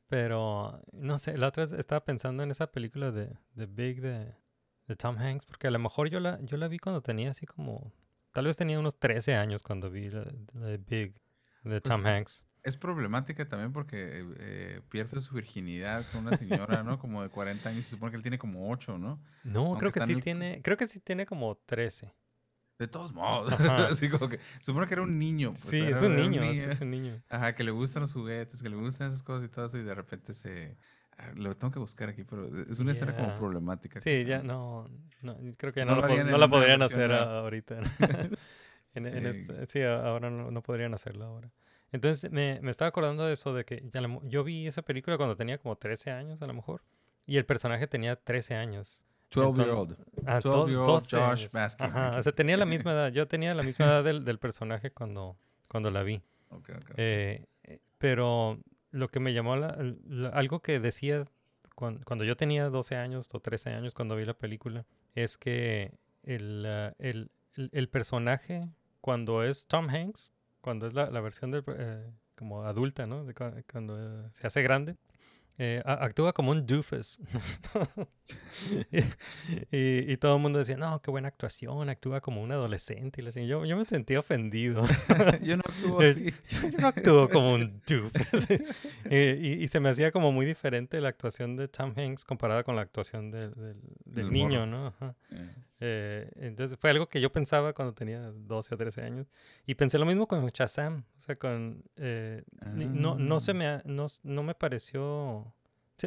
Pero, 0.07 0.81
no 0.91 1.17
sé, 1.17 1.37
la 1.37 1.47
otra 1.47 1.63
vez 1.63 1.71
estaba 1.71 2.03
pensando 2.03 2.43
en 2.43 2.51
esa 2.51 2.71
película 2.71 3.11
de, 3.11 3.37
de 3.53 3.65
Big 3.65 4.01
de, 4.01 4.35
de 4.87 4.95
Tom 4.97 5.17
Hanks, 5.17 5.45
porque 5.45 5.67
a 5.67 5.71
lo 5.71 5.79
mejor 5.79 6.09
yo 6.09 6.19
la, 6.19 6.39
yo 6.41 6.57
la 6.57 6.67
vi 6.67 6.77
cuando 6.77 7.01
tenía 7.01 7.31
así 7.31 7.45
como, 7.45 7.93
tal 8.33 8.45
vez 8.45 8.57
tenía 8.57 8.79
unos 8.79 8.99
13 8.99 9.33
años 9.35 9.63
cuando 9.63 9.89
vi 9.89 10.09
la, 10.09 10.25
la 10.53 10.65
de 10.67 10.77
Big 10.77 11.15
de 11.63 11.81
Tom 11.81 12.05
es- 12.05 12.13
Hanks. 12.13 12.45
Es 12.65 12.75
problemática 12.77 13.47
también 13.47 13.71
porque 13.71 14.19
eh, 14.21 14.25
eh, 14.39 14.81
pierde 14.89 15.21
su 15.21 15.35
virginidad 15.35 16.03
con 16.11 16.25
una 16.27 16.35
señora, 16.35 16.81
¿no? 16.83 16.97
Como 16.97 17.21
de 17.21 17.29
40 17.29 17.69
años, 17.69 17.85
se 17.85 17.91
supone 17.91 18.11
que 18.11 18.17
él 18.17 18.23
tiene 18.23 18.39
como 18.39 18.71
8, 18.71 18.97
¿no? 18.97 19.21
No, 19.43 19.67
aunque 19.67 19.79
creo 19.79 19.91
que 19.91 20.01
sí 20.01 20.13
el- 20.13 20.23
tiene, 20.23 20.61
creo 20.63 20.75
que 20.75 20.87
sí 20.87 20.99
tiene 20.99 21.25
como 21.27 21.55
13. 21.65 22.11
De 22.79 22.87
todos 22.87 23.13
modos, 23.13 23.53
así 24.03 24.09
como 24.09 24.27
que, 24.27 24.37
se 24.59 24.65
supone 24.65 24.87
que 24.87 24.95
era 24.95 25.03
un 25.03 25.17
niño. 25.19 25.51
pues, 25.51 25.63
sí, 25.63 25.79
era- 25.79 25.91
es 25.91 26.01
un 26.01 26.15
niño, 26.15 26.43
es 26.43 26.81
un 26.81 26.89
niño. 26.91 27.21
Ajá, 27.29 27.53
que 27.53 27.63
le 27.63 27.71
gustan 27.71 28.01
los 28.01 28.13
juguetes, 28.13 28.61
que 28.63 28.69
le 28.69 28.75
gustan 28.75 29.09
esas 29.09 29.21
cosas 29.23 29.45
y 29.47 29.51
todo 29.51 29.65
eso, 29.67 29.77
y 29.77 29.83
de 29.83 29.93
repente 29.95 30.33
se... 30.33 30.75
ah, 31.17 31.31
Lo 31.35 31.55
tengo 31.55 31.71
que 31.71 31.79
buscar 31.79 32.09
aquí, 32.09 32.23
pero 32.23 32.47
es 32.69 32.79
una 32.79 32.93
escena 32.93 33.13
como 33.15 33.27
Yeah. 33.27 33.37
problemática. 33.37 34.01
Sí, 34.01 34.25
ya 34.25 34.41
no, 34.41 34.89
no, 35.21 35.37
creo 35.57 35.71
que 35.71 35.81
ya 35.81 35.85
No 35.85 35.95
no, 35.95 36.01
la, 36.01 36.23
no 36.23 36.37
la 36.39 36.47
podrían 36.47 36.81
hacer 36.81 37.11
ahorita. 37.13 37.79
en, 38.95 39.05
en 39.05 39.25
Eh, 39.25 39.29
este- 39.29 39.67
sí, 39.67 39.81
ahora 39.83 40.29
no, 40.29 40.49
no 40.51 40.61
podrían 40.63 40.93
hacerlo 40.95 41.25
ahora. 41.25 41.51
Entonces 41.91 42.31
me, 42.31 42.59
me 42.61 42.71
estaba 42.71 42.89
acordando 42.89 43.25
de 43.25 43.33
eso, 43.33 43.53
de 43.53 43.63
que 43.65 43.83
ya 43.91 44.01
la 44.01 44.07
mo- 44.07 44.21
yo 44.25 44.43
vi 44.43 44.67
esa 44.67 44.81
película 44.81 45.17
cuando 45.17 45.35
tenía 45.35 45.57
como 45.57 45.75
13 45.77 46.11
años 46.11 46.41
a 46.41 46.45
lo 46.45 46.53
mejor, 46.53 46.81
y 47.25 47.37
el 47.37 47.45
personaje 47.45 47.87
tenía 47.87 48.15
13 48.15 48.55
años. 48.55 49.05
12 49.31 49.57
year 49.57 49.69
Enton- 49.69 49.77
old. 49.79 49.97
Ah, 50.25 50.39
12 50.41 50.49
to- 50.49 50.67
year 50.67 50.77
old 50.79 50.87
12 50.87 51.17
Josh. 51.17 51.51
Baskin. 51.51 51.85
Ajá, 51.85 52.17
o 52.17 52.23
sea, 52.23 52.31
tenía 52.31 52.57
la 52.57 52.65
misma 52.65 52.91
edad. 52.93 53.11
Yo 53.11 53.27
tenía 53.27 53.53
la 53.55 53.63
misma 53.63 53.85
edad 53.85 54.03
del, 54.03 54.23
del 54.23 54.39
personaje 54.39 54.91
cuando, 54.91 55.37
cuando 55.67 55.89
la 55.91 56.03
vi. 56.03 56.21
Ok, 56.49 56.69
ok. 56.69 56.91
Eh, 56.97 57.45
eh, 57.63 57.79
pero 57.97 58.59
lo 58.91 59.09
que 59.09 59.19
me 59.19 59.33
llamó 59.33 59.55
la- 59.55 59.77
la- 60.07 60.29
algo 60.29 60.61
que 60.61 60.79
decía 60.79 61.25
cuan- 61.75 62.01
cuando, 62.05 62.23
yo 62.23 62.35
tenía 62.37 62.69
12 62.69 62.95
años 62.95 63.29
o 63.33 63.39
13 63.39 63.71
años 63.71 63.93
cuando 63.93 64.15
vi 64.15 64.25
la 64.25 64.33
película 64.35 64.85
es 65.15 65.37
que 65.37 65.91
el, 66.23 66.65
ah, 66.65 66.93
el, 66.99 67.31
el- 67.55 67.69
el 67.73 67.89
personaje 67.89 68.69
cuando 69.01 69.43
es 69.43 69.67
Tom 69.67 69.89
Hanks, 69.89 70.33
cuando 70.65 70.87
es 70.87 70.93
la, 70.93 71.09
la 71.11 71.21
versión 71.21 71.51
del, 71.51 71.63
eh, 71.77 72.03
como 72.35 72.63
adulta, 72.63 73.05
¿no? 73.05 73.23
De 73.23 73.33
cua- 73.33 73.63
cuando 73.71 73.95
eh, 73.97 74.27
se 74.31 74.45
hace 74.47 74.61
grande, 74.63 74.97
eh, 75.57 75.81
actúa 75.85 76.33
como 76.33 76.51
un 76.51 76.65
doofus. 76.65 77.19
y, 78.91 78.97
y- 79.77 80.11
y 80.11 80.17
todo 80.17 80.35
el 80.35 80.41
mundo 80.41 80.59
decía, 80.59 80.75
no, 80.77 81.01
qué 81.01 81.11
buena 81.11 81.27
actuación, 81.29 81.89
actúa 81.89 82.19
como 82.21 82.41
un 82.41 82.51
adolescente. 82.51 83.21
Y 83.21 83.47
yo, 83.47 83.63
yo 83.65 83.77
me 83.77 83.85
sentí 83.85 84.15
ofendido. 84.15 84.81
Yo 85.41 85.57
no 85.57 85.63
actúo 85.65 86.01
así. 86.01 86.33
yo 86.71 86.77
no 86.79 86.87
actúo 86.87 87.29
como 87.29 87.53
un 87.53 87.81
doofus. 87.87 88.47
Y, 89.09 89.63
y 89.63 89.67
se 89.67 89.79
me 89.79 89.89
hacía 89.89 90.11
como 90.11 90.31
muy 90.31 90.45
diferente 90.45 90.99
la 90.99 91.09
actuación 91.09 91.55
de 91.55 91.67
Tom 91.67 91.93
Hanks 91.95 92.25
comparada 92.25 92.63
con 92.63 92.75
la 92.75 92.81
actuación 92.81 93.31
del, 93.31 93.53
del- 93.53 93.81
del 94.05 94.31
niño, 94.31 94.65
morro. 94.65 94.71
¿no? 94.71 94.87
Ajá. 94.87 95.15
Eh, 95.31 95.49
Eh, 95.81 96.31
entonces 96.37 96.77
fue 96.79 96.89
algo 96.89 97.09
que 97.09 97.19
yo 97.19 97.31
pensaba 97.31 97.73
cuando 97.73 97.93
tenía 97.93 98.31
12 98.31 98.73
o 98.75 98.77
13 98.77 99.01
años. 99.01 99.27
Y 99.65 99.75
pensé 99.75 99.97
lo 99.99 100.05
mismo 100.05 100.27
con 100.27 100.45
Shazam. 100.47 101.03
O 101.17 101.21
sea, 101.21 101.35
con... 101.35 101.83
eh, 101.97 102.43
no, 102.75 103.15
no 103.17 103.39
se 103.39 103.51
Ah. 103.51 103.53
me... 103.55 103.67
ha- 103.67 103.81
No, 103.85 104.05
no 104.23 104.43
me 104.43 104.55
pareció... 104.55 105.53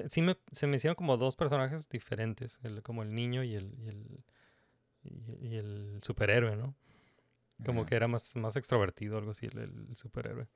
Sí 0.06 0.20
me, 0.22 0.36
se 0.52 0.66
me 0.66 0.76
hicieron 0.76 0.94
como 0.94 1.16
dos 1.16 1.36
personajes 1.36 1.88
diferentes. 1.88 2.58
el- 2.62 2.82
como 2.82 3.02
el 3.02 3.14
niño 3.14 3.42
y 3.44 3.54
el... 3.56 3.74
Y 3.78 3.88
el, 3.88 4.24
y- 5.04 5.46
y 5.48 5.56
el 5.56 6.00
superhéroe, 6.02 6.56
¿no? 6.56 6.74
Como 7.64 7.80
Ajá. 7.82 7.88
que 7.88 7.96
era 7.96 8.08
más, 8.08 8.36
más 8.36 8.56
extrovertido, 8.56 9.18
algo 9.18 9.30
así, 9.32 9.46
el, 9.46 9.58
el 9.58 9.96
superhéroe. 9.96 10.46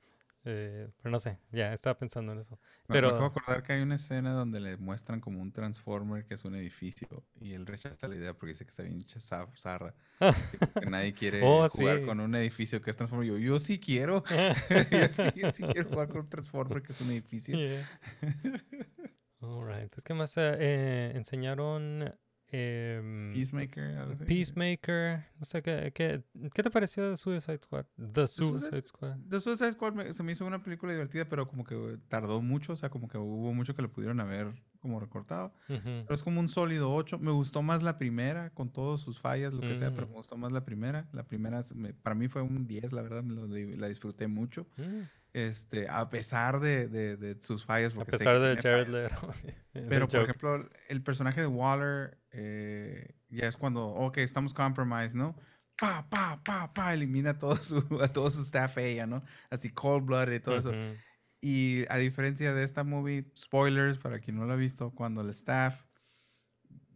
Eh, 0.45 0.89
pero 1.01 1.09
no 1.09 1.19
sé, 1.19 1.39
ya 1.53 1.73
estaba 1.73 1.97
pensando 1.97 2.33
en 2.33 2.39
eso. 2.39 2.59
Me- 2.87 2.95
Pero- 2.95 3.07
Me 3.09 3.13
acabo 3.15 3.29
de 3.29 3.39
acordar 3.39 3.63
que 3.63 3.73
hay 3.73 3.81
una 3.81 3.95
escena 3.95 4.33
donde 4.33 4.59
le 4.59 4.75
muestran 4.77 5.21
como 5.21 5.41
un 5.41 5.53
transformer 5.53 6.25
que 6.25 6.33
es 6.33 6.43
un 6.43 6.53
edificio 6.55 7.07
y 7.39 7.53
él 7.53 7.65
rechaza 7.65 8.07
la 8.09 8.15
idea 8.15 8.33
porque 8.33 8.47
dice 8.47 8.65
que 8.65 8.69
está 8.71 8.83
bien 8.83 9.05
zarra. 9.19 9.95
que 10.19 10.81
que 10.81 10.89
nadie 10.89 11.13
quiere 11.13 11.41
Oh, 11.43 11.69
jugar 11.69 11.99
sí. 11.99 12.05
con 12.05 12.19
un 12.19 12.35
edificio 12.35 12.81
que 12.81 12.89
es 12.89 12.97
transformer. 12.97 13.27
Yo, 13.27 13.37
yo 13.37 13.57
sí 13.59 13.79
quiero. 13.79 14.23
yo, 15.35 15.51
sí, 15.53 15.63
quiero 15.71 15.89
jugar 15.89 16.09
con 16.09 16.21
un 16.21 16.29
transformer 16.29 16.81
que 16.83 16.91
es 16.91 16.99
un 17.01 17.11
edificio. 17.11 17.55
Yeah. 17.55 17.87
All 19.41 19.65
right. 19.67 19.89
Pues, 19.93 20.03
¿qué 20.03 20.13
más 20.13 20.37
eh, 20.37 20.55
eh, 20.59 21.11
enseñaron? 21.15 22.13
Em, 22.55 23.33
Peacemaker, 23.33 23.97
algo 23.97 24.13
así. 24.13 24.25
Peacemaker. 24.25 25.25
No 25.39 25.45
sé, 25.45 25.63
¿qué, 25.63 25.91
qué, 25.93 26.21
qué 26.53 26.61
te 26.63 26.69
pareció 26.69 27.09
de 27.09 27.17
Suicide 27.17 27.57
Squad? 27.63 27.85
The 27.97 28.27
Suicide- 28.27 28.59
Suicide 28.59 28.85
Squad. 28.85 29.17
The 29.27 29.39
Suicide 29.39 29.71
Squad 29.71 29.93
me- 29.93 30.13
se 30.13 30.21
me 30.21 30.31
hizo 30.33 30.45
una 30.45 30.61
película 30.61 30.91
divertida, 30.91 31.25
pero 31.27 31.47
como 31.47 31.63
que 31.63 31.97
tardó 32.09 32.41
mucho, 32.43 32.73
o 32.73 32.75
sea, 32.75 32.89
como 32.91 33.07
que 33.07 33.17
hubo 33.17 33.53
mucho 33.55 33.75
que 33.75 33.81
le 33.81 33.87
pudieron 33.87 34.19
haber 34.19 34.53
como 34.79 34.99
recortado. 34.99 35.51
Ujú. 35.69 35.81
Pero 35.83 36.13
es 36.13 36.21
como 36.21 36.39
un 36.39 36.47
sólido 36.49 36.93
8. 36.93 37.17
Me 37.17 37.31
gustó 37.31 37.63
más 37.63 37.81
la 37.81 37.97
primera, 37.97 38.51
con 38.51 38.71
todas 38.71 39.01
sus 39.01 39.19
fallas, 39.19 39.53
lo 39.53 39.61
que 39.61 39.75
sea, 39.75 39.91
pero 39.91 40.05
Mm. 40.05 40.09
me 40.11 40.15
gustó 40.17 40.37
más 40.37 40.51
la 40.51 40.63
primera. 40.63 41.07
La 41.11 41.23
primera, 41.23 41.63
para 42.03 42.15
mí 42.15 42.27
fue 42.27 42.41
un 42.43 42.67
10, 42.67 42.91
la 42.91 43.01
verdad, 43.01 43.23
me 43.23 43.33
lo 43.33 43.47
la 43.47 43.87
disfruté 43.87 44.27
mucho. 44.27 44.67
Mm. 44.77 45.01
Este, 45.33 45.89
a 45.89 46.09
pesar 46.09 46.59
de, 46.59 46.87
de- 46.87 47.17
de 47.17 47.41
sus 47.43 47.65
fallas. 47.65 47.93
A 47.93 47.95
porque 47.95 48.11
pesar 48.11 48.39
de 48.39 48.55
Jared. 48.61 48.87
Leto. 48.87 49.33
Pero, 49.73 50.07
por 50.07 50.21
ejemplo, 50.21 50.69
el 50.87 51.01
personaje 51.01 51.41
de 51.41 51.47
Waller, 51.47 52.19
eh, 52.31 53.15
ya 53.29 53.47
es 53.47 53.57
cuando, 53.57 53.87
ok, 53.87 54.17
estamos 54.19 54.53
compromised, 54.53 55.15
¿no? 55.15 55.35
pa, 55.75 56.07
pa, 56.07 56.39
pa, 56.43 56.71
pa, 56.71 56.93
elimina 56.93 57.31
a 57.31 57.37
todo 57.39 57.55
su, 57.55 57.83
a 58.01 58.07
todo 58.07 58.29
su 58.29 58.41
staff 58.41 58.77
ella, 58.77 59.07
¿no? 59.07 59.23
Así 59.49 59.69
cold 59.69 60.05
blooded 60.05 60.33
y 60.35 60.39
todo 60.39 60.57
eso. 60.57 60.71
Y 61.41 61.83
a 61.89 61.97
diferencia 61.97 62.53
de 62.53 62.63
esta 62.63 62.83
movie, 62.83 63.25
spoilers 63.35 63.97
para 63.97 64.19
quien 64.19 64.37
no 64.37 64.45
lo 64.45 64.53
ha 64.53 64.55
visto, 64.55 64.91
cuando 64.91 65.21
el 65.21 65.29
staff 65.31 65.83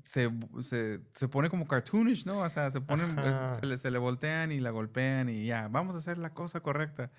se, 0.08 0.32
se, 0.62 1.02
se 1.14 1.28
pone 1.28 1.50
como 1.50 1.68
cartoonish, 1.68 2.26
¿no? 2.26 2.40
O 2.40 2.50
sea, 2.50 2.72
se 2.72 2.80
ponen, 2.82 3.22
se 3.52 3.66
le, 3.66 3.78
se 3.78 3.92
le 3.92 3.98
voltean 4.00 4.52
y 4.54 4.60
la 4.62 4.72
golpean 4.72 5.28
y 5.30 5.46
ya, 5.46 5.68
vamos 5.68 5.96
a 5.96 6.00
hacer 6.00 6.18
la 6.18 6.34
cosa 6.34 6.62
correcta. 6.62 7.12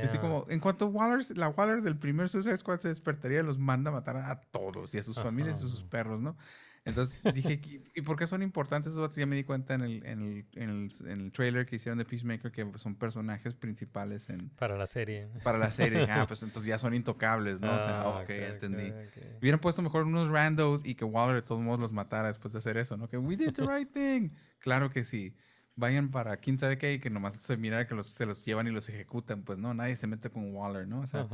Y 0.00 0.04
Así 0.06 0.18
Yeah. 0.18 0.20
como, 0.20 0.46
en 0.50 0.60
cuanto 0.60 0.88
Waller, 0.88 1.24
la 1.38 1.48
Waller 1.48 1.82
del 1.82 1.98
primer 1.98 2.28
Suicide 2.28 2.58
Squad 2.58 2.80
se 2.80 2.88
despertaría, 2.88 3.42
los 3.42 3.58
manda 3.58 3.90
a 3.90 3.94
matar 3.94 4.16
a 4.18 4.40
todos 4.50 4.94
y 4.94 4.98
a 4.98 5.02
sus 5.02 5.20
familias 5.20 5.60
y 5.62 5.66
a 5.66 5.68
sus 5.68 5.84
perros, 5.84 6.20
¿no? 6.20 6.36
Entonces 6.86 7.18
dije, 7.34 7.54
¿y- 7.64 7.82
¿y 7.94 8.02
por 8.02 8.16
qué 8.18 8.26
son 8.26 8.42
importantes 8.42 8.92
esos 8.92 9.00
vatos? 9.00 9.16
Ya 9.16 9.24
me 9.26 9.36
di 9.36 9.44
cuenta 9.44 9.72
en 9.74 9.80
el, 9.80 10.04
en, 10.04 10.20
el, 10.20 10.46
en, 10.54 10.68
el, 10.70 10.90
en 11.08 11.20
el 11.22 11.32
trailer 11.32 11.64
que 11.64 11.76
hicieron 11.76 11.96
de 11.98 12.04
Peacemaker 12.04 12.52
que 12.52 12.70
son 12.76 12.94
personajes 12.96 13.54
principales 13.54 14.28
en, 14.28 14.50
Para 14.50 14.76
la 14.76 14.86
serie. 14.86 15.28
para 15.42 15.56
la 15.58 15.70
serie. 15.70 16.06
Ah, 16.10 16.26
pues 16.28 16.42
entonces 16.42 16.68
ya 16.68 16.78
son 16.78 16.94
intocables, 16.94 17.60
¿no? 17.62 17.74
O 17.74 17.78
sea, 17.78 18.02
Ah, 18.02 18.08
ok, 18.20 18.28
ya 18.28 18.48
entendí. 18.48 18.88
ok, 18.90 18.96
ok. 19.16 19.22
Hubieran 19.40 19.60
puesto 19.60 19.80
mejor 19.80 20.04
unos 20.04 20.28
randos 20.28 20.84
y 20.84 20.94
que 20.94 21.04
Waller 21.06 21.36
de 21.36 21.42
todos 21.42 21.62
modos 21.62 21.80
los 21.80 21.92
matara 21.92 22.28
después 22.28 22.52
de 22.52 22.58
hacer 22.58 22.76
eso, 22.76 22.96
¿no? 22.98 23.08
Que 23.08 23.16
we 23.16 23.36
did 23.36 23.52
the 23.54 23.62
right 23.66 23.90
thing. 23.90 24.30
Claro 24.58 24.90
que 24.90 25.04
sí. 25.04 25.34
Vayan 25.76 26.10
para 26.10 26.36
quién 26.36 26.58
sabe 26.58 26.76
qué 26.78 26.92
y 26.92 26.98
que 27.00 27.08
nomás 27.10 27.34
se 27.42 27.56
mira 27.56 27.86
que 27.86 27.94
los, 27.94 28.08
se 28.08 28.26
los 28.26 28.44
llevan 28.44 28.66
y 28.68 28.70
los 28.70 28.88
ejecutan. 28.90 29.42
Pues 29.42 29.58
no, 29.58 29.72
nadie 29.74 29.96
se 29.96 30.06
mete 30.06 30.28
con 30.30 30.54
Waller, 30.54 30.86
¿no? 30.86 31.00
O 31.00 31.06
sea, 31.06 31.26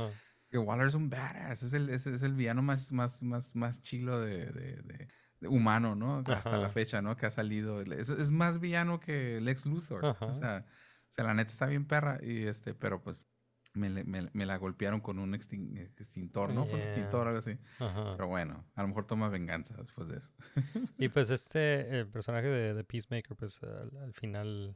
que 0.49 0.57
Waller 0.57 0.87
es 0.87 0.95
un 0.95 1.09
badass. 1.09 1.61
Es 1.63 1.73
el, 1.73 1.89
es, 1.89 2.07
es 2.07 2.23
el 2.23 2.33
villano 2.33 2.61
más, 2.61 2.91
más, 2.91 3.21
más, 3.21 3.55
más 3.55 3.83
chilo 3.83 4.19
de- 4.21 4.45
de- 4.47 4.81
de 4.81 5.07
humano, 5.41 5.95
¿no? 5.95 6.23
Hasta 6.27 6.57
la 6.57 6.69
fecha, 6.69 7.01
¿no? 7.01 7.15
Que 7.15 7.25
ha 7.25 7.31
salido. 7.31 7.81
Es, 7.81 8.09
es 8.09 8.31
más 8.31 8.59
villano 8.59 8.99
que 8.99 9.39
Lex 9.41 9.65
Luthor. 9.65 10.05
Ajá. 10.05 10.25
O 10.25 10.33
sea, 10.33 10.65
o 11.09 11.13
sea, 11.13 11.25
la 11.25 11.33
neta 11.33 11.51
está 11.51 11.65
bien 11.65 11.85
perra. 11.85 12.19
Y 12.21 12.43
este, 12.47 12.73
pero 12.73 13.01
pues 13.01 13.25
me, 13.73 13.89
me- 14.03 14.29
me 14.33 14.45
la 14.45 14.57
golpearon 14.57 14.99
con 15.01 15.17
un 15.19 15.33
extin- 15.33 15.77
extintor, 15.97 16.53
¿no? 16.53 16.65
Fue 16.65 16.73
un 16.75 16.79
Yeah. 16.81 16.89
extintor 16.89 17.25
o 17.25 17.29
algo 17.29 17.39
así. 17.39 17.57
Ajá. 17.79 18.13
Pero 18.17 18.27
bueno, 18.27 18.65
a 18.75 18.81
lo 18.81 18.87
mejor 18.89 19.07
toma 19.07 19.29
venganza 19.29 19.75
después 19.77 20.07
de 20.09 20.17
eso. 20.17 20.29
Y 20.97 21.09
pues 21.09 21.29
este, 21.29 21.99
el 21.99 22.07
personaje 22.07 22.47
de, 22.47 22.73
de 22.73 22.83
Peacemaker, 22.83 23.35
pues 23.37 23.61
al, 23.63 23.95
al 23.97 24.13
final 24.13 24.75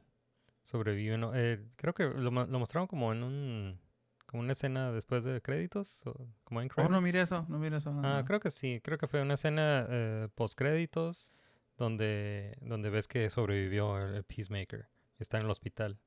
sobrevive, 0.62 1.16
¿no? 1.18 1.32
Eh, 1.34 1.64
creo 1.76 1.94
que 1.94 2.04
lo, 2.04 2.30
lo 2.30 2.58
mostraron 2.58 2.88
como 2.88 3.12
en 3.12 3.22
un, 3.22 3.80
como 4.26 4.42
una 4.42 4.52
escena 4.52 4.92
después 4.92 5.24
de 5.24 5.40
créditos, 5.40 6.06
o 6.06 6.14
como 6.44 6.60
en 6.60 6.66
Oh, 6.66 6.74
credits. 6.74 6.90
no 6.90 7.00
mire 7.00 7.20
eso, 7.22 7.46
no 7.48 7.58
mire 7.58 7.76
eso. 7.78 7.90
Ah, 8.04 8.22
creo 8.26 8.40
que 8.40 8.50
sí, 8.50 8.80
creo 8.82 8.98
que 8.98 9.06
fue 9.06 9.22
una 9.22 9.34
escena 9.34 9.86
eh, 9.88 10.28
post 10.34 10.58
créditos 10.58 11.32
donde, 11.78 12.56
donde 12.60 12.90
ves 12.90 13.06
que 13.08 13.28
sobrevivió 13.30 13.98
el, 13.98 14.14
el 14.14 14.24
Peacemaker, 14.24 14.88
está 15.18 15.38
en 15.38 15.44
el 15.44 15.50
hospital. 15.50 15.98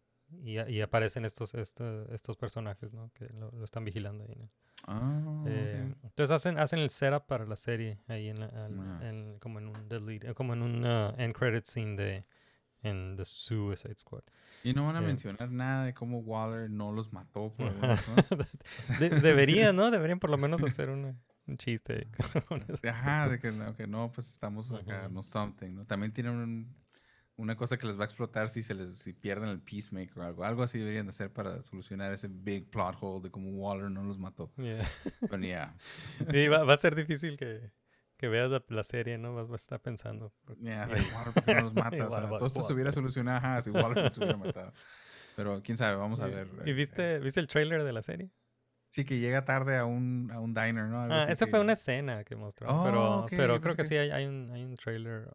Y, 0.43 0.81
aparecen 0.81 1.25
estos, 1.25 1.55
estos, 1.55 2.07
estos 2.11 2.37
personajes, 2.37 2.93
¿no? 2.93 3.09
Que 3.15 3.29
lo, 3.33 3.49
lo 3.51 3.65
están 3.65 3.83
vigilando 3.83 4.23
ahí. 4.25 4.35
¿no? 4.35 4.49
Ah, 4.85 5.43
Eh, 5.47 5.91
entonces 6.03 6.29
hacen, 6.35 6.59
hacen 6.59 6.79
el 6.79 6.91
setup 6.91 7.25
para 7.25 7.45
la 7.47 7.55
serie 7.55 7.97
ahí 8.07 8.29
en, 8.29 8.39
la- 8.39 8.45
al- 8.65 8.79
Ah. 8.79 9.09
en- 9.09 9.39
como 9.39 9.57
en 9.57 9.67
un 9.69 9.89
delete, 9.89 10.31
como 10.35 10.53
en 10.53 10.61
un 10.61 10.85
uh, 10.85 11.15
end 11.17 11.33
credit 11.33 11.65
scene 11.65 11.95
de 11.95 12.25
en 12.81 13.15
The 13.17 13.25
Suicide 13.25 13.95
Squad. 13.97 14.23
Y 14.63 14.73
no 14.73 14.85
van 14.85 14.95
a 14.95 14.99
eh. 14.99 15.05
mencionar 15.05 15.51
nada 15.51 15.85
de 15.85 15.93
cómo 15.93 16.19
Waller 16.19 16.69
no 16.69 16.91
los 16.91 17.11
mató 17.11 17.53
por. 17.55 17.71
De- 18.99 19.09
deberían, 19.21 19.75
¿no? 19.75 19.91
Deberían 19.91 20.19
por 20.19 20.29
lo 20.29 20.37
menos 20.37 20.63
hacer 20.63 20.89
una- 20.89 21.15
un 21.47 21.57
chiste. 21.57 22.07
con. 22.47 22.65
Ajá, 22.87 23.27
de 23.29 23.39
que 23.39 23.51
no, 23.51 23.75
no, 23.87 24.11
pues 24.11 24.29
estamos 24.29 24.71
acá, 24.71 25.03
Ujú. 25.05 25.13
no 25.15 25.23
something, 25.23 25.73
¿no? 25.75 25.85
También 25.85 26.13
tienen 26.13 26.33
un- 26.35 26.75
una 27.35 27.55
cosa 27.55 27.77
que 27.77 27.87
les 27.87 27.97
va 27.97 28.01
a 28.01 28.05
explotar 28.05 28.49
si 28.49 28.63
se 28.63 28.73
les 28.73 28.97
si 28.97 29.13
pierden 29.13 29.47
el 29.49 29.61
Peacemaker 29.61 30.19
o 30.19 30.23
algo. 30.23 30.43
Algo 30.43 30.61
así 30.63 30.77
deberían 30.77 31.05
de 31.05 31.11
hacer 31.11 31.31
para 31.31 31.63
solucionar 31.63 32.11
ese 32.11 32.27
big 32.29 32.69
plot 32.69 32.97
hole 32.99 33.23
de 33.23 33.31
cómo 33.31 33.49
Waller 33.51 33.89
no 33.89 34.03
los 34.03 34.19
mató. 34.19 34.51
Yeah. 34.57 34.85
Pero 35.21 35.37
ya, 35.43 35.73
Y 36.33 36.47
va, 36.49 36.63
va 36.65 36.73
a 36.73 36.77
ser 36.77 36.95
difícil 36.95 37.37
que, 37.37 37.71
que 38.19 38.27
veas 38.27 38.49
la, 38.51 38.61
la 38.67 38.83
serie, 38.83 39.17
¿no? 39.17 39.33
Vas, 39.33 39.47
vas 39.47 39.61
a 39.61 39.63
estar 39.63 39.79
pensando. 39.81 40.31
porque- 40.45 40.61
¿por 41.33 41.43
qué 41.45 41.53
no 41.55 41.61
los 41.61 41.73
mata? 41.73 42.05
O 42.07 42.11
sea, 42.11 42.27
todo 42.37 42.45
esto 42.45 42.61
se 42.61 42.73
hubiera 42.73 42.91
solucionado, 42.91 43.37
ajá, 43.37 43.61
si 43.61 43.69
Waller 43.71 44.03
no 44.03 44.13
se 44.13 44.19
hubiera 44.19 44.37
matado. 44.37 44.73
Pero 45.35 45.61
quién 45.63 45.77
sabe, 45.77 45.95
vamos 45.95 46.19
a 46.19 46.27
ver. 46.27 46.47
¿Y 46.65 46.69
eh, 46.69 46.73
viste, 46.73 47.19
viste 47.19 47.39
el 47.39 47.47
trailer 47.47 47.83
de 47.85 47.93
la 47.93 48.01
serie? 48.01 48.29
Sí, 48.89 49.05
que 49.05 49.19
llega 49.19 49.45
tarde 49.45 49.77
a 49.77 49.85
un, 49.85 50.29
a 50.33 50.39
un 50.39 50.53
diner, 50.53 50.85
¿no? 50.85 51.01
Algo 51.03 51.13
Ah, 51.15 51.27
esa 51.29 51.45
que- 51.45 51.51
fue 51.51 51.59
una 51.61 51.73
escena 51.73 52.23
que 52.25 52.35
mostraron, 52.35 52.75
Oh, 52.77 52.83
pero, 52.83 53.19
ok, 53.19 53.29
pero 53.29 53.61
creo 53.61 53.75
que 53.75 53.83
que- 53.83 53.87
sí 53.87 53.95
hay, 53.95 54.09
hay 54.11 54.25
un, 54.25 54.51
hay 54.51 54.63
un 54.65 54.75
trailer, 54.75 55.29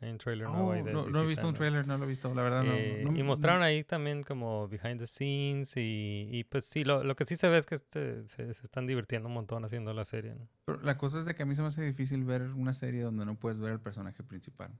hay 0.00 0.10
un 0.10 0.18
trailer 0.18 0.46
nuevo 0.48 0.68
Oh, 0.68 0.72
ahí 0.72 0.82
de 0.82 0.92
no, 0.92 1.06
no 1.06 1.22
he 1.22 1.26
visto 1.26 1.48
un 1.48 1.54
trailer, 1.54 1.86
no 1.86 1.96
lo 1.96 2.04
he 2.04 2.08
visto, 2.08 2.34
la 2.34 2.42
verdad 2.42 2.62
no. 2.64 2.72
Eh, 2.74 3.02
no- 3.04 3.12
y 3.16 3.18
no- 3.20 3.24
mostraron 3.24 3.62
ahí 3.62 3.82
también 3.82 4.22
como 4.22 4.68
behind 4.68 4.98
the 5.00 5.06
scenes 5.06 5.74
y, 5.76 6.28
y 6.30 6.44
pues 6.44 6.64
sí, 6.66 6.84
lo, 6.84 7.02
lo 7.02 7.16
que 7.16 7.24
sí 7.24 7.36
se 7.36 7.48
ve 7.48 7.56
es 7.58 7.64
que 7.66 7.76
este, 7.76 8.28
se, 8.28 8.52
se 8.52 8.62
están 8.62 8.86
divirtiendo 8.86 9.28
un 9.28 9.34
montón 9.34 9.64
haciendo 9.64 9.92
la 9.94 10.04
serie. 10.04 10.34
Pero 10.66 10.80
la 10.82 10.98
cosa 10.98 11.18
es 11.20 11.24
de 11.24 11.34
que 11.34 11.42
a 11.44 11.46
mí 11.46 11.54
se 11.54 11.62
me 11.62 11.68
hace 11.68 11.82
difícil 11.82 12.24
ver 12.24 12.42
una 12.42 12.74
serie 12.74 13.02
donde 13.02 13.24
no 13.24 13.38
puedes 13.38 13.58
ver 13.58 13.72
al 13.72 13.80
personaje 13.80 14.22
principal. 14.22 14.70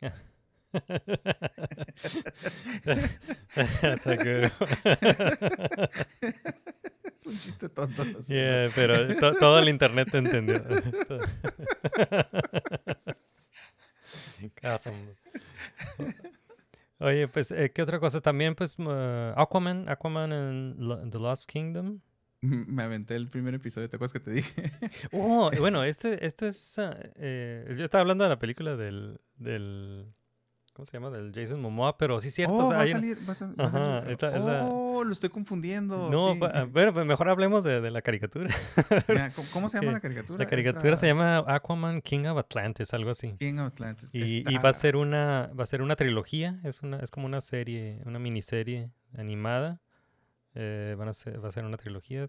That's 3.80 4.06
a 4.06 4.16
good 4.16 4.50
es 7.16 7.26
un 7.26 7.38
chiste 7.38 7.68
tonto. 7.68 8.02
Yeah, 8.28 8.68
pero 8.74 9.16
to- 9.16 9.34
todo 9.36 9.58
el 9.60 9.68
internet 9.68 10.08
te 10.10 10.18
entendió. 10.18 10.62
Awesome. 14.62 14.96
Oye, 17.00 17.28
pues, 17.28 17.50
eh, 17.52 17.70
¿qué 17.72 17.82
otra 17.82 18.00
cosa? 18.00 18.20
También, 18.20 18.54
pues, 18.54 18.76
uh, 18.78 19.32
Aquaman, 19.36 19.88
Aquaman 19.88 20.32
en 20.32 21.10
The 21.10 21.18
Lost 21.18 21.48
Kingdom. 21.48 22.00
Me 22.40 22.82
aventé 22.82 23.16
el 23.16 23.28
primer 23.28 23.54
episodio, 23.54 23.88
¿te 23.88 23.96
acuerdas 23.96 24.12
que 24.12 24.20
te 24.20 24.30
dije? 24.30 24.72
Oh, 25.12 25.50
bueno, 25.58 25.84
este, 25.84 26.24
este 26.26 26.48
es... 26.48 26.78
ah, 26.78 26.96
eh, 27.16 27.74
yo 27.76 27.84
estaba 27.84 28.02
hablando 28.02 28.24
de 28.24 28.30
la 28.30 28.38
película 28.38 28.76
del, 28.76 29.20
del... 29.36 30.12
¿Cómo 30.78 30.86
se 30.86 30.92
llama? 30.92 31.10
Del 31.10 31.32
Jason 31.34 31.60
Momoa, 31.60 31.98
pero 31.98 32.20
sí 32.20 32.28
es 32.28 32.34
cierto. 32.34 32.54
o 32.54 32.66
oh, 32.66 32.68
sea, 32.68 32.76
va 32.76 32.82
a 32.82 32.84
hay 32.84 32.92
salir, 32.92 33.18
va 33.28 33.32
a 33.32 33.46
va 33.48 34.04
salir- 34.04 34.10
esta 34.12 34.32
Oh, 34.62 35.02
lo 35.02 35.12
estoy 35.12 35.28
confundiendo. 35.28 36.08
No, 36.08 36.34
sí. 36.34 36.38
pa- 36.38 36.66
bueno, 36.66 36.94
pues 36.94 37.04
mejor 37.04 37.28
hablemos 37.28 37.64
de, 37.64 37.80
de 37.80 37.90
la 37.90 38.00
caricatura. 38.00 38.46
Mira, 39.08 39.32
¿cómo, 39.52 39.68
se 39.68 39.80
llama 39.80 39.90
la 39.90 39.98
caricatura? 39.98 40.38
La 40.38 40.46
caricatura 40.48 40.96
se 40.96 41.08
llama 41.08 41.38
Aquaman 41.48 42.00
King 42.00 42.26
of 42.26 42.38
Atlantis, 42.38 42.94
algo 42.94 43.10
así. 43.10 43.34
King 43.40 43.54
of 43.54 43.72
Atlantis. 43.72 44.10
Y, 44.12 44.44
va 44.58 44.68
a 44.68 44.72
ser 44.72 44.94
una 44.94 45.50
va 45.58 45.64
a 45.64 45.66
ser 45.66 45.82
una 45.82 45.96
trilogía, 45.96 46.60
es 46.62 46.80
una 46.82 47.00
es 47.00 47.10
como 47.10 47.26
una 47.26 47.40
serie, 47.40 48.00
una 48.06 48.20
miniserie 48.20 48.92
animada. 49.16 49.80
Eh, 50.54 50.94
van 50.96 51.08
a 51.08 51.12
ser, 51.12 51.44
va 51.44 51.48
a 51.48 51.50
ser 51.50 51.64
una 51.64 51.78
trilogía. 51.78 52.28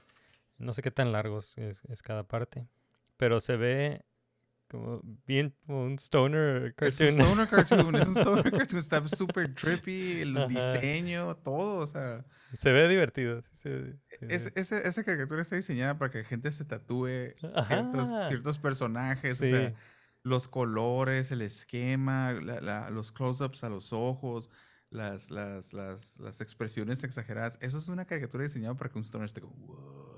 No 0.58 0.74
sé 0.74 0.82
qué 0.82 0.90
tan 0.90 1.12
largos 1.12 1.56
es, 1.60 1.84
es 1.88 2.02
cada 2.02 2.24
parte, 2.24 2.68
pero 3.16 3.42
se 3.42 3.58
ve 3.58 4.06
como 4.70 5.02
bien 5.26 5.54
como 5.66 5.84
un 5.84 5.96
stoner 5.96 6.74
Es 6.78 7.00
un 7.00 7.08
cartoon. 7.08 7.22
stoner 7.22 7.48
cartoon, 7.48 7.96
es 7.96 8.08
un 8.08 8.18
stoner 8.18 8.52
cartoon, 8.52 8.80
está 8.80 9.08
súper 9.08 9.54
trippy, 9.56 10.22
el 10.22 10.38
Ajá. 10.38 10.48
diseño, 10.48 11.36
todo, 11.38 11.78
o 11.80 11.88
sea... 11.88 12.24
se 12.58 12.72
ve 12.72 12.88
divertido. 12.88 13.44
se 13.54 13.70
ve- 13.70 14.00
se 14.20 14.36
Es- 14.36 14.52
esa, 14.56 14.78
esa 14.80 15.04
caricatura 15.04 15.42
está 15.42 15.56
diseñada 15.56 15.98
para 15.98 16.12
que 16.12 16.20
la 16.20 16.24
gente 16.26 16.52
se 16.52 16.66
tatúe 16.66 17.34
ciertos, 18.28 18.58
personajes, 18.60 19.38
Sí. 19.38 19.46
o 19.54 19.58
sea, 19.58 19.74
los 20.24 20.48
colores, 20.48 21.32
el 21.32 21.42
esquema, 21.42 22.34
la- 22.34 22.62
la- 22.62 22.90
los 22.90 23.12
close-ups 23.12 23.64
a 23.64 23.70
los 23.70 23.94
ojos, 23.94 24.50
las, 24.92 25.30
las, 25.32 25.72
las, 25.74 26.18
las 26.18 26.42
expresiones 26.42 27.04
exageradas. 27.04 27.58
Eso 27.62 27.78
es 27.78 27.88
una 27.90 28.06
caricatura 28.06 28.44
diseñada 28.44 28.76
para 28.76 28.90
que 28.90 28.98
un 28.98 29.04
stoner 29.06 29.26
esté 29.28 29.40
como, 29.42 29.56
"Wow". 29.56 30.09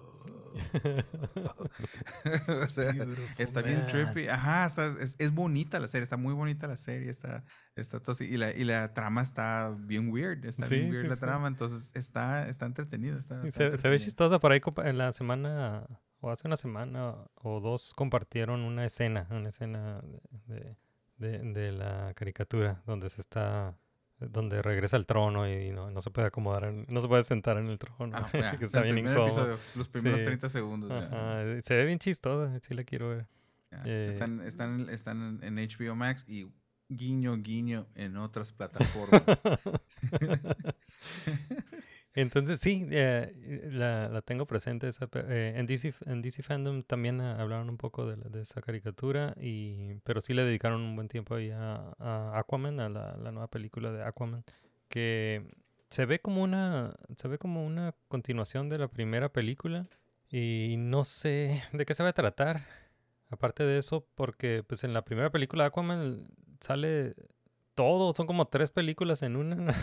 o 2.48 2.68
sea, 2.68 2.94
está 3.38 3.61
bien 3.61 3.80
man. 3.80 3.88
trippy. 3.88 4.28
Ajá, 4.28 4.65
está- 4.65 4.95
es, 4.99 5.15
es 5.19 5.34
bonita 5.34 5.80
la 5.80 5.88
serie, 5.88 6.03
está 6.03 6.18
muy 6.18 6.34
bonita 6.34 6.68
la 6.68 6.78
serie, 6.78 7.10
está, 7.10 7.44
está 7.76 8.02
y 8.19 8.38
la, 8.38 8.52
y 8.52 8.64
la 8.64 8.94
trama 8.94 9.22
está 9.22 9.76
bien 9.80 10.10
weird, 10.10 10.45
está 10.45 10.65
Sí, 10.65 10.80
bien 10.80 10.91
weird 10.91 11.03
sí, 11.03 11.10
la 11.10 11.15
sí. 11.15 11.22
trama, 11.22 11.48
entonces 11.48 11.91
está, 11.94 12.48
está 12.48 12.65
entretenida. 12.65 13.18
Está, 13.19 13.41
Y 13.44 13.49
está 13.49 13.72
se, 13.72 13.78
se 13.78 13.90
ve 13.90 13.99
chistosa 13.99 14.40
por 14.40 14.52
ahí 14.52 14.61
en 14.84 14.98
la 14.98 15.11
semana 15.14 15.86
o 16.19 16.30
hace 16.30 16.48
una 16.48 16.57
semana 16.57 17.15
o 17.36 17.60
dos 17.60 17.94
compartieron 17.95 18.61
una 18.61 18.86
escena, 18.86 19.28
una 19.32 19.49
escena 19.49 20.02
de, 20.48 20.78
de, 21.18 21.40
de 21.40 21.72
la 21.72 22.14
caricatura 22.15 22.82
donde 22.86 23.10
se 23.10 23.22
está 23.22 23.76
donde 24.30 24.61
regresa 24.61 24.98
al 24.98 25.06
trono 25.06 25.49
y 25.49 25.72
no, 25.72 25.89
no 25.91 26.02
se 26.02 26.11
puede 26.11 26.27
acomodar, 26.27 26.65
en- 26.65 26.85
no 26.89 27.02
se 27.02 27.07
puede 27.07 27.23
sentar 27.23 27.57
en 27.57 27.68
el 27.68 27.77
trono, 27.80 28.15
Ah, 28.18 28.30
ya, 28.34 28.57
que 28.57 28.65
está 28.65 28.80
el 28.80 28.93
bien 28.93 28.99
incómodo. 28.99 29.26
episodio, 29.27 29.57
los 29.76 29.88
primeros 29.88 30.19
Sí. 30.19 30.26
30 30.26 30.49
segundos. 30.49 30.91
Ajá, 30.91 31.43
se 31.64 31.76
ve 31.76 31.85
bien 31.85 31.99
chistosa, 31.99 32.60
sí 32.60 32.73
la 32.73 32.84
quiero 32.84 33.10
ver. 33.10 33.27
ya. 33.72 33.84
eh, 33.85 34.10
Están, 34.10 34.41
están, 34.41 34.89
están 34.89 35.39
en 35.43 35.56
HBO 35.57 35.95
Max 35.95 36.26
y 36.27 36.48
guiño, 36.89 37.38
guiño 37.38 37.88
en 37.95 38.18
otras 38.18 38.52
plataformas. 38.57 39.22
Entonces 42.14 42.60
sí, 42.60 42.88
eh, 42.92 43.70
la, 43.72 44.10
la 44.10 44.22
tengo 44.22 44.46
presente. 44.46 44.88
Esa, 44.88 45.10
eh, 45.14 45.54
en, 45.56 45.66
DC, 45.66 45.94
en 46.06 46.22
DC 46.22 46.44
Fandom 46.44 46.84
también 46.84 47.22
ah, 47.22 47.40
hablaron 47.40 47.70
un 47.70 47.78
poco 47.78 48.06
de, 48.06 48.18
de 48.18 48.42
esa 48.42 48.62
caricatura, 48.62 49.34
y, 49.40 49.96
pero 50.04 50.20
sí 50.20 50.34
le 50.34 50.44
dedicaron 50.44 50.82
un 50.82 50.96
buen 50.96 51.08
tiempo 51.08 51.36
ahí 51.36 51.52
a, 51.52 51.94
a 52.00 52.38
Aquaman, 52.40 52.80
a 52.80 52.90
la, 52.90 53.16
la 53.18 53.32
nueva 53.32 53.48
película 53.50 53.92
de 53.92 54.04
Aquaman. 54.04 54.44
porque 54.84 55.46
se 55.90 56.06
ve 56.06 56.20
como 56.22 56.42
una 56.42 56.96
se 57.18 57.28
ve 57.28 57.38
como 57.38 57.66
una 57.66 57.94
continuación 58.08 58.70
de 58.70 58.80
la 58.80 58.88
primera 58.88 59.30
película 59.32 59.88
y 60.30 60.76
no 60.78 61.04
sé 61.04 61.62
de 61.74 61.86
qué 61.86 61.94
se 61.94 62.04
va 62.04 62.10
a 62.10 62.14
tratar. 62.14 62.66
Aparte 63.30 63.64
de 63.64 63.78
eso, 63.78 64.06
porque 64.16 64.62
pues 64.68 64.84
en 64.84 64.94
la 64.94 65.06
primera 65.06 65.32
película 65.32 65.66
Aquaman 65.66 66.28
sale 66.60 67.16
todo, 67.76 68.14
son 68.14 68.27
como 68.27 68.45
tres 68.48 68.72
películas 68.72 69.22
en 69.23 69.35
una. 69.35 69.73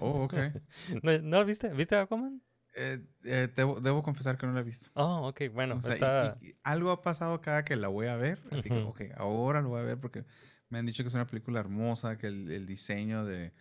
Oh, 0.00 0.24
ok. 0.24 0.34
¿No, 1.02 1.18
¿no 1.18 1.38
la 1.38 1.44
viste? 1.44 1.68
¿Viste 1.70 1.96
Aquaman? 1.96 2.42
Eh, 2.74 3.00
eh, 3.24 3.48
debo, 3.56 3.80
debo 3.80 4.02
confesar 4.02 4.38
que 4.38 4.46
no 4.46 4.52
la 4.52 4.60
he 4.60 4.64
visto. 4.64 4.88
Oh, 4.94 5.28
ok, 5.28 5.42
bueno, 5.52 5.76
O 5.76 5.82
sea, 5.82 5.94
está... 5.94 6.38
y- 6.42 6.48
y 6.50 6.54
algo 6.62 6.90
ha 6.90 7.02
pasado 7.02 7.40
cada 7.40 7.64
que 7.64 7.76
la 7.76 7.88
voy 7.88 8.06
a 8.06 8.16
ver. 8.16 8.38
Así 8.52 8.68
que, 8.68 8.76
Ujú. 8.76 8.90
ok, 8.90 9.00
ahora 9.16 9.60
lo 9.62 9.70
voy 9.70 9.80
a 9.80 9.84
ver 9.84 9.98
porque 9.98 10.24
me 10.68 10.78
han 10.78 10.86
dicho 10.86 11.02
que 11.02 11.08
es 11.08 11.14
una 11.14 11.26
película 11.26 11.60
hermosa, 11.60 12.18
que 12.18 12.28
el, 12.28 12.50
el 12.50 12.66
diseño 12.66 13.24
de, 13.24 13.52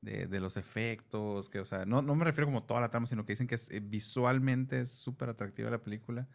de, 0.00 0.26
de 0.26 0.40
los 0.40 0.56
efectos, 0.56 1.50
que, 1.50 1.60
o 1.60 1.64
sea, 1.64 1.84
no, 1.84 2.02
no 2.02 2.14
me 2.16 2.24
refiero 2.24 2.46
como 2.46 2.64
toda 2.64 2.80
la 2.80 2.88
trama, 2.90 3.06
sino 3.06 3.24
que 3.24 3.32
dicen 3.34 3.46
que 3.46 3.54
es, 3.56 3.70
eh, 3.70 3.80
visualmente 3.80 4.80
es 4.80 4.90
súper 4.90 5.28
atractiva 5.28 5.70
la 5.70 5.82
película. 5.82 6.26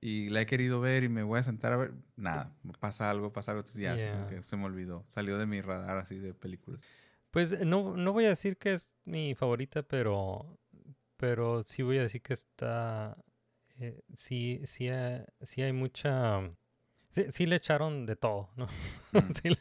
Y 0.00 0.28
la 0.28 0.42
he 0.42 0.46
querido 0.46 0.80
ver 0.80 1.02
y 1.04 1.08
me 1.08 1.22
voy 1.24 1.40
a 1.40 1.42
sentar 1.42 1.72
a 1.72 1.76
ver. 1.76 1.92
Nada, 2.16 2.52
pasa 2.80 3.10
algo, 3.10 3.32
pasa 3.32 3.50
algo. 3.52 3.60
Entonces 3.60 3.80
ya 3.82 3.96
Yeah. 3.96 4.42
se 4.44 4.56
me 4.56 4.64
olvidó. 4.64 5.04
Salió 5.08 5.38
de 5.38 5.46
mi 5.46 5.60
radar 5.60 5.98
así 5.98 6.18
de 6.18 6.34
películas. 6.34 6.80
Pues 7.30 7.64
no, 7.66 7.96
no 7.96 8.12
voy 8.12 8.24
a 8.24 8.30
decir 8.30 8.56
que 8.56 8.74
es 8.74 8.96
mi 9.04 9.34
favorita, 9.34 9.82
pero, 9.82 10.58
pero 11.16 11.62
sí 11.62 11.82
voy 11.82 11.98
a 11.98 12.02
decir 12.02 12.22
que 12.22 12.32
está, 12.32 13.16
eh, 13.78 14.00
sí, 14.16 14.60
sí, 14.64 14.88
ha- 14.88 15.26
sí 15.42 15.60
hay 15.62 15.72
mucha, 15.72 16.40
sí, 17.10 17.26
sí 17.28 17.44
le 17.46 17.56
echaron 17.56 18.06
de 18.06 18.16
todo, 18.16 18.48
¿no? 18.56 18.66
Mm. 19.12 19.18
sí 19.42 19.50
le, 19.50 19.58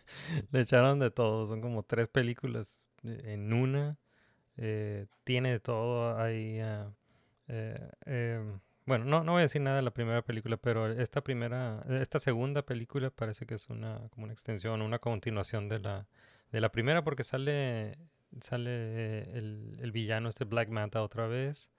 le 0.52 0.62
echaron 0.62 1.00
de 1.00 1.12
todo, 1.12 1.46
son 1.46 1.60
como 1.62 1.84
tres 1.84 2.08
películas 2.08 2.92
eh, 3.04 3.34
en 3.34 3.52
una, 3.52 3.98
eh, 4.56 5.08
tiene 5.26 5.52
de 5.52 5.60
todo, 5.60 6.18
hay, 6.18 6.60
eh, 7.50 7.90
em, 8.06 8.60
bueno, 8.88 9.06
no, 9.06 9.24
no 9.24 9.34
voy 9.34 9.40
a 9.40 9.44
decir 9.44 9.62
nada 9.62 9.76
de 9.76 9.84
la 9.84 9.92
primera 9.92 10.24
película, 10.24 10.58
pero 10.58 10.88
esta 10.92 11.22
primera, 11.22 11.84
esta 11.90 12.18
segunda 12.20 12.64
película 12.64 13.12
parece 13.12 13.46
que 13.46 13.54
es 13.56 13.70
una, 13.70 14.08
como 14.10 14.24
una 14.24 14.34
extensión, 14.34 14.82
una 14.82 14.98
continuación 15.00 15.70
de 15.70 15.80
la, 15.80 16.08
de 16.52 16.62
la 16.62 16.72
primera 16.72 17.04
porque 17.04 17.24
sale 17.24 17.98
sale 18.42 19.38
el, 19.38 19.78
el 19.80 19.92
villano 19.92 20.28
este 20.30 20.44
Black 20.44 20.70
Manta 20.70 21.02
otra 21.02 21.28
vez 21.28 21.72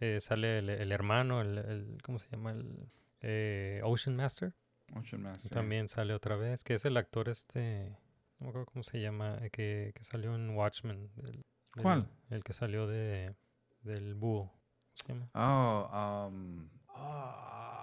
eh, 0.00 0.18
sale 0.20 0.58
el, 0.58 0.68
el 0.68 0.92
hermano 0.92 1.40
el, 1.40 1.56
el- 1.58 1.98
cómo 2.02 2.18
se 2.18 2.28
llama 2.30 2.50
el 2.50 2.90
eh, 3.22 3.80
Ocean 3.82 4.14
Master 4.14 4.52
Ocean 4.94 5.22
Master. 5.22 5.50
también 5.50 5.88
sale 5.88 6.12
otra 6.12 6.36
vez 6.36 6.64
que 6.64 6.74
es 6.74 6.84
el 6.84 6.96
actor 6.98 7.30
este 7.30 7.96
no 8.38 8.44
me 8.44 8.48
acuerdo 8.50 8.66
cómo 8.66 8.82
se 8.82 9.00
llama 9.00 9.38
eh, 9.40 9.48
que, 9.50 9.92
que 9.94 10.04
salió 10.04 10.34
en 10.34 10.50
Watchmen 10.50 11.08
del- 11.16 11.42
del- 11.74 11.82
¿Cuál? 11.82 12.08
el 12.28 12.44
que 12.44 12.52
salió 12.52 12.86
de 12.86 13.34
del 13.82 14.14
búho 14.14 14.44
¿cómo 14.44 14.50
se 14.50 14.54
llama 14.54 14.65
Oh, 15.34 15.88
um, 15.92 16.68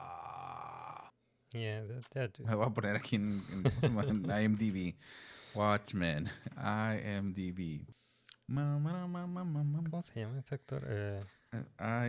ah. 0.04 1.10
yeah 1.54 1.82
that, 1.86 2.04
that 2.14 2.32
voy 2.56 2.66
a 2.66 2.70
poner 2.70 2.96
aquí 2.96 3.16
en, 3.18 3.42
en- 3.52 3.64
¿cómo 3.64 3.80
se 3.82 3.88
llama? 3.88 4.04
En 4.04 4.26
IMDb. 4.44 4.96
Watchmen. 5.56 6.30
IMDb. 6.58 7.86
Cómo 8.48 10.02
se 10.02 10.20
llama 10.20 10.40
ese 10.40 10.56
actor 10.56 10.84
Eh, 10.88 11.20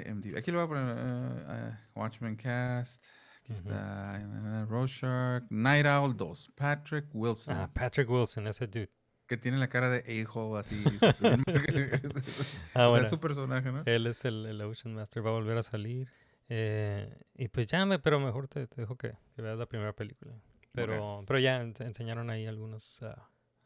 IMDb. 0.07 0.37
Aquí 0.39 0.51
lo 0.51 0.59
voy 0.59 0.65
a 0.65 0.69
poner. 0.69 0.97
eh, 0.99 1.45
eh, 1.49 1.77
Watchmen 1.95 2.37
Cast. 2.37 3.03
Aquí 3.41 3.53
está. 3.53 4.19
eh, 4.19 4.65
Rorschach. 4.67 5.43
Night 5.51 5.85
Owl 5.87 6.17
2. 6.17 6.51
Patrick 6.57 7.07
Wilson. 7.13 7.55
ah, 7.57 7.69
Patrick 7.73 8.09
Wilson 8.09 8.47
ese 8.47 8.67
dude 8.67 8.89
Que 9.27 9.37
tiene 9.37 9.59
la 9.59 9.69
cara 9.69 9.89
de 9.91 9.99
a 9.99 10.59
así. 10.59 10.83
Ah, 12.75 12.89
o 12.89 12.89
sea, 12.89 12.89
bueno. 12.89 13.05
es 13.05 13.11
su 13.11 13.19
personaje, 13.21 13.73
¿no? 13.73 13.83
Él 13.87 14.07
es 14.07 14.25
el, 14.25 14.47
el 14.47 14.61
Ocean 14.63 14.95
Master, 14.95 15.25
va 15.25 15.31
a 15.31 15.35
volver 15.35 15.57
a 15.59 15.63
salir. 15.63 16.09
Eh, 16.49 17.09
y 17.37 17.49
pues 17.49 17.67
ya, 17.67 17.87
me, 17.87 17.99
pero 17.99 18.21
mejor 18.21 18.49
te, 18.49 18.67
te 18.67 18.83
dejo 18.83 18.97
que, 18.97 19.13
que 19.35 19.43
veas 19.43 19.57
la 19.59 19.67
primera 19.67 19.93
película. 19.95 20.35
Pero, 20.73 21.23
pero 21.27 21.39
ya 21.39 21.63
ens- 21.63 21.81
enseñaron 21.85 22.29
ahí 22.31 22.47
algunos, 22.47 23.01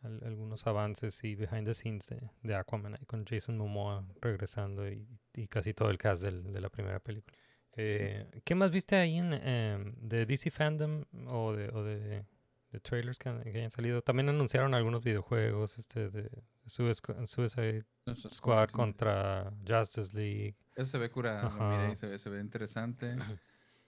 al- 0.03 0.21
algunos 0.25 0.67
avances 0.67 1.25
y 1.25 1.35
behind 1.35 1.67
the 1.67 1.75
scenes 1.75 2.07
de, 2.09 2.21
de 2.43 2.55
Aquaman 2.55 2.95
ahí 2.95 3.05
con 3.07 3.25
Jason 3.27 3.57
Momoa 3.57 4.05
regresando 4.21 4.87
y, 4.89 5.09
y 5.35 5.49
casi 5.49 5.75
todo 5.75 5.91
el 5.91 5.99
cast 5.99 6.23
del- 6.23 6.53
de 6.53 6.61
la 6.61 6.69
primera 6.69 7.01
película. 7.01 7.37
Eh, 7.81 8.43
¿Qué 8.45 8.55
más 8.55 8.71
viste 8.71 8.97
ahí 8.97 9.17
en, 9.19 9.33
em, 9.33 9.95
de 9.97 10.27
DC 10.27 10.51
Fandom 10.51 11.05
o 11.27 11.53
de, 11.55 11.69
o 11.71 11.83
de, 11.83 12.25
de 12.71 12.81
trailers 12.81 13.19
que, 13.19 13.29
han- 13.29 13.43
que 13.43 13.51
hayan 13.59 13.71
salido? 13.71 14.03
También 14.03 14.29
anunciaron 14.29 14.75
algunos 14.75 15.03
videojuegos 15.03 15.79
este 15.79 16.11
de 16.11 16.31
Suicide, 16.67 17.85
Squad 18.33 18.71
contra 18.71 19.53
Justice 19.67 20.15
League. 20.17 20.57
Eso 20.77 20.93
se 20.93 20.99
ve 20.99 21.11
cura, 21.11 21.43
lo 21.43 21.49
Ajá. 21.49 21.71
miré 21.71 21.93
y 21.93 21.97
se 21.97 22.07
ve, 22.07 22.19
se 22.19 22.31
ve 22.31 22.41
interesante. 22.41 23.17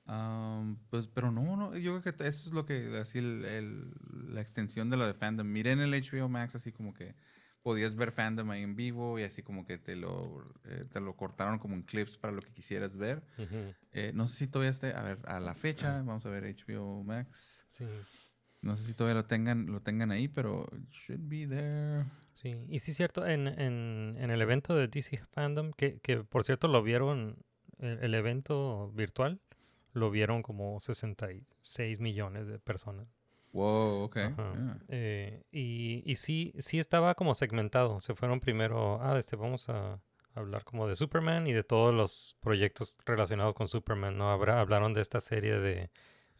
Am, 0.06 0.78
pues, 0.90 1.06
pero 1.06 1.30
no, 1.30 1.56
no, 1.56 1.76
yo 1.76 2.00
creo 2.00 2.16
que 2.16 2.24
eso 2.24 2.48
es 2.48 2.52
lo 2.52 2.64
que, 2.66 2.98
así, 2.98 3.18
el, 3.18 3.44
el- 3.44 3.92
la 4.34 4.40
extensión 4.40 4.90
de 4.90 4.96
lo 4.96 5.06
de 5.06 5.14
fandom. 5.14 5.46
Miré 5.46 5.72
en 5.72 5.80
el 5.80 5.92
HBO 5.94 6.28
Max 6.28 6.56
así 6.56 6.72
como 6.72 6.94
que 6.94 7.14
podías 7.62 7.94
ver 7.94 8.10
fandom 8.10 8.50
ahí 8.50 8.62
en 8.62 8.74
vivo 8.74 9.18
y 9.18 9.22
así 9.22 9.42
como 9.42 9.64
que 9.66 9.78
te 9.78 9.94
lo, 9.94 10.42
eh, 10.64 10.86
te 10.90 11.00
lo 11.00 11.14
cortaron 11.16 11.58
como 11.58 11.74
en 11.76 11.82
clips 11.82 12.16
para 12.16 12.32
lo 12.32 12.40
que 12.40 12.52
quisieras 12.52 12.96
ver. 12.96 13.22
Eh, 13.92 14.12
no 14.14 14.26
sé 14.26 14.34
si 14.36 14.46
todavía 14.48 14.70
esté, 14.70 14.94
a 14.94 15.02
ver, 15.02 15.18
a 15.26 15.38
la 15.38 15.54
fecha, 15.54 16.02
vamos 16.02 16.24
a 16.26 16.30
ver 16.30 16.44
HBO 16.44 17.04
Max. 17.04 17.64
Sí, 17.68 17.84
No 18.62 18.76
sé 18.76 18.84
si 18.84 18.94
todavía 18.94 19.22
lo 19.22 19.26
tengan, 19.26 19.66
lo 19.66 19.80
tengan 19.80 20.10
ahí, 20.10 20.28
pero 20.28 20.66
should 20.90 21.20
be 21.28 21.46
there. 21.46 22.04
sí. 22.34 22.66
Y 22.68 22.80
sí 22.80 22.90
es 22.90 22.96
cierto, 22.96 23.26
en, 23.26 23.46
en, 23.46 24.16
en 24.18 24.30
el 24.30 24.42
evento 24.42 24.74
de 24.74 24.88
DC 24.88 25.18
Fandom, 25.32 25.72
que, 25.72 25.98
que 26.00 26.18
por 26.24 26.44
cierto 26.44 26.68
lo 26.68 26.82
vieron, 26.82 27.36
el, 27.78 27.98
el 28.02 28.14
evento 28.14 28.90
virtual, 28.94 29.40
lo 29.92 30.10
vieron 30.10 30.42
como 30.42 30.78
66 30.78 32.00
millones 32.00 32.46
de 32.46 32.58
personas. 32.58 33.08
Wow, 33.52 34.04
ok. 34.04 34.16
Yeah. 34.16 34.78
Eh, 34.88 35.42
y, 35.50 36.02
y 36.06 36.16
sí, 36.16 36.52
sí 36.58 36.78
estaba 36.78 37.14
como 37.14 37.34
segmentado. 37.34 37.98
Se 38.00 38.14
fueron 38.14 38.40
primero, 38.40 39.00
ah, 39.02 39.18
este, 39.18 39.36
vamos 39.36 39.68
a 39.68 40.00
hablar 40.34 40.64
como 40.64 40.86
de 40.86 40.94
Superman 40.94 41.46
y 41.46 41.52
de 41.52 41.64
todos 41.64 41.92
los 41.92 42.36
proyectos 42.40 42.96
relacionados 43.04 43.54
con 43.54 43.66
Superman, 43.66 44.16
¿no? 44.16 44.30
Habrá, 44.30 44.60
hablaron 44.60 44.94
de 44.94 45.00
esta 45.00 45.20
serie 45.20 45.58
de 45.58 45.90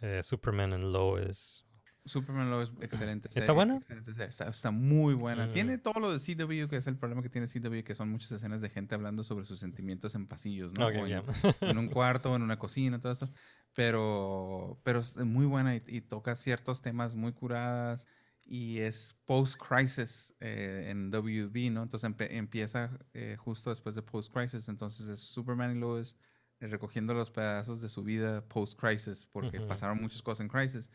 eh, 0.01 0.23
Superman 0.23 0.73
and 0.73 0.85
Lois. 0.85 1.65
Superman 2.05 2.51
lo 2.51 2.63
es 2.63 2.73
excelente. 2.81 3.29
¿Está 3.35 3.53
buena? 3.53 3.77
excelente 3.77 4.13
serie, 4.13 4.29
Está, 4.29 4.49
está 4.49 4.71
muy 4.71 5.15
buena. 5.15 5.47
Mm. 5.47 5.53
Tiene 5.53 5.79
todo 5.79 6.01
lo 6.01 6.13
de 6.13 6.19
CW, 6.19 6.69
que 6.69 6.77
es 6.77 6.87
el 6.87 6.97
problema 6.97 7.23
que 7.23 7.29
tiene 7.29 7.47
CW, 7.47 7.83
que 7.85 7.95
son 7.95 8.11
muchas 8.11 8.33
escenas 8.33 8.61
de 8.61 8.71
gente 8.71 8.95
hablando 8.95 9.23
sobre 9.23 9.45
sus 9.45 9.61
sentimientos 9.61 10.15
en 10.15 10.27
pasillos, 10.27 10.73
¿no? 10.73 10.87
Ok, 10.87 10.95
O 10.97 11.07
en, 11.07 11.23
en 11.61 11.79
un 11.79 11.89
cuarto, 11.89 12.35
en 12.35 12.43
una 12.43 12.59
cocina, 12.59 13.01
todo 13.01 13.13
eso. 13.13 13.31
Pero, 13.75 14.81
pero 14.83 15.01
es 15.01 15.17
muy 15.17 15.47
buena 15.47 15.77
y, 15.77 15.83
y 15.87 16.01
toca 16.01 16.37
ciertos 16.37 16.83
temas 16.83 17.15
muy 17.15 17.33
curadas 17.33 18.07
y 18.47 18.79
es 18.79 19.15
post-crisis 19.27 20.35
eh, 20.41 20.89
en 20.89 21.11
WB, 21.11 21.71
¿no? 21.71 21.83
Entonces 21.83 22.11
empieza 22.31 22.91
eh, 23.13 23.37
justo 23.39 23.71
después 23.71 23.95
de 23.95 24.03
post-crisis. 24.03 24.69
Entonces 24.69 25.09
es 25.09 25.21
Superman 25.21 25.77
y 25.77 25.81
Lois 25.81 26.17
eh, 26.59 26.67
recogiendo 26.67 27.15
los 27.15 27.31
pedazos 27.31 27.81
de 27.81 27.89
su 27.89 28.03
vida 28.03 28.43
post-crisis, 28.49 29.27
porque 29.27 29.59
Ujú. 29.59 29.69
pasaron 29.69 30.01
muchas 30.01 30.23
cosas 30.23 30.41
en 30.41 30.49
crisis. 30.49 30.91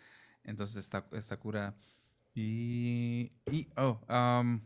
Entonces 0.45 0.77
está, 0.77 1.07
está 1.11 1.38
cura. 1.38 1.76
Y, 2.34 3.31
y 3.51 3.67
oh, 3.77 3.99
um, 4.09 4.61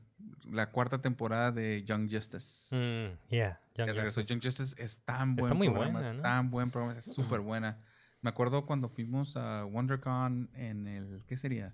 la 0.51 0.71
cuarta 0.71 1.01
temporada 1.01 1.51
de 1.51 1.83
Young 1.83 2.09
Justice. 2.11 2.75
Mm, 2.75 3.17
yeah, 3.29 3.59
Young. 3.75 3.95
Justice. 3.95 4.33
Young 4.33 4.43
Justice 4.43 4.75
es 4.77 4.97
tan 5.03 5.35
buen 5.35 5.51
Está 5.51 5.55
muy 5.55 5.67
programa, 5.67 5.99
buena, 5.99 6.13
¿no? 6.13 6.21
tan 6.23 6.51
buen 6.51 6.71
programa, 6.71 6.97
es 6.97 7.05
súper 7.05 7.39
buena. 7.41 7.81
Me 8.21 8.29
acuerdo 8.29 8.65
cuando 8.65 8.89
fuimos 8.89 9.37
a 9.37 9.65
WonderCon 9.65 10.49
en 10.53 10.87
el, 10.87 11.23
¿qué 11.25 11.37
sería? 11.37 11.73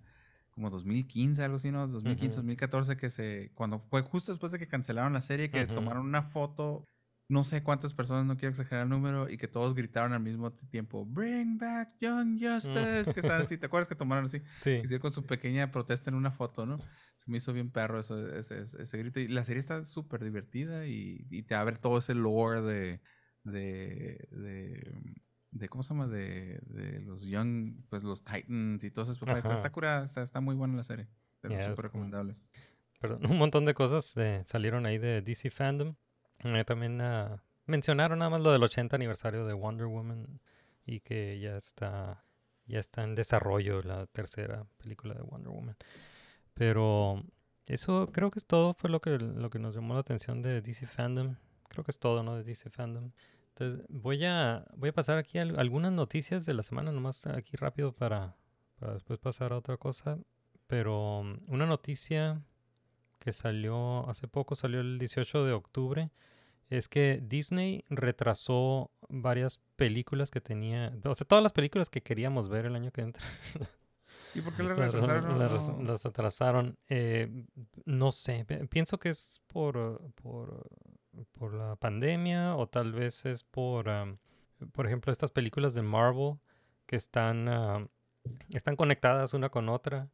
Como 0.52 0.70
2015, 0.70 1.44
algo 1.44 1.58
así, 1.58 1.72
¿no? 1.72 1.88
2015, 1.88 2.28
Ujú. 2.28 2.36
2014, 2.38 2.98
que 2.98 3.10
se, 3.10 3.52
cuando 3.56 3.80
fue 3.80 4.04
justo 4.04 4.32
después 4.32 4.52
de 4.52 4.60
que 4.60 4.68
cancelaron 4.68 5.14
la 5.14 5.22
serie, 5.22 5.50
que 5.50 5.64
Ujú. 5.64 5.74
tomaron 5.74 6.06
una 6.06 6.24
foto, 6.24 6.86
no 7.28 7.44
sé 7.44 7.64
cuántas 7.64 7.94
personas, 7.94 8.26
no 8.26 8.38
quiero 8.38 8.52
exagerar 8.52 8.84
el 8.84 8.90
número, 8.90 9.30
y 9.30 9.38
que 9.38 9.48
todos 9.48 9.74
gritaron 9.74 10.14
al 10.14 10.20
mismo 10.22 10.54
tiempo, 10.54 11.06
Bring 11.06 11.58
back 11.58 11.90
Young 12.00 12.38
Justice, 12.40 13.14
que 13.14 13.20
estaban 13.20 13.42
así, 13.42 13.58
¿te 13.60 13.66
acuerdas 13.66 13.88
que 13.88 13.96
tomaron 13.96 14.26
así? 14.26 14.42
Sí. 14.58 14.82
Hicieron 14.84 15.00
con 15.00 15.12
su 15.12 15.26
pequeña 15.26 15.72
protesta 15.72 16.10
en 16.10 16.16
una 16.16 16.32
foto, 16.32 16.66
¿no? 16.66 16.78
Se 17.18 17.32
me 17.32 17.38
hizo 17.38 17.52
bien 17.54 17.72
perro 17.72 18.00
eso, 18.00 18.28
ese, 18.36 18.62
ese- 18.62 18.84
ese 18.84 18.98
grito. 19.00 19.20
Y 19.20 19.28
la 19.28 19.44
serie 19.44 19.60
está 19.60 19.84
súper 19.86 20.24
divertida 20.24 20.86
y, 20.86 21.26
y 21.32 21.42
te 21.44 21.56
abre 21.56 21.78
todo 21.78 21.98
ese 21.98 22.14
lore 22.14 22.62
de, 22.62 23.02
de, 23.44 24.28
de, 24.30 25.02
de 25.52 25.70
¿cómo 25.70 25.82
se 25.82 25.90
llama? 25.90 26.08
De, 26.08 26.60
de 26.68 27.00
los 27.02 27.24
Young, 27.24 27.82
pues 27.90 28.04
los 28.04 28.24
Titans 28.24 28.84
y 28.84 28.92
todo 28.92 29.04
eso. 29.06 29.14
Está, 29.14 29.34
Ajá. 29.34 29.54
está 29.56 29.72
curada, 29.72 30.06
está, 30.06 30.22
está 30.22 30.42
muy 30.42 30.54
buena 30.56 30.76
la 30.76 30.84
serie. 30.84 31.08
Está 31.42 31.50
Yeah, 31.50 31.70
súper 31.70 31.86
recomendable. 31.86 32.34
Perdón, 33.00 33.26
un 33.30 33.38
montón 33.38 33.66
de 33.66 33.74
cosas 33.74 34.16
eh, 34.18 34.44
salieron 34.46 34.86
ahí 34.86 34.98
de 35.00 35.22
DC 35.22 35.50
Fandom. 35.50 35.96
Eh, 36.46 36.64
también 36.66 37.02
ah, 37.02 37.42
mencionaron 37.66 38.20
nada 38.20 38.30
más 38.32 38.42
lo 38.42 38.52
del 38.52 38.64
80 38.64 38.96
aniversario 38.96 39.46
de 39.46 39.54
Wonder 39.54 39.88
Woman 39.88 40.40
y 40.86 41.00
que 41.02 41.40
ya 41.40 41.58
está 41.58 42.24
ya 42.68 42.80
está 42.80 43.04
en 43.04 43.14
desarrollo 43.16 43.82
la 43.82 44.08
tercera 44.08 44.66
película 44.78 45.14
de 45.14 45.22
Wonder 45.24 45.50
Woman. 45.50 45.78
Pero 46.54 47.24
Eso 47.68 48.10
creo 48.12 48.32
que 48.32 48.40
es 48.40 48.46
todo, 48.46 48.74
fue 48.76 48.90
lo 48.90 49.02
que, 49.02 49.18
lo 49.20 49.50
que 49.50 49.60
nos 49.60 49.76
llamó 49.76 49.94
la 49.96 50.02
atención 50.02 50.42
de 50.44 50.62
DC 50.62 50.88
Fandom. 50.88 51.36
Creo 51.70 51.84
que 51.84 51.92
es 51.92 52.00
todo, 52.00 52.24
¿no? 52.24 52.36
De 52.36 52.44
DC 52.44 52.70
Fandom. 52.70 53.12
Entonces, 53.50 53.86
voy 53.90 54.24
a, 54.26 54.66
voy 54.76 54.90
a 54.90 54.94
pasar 54.94 55.18
aquí 55.18 55.40
al- 55.40 55.60
algunas 55.60 55.92
noticias 55.92 56.46
de 56.46 56.54
la 56.54 56.64
semana, 56.64 56.92
nomás 56.92 57.26
aquí 57.28 57.58
rápido 57.58 57.92
para, 57.94 58.36
para 58.80 58.94
después 58.94 59.20
pasar 59.20 59.54
a 59.54 59.58
otra 59.58 59.78
cosa. 59.78 60.20
Pero 60.68 61.22
una 61.48 61.66
noticia 61.66 62.42
que 63.20 63.32
salió 63.34 64.08
hace 64.10 64.28
poco, 64.28 64.56
salió 64.56 64.82
el 64.82 64.98
18 65.00 65.46
de 65.46 65.54
octubre, 65.54 66.12
es 66.70 66.88
que 66.90 67.20
Disney 67.24 67.84
retrasó 67.90 68.92
varias 69.10 69.60
películas 69.76 70.32
que 70.32 70.42
tenía, 70.42 70.94
o 71.04 71.14
sea, 71.16 71.28
todas 71.28 71.44
las 71.44 71.54
películas 71.54 71.90
que 71.90 72.02
queríamos 72.02 72.50
ver 72.50 72.66
el 72.66 72.76
año 72.76 72.92
que 72.92 73.02
entra. 73.02 73.24
¿Y 74.36 74.42
por 74.42 74.56
qué 74.56 74.64
Las- 74.64 74.78
retrasaron? 74.78 75.40
las- 75.40 75.70
No. 75.70 75.84
las 75.84 76.06
atrasaron. 76.06 76.78
Eh, 76.90 77.46
no 77.86 78.12
sé, 78.12 78.46
pienso 78.70 78.98
que 79.00 79.10
es 79.10 79.42
por, 79.48 80.02
por, 80.16 80.68
por 81.34 81.54
la 81.54 81.76
pandemia 81.76 82.56
o 82.56 82.68
tal 82.68 82.92
vez 82.92 83.26
es 83.26 83.44
por, 83.44 83.88
um, 83.88 84.18
por 84.74 84.88
ejemplo, 84.88 85.12
estas 85.12 85.32
películas 85.32 85.74
de 85.76 85.84
Marvel 85.84 86.36
que 86.86 86.96
están, 86.98 87.48
ah, 87.48 87.88
están 88.54 88.76
conectadas 88.76 89.34
una 89.34 89.50
con 89.50 89.70
otra. 89.70 90.10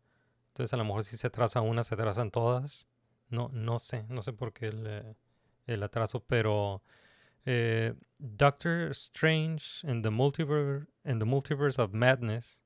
Entonces 0.50 0.74
a 0.74 0.78
lo 0.78 0.84
mejor 0.86 1.04
si 1.06 1.16
se 1.18 1.28
atrasa 1.28 1.62
una, 1.62 1.84
se 1.84 1.96
atrasan 1.96 2.30
todas. 2.30 2.86
No, 3.30 3.50
no 3.54 3.80
sé, 3.80 4.04
no 4.10 4.22
sé 4.22 4.34
por 4.34 4.52
qué 4.52 4.68
el, 4.68 5.16
el 5.68 5.84
atraso, 5.84 6.22
pero 6.22 6.82
eh, 7.46 7.94
Doctor 8.20 8.92
Strange 8.92 9.88
and 9.88 10.04
the 10.04 10.10
Multiverse, 10.10 10.88
and 11.04 11.20
the 11.20 11.26
Multiverse 11.26 11.82
of 11.82 11.94
Madness 11.94 12.62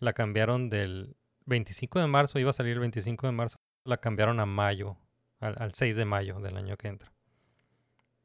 la 0.00 0.12
cambiaron 0.12 0.70
del 0.70 1.16
25 1.46 2.00
de 2.00 2.06
marzo, 2.06 2.38
iba 2.38 2.50
a 2.50 2.54
salir 2.54 2.74
el 2.74 2.80
25 2.80 3.26
de 3.26 3.32
marzo, 3.32 3.60
la 3.84 3.98
cambiaron 3.98 4.40
a 4.40 4.46
mayo, 4.46 4.96
al, 5.40 5.56
al 5.58 5.74
6 5.74 5.96
de 5.96 6.04
mayo 6.04 6.40
del 6.40 6.56
año 6.56 6.76
que 6.76 6.88
entra. 6.88 7.12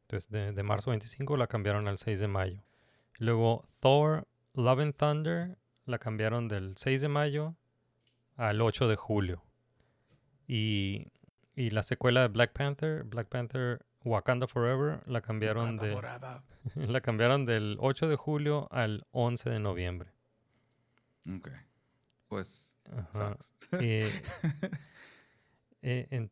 Entonces, 0.04 0.30
de, 0.32 0.54
de 0.54 0.64
marzo 0.64 0.90
25 0.90 1.38
la 1.38 1.48
cambiaron 1.48 1.88
al 1.88 1.98
6 1.98 2.20
de 2.20 2.28
mayo. 2.28 2.64
Luego, 3.18 3.68
Thor, 3.80 4.28
Love 4.54 4.80
and 4.80 4.96
Thunder, 4.96 5.58
la 5.86 6.00
cambiaron 6.00 6.48
del 6.48 6.78
6 6.78 7.02
de 7.02 7.08
mayo 7.10 7.56
al 8.36 8.62
8 8.62 8.88
de 8.88 8.96
julio. 8.96 9.44
Y, 10.48 11.08
y 11.56 11.70
la 11.70 11.84
secuela 11.84 12.22
de 12.22 12.28
Black 12.30 12.54
Panther, 12.54 13.04
Black 13.04 13.28
Panther 13.28 13.86
Wakanda 14.05 14.47
Forever, 14.47 15.01
la 15.07 15.21
cambiaron, 15.21 15.77
Wakanda 15.77 15.85
de, 15.85 15.93
forever. 15.93 16.41
la 16.91 17.01
cambiaron 17.01 17.45
del 17.45 17.77
8 17.80 18.07
de 18.07 18.15
julio 18.15 18.67
al 18.71 19.05
11 19.11 19.49
de 19.49 19.59
noviembre. 19.59 20.11
Ok. 21.30 21.49
Pues. 22.27 22.80
Sucks. 23.13 23.53
Eh, 23.81 24.11
eh, 25.81 26.07
en- 26.11 26.31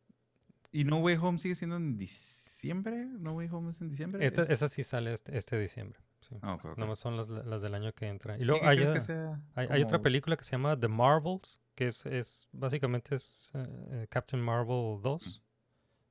¿Y 0.72 0.84
No 0.84 0.98
Way 0.98 1.16
Home 1.16 1.38
sigue 1.38 1.54
siendo 1.54 1.76
en 1.76 1.96
diciembre? 1.96 3.06
¿No 3.06 3.32
Way 3.34 3.48
Home 3.52 3.70
es 3.70 3.80
en 3.80 3.88
diciembre? 3.88 4.24
esta, 4.26 4.42
Es- 4.42 4.50
esa 4.50 4.68
sí 4.68 4.82
sale 4.84 5.12
este, 5.12 5.36
este 5.36 5.58
diciembre. 5.58 5.98
sí. 6.20 6.36
Ah. 6.42 6.58
Nomás 6.76 6.98
son 6.98 7.16
las, 7.16 7.28
las 7.28 7.62
del 7.62 7.74
año 7.74 7.92
que 7.94 8.06
entra. 8.08 8.36
Y 8.36 8.42
¿Y 8.42 8.44
luego 8.44 8.66
hay, 8.66 8.78
a- 8.82 9.84
otra 9.86 10.00
película 10.02 10.36
que 10.36 10.44
se 10.44 10.52
llama 10.52 10.78
The 10.78 10.88
Marvels, 10.88 11.60
que 11.74 11.86
es, 11.86 12.04
es 12.06 12.48
básicamente 12.52 13.14
es 13.14 13.50
eh, 13.54 14.06
Captain 14.10 14.42
Marvel 14.42 15.00
2, 15.02 15.42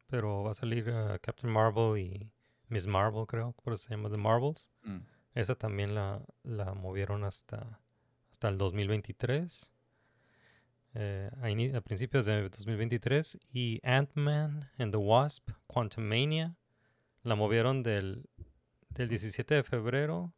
pero 0.07 0.43
va 0.43 0.51
a 0.51 0.53
salir 0.53 0.87
eh, 0.89 1.19
Captain 1.21 1.51
Marvel 1.51 1.97
y 1.99 2.31
Miss 2.69 2.87
Marvel, 2.87 3.25
creo, 3.27 3.53
por 3.63 3.73
eso 3.73 3.85
se 3.85 3.91
llama 3.91 4.09
The 4.09 4.17
Marvels. 4.17 4.69
Mm. 4.83 4.97
Esa 5.35 5.55
también 5.55 5.93
la, 5.95 6.25
la 6.43 6.73
movieron 6.73 7.23
hasta, 7.23 7.79
hasta 8.31 8.49
el 8.49 8.57
2023. 8.57 9.71
eh, 10.95 11.71
a, 11.75 11.81
principios 11.81 12.25
de 12.25 12.49
2023. 12.49 13.37
Y 13.53 13.79
Ant-Man 13.83 14.69
and 14.77 14.91
the 14.91 14.97
Wasp, 14.97 15.49
Quantumania, 15.67 16.55
la 17.23 17.35
movieron 17.35 17.83
del, 17.83 18.27
del 18.89 19.07
17 19.09 19.55
de 19.55 19.63
febrero 19.63 20.33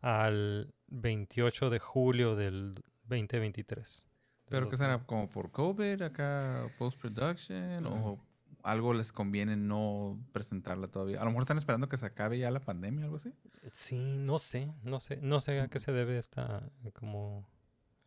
al 0.00 0.72
28 0.86 1.70
de 1.70 1.78
julio 1.78 2.34
del 2.34 2.72
2023. 3.04 4.06
del 4.06 4.08
¿Pero 4.48 4.66
qué 4.70 4.76
2000. 4.76 4.78
será? 4.78 5.04
¿Como 5.04 5.28
por 5.28 5.50
COVID 5.50 6.00
acá, 6.02 6.70
post-production? 6.78 7.84
¿O 7.86 8.18
algo 8.62 8.92
les 8.94 9.12
conviene 9.12 9.56
no 9.56 10.18
presentarla 10.32 10.88
todavía? 10.88 11.20
A 11.20 11.24
lo 11.24 11.30
mejor 11.30 11.42
están 11.42 11.58
esperando 11.58 11.88
que 11.88 11.96
se 11.96 12.06
acabe 12.06 12.38
ya 12.38 12.50
la 12.50 12.60
pandemia 12.60 13.02
o 13.02 13.04
algo 13.04 13.16
así. 13.16 13.32
Sí, 13.72 14.16
no 14.18 14.38
sé, 14.38 14.72
no 14.82 15.00
sé, 15.00 15.18
no 15.22 15.40
sé 15.40 15.60
a 15.60 15.68
qué 15.68 15.78
se 15.80 15.92
debe 15.92 16.18
esta, 16.18 16.70
eh, 16.84 16.92
como, 16.92 17.48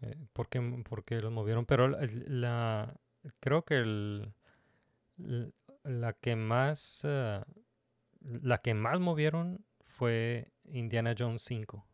eh, 0.02 0.16
por 0.34 0.50
qué, 0.50 0.60
m- 0.60 0.84
por 0.84 1.04
qué 1.06 1.20
los 1.20 1.32
movieron, 1.32 1.66
pero 1.66 1.88
la, 1.88 2.00
la- 2.28 2.96
creo 3.40 3.64
que 3.66 3.76
el, 3.78 4.34
la 5.84 6.14
que 6.14 6.36
más, 6.36 7.02
ah, 7.06 7.46
la 8.22 8.60
que 8.60 8.74
más 8.74 9.00
movieron 9.00 9.66
fue 9.86 10.52
Indiana 10.66 11.16
Jones 11.18 11.42
5. 11.44 11.88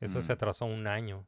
Esa 0.00 0.20
se 0.22 0.32
Mm. 0.32 0.34
atrasó 0.34 0.64
un 0.66 0.86
año. 0.86 1.26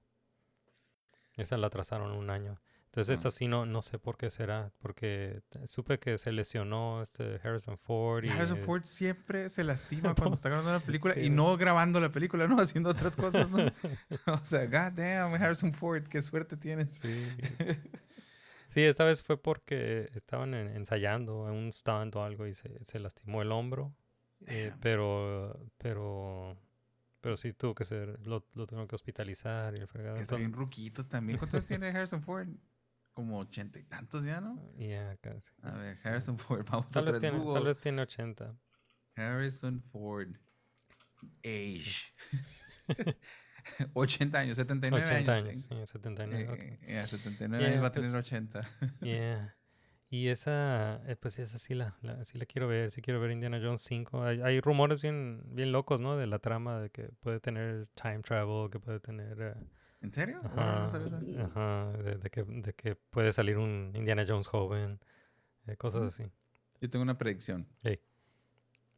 Esa 1.37 1.57
la 1.57 1.67
atrasaron 1.69 2.13
un 2.13 2.31
año. 2.31 2.61
Entonces, 2.95 3.19
esa 3.19 3.31
sí 3.33 3.49
no, 3.49 3.67
no 3.67 3.83
sé 3.83 3.99
por 3.99 4.17
qué 4.17 4.31
será, 4.31 4.71
porque 4.79 5.43
supe 5.67 5.99
que 5.99 6.17
se 6.17 6.31
lesionó 6.31 7.03
este 7.03 7.41
Harrison 7.43 7.77
Ford 7.77 8.23
y... 8.25 8.29
Harrison 8.29 8.59
Ford 8.59 8.85
siempre 8.85 9.49
se 9.49 9.65
lastima 9.65 10.15
cuando 10.15 10.37
está 10.37 10.49
grabando 10.49 10.71
una 10.71 10.79
película 10.81 11.13
Sí, 11.15 11.23
y 11.25 11.31
¿no? 11.31 11.57
grabando 11.57 11.99
la 11.99 12.11
película, 12.13 12.47
¿no? 12.47 12.57
Haciendo 12.61 12.91
otras 12.91 13.17
cosas, 13.17 13.51
¿no? 13.51 13.59
o 14.33 14.45
sea, 14.45 14.67
god 14.67 14.93
damn, 14.97 15.35
Harrison 15.35 15.73
Ford, 15.73 16.05
qué 16.05 16.23
suerte 16.23 16.57
tienes. 16.57 16.93
Sí. 16.95 17.27
Sí, 18.71 18.83
esta 18.83 19.05
vez 19.05 19.23
fue 19.23 19.41
porque 19.41 20.09
estaban 20.15 20.55
en- 20.55 20.69
ensayando 20.77 21.49
en 21.49 21.55
un 21.55 21.69
stand 21.69 22.15
o 22.17 22.25
algo 22.25 22.47
y 22.47 22.55
se, 22.55 22.85
se 22.85 22.99
lastimó 22.99 23.43
el 23.43 23.53
hombro. 23.53 23.95
eh, 24.47 24.73
pero, 24.81 25.59
pero, 25.79 26.57
pero 27.21 27.37
sí 27.37 27.53
tuvo 27.53 27.75
que 27.75 27.85
ser, 27.85 28.19
lo, 28.27 28.47
lo 28.55 28.67
tuvieron 28.67 28.89
que 28.89 28.95
hospitalizar 28.97 29.75
y 29.77 29.81
el 29.81 29.87
fregado. 29.89 30.17
Está 30.17 30.37
bien 30.37 30.53
ruquito 30.53 31.05
también. 31.07 31.39
¿Cuántos 31.39 31.65
tiene 31.65 31.89
Harrison 31.89 32.23
Ford? 32.23 32.49
Como 33.15 33.39
ochenta 33.39 33.79
y 33.79 33.85
tantos 33.85 34.25
ya, 34.25 34.41
¿no? 34.41 34.59
ya 34.77 35.17
casi. 35.19 35.49
A 35.63 35.71
ver, 35.73 35.97
Harrison 36.03 36.37
Ford, 36.39 36.67
vamos 36.71 36.91
Tal 36.91 37.05
vez, 37.05 37.19
tiene, 37.21 37.39
tal 37.53 37.65
vez 37.65 37.81
tiene 37.81 38.03
80. 38.03 38.55
Harrison 39.17 39.81
Ford. 39.93 40.29
Age. 41.45 42.13
80 43.95 44.39
años, 44.41 44.57
79 44.57 45.07
80 45.07 45.33
años. 45.33 45.45
años, 45.47 45.65
sí, 45.65 45.87
79. 45.93 46.49
ok. 46.51 46.59
Eh, 46.83 47.01
79 47.01 47.65
Yeah, 47.65 47.71
años 47.73 47.83
va 47.83 47.89
a 47.89 47.93
pues, 47.93 48.07
tener 48.07 48.19
80. 48.19 48.61
Yeah. 49.01 49.57
Y 50.11 50.29
esa, 50.29 51.01
eh, 51.07 51.17
pues 51.17 51.39
esa 51.39 51.59
sí 51.59 51.75
la, 51.75 51.97
la- 52.03 52.25
sí 52.25 52.39
la 52.39 52.47
quiero 52.47 52.69
ver, 52.69 52.91
sí 52.91 53.01
quiero 53.03 53.21
ver 53.21 53.31
Indiana 53.33 53.59
Jones 53.61 53.83
5. 53.83 54.23
Hay, 54.23 54.41
hay 54.43 54.61
rumores 54.61 55.03
bien, 55.03 55.43
bien 55.55 55.73
locos, 55.73 56.01
¿no? 56.01 56.17
De 56.17 56.27
la 56.27 56.39
trama, 56.39 56.81
de 56.81 56.91
que 56.91 57.09
puede 57.21 57.41
tener 57.41 57.89
time 57.95 58.21
travel, 58.21 58.71
que 58.71 58.79
puede 58.79 59.01
tener... 59.01 59.41
eh, 59.41 59.55
¿En 60.05 60.13
serio? 60.13 60.41
Ajá, 60.45 60.87
no 60.87 61.93
de, 62.03 62.17
de 62.17 62.31
que, 62.31 62.43
de 62.45 62.75
que 62.75 62.95
puede 62.95 63.33
salir 63.33 63.57
un 63.57 63.91
Indiana 63.95 64.25
Jones 64.29 64.47
joven, 64.47 65.01
eh, 65.67 65.77
cosas 65.77 66.03
así. 66.03 66.25
Yo 66.83 66.91
tengo 66.91 67.03
una 67.03 67.17
predicción. 67.17 67.67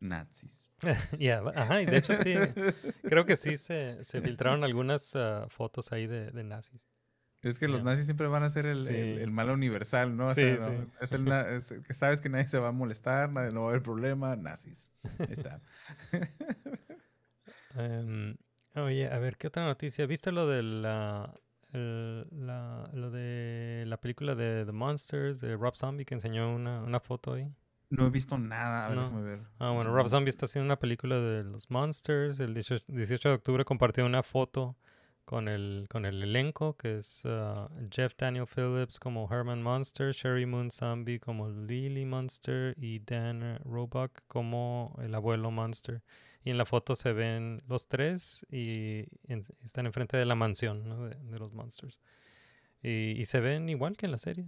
Nazis. 0.00 0.68
Yeah, 1.18 1.42
ajá, 1.54 1.80
y 1.80 1.86
de 1.86 1.96
hecho 1.96 2.12
sí, 2.14 2.34
creo 3.02 3.24
que 3.24 3.36
sí 3.36 3.56
se, 3.56 4.04
se 4.04 4.20
filtraron 4.20 4.64
algunas 4.64 5.14
ah, 5.14 5.46
fotos 5.48 5.92
ahí 5.92 6.08
de, 6.08 6.32
de 6.32 6.42
nazis. 6.44 6.80
Es 7.42 7.60
que 7.60 7.68
los 7.68 7.84
nazis 7.84 8.06
siempre 8.06 8.26
van 8.26 8.42
a 8.42 8.50
ser 8.50 8.66
el, 8.66 8.78
Sí. 8.84 8.92
el 8.94 9.30
mal 9.30 9.48
universal, 9.50 10.16
¿no? 10.16 10.26
O 10.26 10.34
Sí, 10.34 10.40
sea, 10.42 10.56
no, 10.56 10.82
sí. 10.84 10.90
Es 11.00 11.12
el 11.12 11.24
na- 11.24 11.48
es 11.50 11.70
el 11.70 11.82
que 11.84 11.94
sabes 11.94 12.20
que 12.20 12.28
nadie 12.28 12.48
se 12.48 12.58
va 12.58 12.68
a 12.68 12.72
molestar, 12.72 13.30
nadie, 13.30 13.52
no 13.52 13.60
va 13.62 13.66
a 13.68 13.70
haber 13.70 13.82
problema, 13.82 14.34
nazis. 14.34 14.90
Ahí 15.20 15.26
está. 15.30 15.60
Em, 17.78 18.36
oye, 18.76 19.08
a 19.10 19.18
ver, 19.18 19.36
¿qué 19.36 19.48
otra 19.48 19.64
noticia? 19.64 20.06
¿Viste 20.06 20.32
lo 20.32 20.46
de 20.46 20.62
la, 20.62 21.32
el- 21.72 22.26
la- 22.32 22.88
lo 22.92 23.10
de 23.10 23.84
la 23.86 23.96
película 23.98 24.34
de 24.34 24.64
The 24.64 24.72
Monsters 24.72 25.40
de 25.40 25.56
Rob 25.56 25.74
Zombie 25.76 26.04
que 26.04 26.14
enseñó 26.14 26.54
una, 26.54 26.82
una 26.82 27.00
foto 27.00 27.34
ahí? 27.34 27.50
No 27.90 28.06
he 28.06 28.10
visto 28.10 28.36
nada. 28.36 28.86
A 28.86 28.88
ver, 28.88 28.96
No. 28.98 29.04
déjame 29.04 29.22
ver. 29.22 29.40
Ah, 29.58 29.70
bueno, 29.70 29.94
Rob 29.94 30.08
Zombie 30.08 30.30
está 30.30 30.46
haciendo 30.46 30.66
una 30.66 30.78
película 30.78 31.20
de 31.20 31.44
los 31.44 31.70
Monsters. 31.70 32.40
El 32.40 32.52
18, 32.54 32.84
18 32.88 33.28
de 33.28 33.34
octubre 33.36 33.64
compartió 33.64 34.04
una 34.04 34.22
foto 34.24 34.76
con 35.24 35.46
el, 35.48 35.86
con 35.88 36.04
el 36.04 36.20
elenco, 36.22 36.76
que 36.76 36.98
es 36.98 37.22
ah, 37.26 37.68
Jeff 37.90 38.14
Daniel 38.18 38.46
Phillips 38.52 38.98
como 38.98 39.28
Herman 39.32 39.62
Monster, 39.62 40.12
Sherry 40.12 40.46
Moon 40.46 40.70
Zombie 40.70 41.20
como 41.20 41.48
Lily 41.48 42.04
Monster 42.06 42.74
y 42.76 42.98
Dan 43.00 43.58
Roebuck 43.64 44.20
como 44.26 44.96
el 45.00 45.14
abuelo 45.14 45.50
Monster. 45.52 46.02
Y 46.46 46.50
en 46.50 46.58
la 46.58 46.64
foto 46.64 46.94
se 46.94 47.12
ven 47.12 47.58
los 47.66 47.88
tres 47.88 48.46
y 48.50 49.04
en- 49.24 49.42
están 49.64 49.84
enfrente 49.86 50.16
de 50.16 50.24
la 50.24 50.36
mansión 50.36 50.88
¿no? 50.88 51.04
de, 51.06 51.16
de 51.16 51.38
los 51.40 51.52
Monsters. 51.52 52.00
Y, 52.82 53.20
y 53.20 53.24
se 53.24 53.40
ven 53.40 53.68
igual 53.68 53.96
que 53.96 54.06
en 54.06 54.12
la 54.12 54.18
serie. 54.18 54.46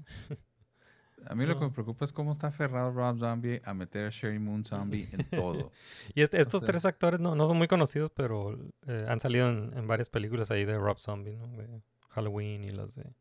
A 1.27 1.35
mí 1.35 1.45
lo 1.45 1.59
que 1.59 1.65
me 1.65 1.71
preocupa 1.73 2.05
es 2.05 2.13
cómo 2.13 2.31
está 2.31 2.47
aferrado 2.47 2.93
Rob 2.93 3.19
Zombie 3.19 3.61
a 3.65 3.75
meter 3.75 4.07
a 4.07 4.11
Sherry 4.11 4.39
Moon 4.39 4.65
Zombie 4.65 5.09
en 5.11 5.29
todo. 5.29 5.73
Y 6.15 6.23
este- 6.23 6.41
estos 6.41 6.61
sea- 6.61 6.69
tres 6.69 6.85
actores 6.85 7.19
no, 7.19 7.35
no 7.35 7.47
son 7.49 7.59
muy 7.59 7.67
conocidos, 7.67 8.11
pero 8.15 8.57
eh, 8.87 9.05
han 9.09 9.19
salido 9.19 9.49
en, 9.51 9.77
en 9.77 9.89
varias 9.89 10.09
películas 10.09 10.53
ahí 10.53 10.65
de 10.65 10.79
Rob 10.79 11.01
Zombie, 11.01 11.37
¿no? 11.37 11.49
De 11.49 11.83
Halloween 12.11 12.63
y 12.63 12.71
las 12.71 12.95
de... 12.95 13.13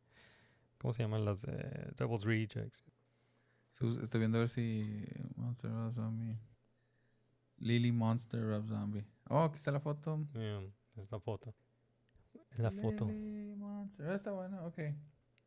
¿Cómo 0.78 0.94
se 0.94 1.02
llaman? 1.02 1.26
Las 1.26 1.42
de 1.42 1.92
Devil's 1.98 2.24
Rejects. 2.24 2.84
Estoy 4.04 4.20
viendo 4.20 4.38
a 4.38 4.42
ver 4.42 4.50
si. 4.50 5.04
Monster 5.36 5.72
Rob 5.72 5.94
Zombie. 5.96 6.38
Lily 7.58 7.92
Monster 7.92 8.42
Rob 8.42 8.68
Zombie. 8.68 9.06
Oh, 9.30 9.44
aquí 9.44 9.56
está 9.56 9.72
la 9.72 9.80
foto. 9.80 10.26
Yeah, 10.34 10.62
es 10.96 11.12
la 11.12 11.20
foto. 11.20 11.54
Es 12.52 12.60
la 12.60 12.72
foto. 12.72 13.06
Lily 13.08 13.56
Monster. 13.56 14.10
Ah, 14.10 14.16
Está 14.16 14.32
bueno, 14.32 14.66
ok. 14.66 14.80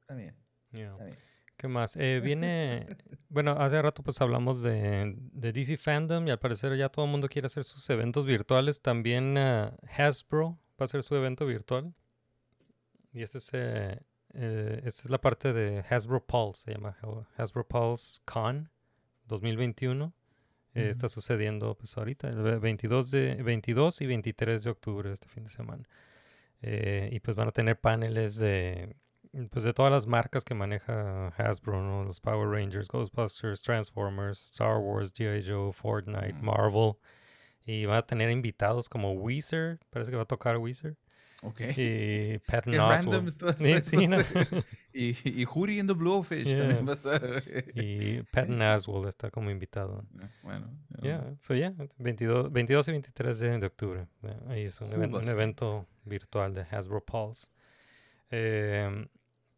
Está 0.01 0.15
bien. 0.15 0.35
Yeah. 0.73 0.93
Está 0.93 1.05
bien. 1.05 1.16
¿Qué 1.57 1.69
más? 1.69 1.95
Eh, 1.97 2.20
viene, 2.20 2.87
bueno, 3.28 3.53
hace 3.53 3.81
rato 3.82 4.03
pues 4.03 4.19
hablamos 4.23 4.62
de, 4.62 5.15
de 5.16 5.53
DC 5.53 5.77
Fandom 5.77 6.27
y 6.27 6.31
al 6.31 6.39
parecer 6.39 6.74
ya 6.77 6.89
todo 6.89 7.05
el 7.05 7.11
mundo 7.11 7.28
quiere 7.28 7.47
hacer 7.47 7.65
sus 7.65 7.89
eventos 7.91 8.24
virtuales. 8.24 8.81
También 8.81 9.37
ah, 9.37 9.77
Hasbro 9.99 10.53
va 10.53 10.81
a 10.81 10.85
hacer 10.85 11.03
su 11.03 11.15
evento 11.16 11.45
virtual. 11.47 11.95
Y 13.12 13.23
este 13.23 13.39
es, 13.39 13.51
eh, 13.53 14.01
eh, 14.35 14.81
esta 14.85 15.03
es 15.05 15.11
la 15.11 15.20
parte 15.20 15.53
de 15.53 15.81
Hasbro 15.91 16.24
Pulse, 16.24 16.62
se 16.62 16.73
llama 16.73 16.97
Ha- 17.03 17.43
Hasbro 17.43 17.66
Pulse 17.66 18.20
Con 18.24 18.70
2021. 19.27 20.12
Eh, 20.74 20.88
Está 20.90 21.09
sucediendo 21.09 21.74
pues 21.76 21.97
ahorita, 21.98 22.28
el 22.28 22.36
ve- 22.42 22.59
22, 22.59 23.10
de, 23.10 23.34
22 23.42 24.01
y 24.02 24.06
23 24.06 24.62
de 24.64 24.70
octubre, 24.70 25.12
este 25.12 25.28
fin 25.28 25.44
de 25.44 25.51
semana. 25.51 25.84
Eh, 26.62 27.09
y 27.12 27.20
pues 27.20 27.36
van 27.36 27.48
a 27.48 27.52
tener 27.52 27.80
paneles 27.80 28.36
de, 28.36 28.94
pues 29.51 29.64
de 29.64 29.72
todas 29.72 29.90
las 29.90 30.06
marcas 30.06 30.44
que 30.44 30.55
maneja 30.55 31.28
Hasbro, 31.28 31.82
¿no? 31.82 32.05
Los 32.05 32.20
Power 32.20 32.48
Rangers, 32.48 32.88
Ghostbusters, 32.88 33.62
Transformers, 33.62 34.40
Star 34.52 34.76
Wars, 34.78 35.12
G.I. 35.14 35.42
Joe, 35.48 35.72
Fortnite. 35.72 36.34
Marvel. 36.34 36.92
Y 37.64 37.84
van 37.86 37.98
a 37.98 38.02
tener 38.06 38.30
invitados 38.30 38.88
como 38.88 39.12
Weezer, 39.12 39.78
parece 39.90 40.10
que 40.10 40.16
va 40.16 40.22
a 40.24 40.26
tocar 40.26 40.56
Weezer. 40.59 40.97
Ok. 41.43 41.61
Y 41.77 42.39
Oswalt. 42.79 43.29
esto- 43.29 43.53
Sí, 43.59 43.81
sí, 43.81 44.07
¿no? 44.09 44.19
y, 44.93 45.17
y 45.25 45.45
Hootie 45.47 45.81
and 45.81 45.89
the 45.89 45.95
Blowfish 45.95 46.45
Yeah. 46.45 46.59
también 46.59 46.87
va 46.87 46.93
a 46.93 46.97
estar. 46.97 47.43
y 47.75 48.23
Patton 48.25 48.61
Oswalt 48.61 49.09
está 49.09 49.31
como 49.31 49.51
invitado. 49.51 50.05
Bueno. 50.43 50.69
Ya, 51.03 51.35
so 51.41 51.55
ya, 51.55 51.73
22, 51.99 52.53
22 52.53 52.89
y 52.89 52.91
23 52.93 53.39
de, 53.41 53.67
octubre. 53.67 54.07
ahí 54.49 54.65
es 54.65 54.81
un, 54.83 54.89
Who 54.89 54.97
even- 55.03 55.15
un 55.15 55.29
evento 55.29 55.87
virtual 56.05 56.53
de 56.53 56.62
Hasbro 56.71 57.03
Pulse. 57.05 57.49
Em, 58.31 59.09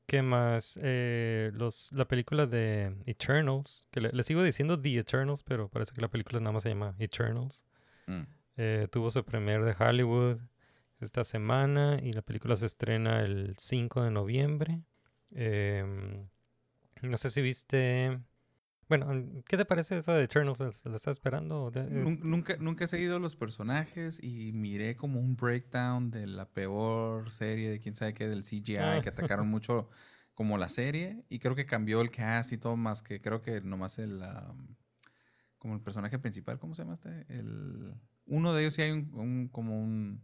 ¿Qué 0.06 0.22
más? 0.22 0.78
Eh, 0.82 1.50
los, 1.54 1.90
la 1.92 2.06
película 2.06 2.46
de 2.46 2.94
Eternals, 3.06 3.86
que 3.90 4.00
le, 4.02 4.12
le 4.12 4.22
sigo 4.22 4.42
diciendo 4.42 4.78
The 4.80 4.98
Eternals, 4.98 5.42
pero 5.42 5.68
parece 5.68 5.92
que 5.94 6.00
la 6.00 6.08
película 6.08 6.38
nada 6.40 6.52
más 6.52 6.62
se 6.64 6.68
llama 6.68 6.94
Eternals. 6.98 7.64
Mm. 8.06 8.22
Eh, 8.58 8.88
tuvo 8.92 9.10
su 9.10 9.24
premier 9.24 9.62
de 9.64 9.74
Hollywood 9.78 10.38
esta 11.04 11.24
semana 11.24 11.98
y 12.02 12.12
la 12.12 12.22
película 12.22 12.56
se 12.56 12.66
estrena 12.66 13.20
el 13.20 13.54
5 13.58 14.02
de 14.02 14.10
noviembre. 14.10 14.82
Em, 15.30 16.28
no 17.02 17.16
sé 17.16 17.30
si 17.30 17.40
viste... 17.42 18.20
Bueno, 18.88 19.42
¿qué 19.48 19.56
te 19.56 19.64
parece 19.64 19.96
esa 19.96 20.12
de 20.14 20.24
Eternals? 20.24 20.60
¿La 20.60 20.68
estás 20.96 21.06
esperando? 21.12 21.72
Eh, 21.74 21.88
Nun- 21.88 22.20
Nunca, 22.22 22.56
nunca 22.58 22.84
he 22.84 22.88
seguido 22.88 23.18
los 23.18 23.36
personajes 23.36 24.22
y 24.22 24.52
miré 24.52 24.96
como 24.96 25.18
un 25.18 25.34
breakdown 25.34 26.10
de 26.10 26.26
la 26.26 26.46
peor 26.50 27.30
serie 27.30 27.70
de 27.70 27.80
quién 27.80 27.96
sabe 27.96 28.12
qué 28.12 28.28
del 28.28 28.44
CGI 28.44 28.76
Ah. 28.76 29.00
que 29.02 29.08
atacaron 29.08 29.48
mucho 29.50 29.88
como 30.34 30.58
la 30.58 30.68
serie 30.68 31.24
y 31.30 31.38
creo 31.38 31.54
que 31.54 31.64
cambió 31.64 32.02
el 32.02 32.10
cast 32.10 32.52
y 32.52 32.58
todo 32.58 32.76
más 32.76 33.02
que 33.02 33.20
creo 33.22 33.40
que 33.40 33.62
nomás 33.62 33.98
el 33.98 34.20
um, 34.22 34.74
como 35.58 35.74
el 35.74 35.80
personaje 35.80 36.18
principal, 36.18 36.58
¿cómo 36.58 36.74
se 36.74 36.82
llama 36.82 36.94
este? 36.94 37.24
El 37.28 37.94
uno 38.26 38.52
de 38.52 38.62
ellos 38.62 38.74
sí 38.74 38.82
hay 38.82 38.90
un, 38.90 39.10
un- 39.14 39.48
como 39.48 39.80
un 39.80 40.20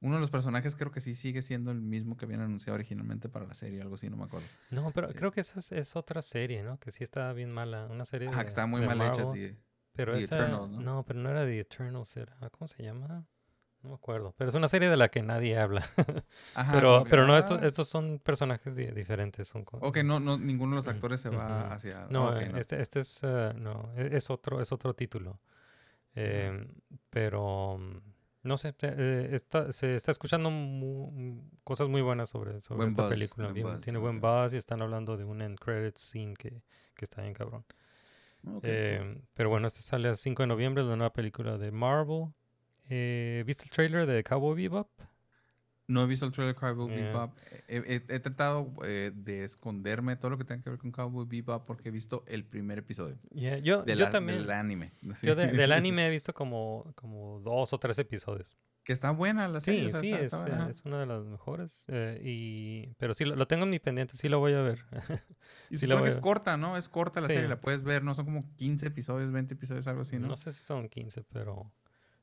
uno 0.00 0.16
de 0.16 0.20
los 0.20 0.30
personajes 0.30 0.76
creo 0.76 0.90
que 0.90 1.00
sí 1.00 1.14
sigue 1.14 1.42
siendo 1.42 1.70
el 1.70 1.80
mismo 1.80 2.16
que 2.16 2.24
habían 2.26 2.40
anunciado 2.42 2.74
originalmente 2.74 3.28
para 3.28 3.46
la 3.46 3.54
serie, 3.54 3.80
algo 3.80 3.94
así, 3.94 4.08
no 4.10 4.16
me 4.16 4.24
acuerdo. 4.24 4.46
No, 4.70 4.90
pero 4.92 5.10
Eh, 5.10 5.14
creo 5.14 5.30
que 5.32 5.40
esa 5.40 5.60
es, 5.60 5.72
es 5.72 5.96
otra 5.96 6.22
serie, 6.22 6.62
¿no? 6.62 6.78
Que 6.78 6.92
sí 6.92 7.02
está 7.04 7.32
bien 7.32 7.52
mala. 7.52 7.86
Una 7.90 8.04
serie 8.04 8.28
Ajá, 8.28 8.38
de, 8.38 8.44
que 8.44 8.48
está 8.48 8.66
muy 8.66 8.82
mal 8.82 8.96
hecha. 9.00 9.22
Marvel, 9.22 9.50
tío. 9.50 9.56
Pero 9.94 10.12
The 10.14 10.24
esa, 10.24 10.36
Eternals, 10.36 10.72
¿no? 10.72 10.80
¿no? 10.82 11.02
pero 11.04 11.18
no 11.20 11.30
era 11.30 11.44
The 11.44 11.58
Eternals, 11.60 12.16
era... 12.16 12.36
¿Cómo 12.50 12.68
se 12.68 12.82
llama? 12.82 13.24
No 13.82 13.90
me 13.90 13.94
acuerdo. 13.94 14.34
Pero 14.36 14.50
es 14.50 14.54
una 14.54 14.68
serie 14.68 14.90
de 14.90 14.96
la 14.96 15.08
que 15.08 15.22
nadie 15.22 15.58
habla. 15.58 15.82
Ajá, 16.54 16.72
pero 16.74 17.04
que, 17.04 17.10
pero 17.10 17.26
no, 17.26 17.38
estos, 17.38 17.60
ah, 17.62 17.66
estos 17.66 17.88
son 17.88 18.18
personajes 18.18 18.76
di- 18.76 18.86
diferentes. 18.90 19.48
Son 19.48 19.64
Ok, 19.70 19.98
no, 20.04 20.20
no, 20.20 20.36
ninguno 20.38 20.72
de 20.72 20.76
los 20.76 20.88
actores 20.88 21.20
se 21.20 21.30
va 21.30 21.72
hacia... 21.72 22.06
No, 22.10 22.28
ok, 22.28 22.40
eh, 22.42 22.52
este, 22.56 22.80
este 22.80 23.00
es, 23.00 23.20
eh, 23.22 23.52
no, 23.56 23.92
e- 23.96 24.16
es 24.16 24.28
otro, 24.28 24.60
es 24.60 24.72
otro 24.72 24.92
título. 24.94 25.40
Em, 26.14 26.68
pero 27.10 27.78
no 28.46 28.56
sé, 28.56 28.68
eh, 28.68 28.74
eh, 28.82 29.28
está- 29.32 29.72
se 29.72 29.94
está 29.94 30.10
escuchando 30.10 30.50
mu- 30.50 31.10
mm, 31.12 31.50
cosas 31.64 31.88
muy 31.88 32.00
buenas 32.02 32.30
sobre, 32.30 32.60
sobre 32.62 32.76
Buen 32.78 32.88
esta 32.88 33.02
buzz, 33.02 33.10
película. 33.10 33.46
buen 33.48 33.54
bien- 33.54 33.66
buzz, 33.68 33.80
tiene 33.80 33.98
buen 33.98 34.20
buzz 34.20 34.54
y 34.54 34.56
están 34.56 34.80
hablando 34.82 35.16
de 35.16 35.24
un 35.24 35.42
end 35.42 35.58
credit 35.58 35.96
scene 35.96 36.34
que, 36.34 36.62
que 36.94 37.04
está 37.04 37.22
bien 37.22 37.34
cabrón. 37.34 37.64
Em, 38.62 39.22
pero 39.34 39.48
bueno, 39.50 39.66
este 39.66 39.82
sale 39.82 40.08
el 40.08 40.16
5 40.16 40.42
de 40.42 40.46
noviembre, 40.46 40.84
la 40.84 40.94
nueva 40.96 41.12
película 41.12 41.58
de 41.58 41.70
Marvel. 41.72 42.28
Eh, 42.88 43.42
¿Viste 43.46 43.64
el 43.64 43.70
trailer 43.70 44.06
de 44.06 44.22
Cowboy 44.22 44.54
Bebop? 44.62 44.88
No 45.88 46.02
he 46.02 46.06
visto 46.06 46.26
el 46.26 46.32
trailer 46.32 46.54
de 46.54 46.60
Cowboy 46.60 46.88
Yeah. 46.88 47.06
Bebop. 47.06 47.38
He, 47.68 47.76
he- 47.76 48.14
he 48.14 48.18
tratado 48.20 48.72
eh, 48.84 49.12
de 49.14 49.44
esconderme 49.44 50.16
todo 50.16 50.32
lo 50.32 50.38
que 50.38 50.44
tenga 50.44 50.62
que 50.62 50.70
ver 50.70 50.78
con 50.80 50.90
Cowboy 50.90 51.26
Bebop 51.28 51.64
porque 51.64 51.90
he 51.90 51.92
visto 51.92 52.24
el 52.26 52.44
primer 52.44 52.78
episodio 52.78 53.18
Yeah, 53.32 53.58
yo, 53.58 53.82
de 53.84 53.94
yo 53.96 54.04
la- 54.06 54.10
también. 54.10 54.38
del 54.38 54.50
anime. 54.50 54.92
Sí. 55.20 55.26
Yo 55.26 55.34
de- 55.36 55.52
del 55.52 55.70
anime 55.72 56.06
he 56.06 56.10
visto 56.10 56.34
como, 56.34 56.92
como 56.96 57.40
dos 57.40 57.72
o 57.72 57.78
tres 57.78 57.98
episodios. 57.98 58.56
que 58.82 58.92
está 58.92 59.10
buena 59.10 59.48
la 59.48 59.60
serie. 59.60 59.90
Sí, 59.92 60.00
sí, 60.00 60.12
está- 60.12 60.18
es, 60.18 60.32
está 60.32 60.46
buena. 60.46 60.70
es 60.70 60.84
una 60.84 61.00
de 61.00 61.06
las 61.06 61.24
mejores. 61.24 61.84
eh, 61.88 62.20
y, 62.24 62.94
pero 62.98 63.14
sí, 63.14 63.24
lo, 63.24 63.34
lo 63.36 63.46
tengo 63.46 63.64
en 63.64 63.70
mi 63.70 63.78
pendiente, 63.80 64.16
sí 64.16 64.28
lo 64.28 64.38
voy 64.40 64.54
a 64.54 64.62
ver. 64.62 64.84
Y 65.70 65.76
sí 65.78 65.86
supongo 65.86 66.00
voy 66.00 66.06
a 66.06 66.08
es 66.10 66.14
ver. 66.16 66.22
corta, 66.22 66.56
¿no? 66.56 66.76
Es 66.76 66.88
corta 66.88 67.20
la 67.20 67.26
Sí. 67.28 67.32
serie, 67.34 67.48
la 67.48 67.60
puedes 67.60 67.82
ver. 67.84 68.02
No 68.04 68.14
son 68.14 68.24
como 68.26 68.44
15 68.56 68.86
episodios, 68.88 69.30
20 69.32 69.54
episodios, 69.54 69.86
algo 69.88 70.02
así, 70.02 70.18
¿no? 70.18 70.28
¿no? 70.28 70.36
sé 70.36 70.52
si 70.52 70.62
son 70.64 70.88
15, 70.88 71.22
pero... 71.32 71.72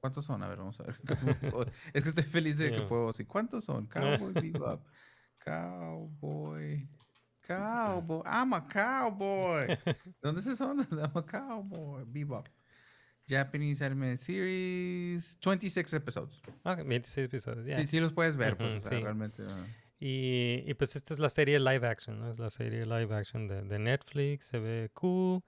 ¿Cuántos 0.03 0.25
son? 0.25 0.43
A 0.43 0.49
ver, 0.49 0.57
vamos 0.57 0.77
a 0.81 0.83
ver. 0.83 0.97
es 1.93 2.03
que 2.03 2.09
estoy 2.09 2.25
feliz 2.25 2.57
de 2.57 2.71
que 2.71 2.79
Yeah. 2.79 2.89
puedo 2.89 3.07
decir. 3.07 3.25
¿Cuántos 3.25 3.63
son? 3.63 3.87
Cowboy 4.27 4.33
Bebop. 4.33 4.85
Cowboy. 5.39 6.89
Cowboy. 7.47 8.21
I'm 8.25 8.53
a 8.53 8.67
cowboy. 8.67 9.65
¿Dónde 10.21 10.41
se 10.41 10.57
son? 10.57 10.85
I'm 10.91 11.15
a 11.15 11.25
cowboy. 11.25 12.03
Bebop. 12.05 12.49
Japanese 13.29 13.81
Anime 13.85 14.17
Series. 14.17 15.37
26 15.41 15.93
episodios. 15.93 16.41
Ah, 16.65 16.75
26 16.75 17.25
episodios, 17.27 17.65
ya. 17.65 17.79
Sí, 17.79 17.87
sí 17.87 17.99
los 18.01 18.11
puedes 18.11 18.35
ver, 18.35 18.57
pues, 18.57 18.73
Ujú, 18.73 18.77
o 18.79 18.89
sea, 18.89 18.97
sí. 18.97 19.01
realmente. 19.05 19.43
ah. 19.47 19.65
Y, 20.01 20.63
y 20.69 20.73
pues 20.73 20.97
esta 20.97 21.13
es 21.13 21.19
la 21.21 21.29
serie 21.29 21.61
live 21.61 21.87
action, 21.87 22.19
¿no? 22.19 22.29
Es 22.29 22.39
la 22.39 22.49
serie 22.49 22.85
live 22.85 23.15
action 23.15 23.47
de, 23.47 23.61
de 23.61 23.79
Netflix, 23.79 24.47
se 24.47 24.59
ve 24.59 24.89
cool. 24.95 25.41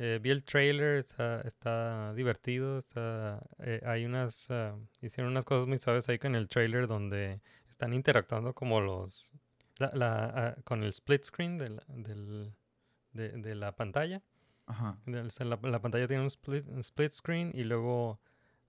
Eh, 0.00 0.20
vi 0.22 0.30
el 0.30 0.44
trailer, 0.44 0.96
está, 0.98 1.40
está 1.40 2.14
divertido, 2.14 2.78
está, 2.78 3.42
eh, 3.58 3.80
hay 3.84 4.04
unas, 4.04 4.48
ah, 4.48 4.76
hicieron 5.02 5.32
unas 5.32 5.44
cosas 5.44 5.66
muy 5.66 5.78
suaves 5.78 6.08
ahí 6.08 6.20
con 6.20 6.36
el 6.36 6.46
trailer 6.46 6.86
donde 6.86 7.40
están 7.68 7.92
interactuando 7.92 8.54
como 8.54 8.80
los, 8.80 9.32
la, 9.78 9.90
la, 9.94 10.24
ah, 10.36 10.56
con 10.62 10.84
el 10.84 10.90
split 10.90 11.24
screen 11.24 11.58
del, 11.58 11.82
del, 11.88 12.54
de, 13.12 13.30
de 13.30 13.54
la 13.56 13.74
pantalla. 13.74 14.22
Ajá. 14.66 14.98
De- 15.04 15.20
o 15.20 15.30
sea, 15.30 15.46
La, 15.46 15.58
la 15.62 15.80
pantalla 15.80 16.06
tiene 16.06 16.22
un 16.22 16.28
split, 16.28 16.68
un 16.68 16.78
split 16.78 17.10
screen 17.10 17.50
y 17.52 17.64
luego 17.64 18.20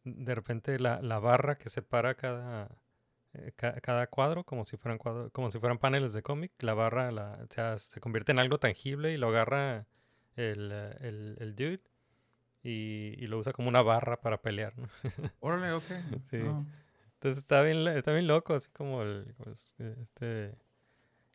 de 0.03 0.33
repente 0.33 0.79
la, 0.79 0.99
la 1.03 1.19
barra 1.19 1.59
que 1.59 1.69
separa 1.69 2.15
cada, 2.15 2.71
eh, 3.33 3.51
ca- 3.55 3.79
cada 3.81 4.07
cuadro, 4.07 4.43
como 4.45 4.65
si 4.65 4.77
fueran 4.77 4.97
cuadro, 4.97 5.29
como 5.29 5.51
si 5.51 5.59
fueran 5.59 5.77
paneles 5.77 6.13
de 6.13 6.23
cómic, 6.23 6.53
la 6.63 6.73
barra 6.73 7.11
la, 7.11 7.37
o 7.43 7.53
sea, 7.53 7.77
se 7.77 7.99
convierte 7.99 8.31
en 8.31 8.39
algo 8.39 8.57
tangible 8.57 9.13
y 9.13 9.17
lo 9.17 9.27
agarra 9.27 9.85
el, 10.41 10.69
eh, 10.71 10.97
el, 11.01 11.37
el 11.39 11.55
dude 11.55 11.81
y, 12.63 13.15
y 13.17 13.27
lo 13.27 13.37
usa 13.37 13.53
como 13.53 13.69
una 13.69 13.81
barra 13.81 14.19
para 14.21 14.41
pelear, 14.41 14.77
¿no? 14.77 14.87
Órale, 15.39 15.71
ok. 15.73 15.83
Sí. 16.29 16.37
No. 16.37 16.65
Entonces 17.15 17.39
está 17.43 17.61
bien, 17.63 17.85
está 17.87 18.13
bien 18.13 18.27
loco, 18.27 18.53
así 18.55 18.69
como 18.71 19.01
el, 19.03 19.35
eh, 19.79 19.95
este, 20.01 20.55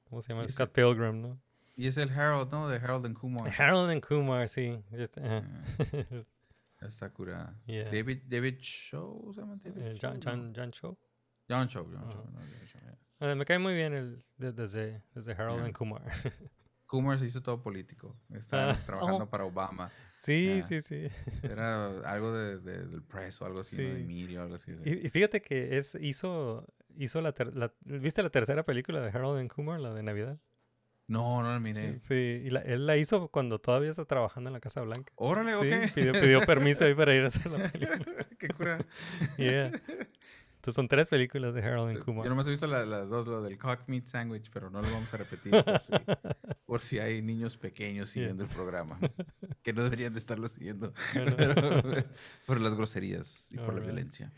¿cómo 0.08 0.22
se 0.22 0.32
llama? 0.32 0.48
Scott 0.48 0.72
Pilgrim, 0.72 1.20
¿no? 1.20 1.40
Y 1.76 1.88
es 1.88 1.96
el 1.96 2.08
Harold, 2.10 2.50
¿no? 2.52 2.68
De 2.68 2.76
Harold 2.78 3.04
and 3.06 3.16
Kumar. 3.18 3.50
Harold 3.60 3.90
and 3.90 4.00
Kumar, 4.06 4.48
sí. 4.48 4.78
este, 4.92 5.20
ajá. 5.20 5.42
Está 6.80 7.10
curada. 7.10 7.58
Yeah. 7.66 7.90
David, 7.90 8.22
David 8.26 8.58
Show, 8.60 9.32
¿se 9.34 9.40
llama 9.40 9.58
David 9.62 9.82
Eh, 9.82 9.94
Cho? 9.98 10.08
John. 10.08 10.20
John, 10.22 10.52
John 10.54 10.70
Cho. 10.70 10.98
John 11.48 11.68
Show, 11.68 11.84
John. 11.90 12.10
Show, 12.12 12.24
no, 12.30 12.38
David 12.40 12.66
Show, 12.68 12.80
yeah. 13.20 13.34
Me 13.34 13.44
cae 13.46 13.58
muy 13.58 13.74
bien 13.74 13.94
el 13.94 14.18
de- 14.36 14.52
desde, 14.52 15.02
desde 15.14 15.32
Harold 15.32 15.62
and 15.64 15.72
Kumar. 15.74 16.02
Kumar 16.94 17.18
se 17.18 17.26
hizo 17.26 17.42
todo 17.42 17.60
político. 17.62 18.16
Está 18.32 18.70
Ah, 18.70 18.78
trabajando 18.86 19.24
oh. 19.24 19.28
para 19.30 19.44
Obama. 19.44 19.90
sí, 20.16 20.44
Yeah. 20.44 20.64
sí, 20.64 20.80
sí. 20.82 21.08
Era 21.42 21.86
algo 22.08 22.32
de, 22.32 22.58
de- 22.60 22.86
del 22.86 23.02
press 23.02 23.40
o 23.42 23.46
algo 23.46 23.60
así, 23.60 23.76
¿no? 23.76 23.82
de 23.82 23.96
Sí. 23.98 24.04
media 24.04 24.40
o 24.40 24.42
algo 24.44 24.54
así. 24.54 24.72
Y, 24.84 25.06
y 25.06 25.10
fíjate 25.10 25.42
que 25.42 25.76
es, 25.78 25.96
hizo, 26.00 26.66
hizo 26.96 27.20
la, 27.20 27.32
ter- 27.32 27.56
la- 27.56 27.72
¿Viste 27.84 28.22
la 28.22 28.30
tercera 28.30 28.64
película 28.64 29.00
de 29.00 29.08
Harold 29.08 29.40
and 29.40 29.50
Kumar, 29.52 29.80
la 29.80 29.92
de 29.92 30.02
Navidad? 30.04 30.38
No, 31.06 31.42
no 31.42 31.52
lo 31.52 31.60
miré. 31.60 31.98
Sí, 32.00 32.42
y 32.46 32.50
la- 32.50 32.60
él 32.60 32.86
la 32.86 32.96
hizo 32.96 33.28
cuando 33.28 33.58
todavía 33.58 33.90
está 33.90 34.04
trabajando 34.06 34.48
en 34.48 34.54
la 34.54 34.60
Casa 34.60 34.80
Blanca. 34.80 35.12
Órale, 35.16 35.56
Sí, 35.58 35.70
ok. 35.72 35.92
pidió, 35.94 36.12
pidió 36.12 36.40
permiso 36.46 36.84
ahí 36.86 36.94
para 36.94 37.14
ir 37.14 37.24
a 37.24 37.26
hacer 37.26 37.50
la 37.50 37.68
película. 37.72 38.26
Qué 38.38 38.48
cura. 38.48 38.78
Yeah. 39.36 39.72
Entonces 40.64 40.76
son 40.76 40.88
tres 40.88 41.08
películas 41.08 41.52
de 41.52 41.62
Harold 41.62 41.90
and 41.90 41.98
Yo 41.98 42.04
Kumar. 42.06 42.26
nomás 42.26 42.46
he 42.46 42.50
visto 42.50 42.66
las 42.66 42.88
la 42.88 43.00
dos, 43.04 43.26
lo 43.26 43.42
del 43.42 43.58
cock 43.58 43.82
meat 43.86 44.06
sandwich, 44.06 44.48
pero 44.50 44.70
no 44.70 44.80
lo 44.80 44.90
vamos 44.90 45.12
a 45.12 45.18
repetir 45.18 45.52
por 45.62 45.78
si, 45.78 45.92
por 46.64 46.80
si 46.80 46.98
hay 46.98 47.20
niños 47.20 47.58
pequeños 47.58 48.08
siguiendo 48.08 48.44
el 48.44 48.48
programa. 48.48 48.98
Que 49.62 49.74
no 49.74 49.82
deberían 49.84 50.14
de 50.14 50.20
estarlo 50.20 50.48
siguiendo 50.48 50.94
pero- 51.36 51.54
por 52.46 52.60
las 52.62 52.74
groserías 52.74 53.46
y 53.50 53.58
por 53.58 53.74
la 53.74 53.80
violencia. 53.80 54.32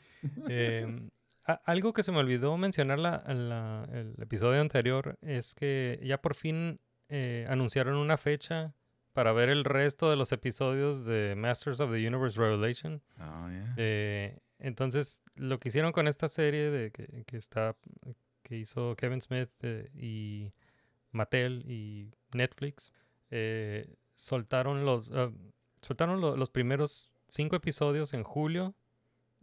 Eh, 0.49 1.09
a- 1.45 1.61
algo 1.65 1.93
que 1.93 2.03
se 2.03 2.11
me 2.11 2.19
olvidó 2.19 2.57
mencionar 2.57 2.99
la, 2.99 3.23
la- 3.33 3.89
el 3.93 4.15
episodio 4.21 4.61
anterior 4.61 5.17
es 5.23 5.55
que 5.55 6.01
ya 6.03 6.21
por 6.21 6.35
fin 6.35 6.81
eh, 7.09 7.47
anunciaron 7.49 7.95
una 7.95 8.17
fecha 8.17 8.75
para 9.13 9.33
ver 9.33 9.49
el 9.49 9.63
resto 9.65 10.11
de 10.11 10.17
los 10.17 10.33
episodios 10.33 11.05
de 11.07 11.35
Masters 11.37 11.79
of 11.79 11.93
the 11.93 12.05
Universe 12.05 12.37
Revelation. 12.37 13.01
Oh, 13.21 13.49
yeah. 13.49 13.75
Eh, 13.77 14.41
entonces, 14.59 15.23
lo 15.37 15.59
que 15.59 15.69
hicieron 15.69 15.93
con 15.93 16.09
esta 16.09 16.29
serie 16.29 16.71
de 16.71 16.91
que, 16.91 17.25
que 17.27 17.37
está 17.37 17.77
que 18.43 18.57
hizo 18.57 18.95
Kevin 18.97 19.21
Smith 19.21 19.51
eh, 19.63 19.91
y 19.95 20.53
Mattel 21.11 21.65
y 21.71 22.13
Netflix, 22.33 22.93
eh, 23.31 23.95
soltaron 24.15 24.85
los 24.85 25.11
ah, 25.13 25.31
soltaron 25.83 26.21
lo- 26.21 26.37
los 26.37 26.51
primeros 26.51 27.11
cinco 27.29 27.57
episodios 27.57 28.15
en 28.15 28.23
julio 28.23 28.75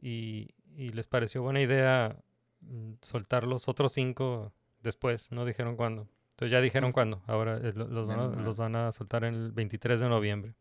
y, 0.01 0.49
y 0.75 0.89
les 0.89 1.07
pareció 1.07 1.41
buena 1.43 1.61
idea 1.61 2.15
mm, 2.61 2.93
soltar 3.01 3.43
los 3.45 3.67
otros 3.67 3.91
cinco 3.93 4.53
después, 4.81 5.31
no 5.31 5.45
dijeron 5.45 5.75
cuándo. 5.75 6.07
Entonces 6.31 6.51
ya 6.51 6.61
dijeron 6.61 6.91
cuándo, 6.93 7.21
ahora 7.27 7.57
eh, 7.57 7.73
van 8.07 8.19
a, 8.19 8.27
los 8.41 8.57
van 8.57 8.75
a 8.75 8.91
soltar 8.91 9.23
el 9.25 9.51
23 9.51 9.99
de 9.99 10.09
noviembre. 10.09 10.53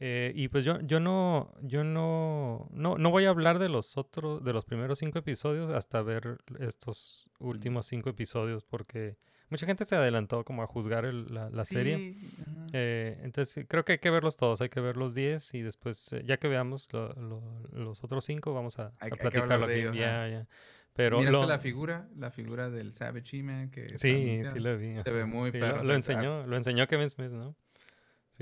Eh, 0.00 0.32
y 0.34 0.48
pues 0.48 0.64
yo, 0.64 0.80
yo 0.80 0.98
no, 0.98 1.52
yo 1.62 1.84
no, 1.84 2.68
no, 2.72 2.98
no 2.98 3.10
voy 3.10 3.24
a 3.24 3.28
hablar 3.28 3.58
de 3.60 3.68
los 3.68 3.96
otros, 3.96 4.42
de 4.42 4.52
los 4.52 4.64
primeros 4.64 4.98
cinco 4.98 5.18
episodios 5.20 5.70
hasta 5.70 6.02
ver 6.02 6.38
estos 6.58 7.28
últimos 7.38 7.86
cinco 7.86 8.10
episodios, 8.10 8.64
porque 8.64 9.16
mucha 9.48 9.64
gente 9.66 9.84
se 9.84 9.94
adelantó 9.94 10.44
como 10.44 10.62
a 10.62 10.66
juzgar 10.66 11.04
el- 11.04 11.32
la, 11.32 11.50
la 11.50 11.64
serie. 11.64 11.96
Sí, 11.98 12.30
ajá. 12.42 12.66
Eh, 12.72 13.20
entonces 13.22 13.52
sí, 13.54 13.64
creo 13.66 13.84
que 13.84 13.92
hay 13.92 13.98
que 13.98 14.10
verlos 14.10 14.36
todos, 14.36 14.60
hay 14.60 14.70
que 14.70 14.80
ver 14.80 14.96
los 14.96 15.14
10 15.14 15.54
y 15.54 15.62
después, 15.62 16.12
eh, 16.14 16.22
ya 16.24 16.36
que 16.38 16.48
veamos 16.48 16.92
lo- 16.92 17.12
lo- 17.12 17.62
los 17.72 18.02
otros 18.02 18.24
cinco, 18.24 18.54
vamos 18.54 18.78
a, 18.80 18.92
Hay 18.98 19.10
a 19.12 19.16
platicarlo 19.16 19.66
aquí. 19.66 19.74
ellos, 19.74 19.94
Ya, 19.94 20.26
ya. 20.28 20.48
Pero 20.94 21.18
¿Miraste 21.18 21.32
lo- 21.40 21.46
la 21.46 21.58
figura? 21.58 22.08
La 22.16 22.30
figura 22.30 22.70
del 22.70 22.92
Savage 22.94 23.38
He-Man 23.38 23.70
que 23.70 23.88
Sí, 23.96 24.40
sí 24.44 24.58
lo 24.58 24.76
vi. 24.76 25.00
Se 25.02 25.10
ve 25.10 25.24
muy 25.26 25.50
Sí, 25.52 25.58
perro, 25.58 25.76
Lo, 25.76 25.80
o 25.82 25.84
sea, 25.84 25.94
enseñó, 25.96 26.46
lo 26.46 26.56
enseñó 26.56 26.86
Kevin 26.86 27.08
Smith, 27.08 27.30
¿no? 27.30 27.54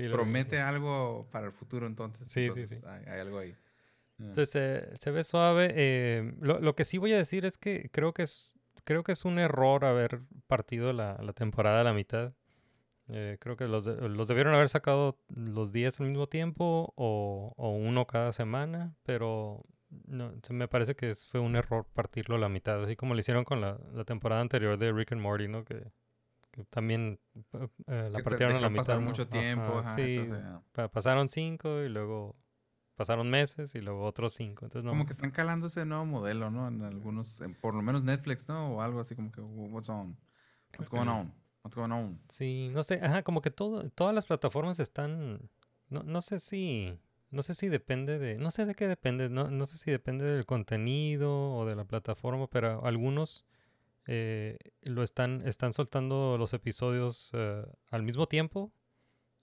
Sí. 0.07 0.13
Promete 0.13 0.59
algo 0.59 1.27
para 1.31 1.47
el 1.47 1.53
futuro 1.53 1.87
entonces. 1.87 2.27
Sí, 2.27 2.33
sí, 2.33 2.61
entonces 2.61 2.79
sí. 2.79 2.85
Hay, 2.87 3.05
hay 3.05 3.19
algo 3.19 3.39
ahí. 3.39 3.55
Ah. 4.19 4.23
Entonces 4.25 4.55
eh, 4.55 4.93
se 4.97 5.11
ve 5.11 5.23
suave. 5.23 5.71
eh, 5.75 6.33
lo, 6.39 6.59
lo 6.59 6.75
que 6.75 6.85
sí 6.85 6.97
voy 6.97 7.13
a 7.13 7.17
decir 7.17 7.45
es 7.45 7.57
que 7.57 7.89
creo 7.91 8.13
que 8.13 8.23
es, 8.23 8.53
creo 8.83 9.03
que 9.03 9.11
es 9.13 9.25
un 9.25 9.39
error 9.39 9.85
haber 9.85 10.21
partido 10.47 10.93
la, 10.93 11.17
la 11.21 11.33
temporada 11.33 11.81
a 11.81 11.83
la 11.83 11.93
mitad. 11.93 12.33
Eh, 13.07 13.37
creo 13.41 13.57
que 13.57 13.67
los, 13.67 13.85
los 13.87 14.27
debieron 14.27 14.53
haber 14.53 14.69
sacado 14.69 15.19
los 15.35 15.73
10 15.73 15.99
al 15.99 16.07
mismo 16.07 16.27
tiempo 16.27 16.93
o, 16.95 17.53
o 17.57 17.69
uno 17.71 18.07
cada 18.07 18.31
semana, 18.31 18.95
pero 19.03 19.65
no, 20.07 20.33
se 20.43 20.53
me 20.53 20.69
parece 20.69 20.95
que 20.95 21.13
fue 21.15 21.41
un 21.41 21.57
error 21.57 21.85
partirlo 21.93 22.35
a 22.35 22.39
la 22.39 22.47
mitad, 22.47 22.81
así 22.83 22.95
como 22.95 23.13
lo 23.13 23.19
hicieron 23.19 23.43
con 23.43 23.59
la, 23.59 23.77
la 23.93 24.05
temporada 24.05 24.39
anterior 24.41 24.77
de 24.77 24.93
Rick 24.93 25.11
and 25.11 25.21
Morty, 25.21 25.49
¿no? 25.49 25.65
Que, 25.65 25.91
que 26.51 26.63
también 26.65 27.19
eh, 27.53 27.67
eh, 27.87 28.09
la 28.11 28.17
Que 28.17 28.23
te 28.23 28.23
partieron 28.23 28.55
a 28.57 28.59
la 28.59 28.69
mitad. 28.69 28.83
pasar 28.83 28.99
¿no? 28.99 29.05
mucho 29.07 29.27
tiempo, 29.27 29.79
ajá, 29.79 29.95
sí, 29.95 30.01
entonces, 30.17 30.61
pa- 30.71 30.87
pasaron 30.89 31.27
cinco 31.27 31.81
y 31.81 31.89
luego 31.89 32.35
pasaron 32.95 33.29
meses 33.29 33.73
y 33.75 33.81
luego 33.81 34.03
otros 34.03 34.33
cinco. 34.33 34.65
Entonces 34.65 34.83
no, 34.85 34.91
Como 34.91 35.05
que 35.05 35.13
están 35.13 35.31
calando 35.31 35.67
ese 35.67 35.85
nuevo 35.85 36.05
modelo, 36.05 36.51
¿no? 36.51 36.67
En 36.67 36.83
algunos, 36.83 37.41
en 37.41 37.53
por 37.55 37.73
lo 37.73 37.81
menos 37.81 38.03
Netflix, 38.03 38.47
¿no? 38.47 38.75
O 38.75 38.81
algo 38.81 38.99
así 38.99 39.15
como 39.15 39.31
que, 39.31 39.41
what's 39.41 39.89
on? 39.89 40.17
What's 40.77 40.91
going 40.91 41.07
on? 41.07 41.33
What's 41.63 41.75
going 41.75 41.91
on? 41.91 42.19
Sí, 42.29 42.69
no 42.73 42.83
sé, 42.83 42.99
ajá, 43.03 43.23
como 43.23 43.41
que 43.41 43.51
todo, 43.51 43.89
todas 43.91 44.13
las 44.13 44.25
plataformas 44.25 44.79
están, 44.79 45.49
no, 45.89 46.03
no 46.03 46.21
sé 46.21 46.39
si, 46.39 46.97
no 47.29 47.43
sé 47.43 47.53
si 47.55 47.67
depende 47.69 48.19
de, 48.19 48.37
no 48.37 48.51
sé 48.51 48.65
de 48.65 48.75
qué 48.75 48.87
depende, 48.87 49.29
no, 49.29 49.49
no 49.49 49.65
sé 49.65 49.77
si 49.77 49.91
depende 49.91 50.25
del 50.25 50.45
contenido 50.45 51.53
o 51.53 51.65
de 51.65 51.75
la 51.75 51.85
plataforma, 51.85 52.47
pero 52.47 52.85
algunos 52.85 53.45
eh, 54.07 54.57
lo 54.83 55.03
están, 55.03 55.41
están 55.47 55.73
soltando 55.73 56.37
los 56.37 56.53
episodios 56.53 57.29
eh, 57.33 57.63
al 57.89 58.03
mismo 58.03 58.27
tiempo 58.27 58.71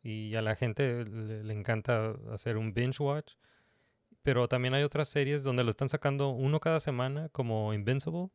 y 0.02 0.35
a 0.36 0.43
la 0.43 0.55
gente 0.56 1.05
le, 1.05 1.44
le 1.44 1.52
encanta 1.55 2.14
hacer 2.32 2.56
un 2.56 2.72
binge 2.74 3.02
watch, 3.02 3.35
pero 4.22 4.48
también 4.48 4.74
hay 4.74 4.82
otras 4.82 5.09
series 5.09 5.43
donde 5.44 5.64
lo 5.64 5.70
están 5.70 5.89
sacando 5.89 6.28
uno 6.30 6.60
cada 6.60 6.80
semana, 6.80 7.28
como 7.30 7.72
Invincible. 7.72 8.28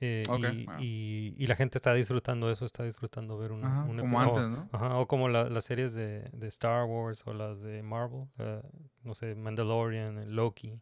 eh, 0.00 0.24
y, 0.26 0.66
wow. 0.66 0.74
y- 0.80 1.34
y 1.38 1.46
la 1.46 1.54
gente 1.56 1.78
está 1.78 1.94
disfrutando 1.94 2.50
eso, 2.50 2.66
está 2.66 2.82
disfrutando 2.84 3.38
ver 3.38 3.52
un, 3.52 3.64
Ajá, 3.64 3.84
un 3.84 3.98
como 3.98 4.18
epi- 4.20 4.26
o- 4.26 4.38
antes, 4.38 4.50
¿no? 4.50 4.68
Ajá, 4.72 4.98
o 4.98 5.06
como 5.06 5.28
la- 5.28 5.48
las 5.48 5.64
series 5.64 5.94
de, 5.94 6.28
de 6.32 6.46
Star 6.48 6.84
Wars 6.84 7.22
o 7.26 7.32
las 7.32 7.62
de 7.62 7.82
Marvel, 7.82 8.26
eh, 8.38 8.60
no 9.02 9.14
sé, 9.14 9.34
Mandalorian, 9.36 10.34
Loki, 10.34 10.80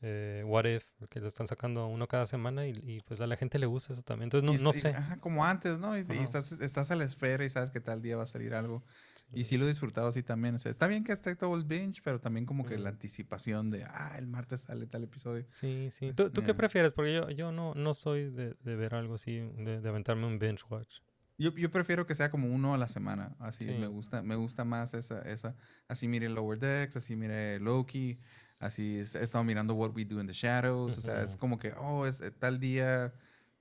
eh, 0.00 0.44
What 0.46 0.64
If, 0.66 0.84
que 1.10 1.20
le 1.20 1.26
están 1.28 1.46
sacando 1.48 1.86
uno 1.88 2.06
cada 2.06 2.26
semana 2.26 2.66
y, 2.66 2.70
y, 2.84 3.00
pues 3.00 3.20
a 3.20 3.26
la 3.26 3.36
gente 3.36 3.58
le 3.58 3.66
gusta 3.66 3.92
eso 3.92 4.02
también. 4.02 4.24
Entonces 4.26 4.62
no, 4.62 4.70
Y 4.70 4.76
y- 4.76 4.80
sé. 4.80 4.90
Ajá, 4.90 5.16
como 5.18 5.44
antes, 5.44 5.78
¿no? 5.78 5.96
Y, 5.98 6.00
estás, 6.22 6.52
estás 6.52 6.90
a 6.90 6.96
la 6.96 7.04
espera 7.04 7.44
y 7.44 7.50
sabes 7.50 7.70
que 7.70 7.80
tal 7.80 8.00
día 8.00 8.16
va 8.16 8.22
a 8.22 8.26
salir 8.26 8.54
algo. 8.54 8.84
Y 9.32 9.44
Sí. 9.44 9.56
lo 9.56 9.64
he 9.64 9.68
disfrutado 9.68 10.08
así 10.08 10.22
también. 10.22 10.54
O 10.54 10.58
sea, 10.60 10.70
está 10.70 10.86
bien 10.86 11.02
que 11.04 11.12
esté 11.12 11.34
todo 11.34 11.56
el 11.56 11.64
binge, 11.64 12.00
pero 12.04 12.20
también 12.20 12.46
como 12.46 12.64
que 12.64 12.78
la 12.78 12.90
anticipación 12.90 13.70
de, 13.70 13.84
ah, 13.84 14.14
el 14.18 14.28
martes 14.28 14.60
sale 14.60 14.86
tal 14.86 15.02
episodio. 15.04 15.44
Sí, 15.48 15.88
sí. 15.90 16.12
¿Tú, 16.12 16.30
tú 16.30 16.42
qué 16.42 16.48
Ya. 16.52 16.56
prefieres? 16.56 16.92
Porque 16.92 17.14
yo, 17.14 17.30
yo 17.30 17.50
no, 17.50 17.74
no 17.74 17.92
soy 17.94 18.30
de, 18.30 18.54
de 18.62 18.76
ver 18.76 18.94
algo 18.94 19.14
así, 19.16 19.38
de, 19.40 19.80
de 19.80 19.88
aventarme 19.88 20.26
un 20.26 20.38
binge 20.38 20.62
watch. 20.70 21.00
Yo, 21.40 21.54
yo 21.54 21.70
prefiero 21.70 22.04
que 22.06 22.14
sea 22.16 22.30
como 22.30 22.48
uno 22.52 22.74
a 22.74 22.78
la 22.78 22.88
semana. 22.88 23.36
Así 23.38 23.64
Sí. 23.64 23.70
me 23.70 23.86
gusta, 23.86 24.22
me 24.22 24.34
gusta 24.36 24.64
más 24.64 24.94
esa, 24.94 25.22
esa. 25.22 25.54
Así 25.86 26.08
mire 26.08 26.28
Lower 26.28 26.58
Decks, 26.58 26.96
así 26.96 27.14
mire 27.14 27.60
Loki, 27.60 28.18
así 28.58 28.98
he 28.98 29.00
estado 29.00 29.44
mirando 29.44 29.74
What 29.74 29.92
We 29.94 30.04
Do 30.04 30.20
in 30.20 30.26
the 30.26 30.32
Shadows. 30.32 30.98
O 30.98 31.00
sea, 31.00 31.22
es 31.22 31.36
como 31.36 31.58
que, 31.58 31.72
oh, 31.72 32.06
es 32.06 32.20
eh, 32.20 32.30
tal 32.30 32.58
día, 32.60 33.12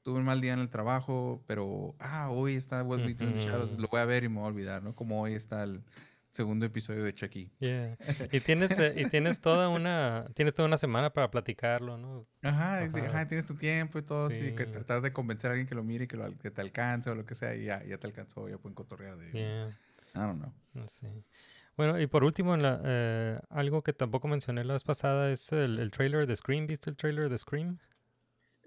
tuve 0.03 0.19
un 0.19 0.25
mal 0.25 0.41
día 0.41 0.53
en 0.53 0.59
el 0.59 0.69
trabajo, 0.69 1.43
pero 1.47 1.95
ah, 1.99 2.29
hoy 2.31 2.55
está 2.55 2.83
What 2.83 2.99
We 3.05 3.13
Do 3.13 3.25
in 3.25 3.33
the 3.33 3.39
Shadows, 3.39 3.77
lo 3.77 3.87
voy 3.87 3.99
a 3.99 4.05
ver 4.05 4.23
y 4.23 4.29
me 4.29 4.35
voy 4.35 4.45
a 4.45 4.47
olvidar, 4.47 4.83
¿no? 4.83 4.95
Como 4.95 5.21
hoy 5.21 5.33
está 5.33 5.63
el 5.63 5.83
segundo 6.31 6.65
episodio 6.67 7.03
de 7.03 7.15
Chucky. 7.15 7.49
Yeah. 7.59 7.97
Y 8.31 8.39
tienes, 8.41 8.77
eh, 8.77 8.93
y 8.95 9.05
tienes 9.09 9.41
toda 9.41 9.69
una, 9.69 10.27
tienes 10.35 10.53
toda 10.53 10.67
una 10.67 10.77
semana 10.77 11.09
para 11.11 11.31
platicarlo, 11.31 11.97
¿no? 11.97 12.27
Ajá, 12.43 12.83
Ajá. 12.83 13.05
ajá, 13.07 13.27
tienes 13.27 13.47
tu 13.47 13.55
tiempo 13.55 13.97
y 13.97 14.03
todo, 14.03 14.27
así, 14.27 14.53
que 14.53 14.65
Sí. 14.65 14.71
tratar 14.71 15.01
de 15.01 15.11
convencer 15.11 15.49
a 15.49 15.53
alguien 15.53 15.67
que 15.67 15.73
lo 15.73 15.83
mire 15.83 16.03
y 16.03 16.07
que, 16.07 16.15
lo, 16.15 16.37
que 16.37 16.51
te 16.51 16.61
alcance 16.61 17.09
o 17.09 17.15
lo 17.15 17.25
que 17.25 17.33
sea, 17.33 17.55
y 17.55 17.65
ya, 17.65 17.83
ya 17.83 17.97
te 17.97 18.05
alcanzó, 18.05 18.47
ya 18.49 18.57
pueden 18.59 18.75
cotorrear 18.75 19.17
de 19.17 19.31
Yeah. 19.31 19.69
I 20.15 20.19
don't 20.19 20.39
know. 20.39 20.53
No 20.73 20.87
sé. 20.87 21.23
Bueno, 21.77 21.99
y 22.01 22.07
por 22.07 22.23
último, 22.23 22.55
en 22.55 22.63
la, 22.63 22.81
eh, 22.83 23.39
algo 23.49 23.83
que 23.83 23.93
tampoco 23.93 24.27
mencioné 24.27 24.63
la 24.63 24.73
vez 24.73 24.83
pasada 24.83 25.31
es 25.31 25.51
el, 25.51 25.77
el 25.79 25.91
trailer 25.91 26.25
de 26.25 26.35
Scream. 26.35 26.65
¿Viste 26.67 26.89
el 26.89 26.95
trailer 26.97 27.29
de 27.29 27.37
Scream? 27.37 27.77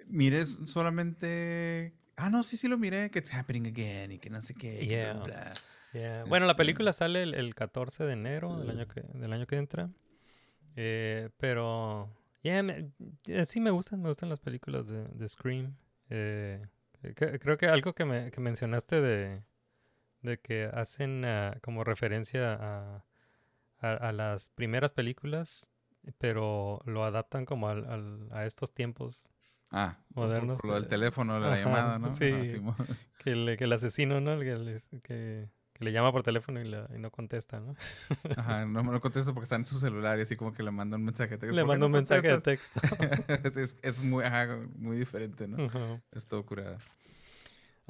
Mires 0.07 0.59
solamente. 0.65 1.93
Ah, 2.17 2.31
no, 2.31 2.43
sí, 2.43 2.57
sí 2.57 2.69
lo 2.69 2.79
miré, 2.79 3.11
que 3.11 3.19
it's 3.19 3.33
happening 3.33 3.67
again 3.67 4.13
y 4.13 4.19
que 4.19 4.31
no 4.31 4.41
sé 4.43 4.55
qué. 4.55 4.83
y 4.83 4.89
que 4.89 4.97
bla, 4.97 5.13
Yeah. 5.13 5.13
bla, 5.15 5.25
bla. 5.25 5.55
Yeah. 5.93 6.25
Bueno, 6.25 6.47
la 6.47 6.53
Este- 6.53 6.59
película 6.63 6.93
sale 6.93 7.23
el, 7.25 7.35
el 7.35 7.55
14 7.55 8.05
de 8.05 8.13
enero 8.13 8.57
del 8.59 8.71
año 8.71 8.87
que, 8.87 9.01
del 9.03 9.33
año 9.33 9.47
que 9.47 9.57
entra. 9.57 9.91
Eh, 10.77 11.31
pero, 11.39 12.09
yeah, 12.43 12.63
me- 12.63 12.93
eh, 13.27 13.45
sí 13.45 13.61
me 13.61 13.71
gustan, 13.71 14.01
me 14.03 14.09
gustan 14.09 14.29
las 14.29 14.39
películas 14.39 14.87
de, 14.87 15.05
de 15.09 15.29
Scream. 15.29 15.75
Eh, 16.11 16.63
que- 17.17 17.39
creo 17.41 17.57
que 17.59 17.67
algo 17.67 17.93
que, 17.95 18.05
me, 18.05 18.31
que 18.31 18.41
mencionaste 18.41 19.01
de, 19.01 19.43
de 20.23 20.39
que 20.39 20.65
hacen 20.73 21.25
ah, 21.25 21.57
como 21.63 21.85
referencia 21.85 22.53
a, 22.55 23.05
a, 23.81 23.93
a 23.95 24.13
las 24.13 24.51
primeras 24.51 24.93
películas, 24.93 25.69
pero 26.19 26.81
lo 26.87 27.05
adaptan 27.05 27.45
como 27.47 27.69
al, 27.69 27.87
al- 27.91 28.29
a 28.33 28.47
estos 28.47 28.73
tiempos. 28.75 29.31
Ah, 29.71 29.99
Modernos 30.15 30.61
Por 30.61 30.69
lo 30.71 30.75
del 30.75 30.85
de- 30.85 30.89
teléfono, 30.89 31.39
la 31.39 31.49
Ajá, 31.49 31.57
llamada, 31.59 31.99
¿no? 31.99 32.13
sí. 32.13 32.49
Simón. 32.49 32.75
Que, 33.23 33.35
le- 33.35 33.57
que 33.59 33.65
el 33.65 33.73
asesino, 33.75 34.19
¿no? 34.23 34.33
El 34.33 34.41
que, 34.45 34.57
les- 34.57 34.89
que, 35.03 35.49
que 35.75 35.85
le 35.85 35.93
llama 35.93 36.11
por 36.11 36.23
teléfono 36.23 36.59
y, 36.61 36.65
la- 36.65 36.89
y 36.95 36.99
no 36.99 37.11
contesta, 37.11 37.61
¿no? 37.61 37.77
Ajá, 38.35 38.65
no 38.65 38.83
me 38.83 38.93
lo 38.93 39.01
contesto 39.03 39.35
porque 39.35 39.45
está 39.45 39.57
en 39.57 39.67
su 39.67 39.79
celular 39.79 40.19
y 40.19 40.23
así 40.23 40.37
como 40.37 40.55
que 40.55 40.63
le 40.63 40.71
manda 40.71 40.97
un 40.97 41.05
mensaje 41.05 41.33
de 41.33 41.39
texto. 41.39 41.55
Le 41.55 41.61
¿Por 41.63 41.69
qué 41.69 41.69
manda 41.69 41.81
no 41.81 41.87
un 41.87 41.93
mensaje 41.93 42.29
de 42.29 42.41
texto. 42.41 42.81
es, 43.61 43.77
es- 43.83 44.03
muy, 44.03 44.25
ajá, 44.25 44.59
muy 44.77 44.97
diferente, 44.99 45.47
¿no? 45.47 46.01
Es 46.13 46.27
todo 46.27 46.45
curada. 46.47 46.79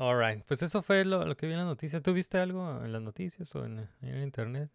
All 0.01 0.18
right. 0.18 0.43
Pues 0.47 0.62
eso 0.62 0.82
fue 0.82 1.05
lo, 1.05 1.27
lo 1.27 1.36
que 1.36 1.47
vi 1.47 1.52
en 1.52 1.59
las 1.59 1.66
noticias. 1.66 2.02
¿Tú 2.02 2.14
viste 2.14 2.39
algo 2.39 2.82
en 2.82 2.90
las 2.90 3.02
noticias 3.02 3.55
o 3.55 3.66
en, 3.66 3.81
en 4.01 4.09
el 4.09 4.22
internet? 4.22 4.70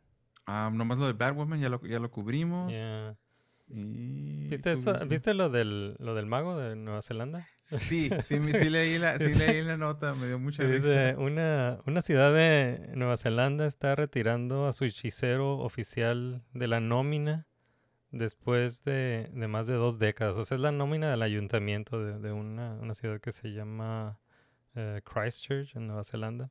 Ah, 0.45 0.69
nomás 0.71 0.99
lo 0.99 1.07
de 1.07 1.13
Batwoman 1.13 1.59
ya 1.59 1.67
lo, 1.67 1.81
ya 1.83 1.97
lo 1.97 2.11
cubrimos. 2.11 2.71
Yeah. 2.71 3.17
Y 3.67 4.49
¿Viste, 4.49 4.73
eso, 4.73 4.93
¿Viste 5.07 5.33
lo 5.33 5.49
del, 5.49 5.95
lo 5.97 6.13
del 6.13 6.27
mago 6.27 6.55
de 6.55 6.75
Nueva 6.75 7.01
Zelanda? 7.01 7.47
Sí, 7.63 8.11
sí, 8.23 8.39
sí 8.53 8.69
leí 8.69 8.99
la, 8.99 9.17
sí 9.17 9.33
leí 9.39 9.63
la 9.63 9.77
nota, 9.77 10.13
me 10.13 10.27
dio 10.27 10.37
mucha 10.37 10.61
risa. 10.61 10.75
dice, 10.75 11.15
una, 11.17 11.79
una 11.87 12.03
ciudad 12.03 12.31
de 12.31 12.91
Nueva 12.93 13.17
Zelanda 13.17 13.65
está 13.65 13.95
retirando 13.95 14.67
a 14.67 14.73
su 14.73 14.85
hechicero 14.85 15.57
oficial 15.57 16.43
de 16.53 16.67
la 16.67 16.79
nómina 16.81 17.47
después 18.11 18.83
de, 18.83 19.31
de 19.33 19.47
más 19.47 19.65
de 19.65 19.73
dos 19.73 19.97
décadas. 19.97 20.37
O 20.37 20.45
sea, 20.45 20.53
es 20.53 20.61
la 20.61 20.71
nómina 20.71 21.09
del 21.09 21.23
ayuntamiento 21.23 21.99
de, 21.99 22.19
de 22.19 22.31
una, 22.31 22.75
una 22.75 22.93
ciudad 22.93 23.19
que 23.19 23.31
se 23.31 23.53
llama 23.53 24.19
eh, 24.75 25.01
Christchurch, 25.03 25.75
en 25.75 25.87
Nueva 25.87 26.03
Zelanda. 26.03 26.49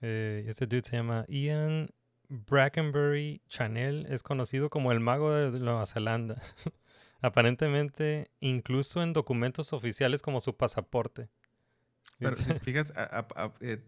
Eh, 0.00 0.44
este 0.48 0.66
dude 0.66 0.82
se 0.82 0.96
llama 0.96 1.24
Ian 1.28 1.90
Brackenbury 2.28 3.40
Chanel. 3.48 4.06
Es 4.10 4.22
conocido 4.22 4.70
como 4.70 4.92
el 4.92 5.00
mago 5.00 5.32
de 5.32 5.58
Nueva 5.58 5.86
Zelanda. 5.86 6.40
Aparentemente, 7.22 8.30
incluso 8.40 9.02
en 9.02 9.12
documentos 9.12 9.72
oficiales 9.72 10.22
como 10.22 10.40
su 10.40 10.56
pasaporte. 10.56 11.28
Pero 12.18 12.34
Dice- 12.36 12.44
si 12.44 12.54
te 12.54 12.60
fijas, 12.60 12.92
a- 12.96 13.02
a- 13.36 13.44
a- 13.44 13.52
eh, 13.60 13.78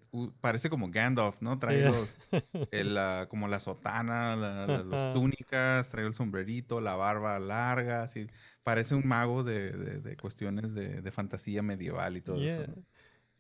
parece 0.40 0.69
como 0.69 0.90
Gandalf, 0.90 1.40
¿no? 1.40 1.59
Trae 1.59 1.78
Yeah. 1.78 1.90
los, 1.90 2.15
el, 2.73 3.28
como 3.28 3.48
la 3.48 3.59
sotana, 3.59 4.36
la- 4.36 4.66
la- 4.66 4.82
las 4.85 5.12
túnicas, 5.15 5.90
trae 5.90 6.05
el 6.06 6.15
sombrerito, 6.15 6.81
la 6.81 6.94
barba 6.97 7.39
larga, 7.39 8.02
así. 8.02 8.27
Parece 8.65 8.94
un 8.94 9.06
mago 9.06 9.44
de, 9.44 9.70
de- 9.73 10.01
de 10.01 10.16
cuestiones 10.16 10.74
de, 10.74 11.01
de 11.01 11.10
fantasía 11.12 11.62
medieval 11.62 12.16
y 12.16 12.20
todo 12.20 12.36
Yeah. 12.36 12.62
eso. 12.62 12.73
¿no? 12.77 12.82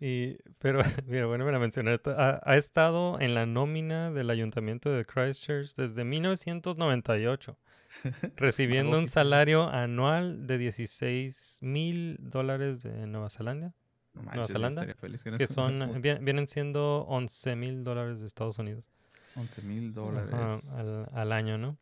Y, 0.00 0.36
pero, 0.58 0.80
mira, 1.06 1.26
bueno, 1.26 1.44
a 1.48 1.58
mencionar, 1.58 1.94
esto, 1.94 2.10
ha, 2.16 2.40
ha 2.44 2.56
estado 2.56 3.18
en 3.20 3.34
la 3.34 3.46
nómina 3.46 4.10
del 4.10 4.30
ayuntamiento 4.30 4.90
de 4.92 5.04
Christchurch 5.04 5.74
desde 5.74 6.04
1998, 6.04 7.56
recibiendo 8.36 8.98
un 8.98 9.06
salario 9.06 9.68
anual 9.68 10.46
de 10.46 10.58
16 10.58 11.58
mil 11.62 12.16
dólares 12.20 12.82
de 12.82 13.06
Nueva 13.06 13.28
Zelanda, 13.30 13.74
No 14.14 14.22
Nueva 14.22 14.36
manches, 14.36 14.48
yo 14.48 14.52
Zelanda, 14.54 14.94
que 15.36 15.46
son, 15.46 16.00
vien- 16.02 16.24
vienen 16.24 16.46
siendo 16.48 17.04
11 17.08 17.56
mil 17.56 17.82
dólares 17.82 18.20
de 18.20 18.26
Estados 18.26 18.58
Unidos. 18.58 18.88
11 19.34 19.62
mil 19.62 19.90
Ajá, 19.90 19.94
dólares. 19.94 20.64
al, 20.74 21.08
al 21.12 21.32
año, 21.32 21.58
¿no? 21.58 21.76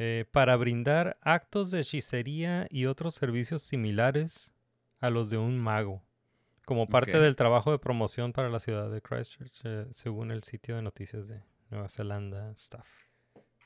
Eh, 0.00 0.26
para 0.30 0.56
brindar 0.56 1.18
actos 1.22 1.72
de 1.72 1.80
hechicería 1.80 2.68
y 2.70 2.86
otros 2.86 3.14
servicios 3.14 3.62
similares 3.62 4.52
a 5.00 5.10
los 5.10 5.28
de 5.28 5.38
un 5.38 5.58
mago, 5.58 6.02
como 6.68 6.86
parte 6.86 7.18
del 7.18 7.34
trabajo 7.34 7.70
de 7.70 7.78
promoción 7.78 8.34
para 8.34 8.50
la 8.50 8.60
ciudad 8.60 8.90
de 8.90 9.00
Christchurch, 9.00 9.62
eh, 9.64 9.86
según 9.90 10.30
el 10.30 10.42
sitio 10.42 10.76
de 10.76 10.82
noticias 10.82 11.26
de 11.26 11.42
Nueva 11.70 11.88
Zelanda 11.88 12.54
Stuff. 12.54 12.86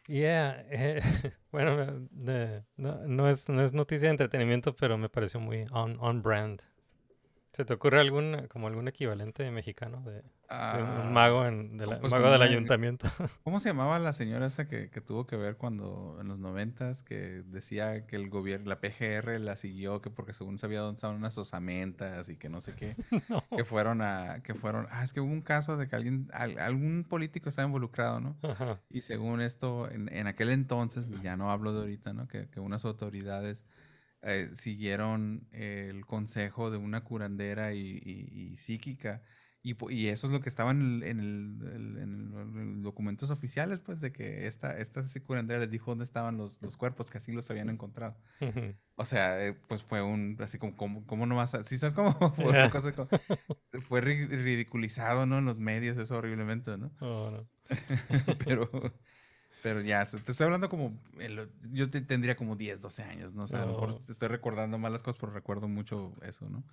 Yeah, 0.07 0.65
eh, 0.71 1.01
bueno, 1.51 2.07
de- 2.13 2.63
no, 2.77 3.05
no 3.09 3.29
es, 3.29 3.49
no 3.49 3.61
es 3.61 3.73
noticia 3.73 4.07
de 4.07 4.13
entretenimiento, 4.13 4.77
pero 4.77 4.97
me 4.99 5.09
pareció 5.09 5.41
muy 5.41 5.67
on, 5.73 5.97
on 5.99 6.23
brand. 6.23 6.63
¿Se 7.53 7.65
te 7.65 7.75
ocurre 7.75 7.99
algún, 7.99 8.47
como 8.47 8.69
algún 8.69 8.87
equivalente 8.87 9.51
mexicano 9.51 10.01
de, 10.03 10.23
un, 11.07 11.13
mago, 11.13 11.47
en, 11.47 11.77
de 11.77 11.87
la- 11.87 12.01
pues 12.01 12.13
mago 12.13 12.31
del 12.31 12.43
ayuntamiento? 12.43 13.09
¿Cómo 13.45 13.61
se 13.61 13.71
llamaba 13.71 13.99
la 13.99 14.13
señora 14.13 14.47
esa 14.47 14.69
que, 14.69 14.91
que 14.91 15.01
tuvo 15.01 15.27
que 15.27 15.37
ver 15.37 15.57
cuando 15.57 16.19
en 16.21 16.29
los 16.29 16.39
noventas 16.39 17.03
que 17.03 17.43
decía 17.47 18.07
que 18.07 18.17
el 18.17 18.29
gobierno, 18.31 18.69
la 18.69 18.81
PGR 18.81 19.39
la 19.41 19.57
siguió 19.57 20.01
que 20.03 20.11
porque 20.11 20.33
según 20.33 20.59
sabía 20.59 20.81
dónde 20.81 20.97
estaban 20.97 21.17
unas 21.17 21.37
osamentas 21.39 22.29
y 22.29 22.37
que 22.37 22.49
no 22.49 22.61
sé 22.61 22.75
qué, 22.75 22.95
No. 23.29 23.45
que 23.57 23.65
fueron 23.65 24.03
a, 24.03 24.43
que 24.43 24.55
fueron, 24.55 24.87
ah, 24.91 25.03
es 25.03 25.13
que 25.13 25.21
hubo 25.21 25.31
un 25.33 25.43
caso 25.43 25.77
de 25.77 25.89
que 25.89 25.97
alguien, 25.97 26.29
al- 26.33 26.59
algún 26.59 27.05
político 27.09 27.49
estaba 27.49 27.67
involucrado, 27.67 28.21
¿no? 28.21 28.37
Ajá. 28.43 28.81
Y 28.91 29.03
según 29.03 29.41
esto, 29.41 29.91
en, 29.91 30.09
en 30.15 30.27
aquel 30.27 30.51
entonces, 30.51 31.07
ya 31.23 31.37
no 31.37 31.51
hablo 31.51 31.73
de 31.73 31.81
ahorita, 31.81 32.13
¿no? 32.13 32.29
Que, 32.29 32.49
que 32.49 32.61
unas 32.61 32.85
autoridades 32.85 33.65
eh, 34.23 34.51
siguieron 34.55 35.49
el 35.53 36.07
consejo 36.07 36.71
de 36.71 36.77
una 36.77 37.03
curandera 37.03 37.75
y, 37.75 38.01
y- 38.05 38.53
y 38.53 38.57
psíquica. 38.57 39.23
Y, 39.65 39.77
y 39.95 40.09
eso 40.09 40.27
es 40.27 40.33
lo 40.33 40.41
que 40.41 40.49
estaba 40.49 40.73
en, 40.73 40.81
el- 40.83 41.03
en 41.05 41.21
el- 41.21 41.99
en 41.99 42.33
los 42.33 42.83
documentos 42.83 43.31
oficiales, 43.31 43.79
pues, 43.79 44.01
de 44.01 44.11
que 44.13 44.49
esta, 44.49 44.77
esta 44.77 45.05
sí 45.05 45.21
curandera 45.21 45.61
les 45.61 45.71
dijo 45.71 45.93
dónde 45.93 46.03
estaban 46.05 46.37
los, 46.37 46.61
los 46.63 46.77
cuerpos, 46.77 47.11
que 47.11 47.19
así 47.19 47.31
los 47.31 47.49
habían 47.51 47.71
encontrado. 47.71 48.17
O 48.97 49.05
sea, 49.05 49.41
eh, 49.47 49.55
pues 49.69 49.83
fue 49.85 50.03
un, 50.03 50.37
así 50.41 50.59
como, 50.59 50.77
¿cómo, 50.77 51.07
cómo 51.07 51.27
no 51.27 51.37
vas 51.37 51.55
a...? 51.55 51.63
Si 51.63 51.79
sabes 51.79 51.95
cómo 51.95 52.13
fue 52.35 52.49
una 52.49 52.71
cosa 52.71 52.93
como- 52.93 53.09
fue 53.89 54.03
ri- 54.03 54.29
ridiculizado, 54.29 55.27
¿no? 55.27 55.39
En 55.39 55.45
los 55.45 55.59
medios, 55.59 55.97
eso 55.97 56.17
horriblemente, 56.17 56.77
¿no? 56.77 56.91
Oh, 57.01 57.31
no. 57.31 57.47
pero, 58.45 58.69
pero 59.63 59.81
ya, 59.81 60.05
te 60.05 60.33
estoy 60.33 60.45
hablando 60.45 60.69
como, 60.69 60.99
el- 61.21 61.49
yo 61.71 61.89
te- 61.89 62.01
tendría 62.01 62.35
como 62.37 62.57
10, 62.57 62.81
12 62.83 63.05
años, 63.05 63.33
¿no? 63.33 63.43
O 63.45 63.47
sea, 63.47 63.63
a 63.63 63.67
lo 63.67 63.75
mejor 63.75 63.91
No. 63.91 64.01
te 64.01 64.11
estoy 64.11 64.27
recordando 64.27 64.77
malas 64.77 65.05
cosas, 65.05 65.21
pero 65.21 65.33
recuerdo 65.33 65.69
mucho 65.69 66.17
eso, 66.23 66.51
¿no? 66.51 66.65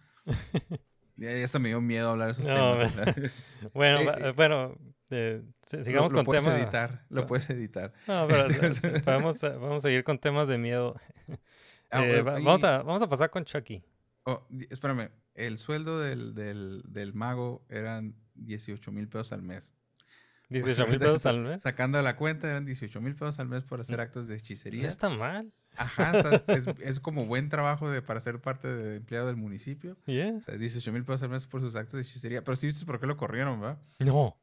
Ya, 1.19 1.31
ya 1.37 1.45
hasta 1.45 1.59
me 1.59 1.69
dio 1.69 1.81
miedo 1.81 2.09
hablar 2.09 2.31
esos 2.31 2.47
No, 2.47 2.75
temas. 2.77 2.93
Bueno, 3.73 3.99
Eh, 4.01 4.15
eh, 4.19 4.33
bueno, 4.35 4.75
eh, 5.09 5.41
si- 5.65 5.77
lo- 5.77 5.83
sigamos 5.83 6.11
lo, 6.11 6.17
con 6.17 6.25
puedes 6.25 6.43
temas. 6.43 6.59
editar, 6.61 7.05
lo 7.09 7.25
puedes 7.25 7.49
editar. 7.49 7.93
No, 8.07 8.27
pero 8.27 8.45
Este, 8.67 8.99
podemos, 9.01 9.43
eh, 9.43 9.49
vamos 9.49 9.77
a 9.83 9.87
seguir 9.87 10.03
con 10.03 10.17
temas 10.19 10.47
de 10.47 10.57
miedo. 10.57 10.95
Ah, 11.91 12.05
Eh, 12.05 12.17
eh, 12.19 12.21
vamos, 12.21 12.63
a, 12.63 12.83
vamos 12.83 13.01
a 13.01 13.09
pasar 13.09 13.31
con 13.31 13.45
Chucky. 13.45 13.81
oh, 14.25 14.45
espérame, 14.69 15.09
el 15.33 15.57
sueldo 15.57 15.99
del, 15.99 16.35
del, 16.35 16.83
del 16.87 17.15
mago 17.15 17.65
eran 17.67 18.13
18 18.35 18.91
mil 18.91 19.07
pesos 19.09 19.31
al 19.33 19.41
mes. 19.41 19.73
18 20.49 20.87
mil 20.87 20.99
pesos 20.99 21.25
al 21.25 21.39
mes. 21.41 21.61
Sacando 21.61 22.01
la 22.01 22.15
cuenta, 22.15 22.47
eran 22.49 22.65
18 22.65 22.99
mil 23.01 23.13
pesos 23.13 23.39
al 23.39 23.47
mes 23.47 23.63
por 23.63 23.79
hacer 23.81 23.97
Mm. 23.97 24.01
actos 24.01 24.27
de 24.27 24.33
No 24.33 24.37
hechicería. 24.39 24.87
está 24.87 25.09
mal. 25.09 25.53
Ajá, 25.77 26.11
o 26.17 26.21
sea, 26.21 26.31
es, 26.55 26.67
es- 26.67 26.75
es 26.83 26.99
como 26.99 27.25
buen 27.25 27.49
trabajo 27.49 27.89
de, 27.89 28.01
para 28.01 28.19
ser 28.19 28.39
parte 28.41 28.67
de 28.67 28.95
empleado 28.97 29.27
del 29.27 29.35
municipio. 29.37 29.95
Yeah. 30.05 30.33
O 30.37 30.41
sea, 30.41 30.57
18 30.57 30.91
mil 30.91 31.03
pesos 31.05 31.23
al 31.23 31.29
mes 31.29 31.45
por 31.47 31.61
sus 31.61 31.75
actos 31.75 31.93
de 31.93 32.01
hechicería. 32.01 32.43
Pero 32.43 32.55
sí 32.55 32.67
viste 32.67 32.85
por 32.85 32.99
qué 32.99 33.05
lo 33.07 33.15
corrieron, 33.17 33.61
¿va? 33.61 33.79
No. 33.99 34.35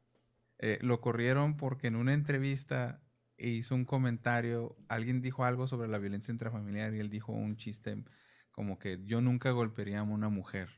Eh, 0.59 0.79
lo 0.81 1.01
corrieron 1.01 1.55
porque 1.57 1.87
en 1.87 1.95
una 1.95 2.13
entrevista 2.13 3.01
hizo 3.37 3.75
un 3.75 3.85
comentario, 3.85 4.75
alguien 4.87 5.21
dijo 5.21 5.45
algo 5.45 5.67
sobre 5.67 5.87
la 5.87 5.99
violencia 5.99 6.31
intrafamiliar 6.31 6.95
y 6.95 6.99
él 6.99 7.09
dijo 7.11 7.31
un 7.33 7.55
chiste 7.57 8.03
como 8.51 8.79
que 8.79 8.99
yo 9.03 9.21
nunca 9.21 9.51
golpearía 9.51 9.99
a 9.99 10.03
una 10.03 10.29
mujer. 10.29 10.69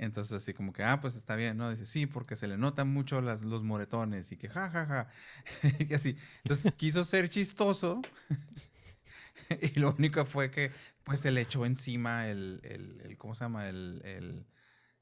Entonces 0.00 0.32
así 0.42 0.54
como 0.54 0.72
que, 0.72 0.82
ah, 0.84 1.00
pues 1.00 1.14
está 1.16 1.36
bien, 1.36 1.58
¿no? 1.58 1.70
Dice, 1.70 1.86
sí, 1.86 2.06
porque 2.06 2.36
se 2.36 2.48
le 2.48 2.56
notan 2.58 2.88
mucho 2.88 3.20
las, 3.20 3.42
los 3.42 3.62
moretones 3.64 4.32
y 4.32 4.38
que 4.38 4.48
ja, 4.48 4.70
ja, 4.70 4.86
ja. 4.86 5.08
y 5.78 5.94
así. 5.94 6.16
Entonces 6.44 6.72
quiso 6.74 7.04
ser 7.04 7.28
chistoso 7.28 8.02
y 9.60 9.78
lo 9.78 9.92
único 9.94 10.24
fue 10.24 10.50
que 10.50 10.72
pues 11.02 11.20
se 11.20 11.30
le 11.30 11.42
echó 11.42 11.66
encima 11.66 12.28
el, 12.28 12.60
el, 12.64 13.00
el- 13.04 13.18
¿cómo 13.18 13.34
se 13.34 13.44
llama? 13.44 13.68
El, 13.68 14.00
el, 14.04 14.46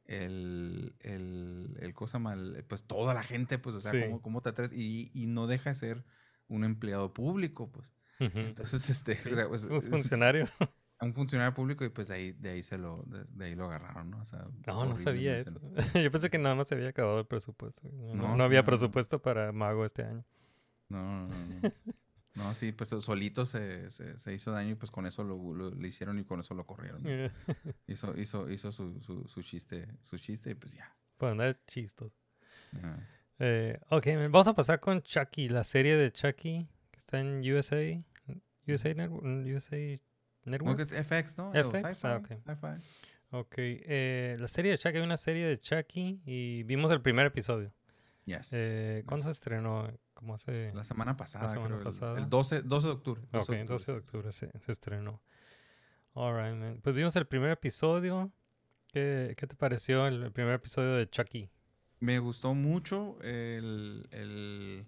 el, 0.07 0.95
el, 1.01 1.79
el 1.81 1.95
¿cómo 1.95 2.09
se 2.09 2.15
llama? 2.15 2.35
El- 2.35 2.65
pues 2.69 2.85
toda 2.85 3.15
la 3.15 3.23
gente, 3.23 3.59
pues, 3.59 3.77
o 3.77 3.81
sea, 3.81 3.93
Sí. 3.93 4.01
¿cómo, 4.01 4.23
cómo 4.23 4.43
te 4.43 4.51
atreves? 4.51 4.73
Y, 4.73 5.11
y 5.15 5.27
no 5.27 5.47
deja 5.47 5.71
de 5.71 5.77
ser 5.77 6.05
un 6.49 6.65
empleado 6.65 7.13
público, 7.15 7.71
pues. 7.73 7.89
Entonces, 8.21 8.91
este, 8.91 9.19
Sí, 9.19 9.31
o 9.31 9.35
sea, 9.37 9.49
pues, 9.49 9.65
es 9.65 9.71
un 9.71 9.83
funcionario. 9.91 10.47
A 11.01 11.05
un 11.05 11.15
funcionario 11.15 11.55
público 11.55 11.85
y 11.85 11.91
pues 11.91 12.09
de 12.09 12.15
ahí, 12.15 12.33
de 12.33 12.51
ahí 12.51 12.63
se 12.63 12.77
lo, 12.79 13.05
de, 13.07 13.25
de 13.31 13.45
ahí 13.47 13.55
lo 13.55 13.67
agarraron, 13.67 14.11
¿no? 14.11 14.19
O 14.21 14.25
sea, 14.25 14.47
No, 14.67 14.85
no 14.87 14.97
sabía 14.99 15.39
eso. 15.39 15.61
Yo 16.05 16.11
pensé 16.11 16.29
que 16.31 16.39
nada 16.39 16.55
más 16.55 16.69
se 16.69 16.75
había 16.75 16.89
acabado 16.89 17.21
el 17.21 17.27
presupuesto. 17.27 17.89
No, 17.93 18.37
no- 18.37 18.45
había 18.45 18.65
presupuesto 18.65 19.21
para 19.23 19.53
Mago 19.53 19.85
este 19.85 20.03
año. 20.05 20.25
No, 20.89 21.03
no, 21.03 21.29
no, 21.29 21.71
no. 22.35 22.55
Sí, 22.55 22.73
pues 22.73 22.89
solito 22.89 23.47
se, 23.47 23.91
se, 23.91 24.19
se 24.19 24.35
hizo 24.35 24.51
daño 24.53 24.71
y 24.71 24.75
pues 24.75 24.91
con 24.91 25.07
eso 25.07 25.23
lo, 25.23 25.55
lo- 25.55 25.71
le 25.75 25.89
hicieron 25.89 26.19
y 26.19 26.25
con 26.25 26.41
eso 26.41 26.55
lo 26.55 26.67
corrieron. 26.67 27.01
Yeah. 27.03 27.33
Hizo, 27.87 28.17
hizo, 28.19 28.51
hizo 28.51 28.73
su, 28.73 29.01
su, 29.01 29.27
su 29.29 29.43
chiste, 29.43 29.87
su 30.03 30.19
chiste 30.19 30.51
y 30.51 30.55
pues 30.55 30.73
ya. 30.75 30.95
Por 31.17 31.31
andar 31.31 31.59
chistos. 31.67 32.13
Ajá. 32.77 32.99
Eh, 33.41 33.79
ok, 33.91 34.07
vamos 34.31 34.49
a 34.49 34.55
pasar 34.55 34.81
con 34.81 35.01
Chucky, 35.03 35.49
la 35.49 35.63
serie 35.63 35.97
de 35.97 36.11
Chucky 36.13 36.67
que 36.91 36.99
está 36.99 37.21
en 37.21 37.39
USA. 37.53 37.77
USA 38.67 38.95
Network. 38.95 39.25
USA 39.47 39.77
Network. 40.49 40.81
es 40.81 40.91
FX, 40.93 41.37
¿no? 41.39 41.53
FX, 41.53 42.05
ah, 42.05 42.21
sci-fi, 42.21 42.35
ok. 42.35 42.81
Ok, 43.31 43.55
eh, 43.59 44.35
la 44.39 44.49
serie 44.49 44.71
de 44.73 44.79
Chucky, 44.79 44.97
hay 44.97 45.03
una 45.03 45.17
serie 45.19 45.47
de 45.47 45.59
Chucky 45.59 46.23
y 46.25 46.63
vimos 46.63 46.91
el 46.91 47.03
primer 47.03 47.27
episodio. 47.27 47.73
Yes. 48.25 48.49
Eh, 48.53 49.03
¿Cuándo 49.07 49.25
se 49.25 49.31
estrenó? 49.33 49.91
Como 50.15 50.35
hace... 50.35 50.73
La 50.75 50.85
semana 50.85 51.17
pasada, 51.17 51.49
semana 51.49 51.69
creo, 51.69 51.79
el- 51.79 51.85
pasada. 51.85 52.19
El, 52.19 52.29
12, 52.29 52.63
12 52.63 52.87
de 52.87 52.93
octubre. 52.93 53.23
Ok, 53.33 53.51
12 53.67 53.93
de 53.93 53.99
octubre 53.99 54.33
se, 54.33 54.51
se 54.59 54.73
estrenó. 54.73 55.23
Alright, 56.15 56.57
man. 56.57 56.81
Pues 56.83 56.97
vimos 56.97 57.15
el 57.17 57.27
primer 57.27 57.51
episodio. 57.51 58.33
¿Qué, 58.93 59.35
qué 59.37 59.47
te 59.47 59.55
pareció 59.55 60.07
el, 60.07 60.23
el 60.25 60.33
primer 60.33 60.55
episodio 60.55 60.95
de 60.95 61.09
Chucky? 61.09 61.51
Me 62.01 62.19
gustó 62.19 62.55
mucho 62.55 63.19
el. 63.23 64.09
el, 64.11 64.87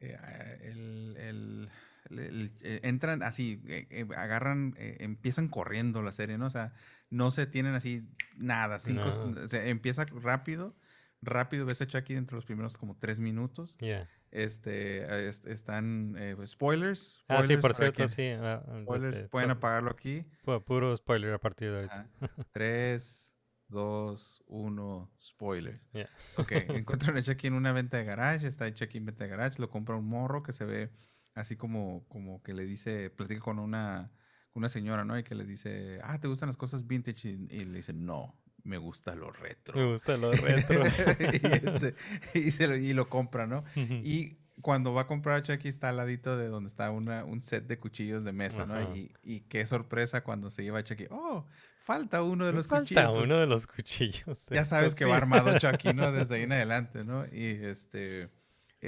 eh, 0.00 0.58
el- 0.62 1.16
el- 1.18 1.68
el- 2.10 2.18
el- 2.18 2.52
eh, 2.60 2.80
entran 2.82 3.22
así, 3.22 3.62
eh, 3.66 3.86
eh, 3.90 4.06
agarran, 4.16 4.74
eh, 4.78 4.96
empiezan 5.00 5.48
corriendo 5.48 6.02
la 6.02 6.12
serie, 6.12 6.38
¿no? 6.38 6.46
O 6.46 6.50
sea, 6.50 6.72
no 7.10 7.30
se 7.30 7.46
tienen 7.46 7.74
así 7.74 8.08
nada. 8.36 8.78
Cinco, 8.78 9.08
No. 9.08 9.34
empieza 9.60 10.04
rápido, 10.22 10.76
rápido. 11.22 11.66
Ves 11.66 11.82
a 11.82 11.86
Chucky 11.86 12.14
dentro 12.14 12.36
de 12.36 12.38
los 12.38 12.44
primeros 12.46 12.78
como 12.78 12.96
tres 12.98 13.20
minutos. 13.20 13.76
Yeah. 13.78 14.08
Este, 14.32 15.26
est- 15.28 15.46
están 15.46 16.14
eh, 16.18 16.36
spoilers. 16.46 17.24
Ah, 17.28 17.38
sí, 17.42 17.54
spoilers 17.54 17.62
por 17.62 17.74
cierto, 17.74 18.08
sí. 18.08 18.28
ah, 18.38 18.62
Spoilers, 18.82 19.16
este, 19.16 19.28
pueden 19.28 19.50
apagarlo 19.50 19.90
aquí. 19.90 20.26
pu- 20.44 20.62
Puro 20.64 20.94
spoiler 20.96 21.32
a 21.32 21.38
partir 21.38 21.70
de 21.70 21.76
ahorita. 21.76 22.00
Ajá. 22.00 22.10
Tres, 22.52 23.30
dos, 23.68 24.42
uno, 24.46 25.10
spoiler. 25.20 25.80
Yeah. 25.92 26.10
Ok, 26.36 26.52
encuentran 26.52 27.16
a 27.16 27.22
Chucky 27.22 27.46
en 27.46 27.54
una 27.54 27.72
venta 27.72 27.96
de 27.96 28.04
garage, 28.04 28.46
está 28.46 28.72
Chucky 28.72 28.98
en 28.98 29.06
venta 29.06 29.24
de 29.24 29.30
garage, 29.30 29.60
lo 29.60 29.70
compra 29.70 29.96
un 29.96 30.06
morro 30.06 30.42
que 30.42 30.52
se 30.52 30.64
ve 30.64 30.90
así 31.36 31.54
como, 31.54 32.04
como 32.08 32.42
que 32.42 32.54
le 32.54 32.64
dice, 32.64 33.10
platica 33.10 33.40
con 33.40 33.60
una, 33.60 34.10
una 34.54 34.68
señora, 34.68 35.04
¿no? 35.04 35.16
Y 35.18 35.22
que 35.22 35.36
le 35.36 35.44
dice, 35.44 36.00
ah, 36.02 36.18
¿te 36.18 36.26
gustan 36.26 36.48
las 36.48 36.56
cosas 36.56 36.86
vintage? 36.86 37.28
Y, 37.28 37.48
y 37.50 37.64
le 37.66 37.76
dice, 37.76 37.92
no, 37.92 38.34
me 38.64 38.78
gusta 38.78 39.14
lo 39.14 39.30
retro. 39.30 39.78
Me 39.78 39.92
gusta 39.92 40.16
lo 40.16 40.32
retro. 40.32 40.82
y, 40.84 41.46
este, 41.46 41.94
y 42.34 42.50
se 42.50 42.66
lo, 42.66 42.74
y 42.74 42.94
lo 42.94 43.08
compra, 43.08 43.46
¿no? 43.46 43.64
Y 43.76 44.38
cuando 44.62 44.94
va 44.94 45.02
a 45.02 45.06
comprar 45.06 45.36
a 45.36 45.42
Chucky 45.42 45.68
está 45.68 45.90
al 45.90 45.98
ladito 45.98 46.38
de 46.38 46.48
donde 46.48 46.68
está 46.68 46.90
una, 46.90 47.24
un 47.24 47.42
set 47.42 47.66
de 47.66 47.78
cuchillos 47.78 48.24
de 48.24 48.32
mesa, 48.32 48.62
Ajá. 48.62 48.80
¿no? 48.80 48.96
Y, 48.96 49.12
y 49.22 49.40
qué 49.42 49.66
sorpresa 49.66 50.24
cuando 50.24 50.50
se 50.50 50.62
lleva 50.62 50.78
a 50.78 50.84
Chucky. 50.84 51.06
Oh, 51.10 51.46
falta 51.78 52.22
uno 52.22 52.46
de 52.46 52.54
los 52.54 52.66
Falta 52.66 52.82
cuchillos. 52.82 53.10
Pues, 53.10 53.24
uno 53.24 53.36
de 53.36 53.46
los 53.46 53.66
cuchillos. 53.66 54.46
de 54.46 54.56
ya 54.56 54.64
sabes 54.64 54.94
que 54.94 55.04
va 55.04 55.18
armado 55.18 55.58
Chucky, 55.58 55.92
¿no? 55.92 56.10
Desde 56.12 56.36
ahí 56.36 56.42
en 56.44 56.52
adelante, 56.52 57.04
¿no? 57.04 57.26
Y 57.26 57.44
este, 57.44 58.30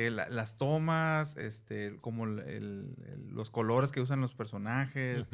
eh, 0.00 0.10
la- 0.12 0.28
las 0.28 0.58
tomas, 0.58 1.36
este, 1.36 1.96
como 2.00 2.22
el- 2.24 2.94
los 3.32 3.50
colores 3.50 3.90
que 3.90 4.00
usan 4.00 4.20
los 4.20 4.32
personajes, 4.32 5.28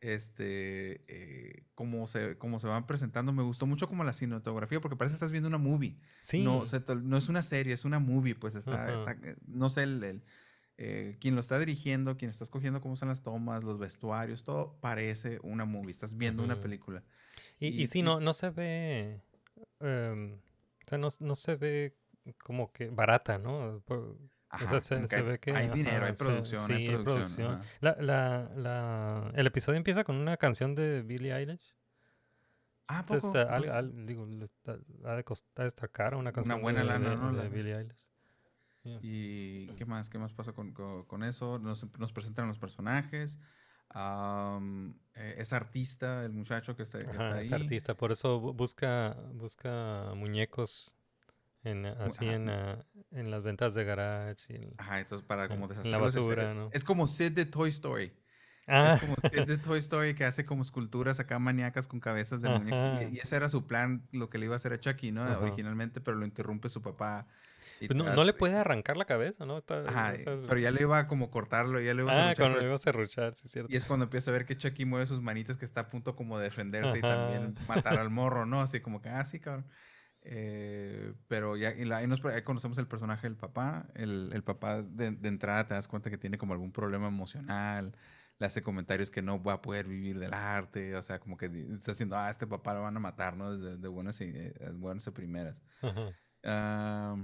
este, 0.00 1.00
eh, 1.08 1.64
cómo 1.74 2.06
se, 2.06 2.38
cómo 2.38 2.58
se 2.58 2.66
van 2.66 2.86
presentando. 2.86 3.32
Me 3.34 3.42
gustó 3.42 3.66
mucho 3.66 3.88
como 3.88 4.04
la 4.04 4.14
cinematografía 4.14 4.80
porque 4.80 4.96
parece 4.96 5.12
que 5.12 5.16
estás 5.16 5.32
viendo 5.32 5.48
una 5.48 5.58
movie. 5.58 5.98
Sí. 6.22 6.42
No, 6.42 6.58
o 6.58 6.66
sea, 6.66 6.82
to- 6.84 6.94
no 6.94 7.18
es 7.18 7.28
una 7.28 7.42
serie, 7.42 7.74
es 7.74 7.84
una 7.84 7.98
movie, 7.98 8.34
pues 8.34 8.54
está, 8.54 8.94
está 8.94 9.12
eh, 9.22 9.36
no 9.46 9.68
sé, 9.68 9.82
el, 9.82 10.02
el, 10.02 10.22
eh, 10.78 11.16
quien 11.20 11.34
lo 11.34 11.40
está 11.42 11.58
dirigiendo, 11.58 12.16
quien 12.16 12.30
está 12.30 12.44
escogiendo 12.44 12.80
cómo 12.80 12.96
son 12.96 13.08
las 13.08 13.22
tomas, 13.22 13.64
los 13.64 13.78
vestuarios, 13.78 14.44
todo 14.44 14.78
parece 14.80 15.40
una 15.42 15.64
movie, 15.66 15.90
estás 15.90 16.16
viendo 16.16 16.42
una 16.42 16.60
película. 16.62 17.02
Y, 17.58 17.66
y 17.68 17.82
Y- 17.82 17.86
sí, 17.86 17.98
y- 17.98 18.02
no, 18.02 18.20
no 18.20 18.32
se 18.32 18.48
ve. 18.48 19.20
em, 19.80 20.34
o 20.34 20.88
sea, 20.88 20.96
no, 20.98 21.08
no 21.20 21.36
se 21.36 21.56
ve 21.56 21.96
como 22.34 22.72
que 22.72 22.88
barata, 22.90 23.38
¿no? 23.38 23.82
Por- 23.84 24.18
Ajá, 24.48 24.64
o 24.76 24.80
sea, 24.80 25.06
se, 25.06 25.22
ve 25.22 25.38
que. 25.40 25.50
hay 25.52 25.68
dinero, 25.70 26.06
hay 26.06 26.12
ajá, 26.12 26.16
se- 26.16 26.24
producción, 26.24 26.70
hay 26.72 26.86
sí, 26.86 26.92
producción, 27.04 27.52
ajá. 27.52 27.60
La, 27.80 27.96
la, 28.00 28.50
la- 28.54 29.32
el 29.34 29.46
episodio 29.46 29.76
empieza 29.76 30.04
con 30.04 30.16
una 30.16 30.36
canción 30.36 30.74
de 30.74 31.02
Billie 31.02 31.34
Eilish. 31.34 31.74
Ah, 32.88 32.98
¿a 32.98 33.00
Entonces, 33.00 33.32
poco? 33.44 33.52
al- 33.52 33.62
Pues, 33.62 33.72
al- 33.72 34.06
digo, 34.06 34.28
está- 34.42 34.78
ha 35.04 35.14
de 35.16 35.24
costar 35.24 35.64
destacar 35.64 36.14
una 36.14 36.32
canción 36.32 36.62
buena 36.62 36.80
de, 36.80 36.86
lana, 36.86 37.10
de- 37.10 37.16
¿no? 37.16 37.32
de 37.32 37.42
La- 37.42 37.48
Billie 37.48 37.76
Eilish. 37.76 38.06
Yeah. 38.84 38.98
¿Y 39.02 39.66
qué 39.76 39.84
más? 39.84 40.08
¿Qué 40.08 40.18
más 40.20 40.32
pasa 40.32 40.52
con, 40.52 40.72
con- 40.72 41.04
con 41.06 41.24
eso? 41.24 41.58
Nos, 41.58 41.84
nos 41.98 42.12
presentan 42.12 42.46
los 42.46 42.58
personajes. 42.58 43.40
eh, 43.94 45.34
es 45.38 45.52
artista, 45.52 46.24
el 46.24 46.32
muchacho 46.32 46.76
que 46.76 46.82
está, 46.84 46.98
que 46.98 47.06
está 47.06 47.28
Ajá, 47.28 47.36
ahí. 47.38 47.46
es 47.46 47.52
artista, 47.52 47.94
por 47.96 48.12
eso 48.12 48.40
bu- 48.40 48.54
busca, 48.54 49.16
busca 49.34 50.12
muñecos 50.14 50.96
en, 51.70 51.86
así 51.86 52.26
ajá. 52.26 52.34
en, 52.36 52.48
ah, 52.48 52.84
en 53.12 53.30
las 53.30 53.42
ventas 53.42 53.74
de 53.74 53.84
garage. 53.84 54.52
y 54.52 54.56
el- 54.56 54.74
Ajá, 54.78 55.00
entonces 55.00 55.26
para 55.26 55.48
como 55.48 55.68
en 55.70 55.90
la 55.90 55.98
basura, 55.98 56.50
es, 56.50 56.56
¿no? 56.56 56.70
es 56.72 56.84
como 56.84 57.06
Sid 57.06 57.32
de 57.32 57.46
Toy 57.46 57.68
Story. 57.70 58.12
Ah, 58.68 58.94
Es 58.94 59.00
como 59.00 59.14
Sid 59.30 59.44
de 59.46 59.58
Toy 59.58 59.78
Story 59.78 60.14
que 60.16 60.24
hace 60.24 60.44
como 60.44 60.62
esculturas 60.62 61.20
acá 61.20 61.38
maníacas 61.38 61.86
con 61.86 62.00
cabezas 62.00 62.40
de 62.42 62.48
muñecos. 62.48 62.80
Ajá. 62.80 63.04
Y, 63.04 63.14
y 63.14 63.18
ese 63.18 63.36
era 63.36 63.48
su 63.48 63.64
plan, 63.66 64.08
lo 64.10 64.28
que 64.28 64.38
le 64.38 64.46
iba 64.46 64.54
a 64.54 64.56
hacer 64.56 64.72
a 64.72 64.80
Chucky, 64.80 65.12
¿no? 65.12 65.22
Ajá. 65.22 65.38
Originalmente, 65.38 66.00
pero 66.00 66.16
lo 66.16 66.24
interrumpe 66.24 66.68
su 66.68 66.82
papá. 66.82 67.28
y 67.80 67.86
pues 67.86 67.96
no, 67.96 68.12
no 68.12 68.24
le 68.24 68.32
puede 68.32 68.56
arrancar 68.56 68.96
la 68.96 69.04
cabeza, 69.04 69.46
¿no? 69.46 69.58
Está- 69.58 69.84
Ajá, 69.88 70.14
o 70.18 70.20
sea, 70.20 70.36
pero 70.48 70.58
ya 70.58 70.72
le 70.72 70.82
iba 70.82 70.98
a 70.98 71.06
como 71.06 71.30
cortarlo, 71.30 71.80
ya 71.80 71.94
le 71.94 72.02
iba 72.02 72.12
a 72.12 72.30
ah, 72.30 72.34
cuando 72.36 72.58
le 72.58 72.64
iba 72.64 72.74
a 72.74 72.78
serruchar, 72.78 73.34
sí, 73.36 73.48
cierto. 73.48 73.72
Y 73.72 73.76
es 73.76 73.84
cuando 73.84 74.04
empieza 74.04 74.30
a 74.30 74.32
ver 74.32 74.44
que 74.46 74.56
Chucky 74.56 74.84
mueve 74.84 75.06
sus 75.06 75.22
manitas 75.22 75.56
que 75.58 75.64
está 75.64 75.82
a 75.82 75.88
punto 75.88 76.16
como 76.16 76.36
de 76.38 76.44
defenderse 76.44 76.98
y 76.98 77.02
también 77.02 77.54
matar 77.68 77.98
al 77.98 78.10
morro, 78.10 78.46
¿no? 78.46 78.60
Así 78.60 78.80
como 78.80 79.00
que, 79.00 79.10
ah, 79.10 79.24
sí, 79.24 79.38
cabrón. 79.38 79.66
Eh, 80.28 81.14
pero 81.28 81.56
ya 81.56 81.70
y 81.72 81.84
la- 81.84 81.98
ahí, 81.98 82.06
nos, 82.08 82.24
ahí 82.24 82.42
conocemos 82.42 82.78
el 82.78 82.88
personaje 82.88 83.26
del 83.28 83.36
papá. 83.36 83.86
El, 83.94 84.30
el 84.32 84.42
papá 84.42 84.82
de, 84.82 85.12
de 85.12 85.28
entrada 85.28 85.66
te 85.66 85.74
das 85.74 85.86
cuenta 85.86 86.10
que 86.10 86.18
tiene 86.18 86.36
como 86.38 86.52
algún 86.52 86.72
problema 86.72 87.06
emocional. 87.06 87.94
Le 88.38 88.46
hace 88.46 88.60
comentarios 88.62 89.10
que 89.10 89.22
no 89.22 89.42
va 89.42 89.54
a 89.54 89.62
poder 89.62 89.86
vivir 89.86 90.18
del 90.18 90.34
arte. 90.34 90.96
O 90.96 91.02
sea, 91.02 91.20
como 91.20 91.36
que 91.36 91.46
está 91.46 91.92
diciendo, 91.92 92.16
ah, 92.16 92.28
este 92.28 92.46
papá 92.46 92.74
lo 92.74 92.82
van 92.82 92.96
a 92.96 93.00
matar, 93.00 93.36
¿no? 93.36 93.56
Desde 93.56 93.76
de 93.78 93.88
buenas, 93.88 94.20
y- 94.20 94.24
eh, 94.34 94.72
buenas 94.74 95.06
a 95.08 95.14
primeras. 95.14 95.62
Ajá. 95.80 96.10
Ah, 96.42 97.16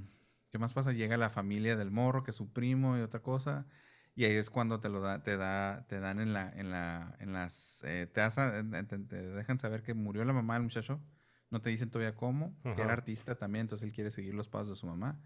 ¿Qué 0.50 0.58
más 0.58 0.72
pasa? 0.74 0.92
Llega 0.92 1.16
la 1.16 1.30
familia 1.30 1.76
del 1.76 1.90
morro, 1.90 2.22
que 2.22 2.30
es 2.30 2.36
su 2.36 2.52
primo 2.52 2.96
y 2.96 3.00
otra 3.00 3.20
cosa. 3.20 3.66
Y 4.14 4.24
ahí 4.26 4.34
es 4.34 4.50
cuando 4.50 4.78
te 4.80 4.88
lo 4.90 5.00
da, 5.00 5.22
te 5.22 5.36
da, 5.38 5.86
te 5.88 5.98
dan 5.98 6.20
en 6.20 6.32
la, 6.34 6.50
en 6.54 6.70
la, 6.70 7.16
en 7.18 7.32
las, 7.32 7.82
eh, 7.84 8.06
te, 8.06 8.20
hacen- 8.20 8.70
te- 8.86 8.98
te 8.98 9.22
dejan 9.22 9.58
saber 9.58 9.82
que 9.82 9.94
murió 9.94 10.24
la 10.24 10.34
mamá 10.34 10.54
del 10.54 10.62
muchacho. 10.64 11.00
No 11.52 11.60
te 11.60 11.70
dicen 11.70 11.90
todavía 11.90 12.16
cómo, 12.16 12.58
que 12.62 12.70
Ajá. 12.70 12.82
era 12.84 12.92
artista 12.94 13.36
también, 13.36 13.64
entonces 13.64 13.86
él 13.86 13.92
quiere 13.94 14.10
seguir 14.10 14.34
los 14.34 14.48
pasos 14.48 14.70
de 14.70 14.76
su 14.76 14.86
mamá. 14.86 15.20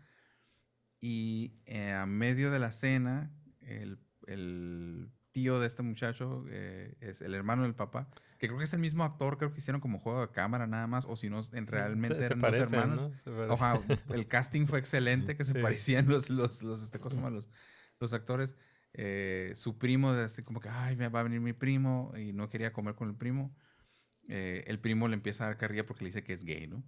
Y 1.00 1.54
eh, 1.66 1.92
a 1.92 2.04
medio 2.04 2.50
de 2.50 2.58
la 2.58 2.72
cena, 2.72 3.30
el, 3.60 4.00
el 4.26 5.08
tío 5.30 5.60
de 5.60 5.68
este 5.68 5.82
muchacho 5.82 6.44
eh, 6.48 6.96
es 7.00 7.22
el 7.22 7.32
hermano 7.34 7.62
del 7.62 7.74
papá, 7.74 8.08
que 8.38 8.48
creo 8.48 8.58
que 8.58 8.64
es 8.64 8.72
el 8.72 8.80
mismo 8.80 9.04
actor, 9.04 9.38
creo 9.38 9.52
que 9.52 9.58
hicieron 9.58 9.80
como 9.80 10.00
juego 10.00 10.22
de 10.22 10.32
cámara 10.32 10.66
nada 10.66 10.88
más, 10.88 11.06
o 11.08 11.14
si 11.14 11.30
no, 11.30 11.40
en 11.52 11.68
realmente 11.68 12.16
se, 12.16 12.20
se 12.22 12.26
eran 12.26 12.40
dos 12.40 12.50
parecen, 12.50 12.74
hermanos. 12.78 13.10
¿no? 13.12 13.18
Se 14.08 14.14
el 14.14 14.26
casting 14.26 14.66
fue 14.66 14.80
excelente, 14.80 15.36
que 15.36 15.44
se 15.44 15.52
Sí. 15.54 15.62
parecían 15.62 16.08
los, 16.08 16.28
los, 16.28 16.62
los, 16.64 16.82
este, 16.82 16.98
¿cómo 16.98 17.10
se 17.10 17.16
llama? 17.16 17.30
los, 17.30 17.48
los 18.00 18.12
actores. 18.12 18.56
Eh, 18.94 19.52
su 19.54 19.78
primo, 19.78 20.10
así 20.10 20.42
como 20.42 20.58
que, 20.58 20.70
ay, 20.70 20.96
va 20.96 21.20
a 21.20 21.22
venir 21.22 21.40
mi 21.40 21.52
primo, 21.52 22.12
y 22.16 22.32
no 22.32 22.48
quería 22.48 22.72
comer 22.72 22.96
con 22.96 23.08
el 23.08 23.14
primo. 23.14 23.54
Eh, 24.28 24.64
el 24.66 24.78
primo 24.80 25.08
le 25.08 25.14
empieza 25.14 25.44
a 25.44 25.48
dar 25.48 25.56
carrilla 25.56 25.86
porque 25.86 26.04
le 26.04 26.08
dice 26.08 26.24
que 26.24 26.32
es 26.32 26.44
gay, 26.44 26.66
¿no? 26.66 26.82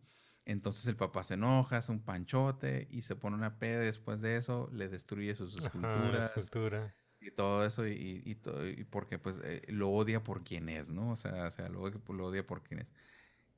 Entonces 0.44 0.86
el 0.86 0.96
papá 0.96 1.22
se 1.22 1.34
enoja, 1.34 1.76
hace 1.76 1.92
un 1.92 2.00
panchote 2.02 2.88
y 2.90 3.02
se 3.02 3.14
pone 3.16 3.36
una 3.36 3.58
peda. 3.58 3.80
Después 3.80 4.20
de 4.22 4.36
eso, 4.36 4.70
le 4.72 4.88
destruye 4.88 5.34
sus 5.34 5.54
Ajá, 5.58 5.66
esculturas 5.66 6.24
escultura. 6.24 6.94
y 7.20 7.30
todo 7.30 7.64
eso. 7.66 7.86
Y, 7.86 7.92
y, 7.92 8.22
y 8.30 8.34
to- 8.36 8.66
y 8.66 8.84
porque 8.84 9.18
pues 9.18 9.40
eh, 9.44 9.62
lo 9.68 9.90
odia 9.90 10.22
por 10.24 10.44
quien 10.44 10.68
es, 10.70 10.90
¿no? 10.90 11.10
O 11.12 11.16
sea, 11.16 11.46
o 11.46 11.50
sea 11.50 11.68
lo, 11.68 11.82
odia- 11.82 12.00
lo 12.08 12.26
odia 12.26 12.46
por 12.46 12.62
quien 12.62 12.80
es. 12.80 12.88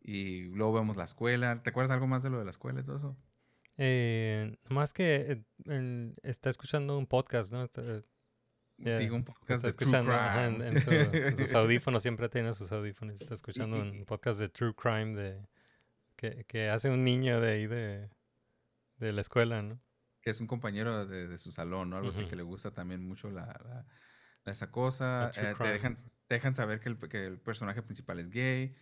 Y 0.02 0.46
luego 0.54 0.72
vemos 0.72 0.96
la 0.96 1.04
escuela. 1.04 1.62
¿Te 1.62 1.70
acuerdas 1.70 1.92
algo 1.92 2.06
más 2.08 2.22
de 2.22 2.30
lo 2.30 2.38
de 2.38 2.44
la 2.44 2.50
escuela 2.50 2.80
y 2.80 2.84
todo 2.84 2.96
eso? 2.96 3.16
Eh, 3.76 4.56
más 4.68 4.92
que 4.92 5.42
eh, 5.66 6.14
está 6.22 6.50
escuchando 6.50 6.98
un 6.98 7.06
podcast, 7.06 7.52
¿no? 7.52 7.62
Está, 7.64 8.02
yeah, 8.82 8.98
Sigue 8.98 9.12
un 9.12 9.24
podcast 9.24 9.50
está 9.64 9.66
de 9.68 9.72
True 9.74 9.86
escuchando 9.88 10.12
en, 10.12 10.54
Crime. 10.56 10.68
en 10.68 10.80
su- 10.80 10.90
en 11.16 11.36
sus 11.36 11.54
audífonos, 11.54 12.02
siempre 12.02 12.28
tiene 12.28 12.52
sus 12.54 12.70
audífonos. 12.72 13.20
Está 13.20 13.34
escuchando 13.34 13.80
un 13.80 14.04
podcast 14.06 14.38
de 14.40 14.48
True 14.48 14.74
Crime 14.74 15.14
de 15.20 15.46
que, 16.16 16.44
que 16.46 16.68
hace 16.68 16.90
un 16.90 17.04
niño 17.04 17.40
de 17.40 17.50
ahí 17.52 17.66
de, 17.66 18.10
de 18.98 19.12
la 19.12 19.20
escuela, 19.20 19.62
¿no? 19.62 19.80
que 20.22 20.28
es 20.30 20.38
un 20.40 20.46
compañero 20.46 21.06
de, 21.06 21.28
de 21.28 21.38
su 21.38 21.50
salón, 21.50 21.88
¿no? 21.88 21.96
Algo 21.96 22.10
así 22.10 22.26
que 22.26 22.36
le 22.36 22.42
gusta 22.42 22.72
también 22.72 23.02
mucho 23.06 23.30
la, 23.30 23.46
la- 23.46 23.86
la- 24.44 24.52
esa 24.52 24.70
cosa. 24.70 25.30
true 25.32 25.44
Eh, 25.44 25.48
te, 25.52 25.54
crime. 25.54 25.72
dejan, 25.72 25.96
te 25.96 26.34
dejan 26.34 26.54
saber 26.54 26.78
que 26.80 26.90
el, 26.90 26.98
que 27.08 27.24
el 27.26 27.38
personaje 27.38 27.80
principal 27.82 28.18
es 28.18 28.28
gay, 28.28 28.76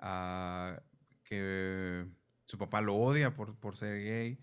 ah, 0.00 0.82
que 1.24 2.04
su 2.44 2.58
papá 2.58 2.82
lo 2.82 2.94
odia 2.96 3.32
por, 3.32 3.58
por 3.58 3.76
ser 3.78 4.02
gay, 4.04 4.38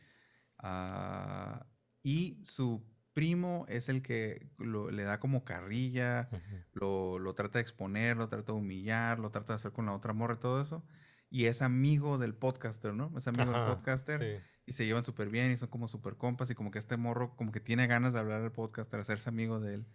ah, 0.57 1.65
y 2.01 2.39
su 2.43 2.83
primo 3.13 3.65
es 3.67 3.89
el 3.89 4.01
que 4.01 4.47
lo- 4.57 4.91
le 4.91 5.03
da 5.03 5.19
como 5.19 5.43
carrilla, 5.43 6.29
lo, 6.73 7.19
lo 7.19 7.33
trata 7.35 7.59
de 7.59 7.63
exponer, 7.63 8.17
lo 8.17 8.29
trata 8.29 8.53
de 8.53 8.57
humillar, 8.59 9.19
lo 9.19 9.29
trata 9.31 9.53
de 9.53 9.57
hacer 9.57 9.71
con 9.71 9.85
la 9.85 9.93
otra 9.93 10.13
morra 10.13 10.35
y 10.35 10.39
todo 10.39 10.61
eso. 10.61 10.83
Y 11.29 11.45
es 11.45 11.61
amigo 11.61 12.17
del 12.17 12.33
podcaster, 12.33 12.93
¿no? 12.93 13.13
Es 13.17 13.27
amigo 13.27 13.51
del 13.51 13.63
podcaster 13.75 14.19
sí. 14.19 14.43
y 14.65 14.73
se 14.73 14.85
llevan 14.85 15.03
súper 15.03 15.29
bien 15.29 15.51
y 15.51 15.57
son 15.57 15.69
como 15.69 15.87
súper 15.87 16.15
compas 16.15 16.49
y 16.49 16.55
como 16.55 16.71
que 16.71 16.79
este 16.79 16.97
morro 16.97 17.35
como 17.35 17.51
que 17.51 17.59
tiene 17.59 17.85
ganas 17.87 18.13
de 18.13 18.19
hablar 18.19 18.41
al 18.41 18.51
podcast, 18.51 18.91
de 18.91 18.99
hacerse 18.99 19.29
amigo 19.29 19.59
de 19.59 19.75
él 19.75 19.87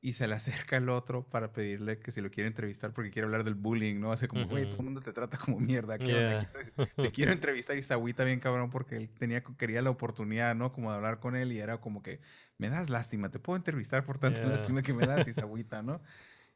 y 0.00 0.12
se 0.12 0.28
le 0.28 0.34
acerca 0.34 0.76
el 0.76 0.88
otro 0.88 1.26
para 1.26 1.52
pedirle 1.52 1.98
que 1.98 2.12
si 2.12 2.20
lo 2.20 2.30
quiere 2.30 2.46
entrevistar 2.48 2.92
porque 2.92 3.10
quiere 3.10 3.24
hablar 3.26 3.42
del 3.44 3.54
bullying, 3.54 3.98
¿no? 3.98 4.12
Hace 4.12 4.28
como, 4.28 4.46
güey, 4.46 4.64
todo 4.68 4.78
el 4.78 4.84
mundo 4.84 5.00
te 5.00 5.12
trata 5.12 5.36
como 5.38 5.58
mierda. 5.58 5.98
Quiero- 5.98 6.46
te 6.96 7.10
quiero 7.10 7.32
entrevistar 7.32 7.76
y 7.76 7.82
se 7.82 7.92
agüita 7.94 8.22
bien 8.24 8.38
cabrón 8.38 8.70
porque 8.70 8.96
él 8.96 9.08
tenía, 9.08 9.42
quería 9.42 9.82
la 9.82 9.90
oportunidad, 9.90 10.54
¿no? 10.54 10.72
Como 10.72 10.90
de 10.90 10.96
hablar 10.96 11.18
con 11.18 11.34
él 11.34 11.50
y 11.52 11.58
era 11.58 11.80
como 11.80 12.02
que, 12.02 12.20
me 12.58 12.68
das 12.68 12.88
lástima, 12.90 13.30
te 13.30 13.38
puedo 13.38 13.56
entrevistar 13.56 14.04
por 14.04 14.18
tanta 14.18 14.40
Yeah. 14.42 14.50
lástima 14.50 14.82
que 14.82 14.92
me 14.92 15.06
das 15.06 15.26
y 15.28 15.32
se 15.32 15.40
agüita, 15.42 15.82
¿no? 15.82 16.00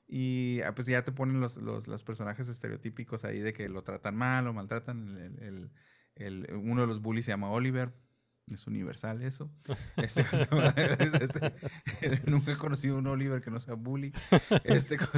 Y 0.06 0.60
ah, 0.66 0.74
pues 0.74 0.86
ya 0.88 1.02
te 1.04 1.12
ponen 1.12 1.40
los, 1.40 1.56
los, 1.56 1.86
los 1.88 2.02
personajes 2.02 2.48
estereotípicos 2.48 3.24
ahí 3.24 3.38
de 3.40 3.52
que 3.52 3.68
lo 3.68 3.82
tratan 3.82 4.16
mal 4.16 4.46
o 4.48 4.52
maltratan. 4.52 5.16
El, 5.16 5.42
el- 5.42 5.70
el- 6.16 6.54
uno 6.56 6.82
de 6.82 6.86
los 6.88 7.00
bullies 7.00 7.24
se 7.24 7.30
llama 7.30 7.50
Oliver. 7.50 7.92
Es 8.50 8.66
universal 8.66 9.22
eso. 9.22 9.50
Este, 9.96 10.24
¿cómo 10.24 10.38
se 10.38 10.46
llama? 10.50 10.74
Es- 10.98 11.14
este, 11.20 11.52
nunca 12.30 12.52
he 12.52 12.56
conocido 12.56 12.98
un 12.98 13.06
Oliver 13.06 13.42
que 13.42 13.50
no 13.50 13.60
sea 13.60 13.74
bully. 13.74 14.12
Este. 14.64 14.98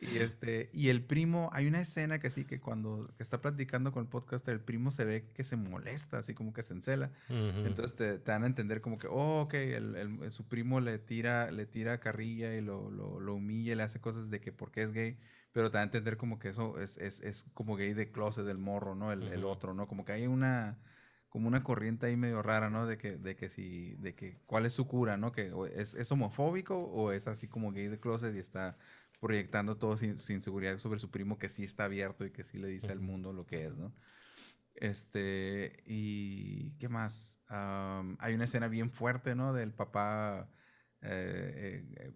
Y, 0.00 0.18
este, 0.18 0.68
y 0.72 0.88
el 0.88 1.04
primo, 1.04 1.48
hay 1.52 1.68
una 1.68 1.80
escena 1.80 2.18
que 2.18 2.28
sí, 2.30 2.44
que 2.44 2.58
cuando 2.60 3.08
está 3.20 3.40
platicando 3.40 3.92
con 3.92 4.02
el 4.02 4.08
podcaster, 4.08 4.52
el 4.52 4.60
primo 4.60 4.90
se 4.90 5.04
ve 5.04 5.30
que 5.32 5.44
se 5.44 5.56
molesta, 5.56 6.18
así 6.18 6.34
como 6.34 6.52
que 6.52 6.64
se 6.64 6.74
encela. 6.74 7.12
Ujú. 7.28 7.66
Entonces 7.66 7.94
te, 7.94 8.18
te 8.18 8.32
dan 8.32 8.42
a 8.42 8.46
entender 8.46 8.80
como 8.80 8.98
que, 8.98 9.06
oh, 9.06 9.42
ok, 9.42 9.54
el, 9.54 9.94
el- 9.94 10.32
su 10.32 10.48
primo 10.48 10.80
le 10.80 10.98
tira, 10.98 11.52
le 11.52 11.66
tira 11.66 12.00
carrilla 12.00 12.52
y 12.56 12.60
lo, 12.60 12.90
lo, 12.90 13.20
lo 13.20 13.34
humilla 13.36 13.76
le 13.76 13.84
hace 13.84 14.00
cosas 14.00 14.28
de 14.28 14.40
que 14.40 14.50
porque 14.50 14.82
es 14.82 14.90
gay, 14.92 15.18
pero 15.52 15.70
te 15.70 15.74
da 15.76 15.82
a 15.82 15.84
entender 15.84 16.16
como 16.16 16.40
que 16.40 16.48
eso 16.48 16.80
es, 16.80 16.96
es, 16.98 17.20
es 17.20 17.44
como 17.54 17.76
gay 17.76 17.92
de 17.94 18.10
closet 18.10 18.44
del 18.44 18.58
morro, 18.58 18.96
¿no? 18.96 19.12
El, 19.12 19.28
el 19.28 19.44
Ujú. 19.44 19.48
otro, 19.52 19.72
¿no? 19.72 19.86
Como 19.86 20.04
que 20.04 20.12
hay 20.12 20.26
una, 20.26 20.78
como 21.32 21.48
una 21.48 21.62
corriente 21.62 22.04
ahí 22.04 22.14
medio 22.14 22.42
rara, 22.42 22.68
¿no? 22.68 22.84
De 22.84 22.98
que, 22.98 23.16
de 23.16 23.36
que 23.36 23.48
si, 23.48 23.94
de 23.94 24.14
que 24.14 24.36
cuál 24.44 24.66
es 24.66 24.74
su 24.74 24.86
cura, 24.86 25.16
¿no? 25.16 25.32
Que 25.32 25.50
es, 25.74 25.94
es 25.94 26.12
homofóbico 26.12 26.76
o 26.78 27.10
es 27.10 27.26
así 27.26 27.48
como 27.48 27.72
gay 27.72 27.88
de 27.88 27.98
closet 27.98 28.36
y 28.36 28.38
está 28.38 28.76
proyectando 29.18 29.78
todo 29.78 29.96
sin, 29.96 30.18
sin 30.18 30.42
seguridad 30.42 30.76
sobre 30.76 30.98
su 30.98 31.10
primo 31.10 31.38
que 31.38 31.48
sí 31.48 31.64
está 31.64 31.84
abierto 31.84 32.26
y 32.26 32.32
que 32.32 32.42
sí 32.42 32.58
le 32.58 32.68
dice 32.68 32.92
al 32.92 33.00
mundo 33.00 33.32
lo 33.32 33.46
que 33.46 33.64
es, 33.64 33.74
¿no? 33.74 33.94
Este, 34.74 35.82
y 35.86 36.72
¿qué 36.72 36.90
más? 36.90 37.40
Am, 37.48 38.18
hay 38.20 38.34
una 38.34 38.44
escena 38.44 38.68
bien 38.68 38.90
fuerte, 38.90 39.34
¿no? 39.34 39.54
Del 39.54 39.72
papá 39.72 40.50
eh, 41.00 41.82
eh, 41.96 42.12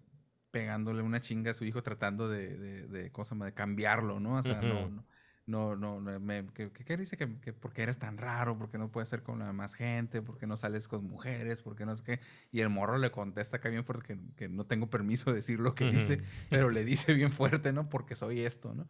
pegándole 0.51 1.01
una 1.01 1.21
chinga 1.21 1.49
a 1.49 1.55
su 1.55 1.65
hijo 1.65 1.81
tratando 1.81 2.29
de, 2.29 2.55
de, 2.55 2.87
de, 2.87 3.09
de 3.09 3.53
cambiarlo, 3.55 4.19
¿no? 4.19 4.35
O 4.35 4.43
sea, 4.43 4.61
no, 4.61 4.89
no, 4.89 5.03
no, 5.47 5.75
no, 5.77 5.99
me, 6.01 6.45
que, 6.53 6.69
que- 6.71 6.97
dice 6.97 7.15
que, 7.17 7.39
que 7.39 7.53
porque 7.53 7.81
eres 7.81 7.97
tan 7.97 8.17
raro, 8.17 8.57
porque 8.57 8.77
no 8.77 8.91
puedes 8.91 9.07
ser 9.09 9.23
con 9.23 9.39
la 9.39 9.53
más 9.53 9.73
gente, 9.75 10.21
porque 10.21 10.45
no 10.45 10.57
sales 10.57 10.87
con 10.89 11.05
mujeres, 11.05 11.61
porque 11.61 11.85
no 11.85 11.95
sé 11.95 12.03
qué. 12.03 12.19
Y 12.51 12.59
el 12.59 12.69
morro 12.69 12.97
le 12.97 13.11
contesta 13.11 13.57
acá 13.57 13.69
bien 13.69 13.85
fuerte 13.85 14.05
que, 14.05 14.19
que 14.35 14.49
no 14.49 14.65
tengo 14.65 14.89
permiso 14.89 15.29
de 15.31 15.37
decir 15.37 15.59
lo 15.59 15.73
que 15.73 15.89
dice, 15.89 16.21
pero 16.49 16.69
le 16.69 16.83
dice 16.83 17.13
bien 17.13 17.31
fuerte, 17.31 17.71
¿no? 17.71 17.89
Porque 17.89 18.15
soy 18.15 18.41
esto, 18.41 18.73
¿no? 18.73 18.87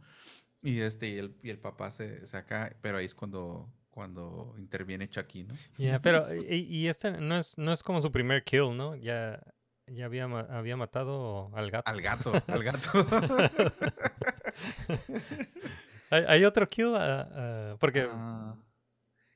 Y 0.64 0.82
este, 0.82 1.08
y 1.10 1.18
el, 1.20 1.38
y 1.44 1.52
el 1.52 1.60
papá 1.60 1.92
se 1.92 2.26
saca, 2.26 2.76
pero 2.82 2.98
ahí 2.98 3.06
es 3.06 3.14
cuando, 3.14 3.72
cuando 3.92 4.56
interviene 4.58 5.08
Chucky, 5.08 5.44
¿no? 5.44 5.54
Ya, 5.78 6.02
pero 6.02 6.34
y, 6.36 6.56
y 6.64 6.88
este 6.88 7.12
no 7.22 7.38
es, 7.38 7.60
no 7.60 7.72
es 7.72 7.84
como 7.84 8.02
su 8.02 8.12
primer 8.12 8.44
kill, 8.44 8.76
¿no? 8.76 8.96
Ya, 8.96 9.40
ya 9.86 10.06
había, 10.06 10.24
había 10.26 10.76
matado 10.76 11.56
al 11.56 11.70
gato. 11.70 11.88
Al 11.90 12.02
gato, 12.02 12.34
al 12.48 12.64
gato. 12.64 12.90
¿Hay, 16.10 16.24
hay 16.28 16.46
otro 16.46 16.68
kill? 16.70 16.96
Ah, 16.96 17.28
ah, 17.32 17.76
porque... 17.80 18.08
Ah, 18.12 18.56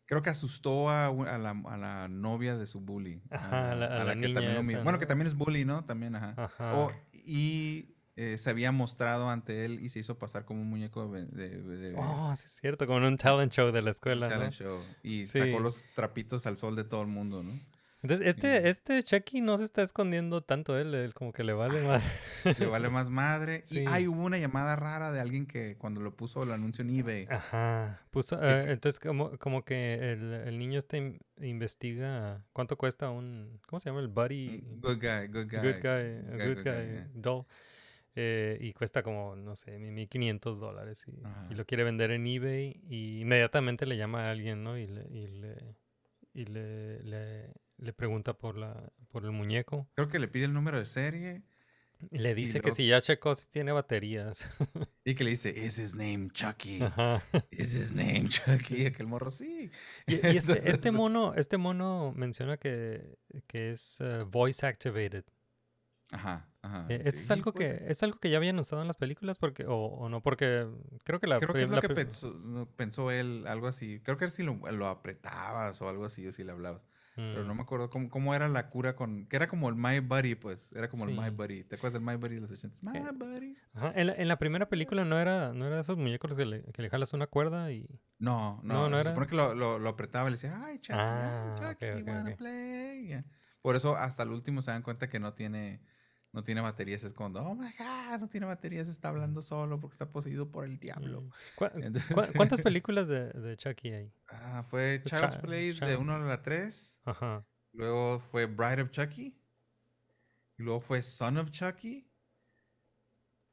creo 0.06 0.22
que 0.22 0.30
asustó 0.30 0.90
a, 0.90 1.10
la, 1.38 1.52
a 1.52 1.78
la 1.78 2.08
novia 2.10 2.58
de 2.58 2.66
su 2.66 2.82
bully. 2.82 3.22
Ajá, 3.30 3.72
a 3.72 3.76
la- 3.76 4.02
a 4.02 4.04
la 4.04 4.14
que 4.14 4.28
niña 4.28 4.42
también. 4.42 4.84
Bueno, 4.84 5.00
que 5.00 5.06
también 5.06 5.28
es 5.28 5.36
bully, 5.36 5.64
¿no? 5.66 5.86
También, 5.86 6.16
ajá. 6.16 6.34
Ajá. 6.38 6.76
O- 6.76 6.92
y 7.14 7.96
eh, 8.18 8.38
se 8.38 8.50
había 8.50 8.72
mostrado 8.74 9.30
ante 9.30 9.64
él 9.64 9.80
y 9.80 9.88
se 9.90 10.00
hizo 10.00 10.18
pasar 10.18 10.44
como 10.46 10.62
un 10.62 10.70
muñeco 10.70 11.08
de... 11.12 11.26
de- 11.28 11.62
de- 11.62 11.96
Oh, 11.98 12.34
sí 12.36 12.46
es 12.46 12.52
cierto, 12.54 12.86
como 12.88 13.00
en 13.00 13.06
un 13.06 13.18
talent 13.18 13.54
show 13.54 13.72
de 13.72 13.82
la 13.82 13.92
escuela, 13.92 14.28
¿no? 14.28 14.34
talent 14.34 14.54
show. 14.54 14.80
Y 15.02 15.26
Sí. 15.28 15.40
sacó 15.40 15.60
los 15.60 15.86
trapitos 15.96 16.46
al 16.46 16.58
sol 16.58 16.76
de 16.76 16.84
todo 16.84 17.02
el 17.02 17.08
mundo, 17.08 17.42
¿no? 17.44 17.54
Entonces, 18.04 18.28
este, 18.28 18.68
este 18.70 19.04
Chucky 19.04 19.42
no 19.42 19.58
se 19.60 19.64
está 19.64 19.84
escondiendo 19.84 20.42
tanto 20.42 20.78
él, 20.80 20.94
él 20.96 21.14
como 21.14 21.32
que 21.32 21.44
le 21.44 21.54
vale 21.54 21.82
más. 21.84 22.04
Le 22.60 22.66
vale 22.66 22.90
más 22.90 23.10
madre. 23.10 23.62
Sí. 23.66 23.84
Y 23.84 23.86
hay 23.86 24.08
hubo 24.08 24.24
una 24.24 24.40
llamada 24.40 24.76
rara 24.76 25.12
de 25.12 25.20
alguien 25.20 25.46
que 25.46 25.76
cuando 25.78 26.02
lo 26.02 26.16
puso 26.16 26.42
el 26.44 26.52
anuncio 26.52 26.84
en 26.84 26.98
eBay. 27.00 27.28
Ajá. 27.30 28.02
Puso, 28.10 28.42
eh, 28.44 28.72
entonces, 28.72 29.00
como, 29.00 29.38
como 29.38 29.64
que 29.64 30.14
el, 30.14 30.34
el 30.34 30.58
niño 30.58 30.80
este 30.80 30.98
in- 30.98 31.20
investiga 31.42 32.44
cuánto 32.54 32.76
cuesta 32.78 33.10
un, 33.12 33.60
¿cómo 33.68 33.80
se 33.80 33.90
llama? 33.90 34.02
El 34.02 34.08
buddy. 34.08 34.62
Good 34.82 34.98
guy, 35.00 35.28
good 35.28 35.48
guy. 35.50 35.60
Good 35.60 35.82
guy, 35.82 36.18
Good 36.22 36.32
guy, 36.32 36.48
good 36.48 36.56
good 36.56 36.64
guy, 36.64 36.72
guy 36.74 36.92
yeah. 36.94 37.08
doll. 37.14 37.46
eh, 38.16 38.58
y 38.60 38.74
cuesta 38.74 39.04
como, 39.04 39.36
no 39.36 39.56
sé, 39.56 39.78
mi- 39.78 39.92
1500 39.92 40.60
dólares. 40.60 41.06
Y, 41.50 41.54
lo 41.54 41.66
quiere 41.66 41.84
vender 41.84 42.10
en 42.12 42.26
eBay. 42.26 42.82
Y 42.90 43.20
inmediatamente 43.22 43.86
le 43.86 43.96
llama 43.96 44.26
a 44.28 44.32
alguien, 44.32 44.64
¿no? 44.64 44.78
Y 44.78 44.86
le, 44.86 45.02
y 45.10 45.28
le, 45.28 45.76
y 46.34 46.46
le, 46.46 47.04
le, 47.04 47.54
le 47.82 47.92
pregunta 47.92 48.38
por, 48.38 48.58
la, 48.58 48.92
por 49.10 49.26
el 49.26 49.32
muñeco. 49.32 49.90
Creo 49.96 50.08
que 50.08 50.20
le 50.20 50.30
pide 50.30 50.46
el 50.46 50.54
número 50.54 50.80
de 50.80 50.86
serie 50.86 51.44
le 52.10 52.36
dice 52.36 52.62
que 52.62 52.72
si 52.72 52.88
ya 52.88 53.02
checó 53.02 53.36
si 53.36 53.48
tiene 53.48 53.72
baterías. 53.72 54.50
y 55.06 55.16
que 55.16 55.24
le 55.24 55.32
dice, 55.32 55.50
is 55.50 55.78
his 55.78 55.96
name 55.96 56.30
Chucky? 56.32 56.82
Ajá. 56.82 57.22
Is 57.52 57.74
his 57.74 57.92
name 57.92 58.28
Chucky? 58.28 58.86
Aquel 58.86 59.08
morro, 59.08 59.30
sí. 59.30 59.72
Y, 60.08 60.14
y 60.14 60.16
este, 60.16 60.30
Entonces, 60.54 60.66
este 60.66 60.92
mono, 60.92 61.34
este 61.36 61.58
mono 61.58 62.14
menciona 62.16 62.58
que, 62.58 63.18
que 63.48 63.72
es 63.72 64.00
eh, 64.02 64.24
voice 64.24 64.66
activated. 64.66 65.26
Ajá, 66.12 66.50
ajá. 66.62 66.88
Eh, 66.90 67.00
sí, 67.04 67.10
¿Esto 67.10 67.22
es 67.22 67.32
algo 67.32 67.54
pues, 67.54 67.72
que 67.80 67.92
es 67.92 68.04
algo 68.04 68.20
que 68.20 68.30
ya 68.30 68.38
habían 68.38 68.60
usado 68.60 68.82
en 68.82 68.88
las 68.88 68.98
películas 68.98 69.38
porque 69.38 69.66
o, 69.66 69.76
o 69.76 70.10
no? 70.10 70.22
Porque 70.22 70.68
creo 71.06 71.22
que 71.22 71.28
la 71.28 71.40
Creo 71.40 71.54
que 71.54 71.62
es 71.62 71.70
lo 71.70 71.76
la 71.76 71.82
que 71.82 71.90
pensó, 71.90 72.68
pensó 72.76 73.12
él, 73.12 73.46
algo 73.48 73.68
así. 73.68 74.02
Creo 74.04 74.18
que 74.18 74.30
si 74.30 74.44
lo, 74.44 74.56
lo 74.72 74.88
apretabas 74.88 75.82
o 75.82 75.88
algo 75.88 76.06
así, 76.06 76.28
o 76.28 76.32
si 76.32 76.44
le 76.44 76.52
hablabas. 76.52 76.82
Pero 77.30 77.46
no 77.46 77.54
Mm, 77.54 77.58
me 77.58 77.62
acuerdo 77.62 77.90
cómo, 77.90 78.10
cómo 78.10 78.34
era 78.36 78.48
la 78.50 78.70
cura 78.70 78.96
con... 78.96 79.26
Que 79.28 79.36
era 79.36 79.48
como 79.48 79.70
el 79.70 79.76
My 79.76 80.00
Buddy, 80.00 80.36
pues. 80.36 80.72
Era 80.74 80.90
como 80.90 81.06
el 81.06 81.12
My. 81.16 81.30
Buddy. 81.30 81.64
¿Te 81.64 81.76
acuerdas 81.76 81.94
del 81.94 82.02
My 82.02 82.16
Buddy 82.16 82.36
de 82.36 82.42
los 82.42 82.52
80? 82.52 82.78
My 82.82 82.98
Eh, 82.98 83.04
Buddy. 83.14 83.58
ajá, 83.74 83.94
En, 83.96 84.08
la, 84.08 84.14
en 84.16 84.28
la 84.28 84.38
primera 84.38 84.68
película 84.70 85.06
no 85.06 85.20
era 85.20 85.54
no 85.54 85.66
era 85.66 85.80
esos 85.80 85.98
muñecos 85.98 86.36
que 86.36 86.46
le, 86.46 86.64
que 86.74 86.82
le 86.82 86.90
jalas 86.90 87.14
una 87.14 87.28
cuerda 87.28 87.72
y 87.72 87.88
No, 88.20 88.60
no, 88.64 88.74
No, 88.74 88.90
no 88.90 88.96
se 88.98 89.02
era. 89.02 89.10
supone 89.12 89.28
que 89.28 89.36
lo, 89.36 89.54
lo, 89.56 89.80
lo 89.80 89.90
apretaba 89.90 90.28
y 90.28 90.32
le 90.32 90.36
decía, 90.38 90.62
ay, 90.64 90.80
Chucky, 90.80 90.98
Ah, 90.98 91.56
Chucky, 91.60 91.86
ok, 92.02 92.08
wanna 92.08 92.36
play. 92.36 93.24
Por 93.62 93.76
eso 93.76 93.96
hasta 93.96 94.24
el 94.24 94.30
último 94.30 94.62
se 94.62 94.72
dan 94.72 94.82
cuenta 94.84 95.08
que 95.10 95.20
no 95.20 95.34
tiene, 95.34 95.82
no 96.34 96.44
tiene 96.44 96.62
baterías. 96.62 97.04
Es 97.04 97.14
cuando, 97.14 97.42
oh 97.44 97.56
my 97.56 97.72
God, 97.78 98.20
no 98.20 98.28
tiene 98.30 98.46
baterías, 98.46 98.88
está 98.88 99.10
hablando 99.10 99.42
solo 99.42 99.80
porque 99.80 99.94
está 99.96 100.10
poseído 100.12 100.50
por 100.50 100.66
el 100.66 100.80
diablo. 100.80 101.22
Mm. 101.22 101.30
¿Cuá- 101.56 101.72
Entonces- 101.76 102.04
cuá- 102.16 102.30
¿Cuántas 102.36 102.62
películas 102.62 103.08
de, 103.08 103.30
de 103.32 103.58
Chucky 103.58 103.92
hay? 103.92 104.14
Ah, 104.30 104.64
fue 104.70 105.02
Child's 105.06 105.36
Chi- 105.36 105.42
Play 105.42 105.68
de 105.68 105.74
Child- 105.74 106.00
1 106.00 106.14
a 106.16 106.20
la 106.20 106.42
3. 106.42 106.98
Ajá. 107.06 107.46
Luego 107.74 108.20
fue 108.32 108.46
Bride 108.46 108.82
of 108.84 108.92
Chucky. 108.92 109.38
Y 110.58 110.64
luego 110.64 110.80
fue 110.82 111.02
Son 111.02 111.38
of 111.38 111.52
Chucky. 111.52 112.08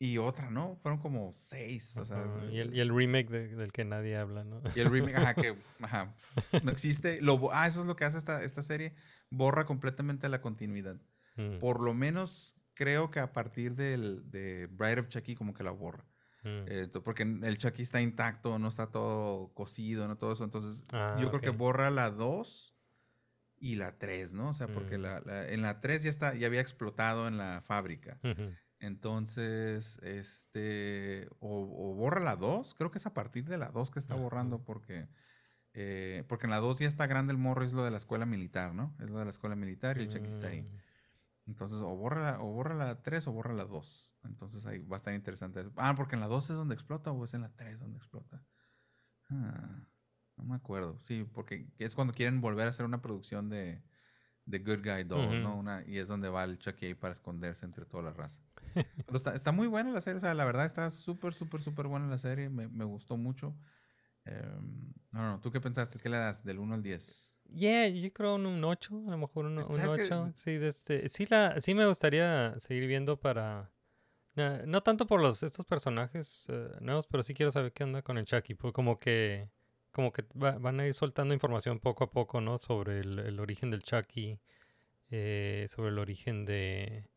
Y 0.01 0.19
otra, 0.19 0.49
¿no? 0.49 0.77
Fueron 0.77 1.01
como 1.01 1.33
seis. 1.33 1.97
O 1.97 2.05
sea, 2.07 2.25
y, 2.53 2.59
el, 2.59 2.73
y 2.73 2.79
el 2.79 2.95
remake 2.95 3.29
de- 3.31 3.57
del 3.57 3.73
que 3.73 3.85
nadie 3.85 4.17
habla, 4.17 4.45
¿no? 4.45 4.63
Y 4.77 4.81
el 4.81 4.91
remake, 4.91 5.17
ajá, 5.17 5.35
que 5.35 5.57
ajá, 5.81 6.15
no 6.63 6.71
existe. 6.71 7.21
Lo, 7.21 7.51
ah, 7.53 7.67
eso 7.67 7.81
es 7.81 7.87
lo 7.87 7.97
que 7.97 8.05
hace 8.05 8.17
esta, 8.19 8.43
esta 8.45 8.63
serie. 8.63 8.95
Borra 9.31 9.65
completamente 9.67 10.29
la 10.29 10.41
continuidad. 10.41 10.97
Mm, 11.37 11.59
Por 11.59 11.81
lo 11.81 11.95
menos 11.95 12.55
creo 12.79 13.11
que 13.11 13.19
a 13.19 13.33
partir 13.33 13.75
del, 13.75 14.31
de 14.31 14.69
Bride 14.71 15.01
of 15.01 15.09
Chucky 15.09 15.35
como 15.35 15.53
que 15.53 15.65
la 15.65 15.73
borra. 15.73 16.05
mm. 16.45 16.65
Eh, 16.69 16.89
porque 17.03 17.25
el 17.25 17.59
Chucky 17.59 17.83
está 17.83 18.01
intacto, 18.01 18.57
no 18.61 18.69
está 18.69 18.87
todo 18.93 19.53
cocido, 19.53 20.07
no 20.07 20.17
todo 20.17 20.33
eso. 20.33 20.45
Entonces 20.45 20.85
Ah, 20.93 21.17
yo 21.21 21.29
creo 21.31 21.41
que 21.41 21.51
borra 21.51 21.91
la 21.91 22.11
2 22.11 22.77
y 23.57 23.75
la 23.75 23.99
3, 23.99 24.33
¿no? 24.35 24.51
O 24.51 24.55
sea, 24.55 24.69
porque 24.69 24.97
Mm. 24.97 25.03
la, 25.03 25.21
la- 25.27 25.49
en 25.49 25.63
la 25.63 25.81
3 25.81 26.05
ya, 26.05 26.11
está, 26.11 26.35
ya 26.37 26.47
había 26.47 26.61
explotado 26.61 27.27
en 27.27 27.37
la 27.37 27.61
fábrica. 27.65 28.21
Entonces, 28.79 29.99
este, 30.05 31.29
o, 31.41 31.63
o 31.63 31.95
borra 31.97 32.21
la 32.21 32.37
2, 32.37 32.75
creo 32.75 32.93
que 32.93 32.99
es 32.99 33.07
a 33.07 33.13
partir 33.15 33.45
de 33.47 33.59
la 33.59 33.71
2 33.71 33.91
que 33.91 33.99
está 33.99 34.15
Ajá. 34.15 34.23
borrando 34.23 34.63
porque, 34.65 35.09
eh, 35.75 36.23
porque 36.29 36.47
en 36.47 36.51
la 36.51 36.59
2 36.61 36.79
ya 36.79 36.87
está 36.87 37.09
grande 37.09 37.33
el 37.33 37.39
morro, 37.39 37.65
es 37.65 37.73
lo 37.73 37.85
de 37.85 37.91
la 37.91 37.97
escuela 37.97 38.25
militar, 38.25 38.73
¿no? 38.75 38.95
Es 39.01 39.11
lo 39.11 39.19
de 39.19 39.25
la 39.25 39.31
escuela 39.31 39.57
militar 39.57 39.99
y 39.99 40.03
el 40.03 40.09
Chucky 40.09 40.29
está 40.29 40.47
ahí. 40.49 40.65
Entonces, 41.49 41.79
o 41.81 41.97
borra, 41.97 42.33
la, 42.33 42.41
o 42.43 42.53
borra 42.53 42.75
la 42.75 43.01
3 43.01 43.27
o 43.27 43.33
borra 43.33 43.55
la 43.55 43.65
2. 43.65 44.15
Entonces 44.25 44.67
ahí 44.67 44.81
va 44.81 44.97
a 44.97 44.99
estar 44.99 45.15
interesante. 45.15 45.65
Ah, 45.77 45.95
porque 45.97 46.15
en 46.15 46.21
la 46.21 46.29
2 46.29 46.51
es 46.51 46.57
donde 46.57 46.75
explota 46.75 47.11
o 47.11 47.25
es 47.25 47.33
en 47.33 47.41
la 47.41 47.49
3 47.57 47.81
donde 47.81 47.97
explota. 47.97 48.45
Ah, 49.31 49.81
no 50.37 50.45
me 50.45 50.55
acuerdo. 50.55 51.01
Sí, 51.01 51.25
porque 51.33 51.67
es 51.79 51.95
cuando 51.95 52.13
quieren 52.13 52.43
volver 52.43 52.67
a 52.67 52.71
hacer 52.71 52.85
una 52.85 53.01
producción 53.01 53.49
de, 53.49 53.83
de 54.45 54.59
Good 54.59 54.85
Guy 54.85 55.05
2, 55.05 55.41
¿no? 55.41 55.53
Ujú. 55.53 55.61
Una, 55.61 55.87
y 55.87 55.97
es 55.99 56.09
donde 56.09 56.29
va 56.29 56.45
el 56.45 56.59
Chucky 56.59 56.87
ahí 56.87 56.95
para 56.95 57.15
esconderse 57.15 57.65
entre 57.65 57.87
toda 57.87 58.03
la 58.03 58.13
raza. 58.13 58.43
Pero 58.75 59.17
está, 59.17 59.35
está 59.35 59.51
muy 59.51 59.69
buena 59.69 59.91
la 59.91 60.03
serie, 60.03 60.19
o 60.19 60.21
sea, 60.21 60.35
la 60.35 60.45
verdad 60.45 60.67
está 60.67 60.91
súper, 60.91 61.33
súper, 61.33 61.63
súper 61.63 61.87
buena 61.87 62.09
la 62.09 62.19
serie. 62.19 62.51
Me, 62.51 62.69
me 62.69 62.85
gustó 62.85 63.17
mucho. 63.17 63.57
Em, 64.27 64.93
no, 65.13 65.23
no, 65.23 65.41
¿tú 65.41 65.51
qué 65.51 65.63
pensaste? 65.63 65.99
¿Qué 65.99 66.11
le 66.11 66.19
das 66.19 66.45
del 66.45 66.59
1 66.59 66.75
al 66.75 66.83
10? 66.83 67.38
Yeah, 67.55 67.89
yo 67.89 68.13
creo 68.13 68.35
un, 68.35 68.47
un 68.47 68.63
8, 68.65 69.03
a 69.07 69.11
lo 69.11 69.19
mejor 69.19 69.47
un, 69.47 69.59
un 69.59 69.75
¿Sabes 69.75 70.09
qué? 70.09 70.15
8. 70.15 70.33
Sí, 70.37 70.59
de 70.59 70.69
este, 70.69 71.09
sí, 71.09 71.25
la, 71.31 71.61
sí 71.61 71.75
me 71.75 71.87
gustaría 71.87 72.55
seguir 72.61 72.87
viendo 72.87 73.19
para... 73.19 73.71
no 74.67 74.83
tanto 74.83 75.07
por 75.07 75.21
los 75.21 75.43
estos 75.43 75.65
personajes 75.65 76.47
eh, 76.51 76.69
nuevos, 76.81 77.07
pero 77.07 77.23
sí 77.23 77.35
quiero 77.35 77.51
saber 77.51 77.73
qué 77.73 77.85
onda 77.85 78.03
con 78.03 78.19
el 78.19 78.27
Chucky. 78.27 78.55
Pues 78.55 78.73
como 78.75 78.99
que, 78.99 79.49
como 79.93 80.13
que 80.13 80.25
va- 80.41 80.59
van 80.59 80.79
a 80.81 80.87
ir 80.87 80.95
soltando 80.95 81.35
información 81.35 81.81
poco 81.81 82.05
a 82.05 82.11
poco, 82.11 82.41
¿no? 82.41 82.59
Sobre 82.59 83.01
el, 83.01 83.19
el 83.19 83.41
origen 83.41 83.71
del 83.71 83.83
Chucky, 83.83 84.39
eh, 85.11 85.67
sobre 85.69 85.89
el 85.91 85.99
origen 85.99 86.45
de... 86.45 87.09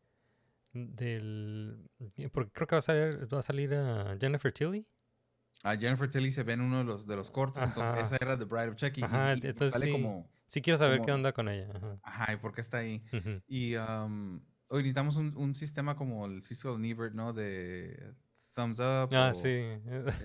del... 0.72 1.90
Porque 2.32 2.50
creo 2.52 2.66
que 2.66 2.74
va 2.76 2.78
a 2.78 2.82
salir, 2.82 3.32
va 3.32 3.38
a 3.40 3.42
salir 3.42 3.74
a 3.74 4.16
Jennifer 4.18 4.52
Tilly. 4.52 4.86
A 5.64 5.76
Jennifer 5.76 6.08
Tilly 6.10 6.32
se 6.32 6.42
ve 6.42 6.54
en 6.54 6.60
uno 6.60 6.78
de 6.78 6.84
los, 6.84 7.06
de 7.06 7.14
los 7.16 7.30
cortos, 7.30 7.62
entonces 7.62 7.92
Ajá. 7.92 8.04
esa 8.04 8.16
era 8.20 8.36
The 8.38 8.44
Bride 8.46 8.68
of 8.70 8.76
Chucky. 8.76 9.02
Ajá, 9.02 9.34
y, 9.34 9.40
y 9.42 9.46
entonces 9.46 9.72
sale 9.74 9.86
sí. 9.86 9.92
como, 9.92 10.28
Sí 10.46 10.60
quiero 10.60 10.76
saber 10.76 10.98
qué 10.98 11.04
como- 11.04 11.14
onda 11.14 11.32
con 11.32 11.48
ella. 11.48 11.68
Ajá. 11.74 11.98
ajá, 12.02 12.32
¿y 12.32 12.36
por 12.36 12.52
qué 12.52 12.60
está 12.60 12.78
ahí? 12.78 13.02
Ujú. 13.12 13.40
Y 13.46 13.76
um, 13.76 14.40
hoy 14.68 14.78
necesitamos 14.82 15.16
un, 15.16 15.34
un 15.36 15.54
sistema 15.54 15.94
como 15.96 16.26
el 16.26 16.42
Cecil 16.42 16.80
Niebert, 16.80 17.14
¿no? 17.14 17.32
De 17.32 18.12
thumbs 18.54 18.80
up. 18.80 19.08
Ah, 19.14 19.30
o, 19.30 19.34
sí. 19.34 19.62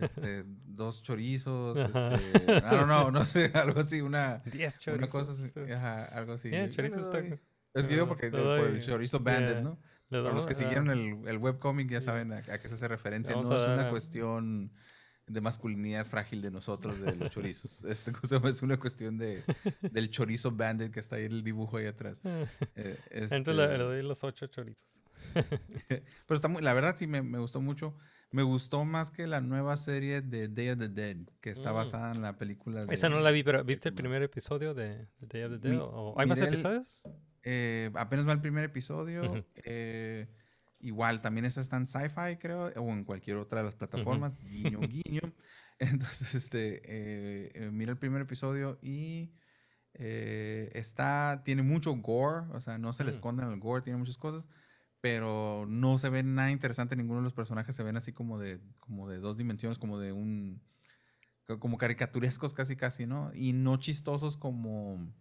este, 0.02 0.44
dos 0.66 1.02
chorizos. 1.04 1.78
Este, 1.78 2.58
I 2.58 2.62
don't 2.72 2.86
know, 2.86 3.10
no 3.12 3.24
sé, 3.26 3.52
algo 3.54 3.80
así, 3.80 4.02
una, 4.02 4.40
10 4.40 4.88
una 4.88 5.08
chorizos. 5.08 5.12
cosa 5.12 5.32
así. 5.34 5.50
sí. 5.50 5.72
Ajá, 5.72 6.06
algo 6.06 6.34
así. 6.34 6.50
Yeah, 6.50 6.70
chorizo 6.70 7.00
está 7.00 7.20
Es 7.20 7.88
Ah, 7.88 8.06
porque 8.08 8.32
por 8.32 8.40
el 8.42 8.82
chorizo 8.84 9.20
banded, 9.20 9.52
yeah. 9.52 9.62
¿no? 9.62 9.80
Para 10.10 10.34
los 10.34 10.46
que 10.46 10.56
siguieron 10.56 10.90
el, 10.90 11.28
el 11.28 11.38
webcomic 11.38 11.90
ya 11.90 12.02
saben 12.02 12.32
a, 12.34 12.38
a 12.38 12.58
qué 12.58 12.68
se 12.68 12.74
hace 12.76 12.88
referencia. 12.88 13.36
vamos 13.36 13.50
No 13.50 13.58
es 13.58 13.64
una 13.64 13.88
a- 13.88 13.90
cuestión 13.92 14.72
de 15.28 15.42
masculinidad 15.42 16.06
frágil 16.06 16.42
de 16.42 16.52
nosotros, 16.52 17.00
de 17.00 17.16
los 17.16 17.30
chorizos. 17.32 17.84
Esta 17.86 18.12
cosa 18.14 18.42
es 18.46 18.62
una 18.62 18.78
cuestión 18.78 19.18
de, 19.18 19.44
del 19.82 20.10
chorizo 20.10 20.52
bandit 20.52 20.92
que 20.92 21.00
está 21.02 21.18
ahí 21.18 21.26
el 21.26 21.44
dibujo 21.44 21.78
ahí 21.78 21.86
atrás. 21.86 22.22
Eh, 22.76 22.98
Entonces 23.12 23.56
le, 23.56 23.64
este, 23.66 23.78
doy 23.78 24.04
los 24.04 24.24
ocho 24.24 24.48
chorizos. 24.48 24.88
Pero 25.88 26.36
está 26.36 26.48
muy, 26.48 26.62
la 26.62 26.74
verdad 26.74 26.96
sí 26.98 27.08
me, 27.08 27.22
me 27.22 27.40
gustó 27.40 27.62
mucho. 27.62 27.96
Me 28.32 28.44
gustó 28.44 28.84
más 28.84 29.10
que 29.10 29.26
la 29.26 29.40
nueva 29.40 29.78
serie 29.78 30.22
de 30.22 30.50
Day 30.50 30.70
of 30.72 30.80
the 30.80 30.90
Dead, 30.90 31.18
que 31.40 31.50
está 31.50 31.72
Mm. 31.72 31.76
basada 31.76 32.12
en 32.14 32.22
la 32.22 32.38
película 32.38 32.86
de... 32.86 32.94
Esa 32.94 33.08
no 33.08 33.22
la 33.22 33.32
vi, 33.32 33.42
pero 33.44 33.64
¿viste 33.64 33.88
el 33.90 33.96
primer 33.96 34.22
episodio 34.22 34.74
de, 34.74 35.08
de 35.20 35.28
Day 35.28 35.44
of 35.44 35.52
the 35.54 35.58
Dead? 35.60 35.72
Mi- 35.78 35.80
¿O 35.82 36.14
¿Hay 36.18 36.28
más 36.28 36.40
el- 36.40 36.48
episodios? 36.50 37.04
Eh, 37.44 37.90
apenas 37.96 38.28
va 38.28 38.34
el 38.34 38.42
primer 38.42 38.66
episodio. 38.66 39.24
Ujú. 39.24 39.44
eh, 39.64 40.28
igual, 40.80 41.22
también 41.22 41.46
esa 41.46 41.62
está 41.62 41.78
en 41.78 41.88
Sci-Fi, 41.88 42.38
creo, 42.40 42.68
o 42.76 42.90
en 42.92 43.04
cualquier 43.04 43.38
otra 43.38 43.60
de 43.60 43.66
las 43.66 43.76
plataformas. 43.76 44.40
Guiño, 44.44 44.88
guiño. 44.88 45.22
Entonces, 45.80 46.36
este, 46.36 46.82
eh, 46.86 47.52
eh, 47.56 47.72
mira 47.72 47.92
el 47.92 47.98
primer 47.98 48.22
episodio 48.22 48.80
y 48.82 49.34
eh, 49.94 50.72
está, 50.74 51.42
tiene 51.46 51.64
mucho 51.64 51.94
gore, 51.96 52.48
o 52.54 52.60
sea, 52.60 52.78
no 52.78 52.94
se 52.94 53.04
le 53.04 53.12
Mm. 53.12 53.14
esconden 53.14 53.48
el 53.52 53.60
gore, 53.60 53.82
tiene 53.84 53.98
muchas 54.00 54.18
cosas, 54.18 54.48
pero 55.02 55.66
no 55.68 55.98
se 55.98 56.10
ve 56.10 56.24
nada 56.24 56.52
interesante, 56.52 56.96
ninguno 56.96 57.20
de 57.20 57.24
los 57.26 57.34
personajes 57.34 57.76
se 57.76 57.84
ven 57.84 57.98
así 57.98 58.14
como 58.14 58.40
de, 58.40 58.60
como 58.80 59.08
de 59.10 59.20
dos 59.20 59.38
dimensiones, 59.38 59.78
como 59.80 60.00
de 60.00 60.12
un, 60.14 60.62
co- 61.46 61.60
como 61.60 61.78
caricaturescos 61.78 62.54
casi 62.54 62.76
casi, 62.76 63.06
¿no? 63.06 63.32
Y 63.34 63.54
no 63.54 63.78
chistosos 63.78 64.38
como, 64.38 65.14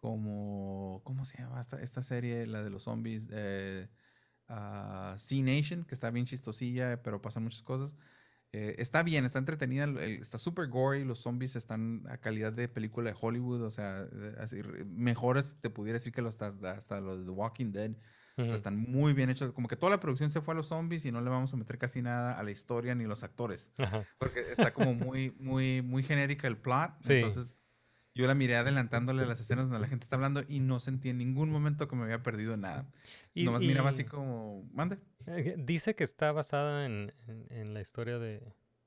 como, 0.00 1.02
¿cómo 1.04 1.24
se 1.24 1.38
llama 1.38 1.60
esta, 1.60 1.80
esta 1.82 2.02
serie, 2.02 2.46
la 2.46 2.62
de 2.62 2.70
los 2.70 2.84
zombies? 2.84 3.28
Eh, 3.32 3.88
ah, 4.48 5.14
Sea 5.18 5.42
Nation, 5.42 5.84
que 5.84 5.94
está 5.94 6.10
bien 6.10 6.26
chistosilla, 6.26 7.02
pero 7.02 7.20
pasan 7.22 7.42
muchas 7.44 7.62
cosas. 7.62 7.94
Eh, 8.52 8.76
está 8.78 9.02
bien, 9.02 9.24
está 9.24 9.38
entretenida, 9.38 9.84
el- 9.84 9.98
está 9.98 10.38
super 10.38 10.68
gory, 10.68 11.04
los 11.04 11.18
zombies 11.18 11.56
están 11.56 12.04
a 12.08 12.16
calidad 12.18 12.52
de 12.52 12.68
película 12.68 13.10
de 13.10 13.16
Hollywood, 13.20 13.62
o 13.62 13.70
sea, 13.70 14.06
así, 14.38 14.62
re- 14.62 14.84
mejores 14.84 15.56
te 15.60 15.68
pudiera 15.68 15.94
decir 15.94 16.12
que 16.12 16.22
los, 16.22 16.40
hasta, 16.40 16.70
hasta 16.70 17.00
los 17.00 17.18
de 17.18 17.24
The 17.24 17.30
Walking 17.30 17.72
Dead. 17.72 17.90
O 18.38 18.44
sea, 18.44 18.54
están 18.54 18.76
muy 18.76 19.14
bien 19.14 19.30
hechos. 19.30 19.52
Como 19.52 19.66
que 19.66 19.76
toda 19.76 19.88
la 19.88 19.98
producción 19.98 20.30
se 20.30 20.42
fue 20.42 20.52
a 20.52 20.56
los 20.58 20.66
zombies 20.66 21.06
y 21.06 21.10
no 21.10 21.22
le 21.22 21.30
vamos 21.30 21.54
a 21.54 21.56
meter 21.56 21.78
casi 21.78 22.02
nada 22.02 22.38
a 22.38 22.42
la 22.42 22.50
historia 22.50 22.94
ni 22.94 23.04
los 23.04 23.22
actores. 23.24 23.72
Ajá. 23.78 24.04
Porque 24.18 24.40
está 24.40 24.74
como 24.74 24.92
muy, 24.92 25.34
muy, 25.38 25.80
muy 25.80 26.02
genérica 26.02 26.46
el 26.46 26.58
plot. 26.58 26.90
Sí. 27.00 27.14
Entonces, 27.14 27.58
yo 28.16 28.26
la 28.26 28.34
miré 28.34 28.56
adelantándole 28.56 29.26
las 29.26 29.38
escenas 29.40 29.68
donde 29.68 29.82
la 29.82 29.88
gente 29.88 30.04
está 30.04 30.16
hablando 30.16 30.42
y 30.48 30.60
no 30.60 30.80
sentí 30.80 31.10
en 31.10 31.18
ningún 31.18 31.50
momento 31.50 31.86
que 31.86 31.96
me 31.96 32.04
había 32.04 32.22
perdido 32.22 32.56
nada. 32.56 32.86
Y- 33.34 33.44
Nomás 33.44 33.60
miraba 33.60 33.90
así 33.90 34.04
como, 34.04 34.64
mande. 34.72 34.98
Eh, 35.26 35.54
Dice 35.58 35.94
que 35.94 36.04
está 36.04 36.32
basada 36.32 36.86
en, 36.86 37.12
en- 37.28 37.46
en 37.50 37.74
la 37.74 37.80
historia 37.82 38.18
de, 38.18 38.40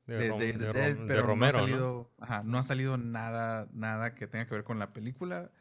de, 0.08 0.30
De, 0.30 0.96
pero 1.08 1.22
Romero, 1.22 1.28
no 1.28 1.46
ha 1.46 1.52
¿no? 1.52 1.60
salido, 1.60 2.12
ajá, 2.20 2.44
no 2.44 2.58
ha 2.58 2.64
salido 2.64 2.98
nada, 2.98 3.68
nada 3.72 4.16
que 4.16 4.26
tenga 4.28 4.48
que 4.48 4.56
ver 4.56 4.64
con 4.64 4.80
la 4.80 4.94
película. 4.94 5.52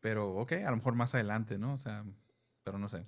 Pero, 0.00 0.34
ok, 0.36 0.52
a 0.52 0.70
lo 0.70 0.76
mejor 0.76 0.94
más 0.94 1.14
adelante, 1.14 1.58
¿no? 1.58 1.74
O 1.74 1.78
sea, 1.78 2.04
pero 2.62 2.78
no 2.78 2.88
sé. 2.88 3.06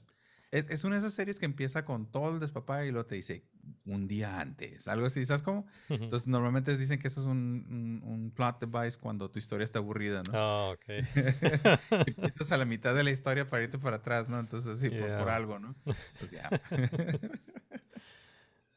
Es, 0.50 0.68
es 0.68 0.82
una 0.84 0.96
de 0.96 0.98
esas 1.00 1.14
series 1.14 1.38
que 1.38 1.46
empieza 1.46 1.84
con 1.84 2.10
todo 2.10 2.30
el 2.34 2.40
despapá 2.40 2.84
y 2.84 2.90
luego 2.90 3.06
te 3.06 3.14
dice 3.14 3.44
un 3.84 4.08
día 4.08 4.40
antes, 4.40 4.88
algo 4.88 5.06
así, 5.06 5.24
¿sabes 5.24 5.42
cómo? 5.42 5.66
Entonces, 5.88 6.26
normalmente 6.26 6.76
dicen 6.76 6.98
que 6.98 7.06
eso 7.08 7.20
es 7.20 7.26
un, 7.26 8.00
un- 8.02 8.02
un 8.04 8.30
plot 8.32 8.60
device 8.60 8.98
cuando 8.98 9.30
tu 9.30 9.38
historia 9.38 9.64
está 9.64 9.78
aburrida, 9.78 10.22
¿no? 10.24 10.32
Ah, 10.34 10.70
ok. 10.74 10.84
Empiezas 12.06 12.50
a 12.50 12.56
la 12.56 12.64
mitad 12.64 12.94
de 12.94 13.04
la 13.04 13.10
historia 13.10 13.46
para 13.46 13.62
irte 13.62 13.78
para 13.78 13.96
atrás, 13.96 14.28
¿no? 14.28 14.40
Entonces, 14.40 14.80
sí, 14.80 14.90
por, 14.90 15.28
algo, 15.28 15.58
¿no? 15.58 15.74
Pues 16.18 16.30
ya. 16.32 16.48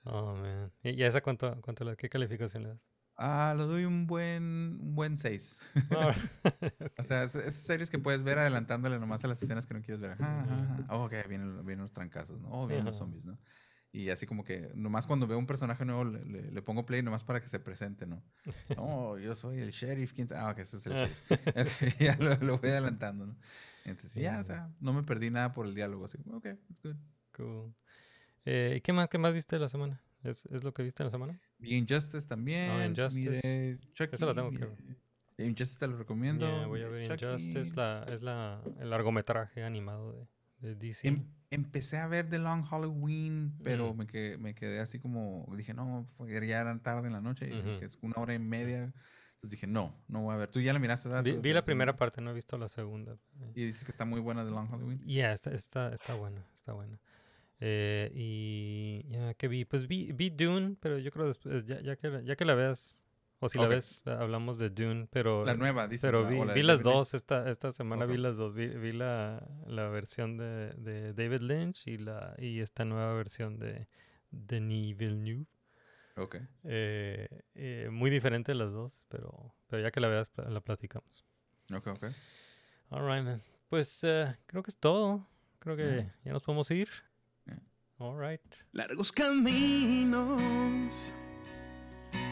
Oh, 0.06 0.36
man. 0.36 0.70
¿Y 0.84 1.02
a 1.04 1.08
esa 1.08 1.22
cuánto, 1.22 1.62
cuánto 1.62 1.96
qué 1.96 2.10
calificación 2.10 2.64
le 2.64 2.70
das? 2.70 2.80
Ah, 3.18 3.54
le 3.58 3.64
doy 3.64 3.86
un 3.86 4.08
buen, 4.08 4.44
un 4.82 4.96
buen 4.96 5.18
6. 5.18 5.62
Ah, 5.92 6.14
O 6.98 7.04
sea, 7.04 7.24
es- 7.24 7.36
esas 7.36 7.54
series 7.56 7.90
que 7.90 8.00
puedes 8.00 8.24
ver 8.24 8.40
adelantándole 8.40 9.00
nomás 9.00 9.24
a 9.24 9.28
las 9.28 9.42
escenas 9.42 9.66
que 9.66 9.74
no 9.74 9.82
quieres 9.82 10.00
ver. 10.02 10.12
Ajá, 10.12 10.42
ajá, 10.42 10.56
ajá. 10.56 10.86
Oh, 10.90 11.06
ok, 11.06 11.14
vienen, 11.28 11.66
vienen 11.66 11.82
los 11.84 11.94
trancazos, 11.94 12.40
¿no? 12.42 12.50
Oh, 12.52 12.68
vienen 12.68 12.86
los 12.86 12.96
zombies, 12.98 13.26
¿no? 13.26 13.38
Y 13.92 14.10
así 14.10 14.26
como 14.26 14.44
que 14.44 14.72
nomás 14.76 15.06
cuando 15.06 15.28
veo 15.28 15.38
un 15.38 15.46
personaje 15.46 15.86
nuevo 15.86 16.04
le, 16.04 16.26
le- 16.26 16.52
le 16.52 16.62
pongo 16.64 16.86
play 16.86 17.04
nomás 17.04 17.24
para 17.24 17.42
que 17.42 17.48
se 17.48 17.60
presente, 17.60 18.08
¿no? 18.08 18.24
No, 18.76 19.18
yo 19.20 19.36
soy 19.36 19.60
el 19.62 19.70
sheriff, 19.72 20.14
¿quién? 20.14 20.28
Ah, 20.36 20.50
ok, 20.52 20.60
ese 20.60 20.78
es 20.78 20.88
el 20.88 20.94
Ah. 20.94 21.08
sheriff. 21.56 22.00
Ya 22.00 22.16
lo, 22.18 22.36
lo 22.38 22.58
voy 22.58 22.70
adelantando, 22.72 23.28
¿no? 23.28 23.36
Entonces, 23.86 24.16
ya, 24.22 24.40
o 24.40 24.44
sea, 24.44 24.70
no 24.80 24.94
me 24.94 25.04
perdí 25.04 25.30
nada 25.30 25.54
por 25.54 25.66
el 25.68 25.76
diálogo, 25.76 26.06
así, 26.06 26.18
ok, 26.32 26.46
it's 26.70 26.82
good. 26.82 26.96
cool. 27.36 27.76
Eh, 28.46 28.82
¿Qué 28.84 28.94
más, 28.94 29.10
qué 29.10 29.18
más 29.20 29.34
viste 29.34 29.60
la 29.60 29.70
semana? 29.70 30.02
¿Es, 30.24 30.46
¿Es 30.48 30.64
lo 30.64 30.74
que 30.74 30.84
viste 30.84 31.04
la 31.04 31.10
semana? 31.10 31.40
Vi 31.58 31.76
Injustice 31.76 32.26
también. 32.28 32.72
Oh, 32.72 32.84
Injustice. 32.86 33.30
miré 33.30 33.80
Chucky, 33.94 34.16
Esa 34.16 34.26
la 34.26 34.34
tengo 34.34 34.52
que 34.52 34.66
ver. 34.66 34.78
Injustice 35.38 35.80
te 35.80 35.88
lo 35.88 35.98
recomiendo. 35.98 36.46
Yeah, 36.46 36.68
voy 36.68 36.82
a 36.82 36.88
ver 36.88 37.08
Chucky. 37.08 37.26
Injustice, 37.26 37.76
la, 37.76 38.06
es 38.10 38.22
la, 38.22 38.62
el 38.80 38.90
largometraje 38.90 39.64
animado 39.64 40.14
de, 40.60 40.70
de 40.70 40.76
DC. 40.76 41.08
Em- 41.08 41.26
empecé 41.52 41.98
a 41.98 42.08
ver 42.08 42.30
The 42.30 42.40
Long 42.40 42.64
Halloween, 42.64 43.58
pero 43.64 43.94
Mm. 43.94 43.98
me, 43.98 44.08
quedé, 44.08 44.38
me 44.38 44.56
quedé 44.56 44.80
así 44.80 45.00
como, 45.00 45.48
dije, 45.56 45.74
no, 45.74 46.08
ya 46.28 46.62
era 46.62 46.80
tarde 46.80 47.08
en 47.08 47.14
la 47.14 47.22
noche, 47.22 47.48
y 47.48 47.62
dije, 47.62 47.86
es 47.86 47.98
una 48.02 48.16
hora 48.18 48.34
y 48.34 48.40
media. 48.40 48.94
Entonces 49.36 49.60
dije, 49.60 49.68
no, 49.68 49.94
no 50.08 50.22
voy 50.22 50.34
a 50.36 50.38
ver. 50.38 50.50
Tú 50.50 50.62
ya 50.62 50.72
la 50.74 50.80
miraste, 50.80 51.10
¿verdad? 51.10 51.24
vi, 51.24 51.34
vi 51.38 51.52
la 51.54 51.66
primera 51.66 51.96
parte, 51.98 52.22
no 52.22 52.32
he 52.32 52.34
visto 52.34 52.58
la 52.58 52.70
segunda. 52.70 53.18
Y 53.54 53.66
dices 53.66 53.84
que 53.84 53.92
está 53.92 54.06
muy 54.06 54.20
buena 54.22 54.46
The 54.46 54.52
Long 54.52 54.70
Halloween. 54.70 55.00
Ya, 55.06 55.34
está, 55.34 55.52
está, 55.52 55.94
está 55.94 56.14
buena, 56.16 56.46
está 56.56 56.72
buena. 56.74 56.98
Eh, 57.60 58.12
y 58.14 59.06
ya 59.10 59.34
que 59.36 59.48
vi, 59.48 59.64
pues 59.66 59.88
vi, 59.88 60.12
vi 60.12 60.30
Dune, 60.30 60.76
pero 60.80 60.98
yo 61.00 61.12
creo 61.12 61.28
después, 61.28 61.66
ya, 61.66 61.80
ya, 61.82 61.96
que, 61.96 62.10
la- 62.10 62.22
ya 62.22 62.36
que 62.36 62.44
la 62.46 62.56
veas, 62.56 63.04
o 63.40 63.48
si 63.50 63.58
Ok. 63.58 63.64
la 63.64 63.68
ves, 63.70 64.02
eh, 64.06 64.12
hablamos 64.12 64.58
de 64.58 64.70
Dune, 64.70 65.08
pero... 65.12 65.46
La 65.46 65.54
nueva, 65.54 65.88
dices. 65.88 66.02
Pero 66.02 66.24
la- 66.24 66.30
vi, 66.30 66.40
o 66.40 66.46
la 66.46 66.54
vi 66.54 66.64
las 66.64 66.80
David 66.80 66.86
Lynch. 66.86 66.98
dos, 66.98 67.14
esta, 67.14 67.50
esta 67.50 67.72
semana 67.72 68.06
vi 68.06 68.14
Ok. 68.16 68.20
las 68.20 68.38
dos. 68.38 68.54
Vi, 68.54 68.68
vi 68.68 68.92
la, 68.92 69.48
la 69.68 69.88
versión 69.90 70.38
de, 70.38 70.74
de 70.74 71.14
David 71.14 71.40
Lynch 71.42 71.88
y, 71.88 71.98
la, 71.98 72.36
y 72.38 72.60
esta 72.60 72.84
nueva 72.86 73.14
versión 73.14 73.60
de 73.60 73.88
Denis 74.32 74.98
Villeneuve. 74.98 75.46
Ok. 76.18 76.36
Eh, 76.66 77.28
eh, 77.56 77.90
muy 77.92 78.10
diferente 78.12 78.54
las 78.56 78.72
dos, 78.72 79.06
pero, 79.10 79.54
pero 79.68 79.82
ya 79.82 79.90
que 79.92 80.00
la 80.00 80.08
veas, 80.10 80.32
la 80.50 80.60
platicamos. 80.62 81.26
Ok, 81.74 81.88
ok. 81.88 82.04
All 82.90 83.06
right, 83.08 83.24
man. 83.26 83.42
Pues 83.70 84.04
eh, 84.04 84.36
creo 84.46 84.62
que 84.64 84.70
es 84.70 84.78
todo. 84.78 85.28
Creo 85.60 85.76
que 85.78 85.84
Yeah. 85.84 86.16
ya 86.26 86.32
nos 86.34 86.44
podemos 86.44 86.70
ir. 86.72 86.90
Largos 88.72 89.12
caminos 89.12 91.12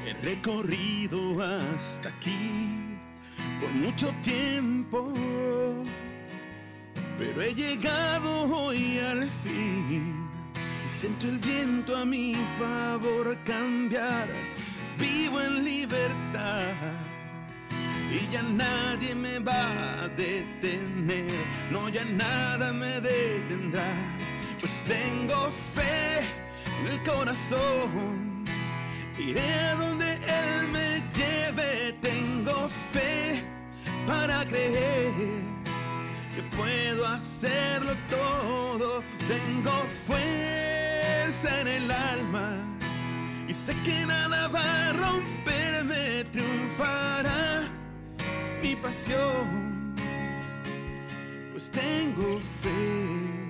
he 0.05 0.13
recorrido 0.23 1.41
hasta 1.41 2.09
aquí 2.09 2.97
por 3.59 3.69
mucho 3.71 4.11
tiempo, 4.23 5.13
pero 7.17 7.41
he 7.41 7.53
llegado 7.53 8.43
hoy 8.53 8.99
al 8.99 9.23
fin 9.43 10.29
y 10.85 10.89
siento 10.89 11.27
el 11.27 11.37
viento 11.37 11.95
a 11.95 12.05
mi 12.05 12.33
favor 12.59 13.37
cambiar. 13.45 14.27
Vivo 14.97 15.41
en 15.41 15.63
libertad 15.63 16.63
y 18.11 18.31
ya 18.31 18.43
nadie 18.43 19.15
me 19.15 19.39
va 19.39 20.03
a 20.03 20.07
detener, 20.09 21.31
no 21.71 21.89
ya 21.89 22.03
nada 22.03 22.73
me 22.73 22.99
detendrá, 22.99 23.87
pues 24.61 24.83
tengo 24.83 25.49
fe 25.73 26.19
en 26.79 26.87
el 26.93 27.03
corazón, 27.03 28.45
iré 29.17 29.75
donde 29.77 30.13
Él 30.13 30.67
me 30.71 31.01
lleve, 31.17 31.93
tengo 32.01 32.69
fe 32.93 33.43
para 34.05 34.45
creer 34.45 35.13
que 36.35 36.43
puedo 36.55 37.07
hacerlo 37.07 37.93
todo, 38.09 39.03
tengo 39.27 39.71
fuerza 40.05 41.61
en 41.61 41.67
el 41.67 41.91
alma 41.91 42.55
y 43.47 43.53
sé 43.53 43.75
que 43.83 44.05
nada 44.05 44.47
va 44.47 44.89
a 44.89 44.93
romperme, 44.93 46.23
triunfará 46.25 47.63
mi 48.61 48.75
pasión, 48.75 49.95
pues 51.51 51.71
tengo 51.71 52.39
fe, 52.61 53.40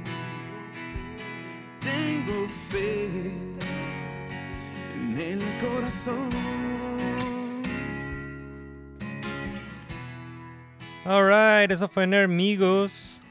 tengo 1.81 2.47
fe 2.69 3.05
en 4.95 5.17
el 5.17 5.39
corazón. 5.59 6.29
All 11.05 11.25
right, 11.27 11.69
eso 11.71 11.89
fue 11.89 12.05
Nermigos. 12.07 13.21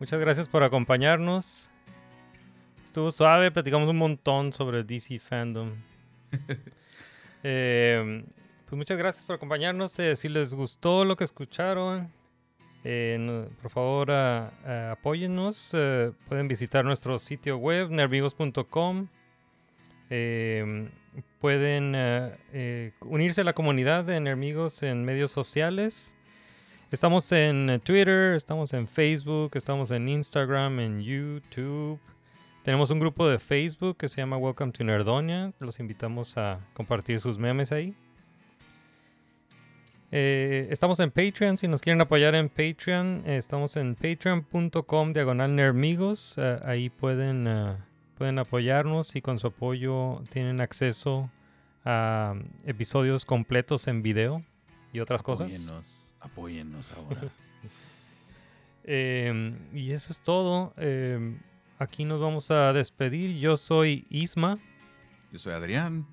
Muchas 0.00 0.18
gracias 0.18 0.48
por 0.48 0.62
acompañarnos. 0.62 1.70
Estuvo 2.84 3.10
suave, 3.10 3.50
platicamos 3.50 3.88
un 3.88 3.98
montón 3.98 4.52
sobre 4.52 4.82
DC 4.82 5.18
Fandom. 5.18 5.70
Eh, 7.44 8.24
pues 8.66 8.76
muchas 8.76 8.96
gracias 8.96 9.24
por 9.24 9.34
acompañarnos. 9.34 9.98
eh, 9.98 10.14
si 10.14 10.28
les 10.28 10.54
gustó 10.54 11.04
lo 11.04 11.16
que 11.16 11.24
escucharon, 11.24 12.08
eh, 12.84 13.48
por 13.60 13.70
favor 13.70 14.10
ah, 14.10 14.92
apóyennos. 14.92 15.70
eh, 15.74 16.12
pueden 16.28 16.48
visitar 16.48 16.84
nuestro 16.84 17.18
sitio 17.18 17.56
web 17.56 17.90
nervigos.com. 17.90 19.08
Eh, 20.10 20.88
pueden 21.40 21.94
unirse 23.00 23.40
a 23.40 23.44
la 23.44 23.52
comunidad 23.52 24.04
de 24.04 24.16
enemigos 24.16 24.82
en 24.82 25.04
medios 25.04 25.30
sociales. 25.30 26.16
Estamos 26.90 27.30
en 27.32 27.80
Twitter, 27.82 28.34
estamos 28.34 28.72
en 28.74 28.86
Facebook, 28.86 29.52
estamos 29.54 29.90
en 29.90 30.08
Instagram, 30.08 30.80
en 30.80 31.02
YouTube. 31.02 31.98
Tenemos 32.62 32.90
un 32.90 33.00
grupo 33.00 33.26
de 33.28 33.38
Facebook 33.38 33.96
que 33.96 34.08
se 34.08 34.18
llama 34.18 34.36
Welcome 34.36 34.72
to 34.72 34.84
Nerdonia. 34.84 35.52
Los 35.58 35.80
invitamos 35.80 36.36
a 36.36 36.60
compartir 36.74 37.20
sus 37.20 37.38
memes 37.38 37.72
ahí. 37.72 37.94
Eh, 40.14 40.68
estamos 40.70 41.00
en 41.00 41.10
Patreon, 41.10 41.56
si 41.56 41.66
nos 41.68 41.80
quieren 41.80 42.02
apoyar 42.02 42.34
en 42.34 42.50
Patreon, 42.50 43.22
eh, 43.24 43.38
estamos 43.38 43.76
en 43.76 43.94
patreon.com 43.94 45.14
diagonal 45.14 45.56
nermigos. 45.56 46.34
Eh, 46.36 46.60
ahí 46.66 46.90
pueden, 46.90 47.48
pueden 48.18 48.38
apoyarnos 48.38 49.16
y 49.16 49.22
con 49.22 49.38
su 49.38 49.46
apoyo 49.46 50.22
tienen 50.30 50.60
acceso 50.60 51.30
a 51.86 52.34
episodios 52.66 53.24
completos 53.24 53.88
en 53.88 54.02
video 54.02 54.44
y 54.92 55.00
otras 55.00 55.22
cosas. 55.22 55.46
Apóyennos, 55.46 55.84
apóyennos 56.20 56.92
ahora. 56.92 57.22
Y 58.84 59.92
eso 59.92 60.12
es 60.12 60.20
todo. 60.20 60.74
Aquí 61.78 62.04
nos 62.04 62.20
vamos 62.20 62.50
a 62.50 62.72
despedir. 62.72 63.38
Yo 63.38 63.56
soy 63.56 64.06
Isma. 64.10 64.58
Yo 65.30 65.38
soy 65.38 65.52
Adrián. 65.52 66.04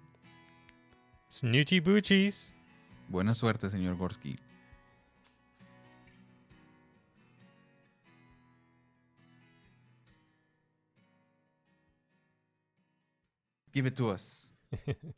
Snoochie 1.32 1.82
Boochies. 1.82 2.54
Buena 3.10 3.34
suerte, 3.34 3.72
señor 3.72 3.98
Gorsky. 3.98 4.38
Give 13.74 13.88
it 13.88 13.96
to 13.96 14.10
us. 14.12 14.52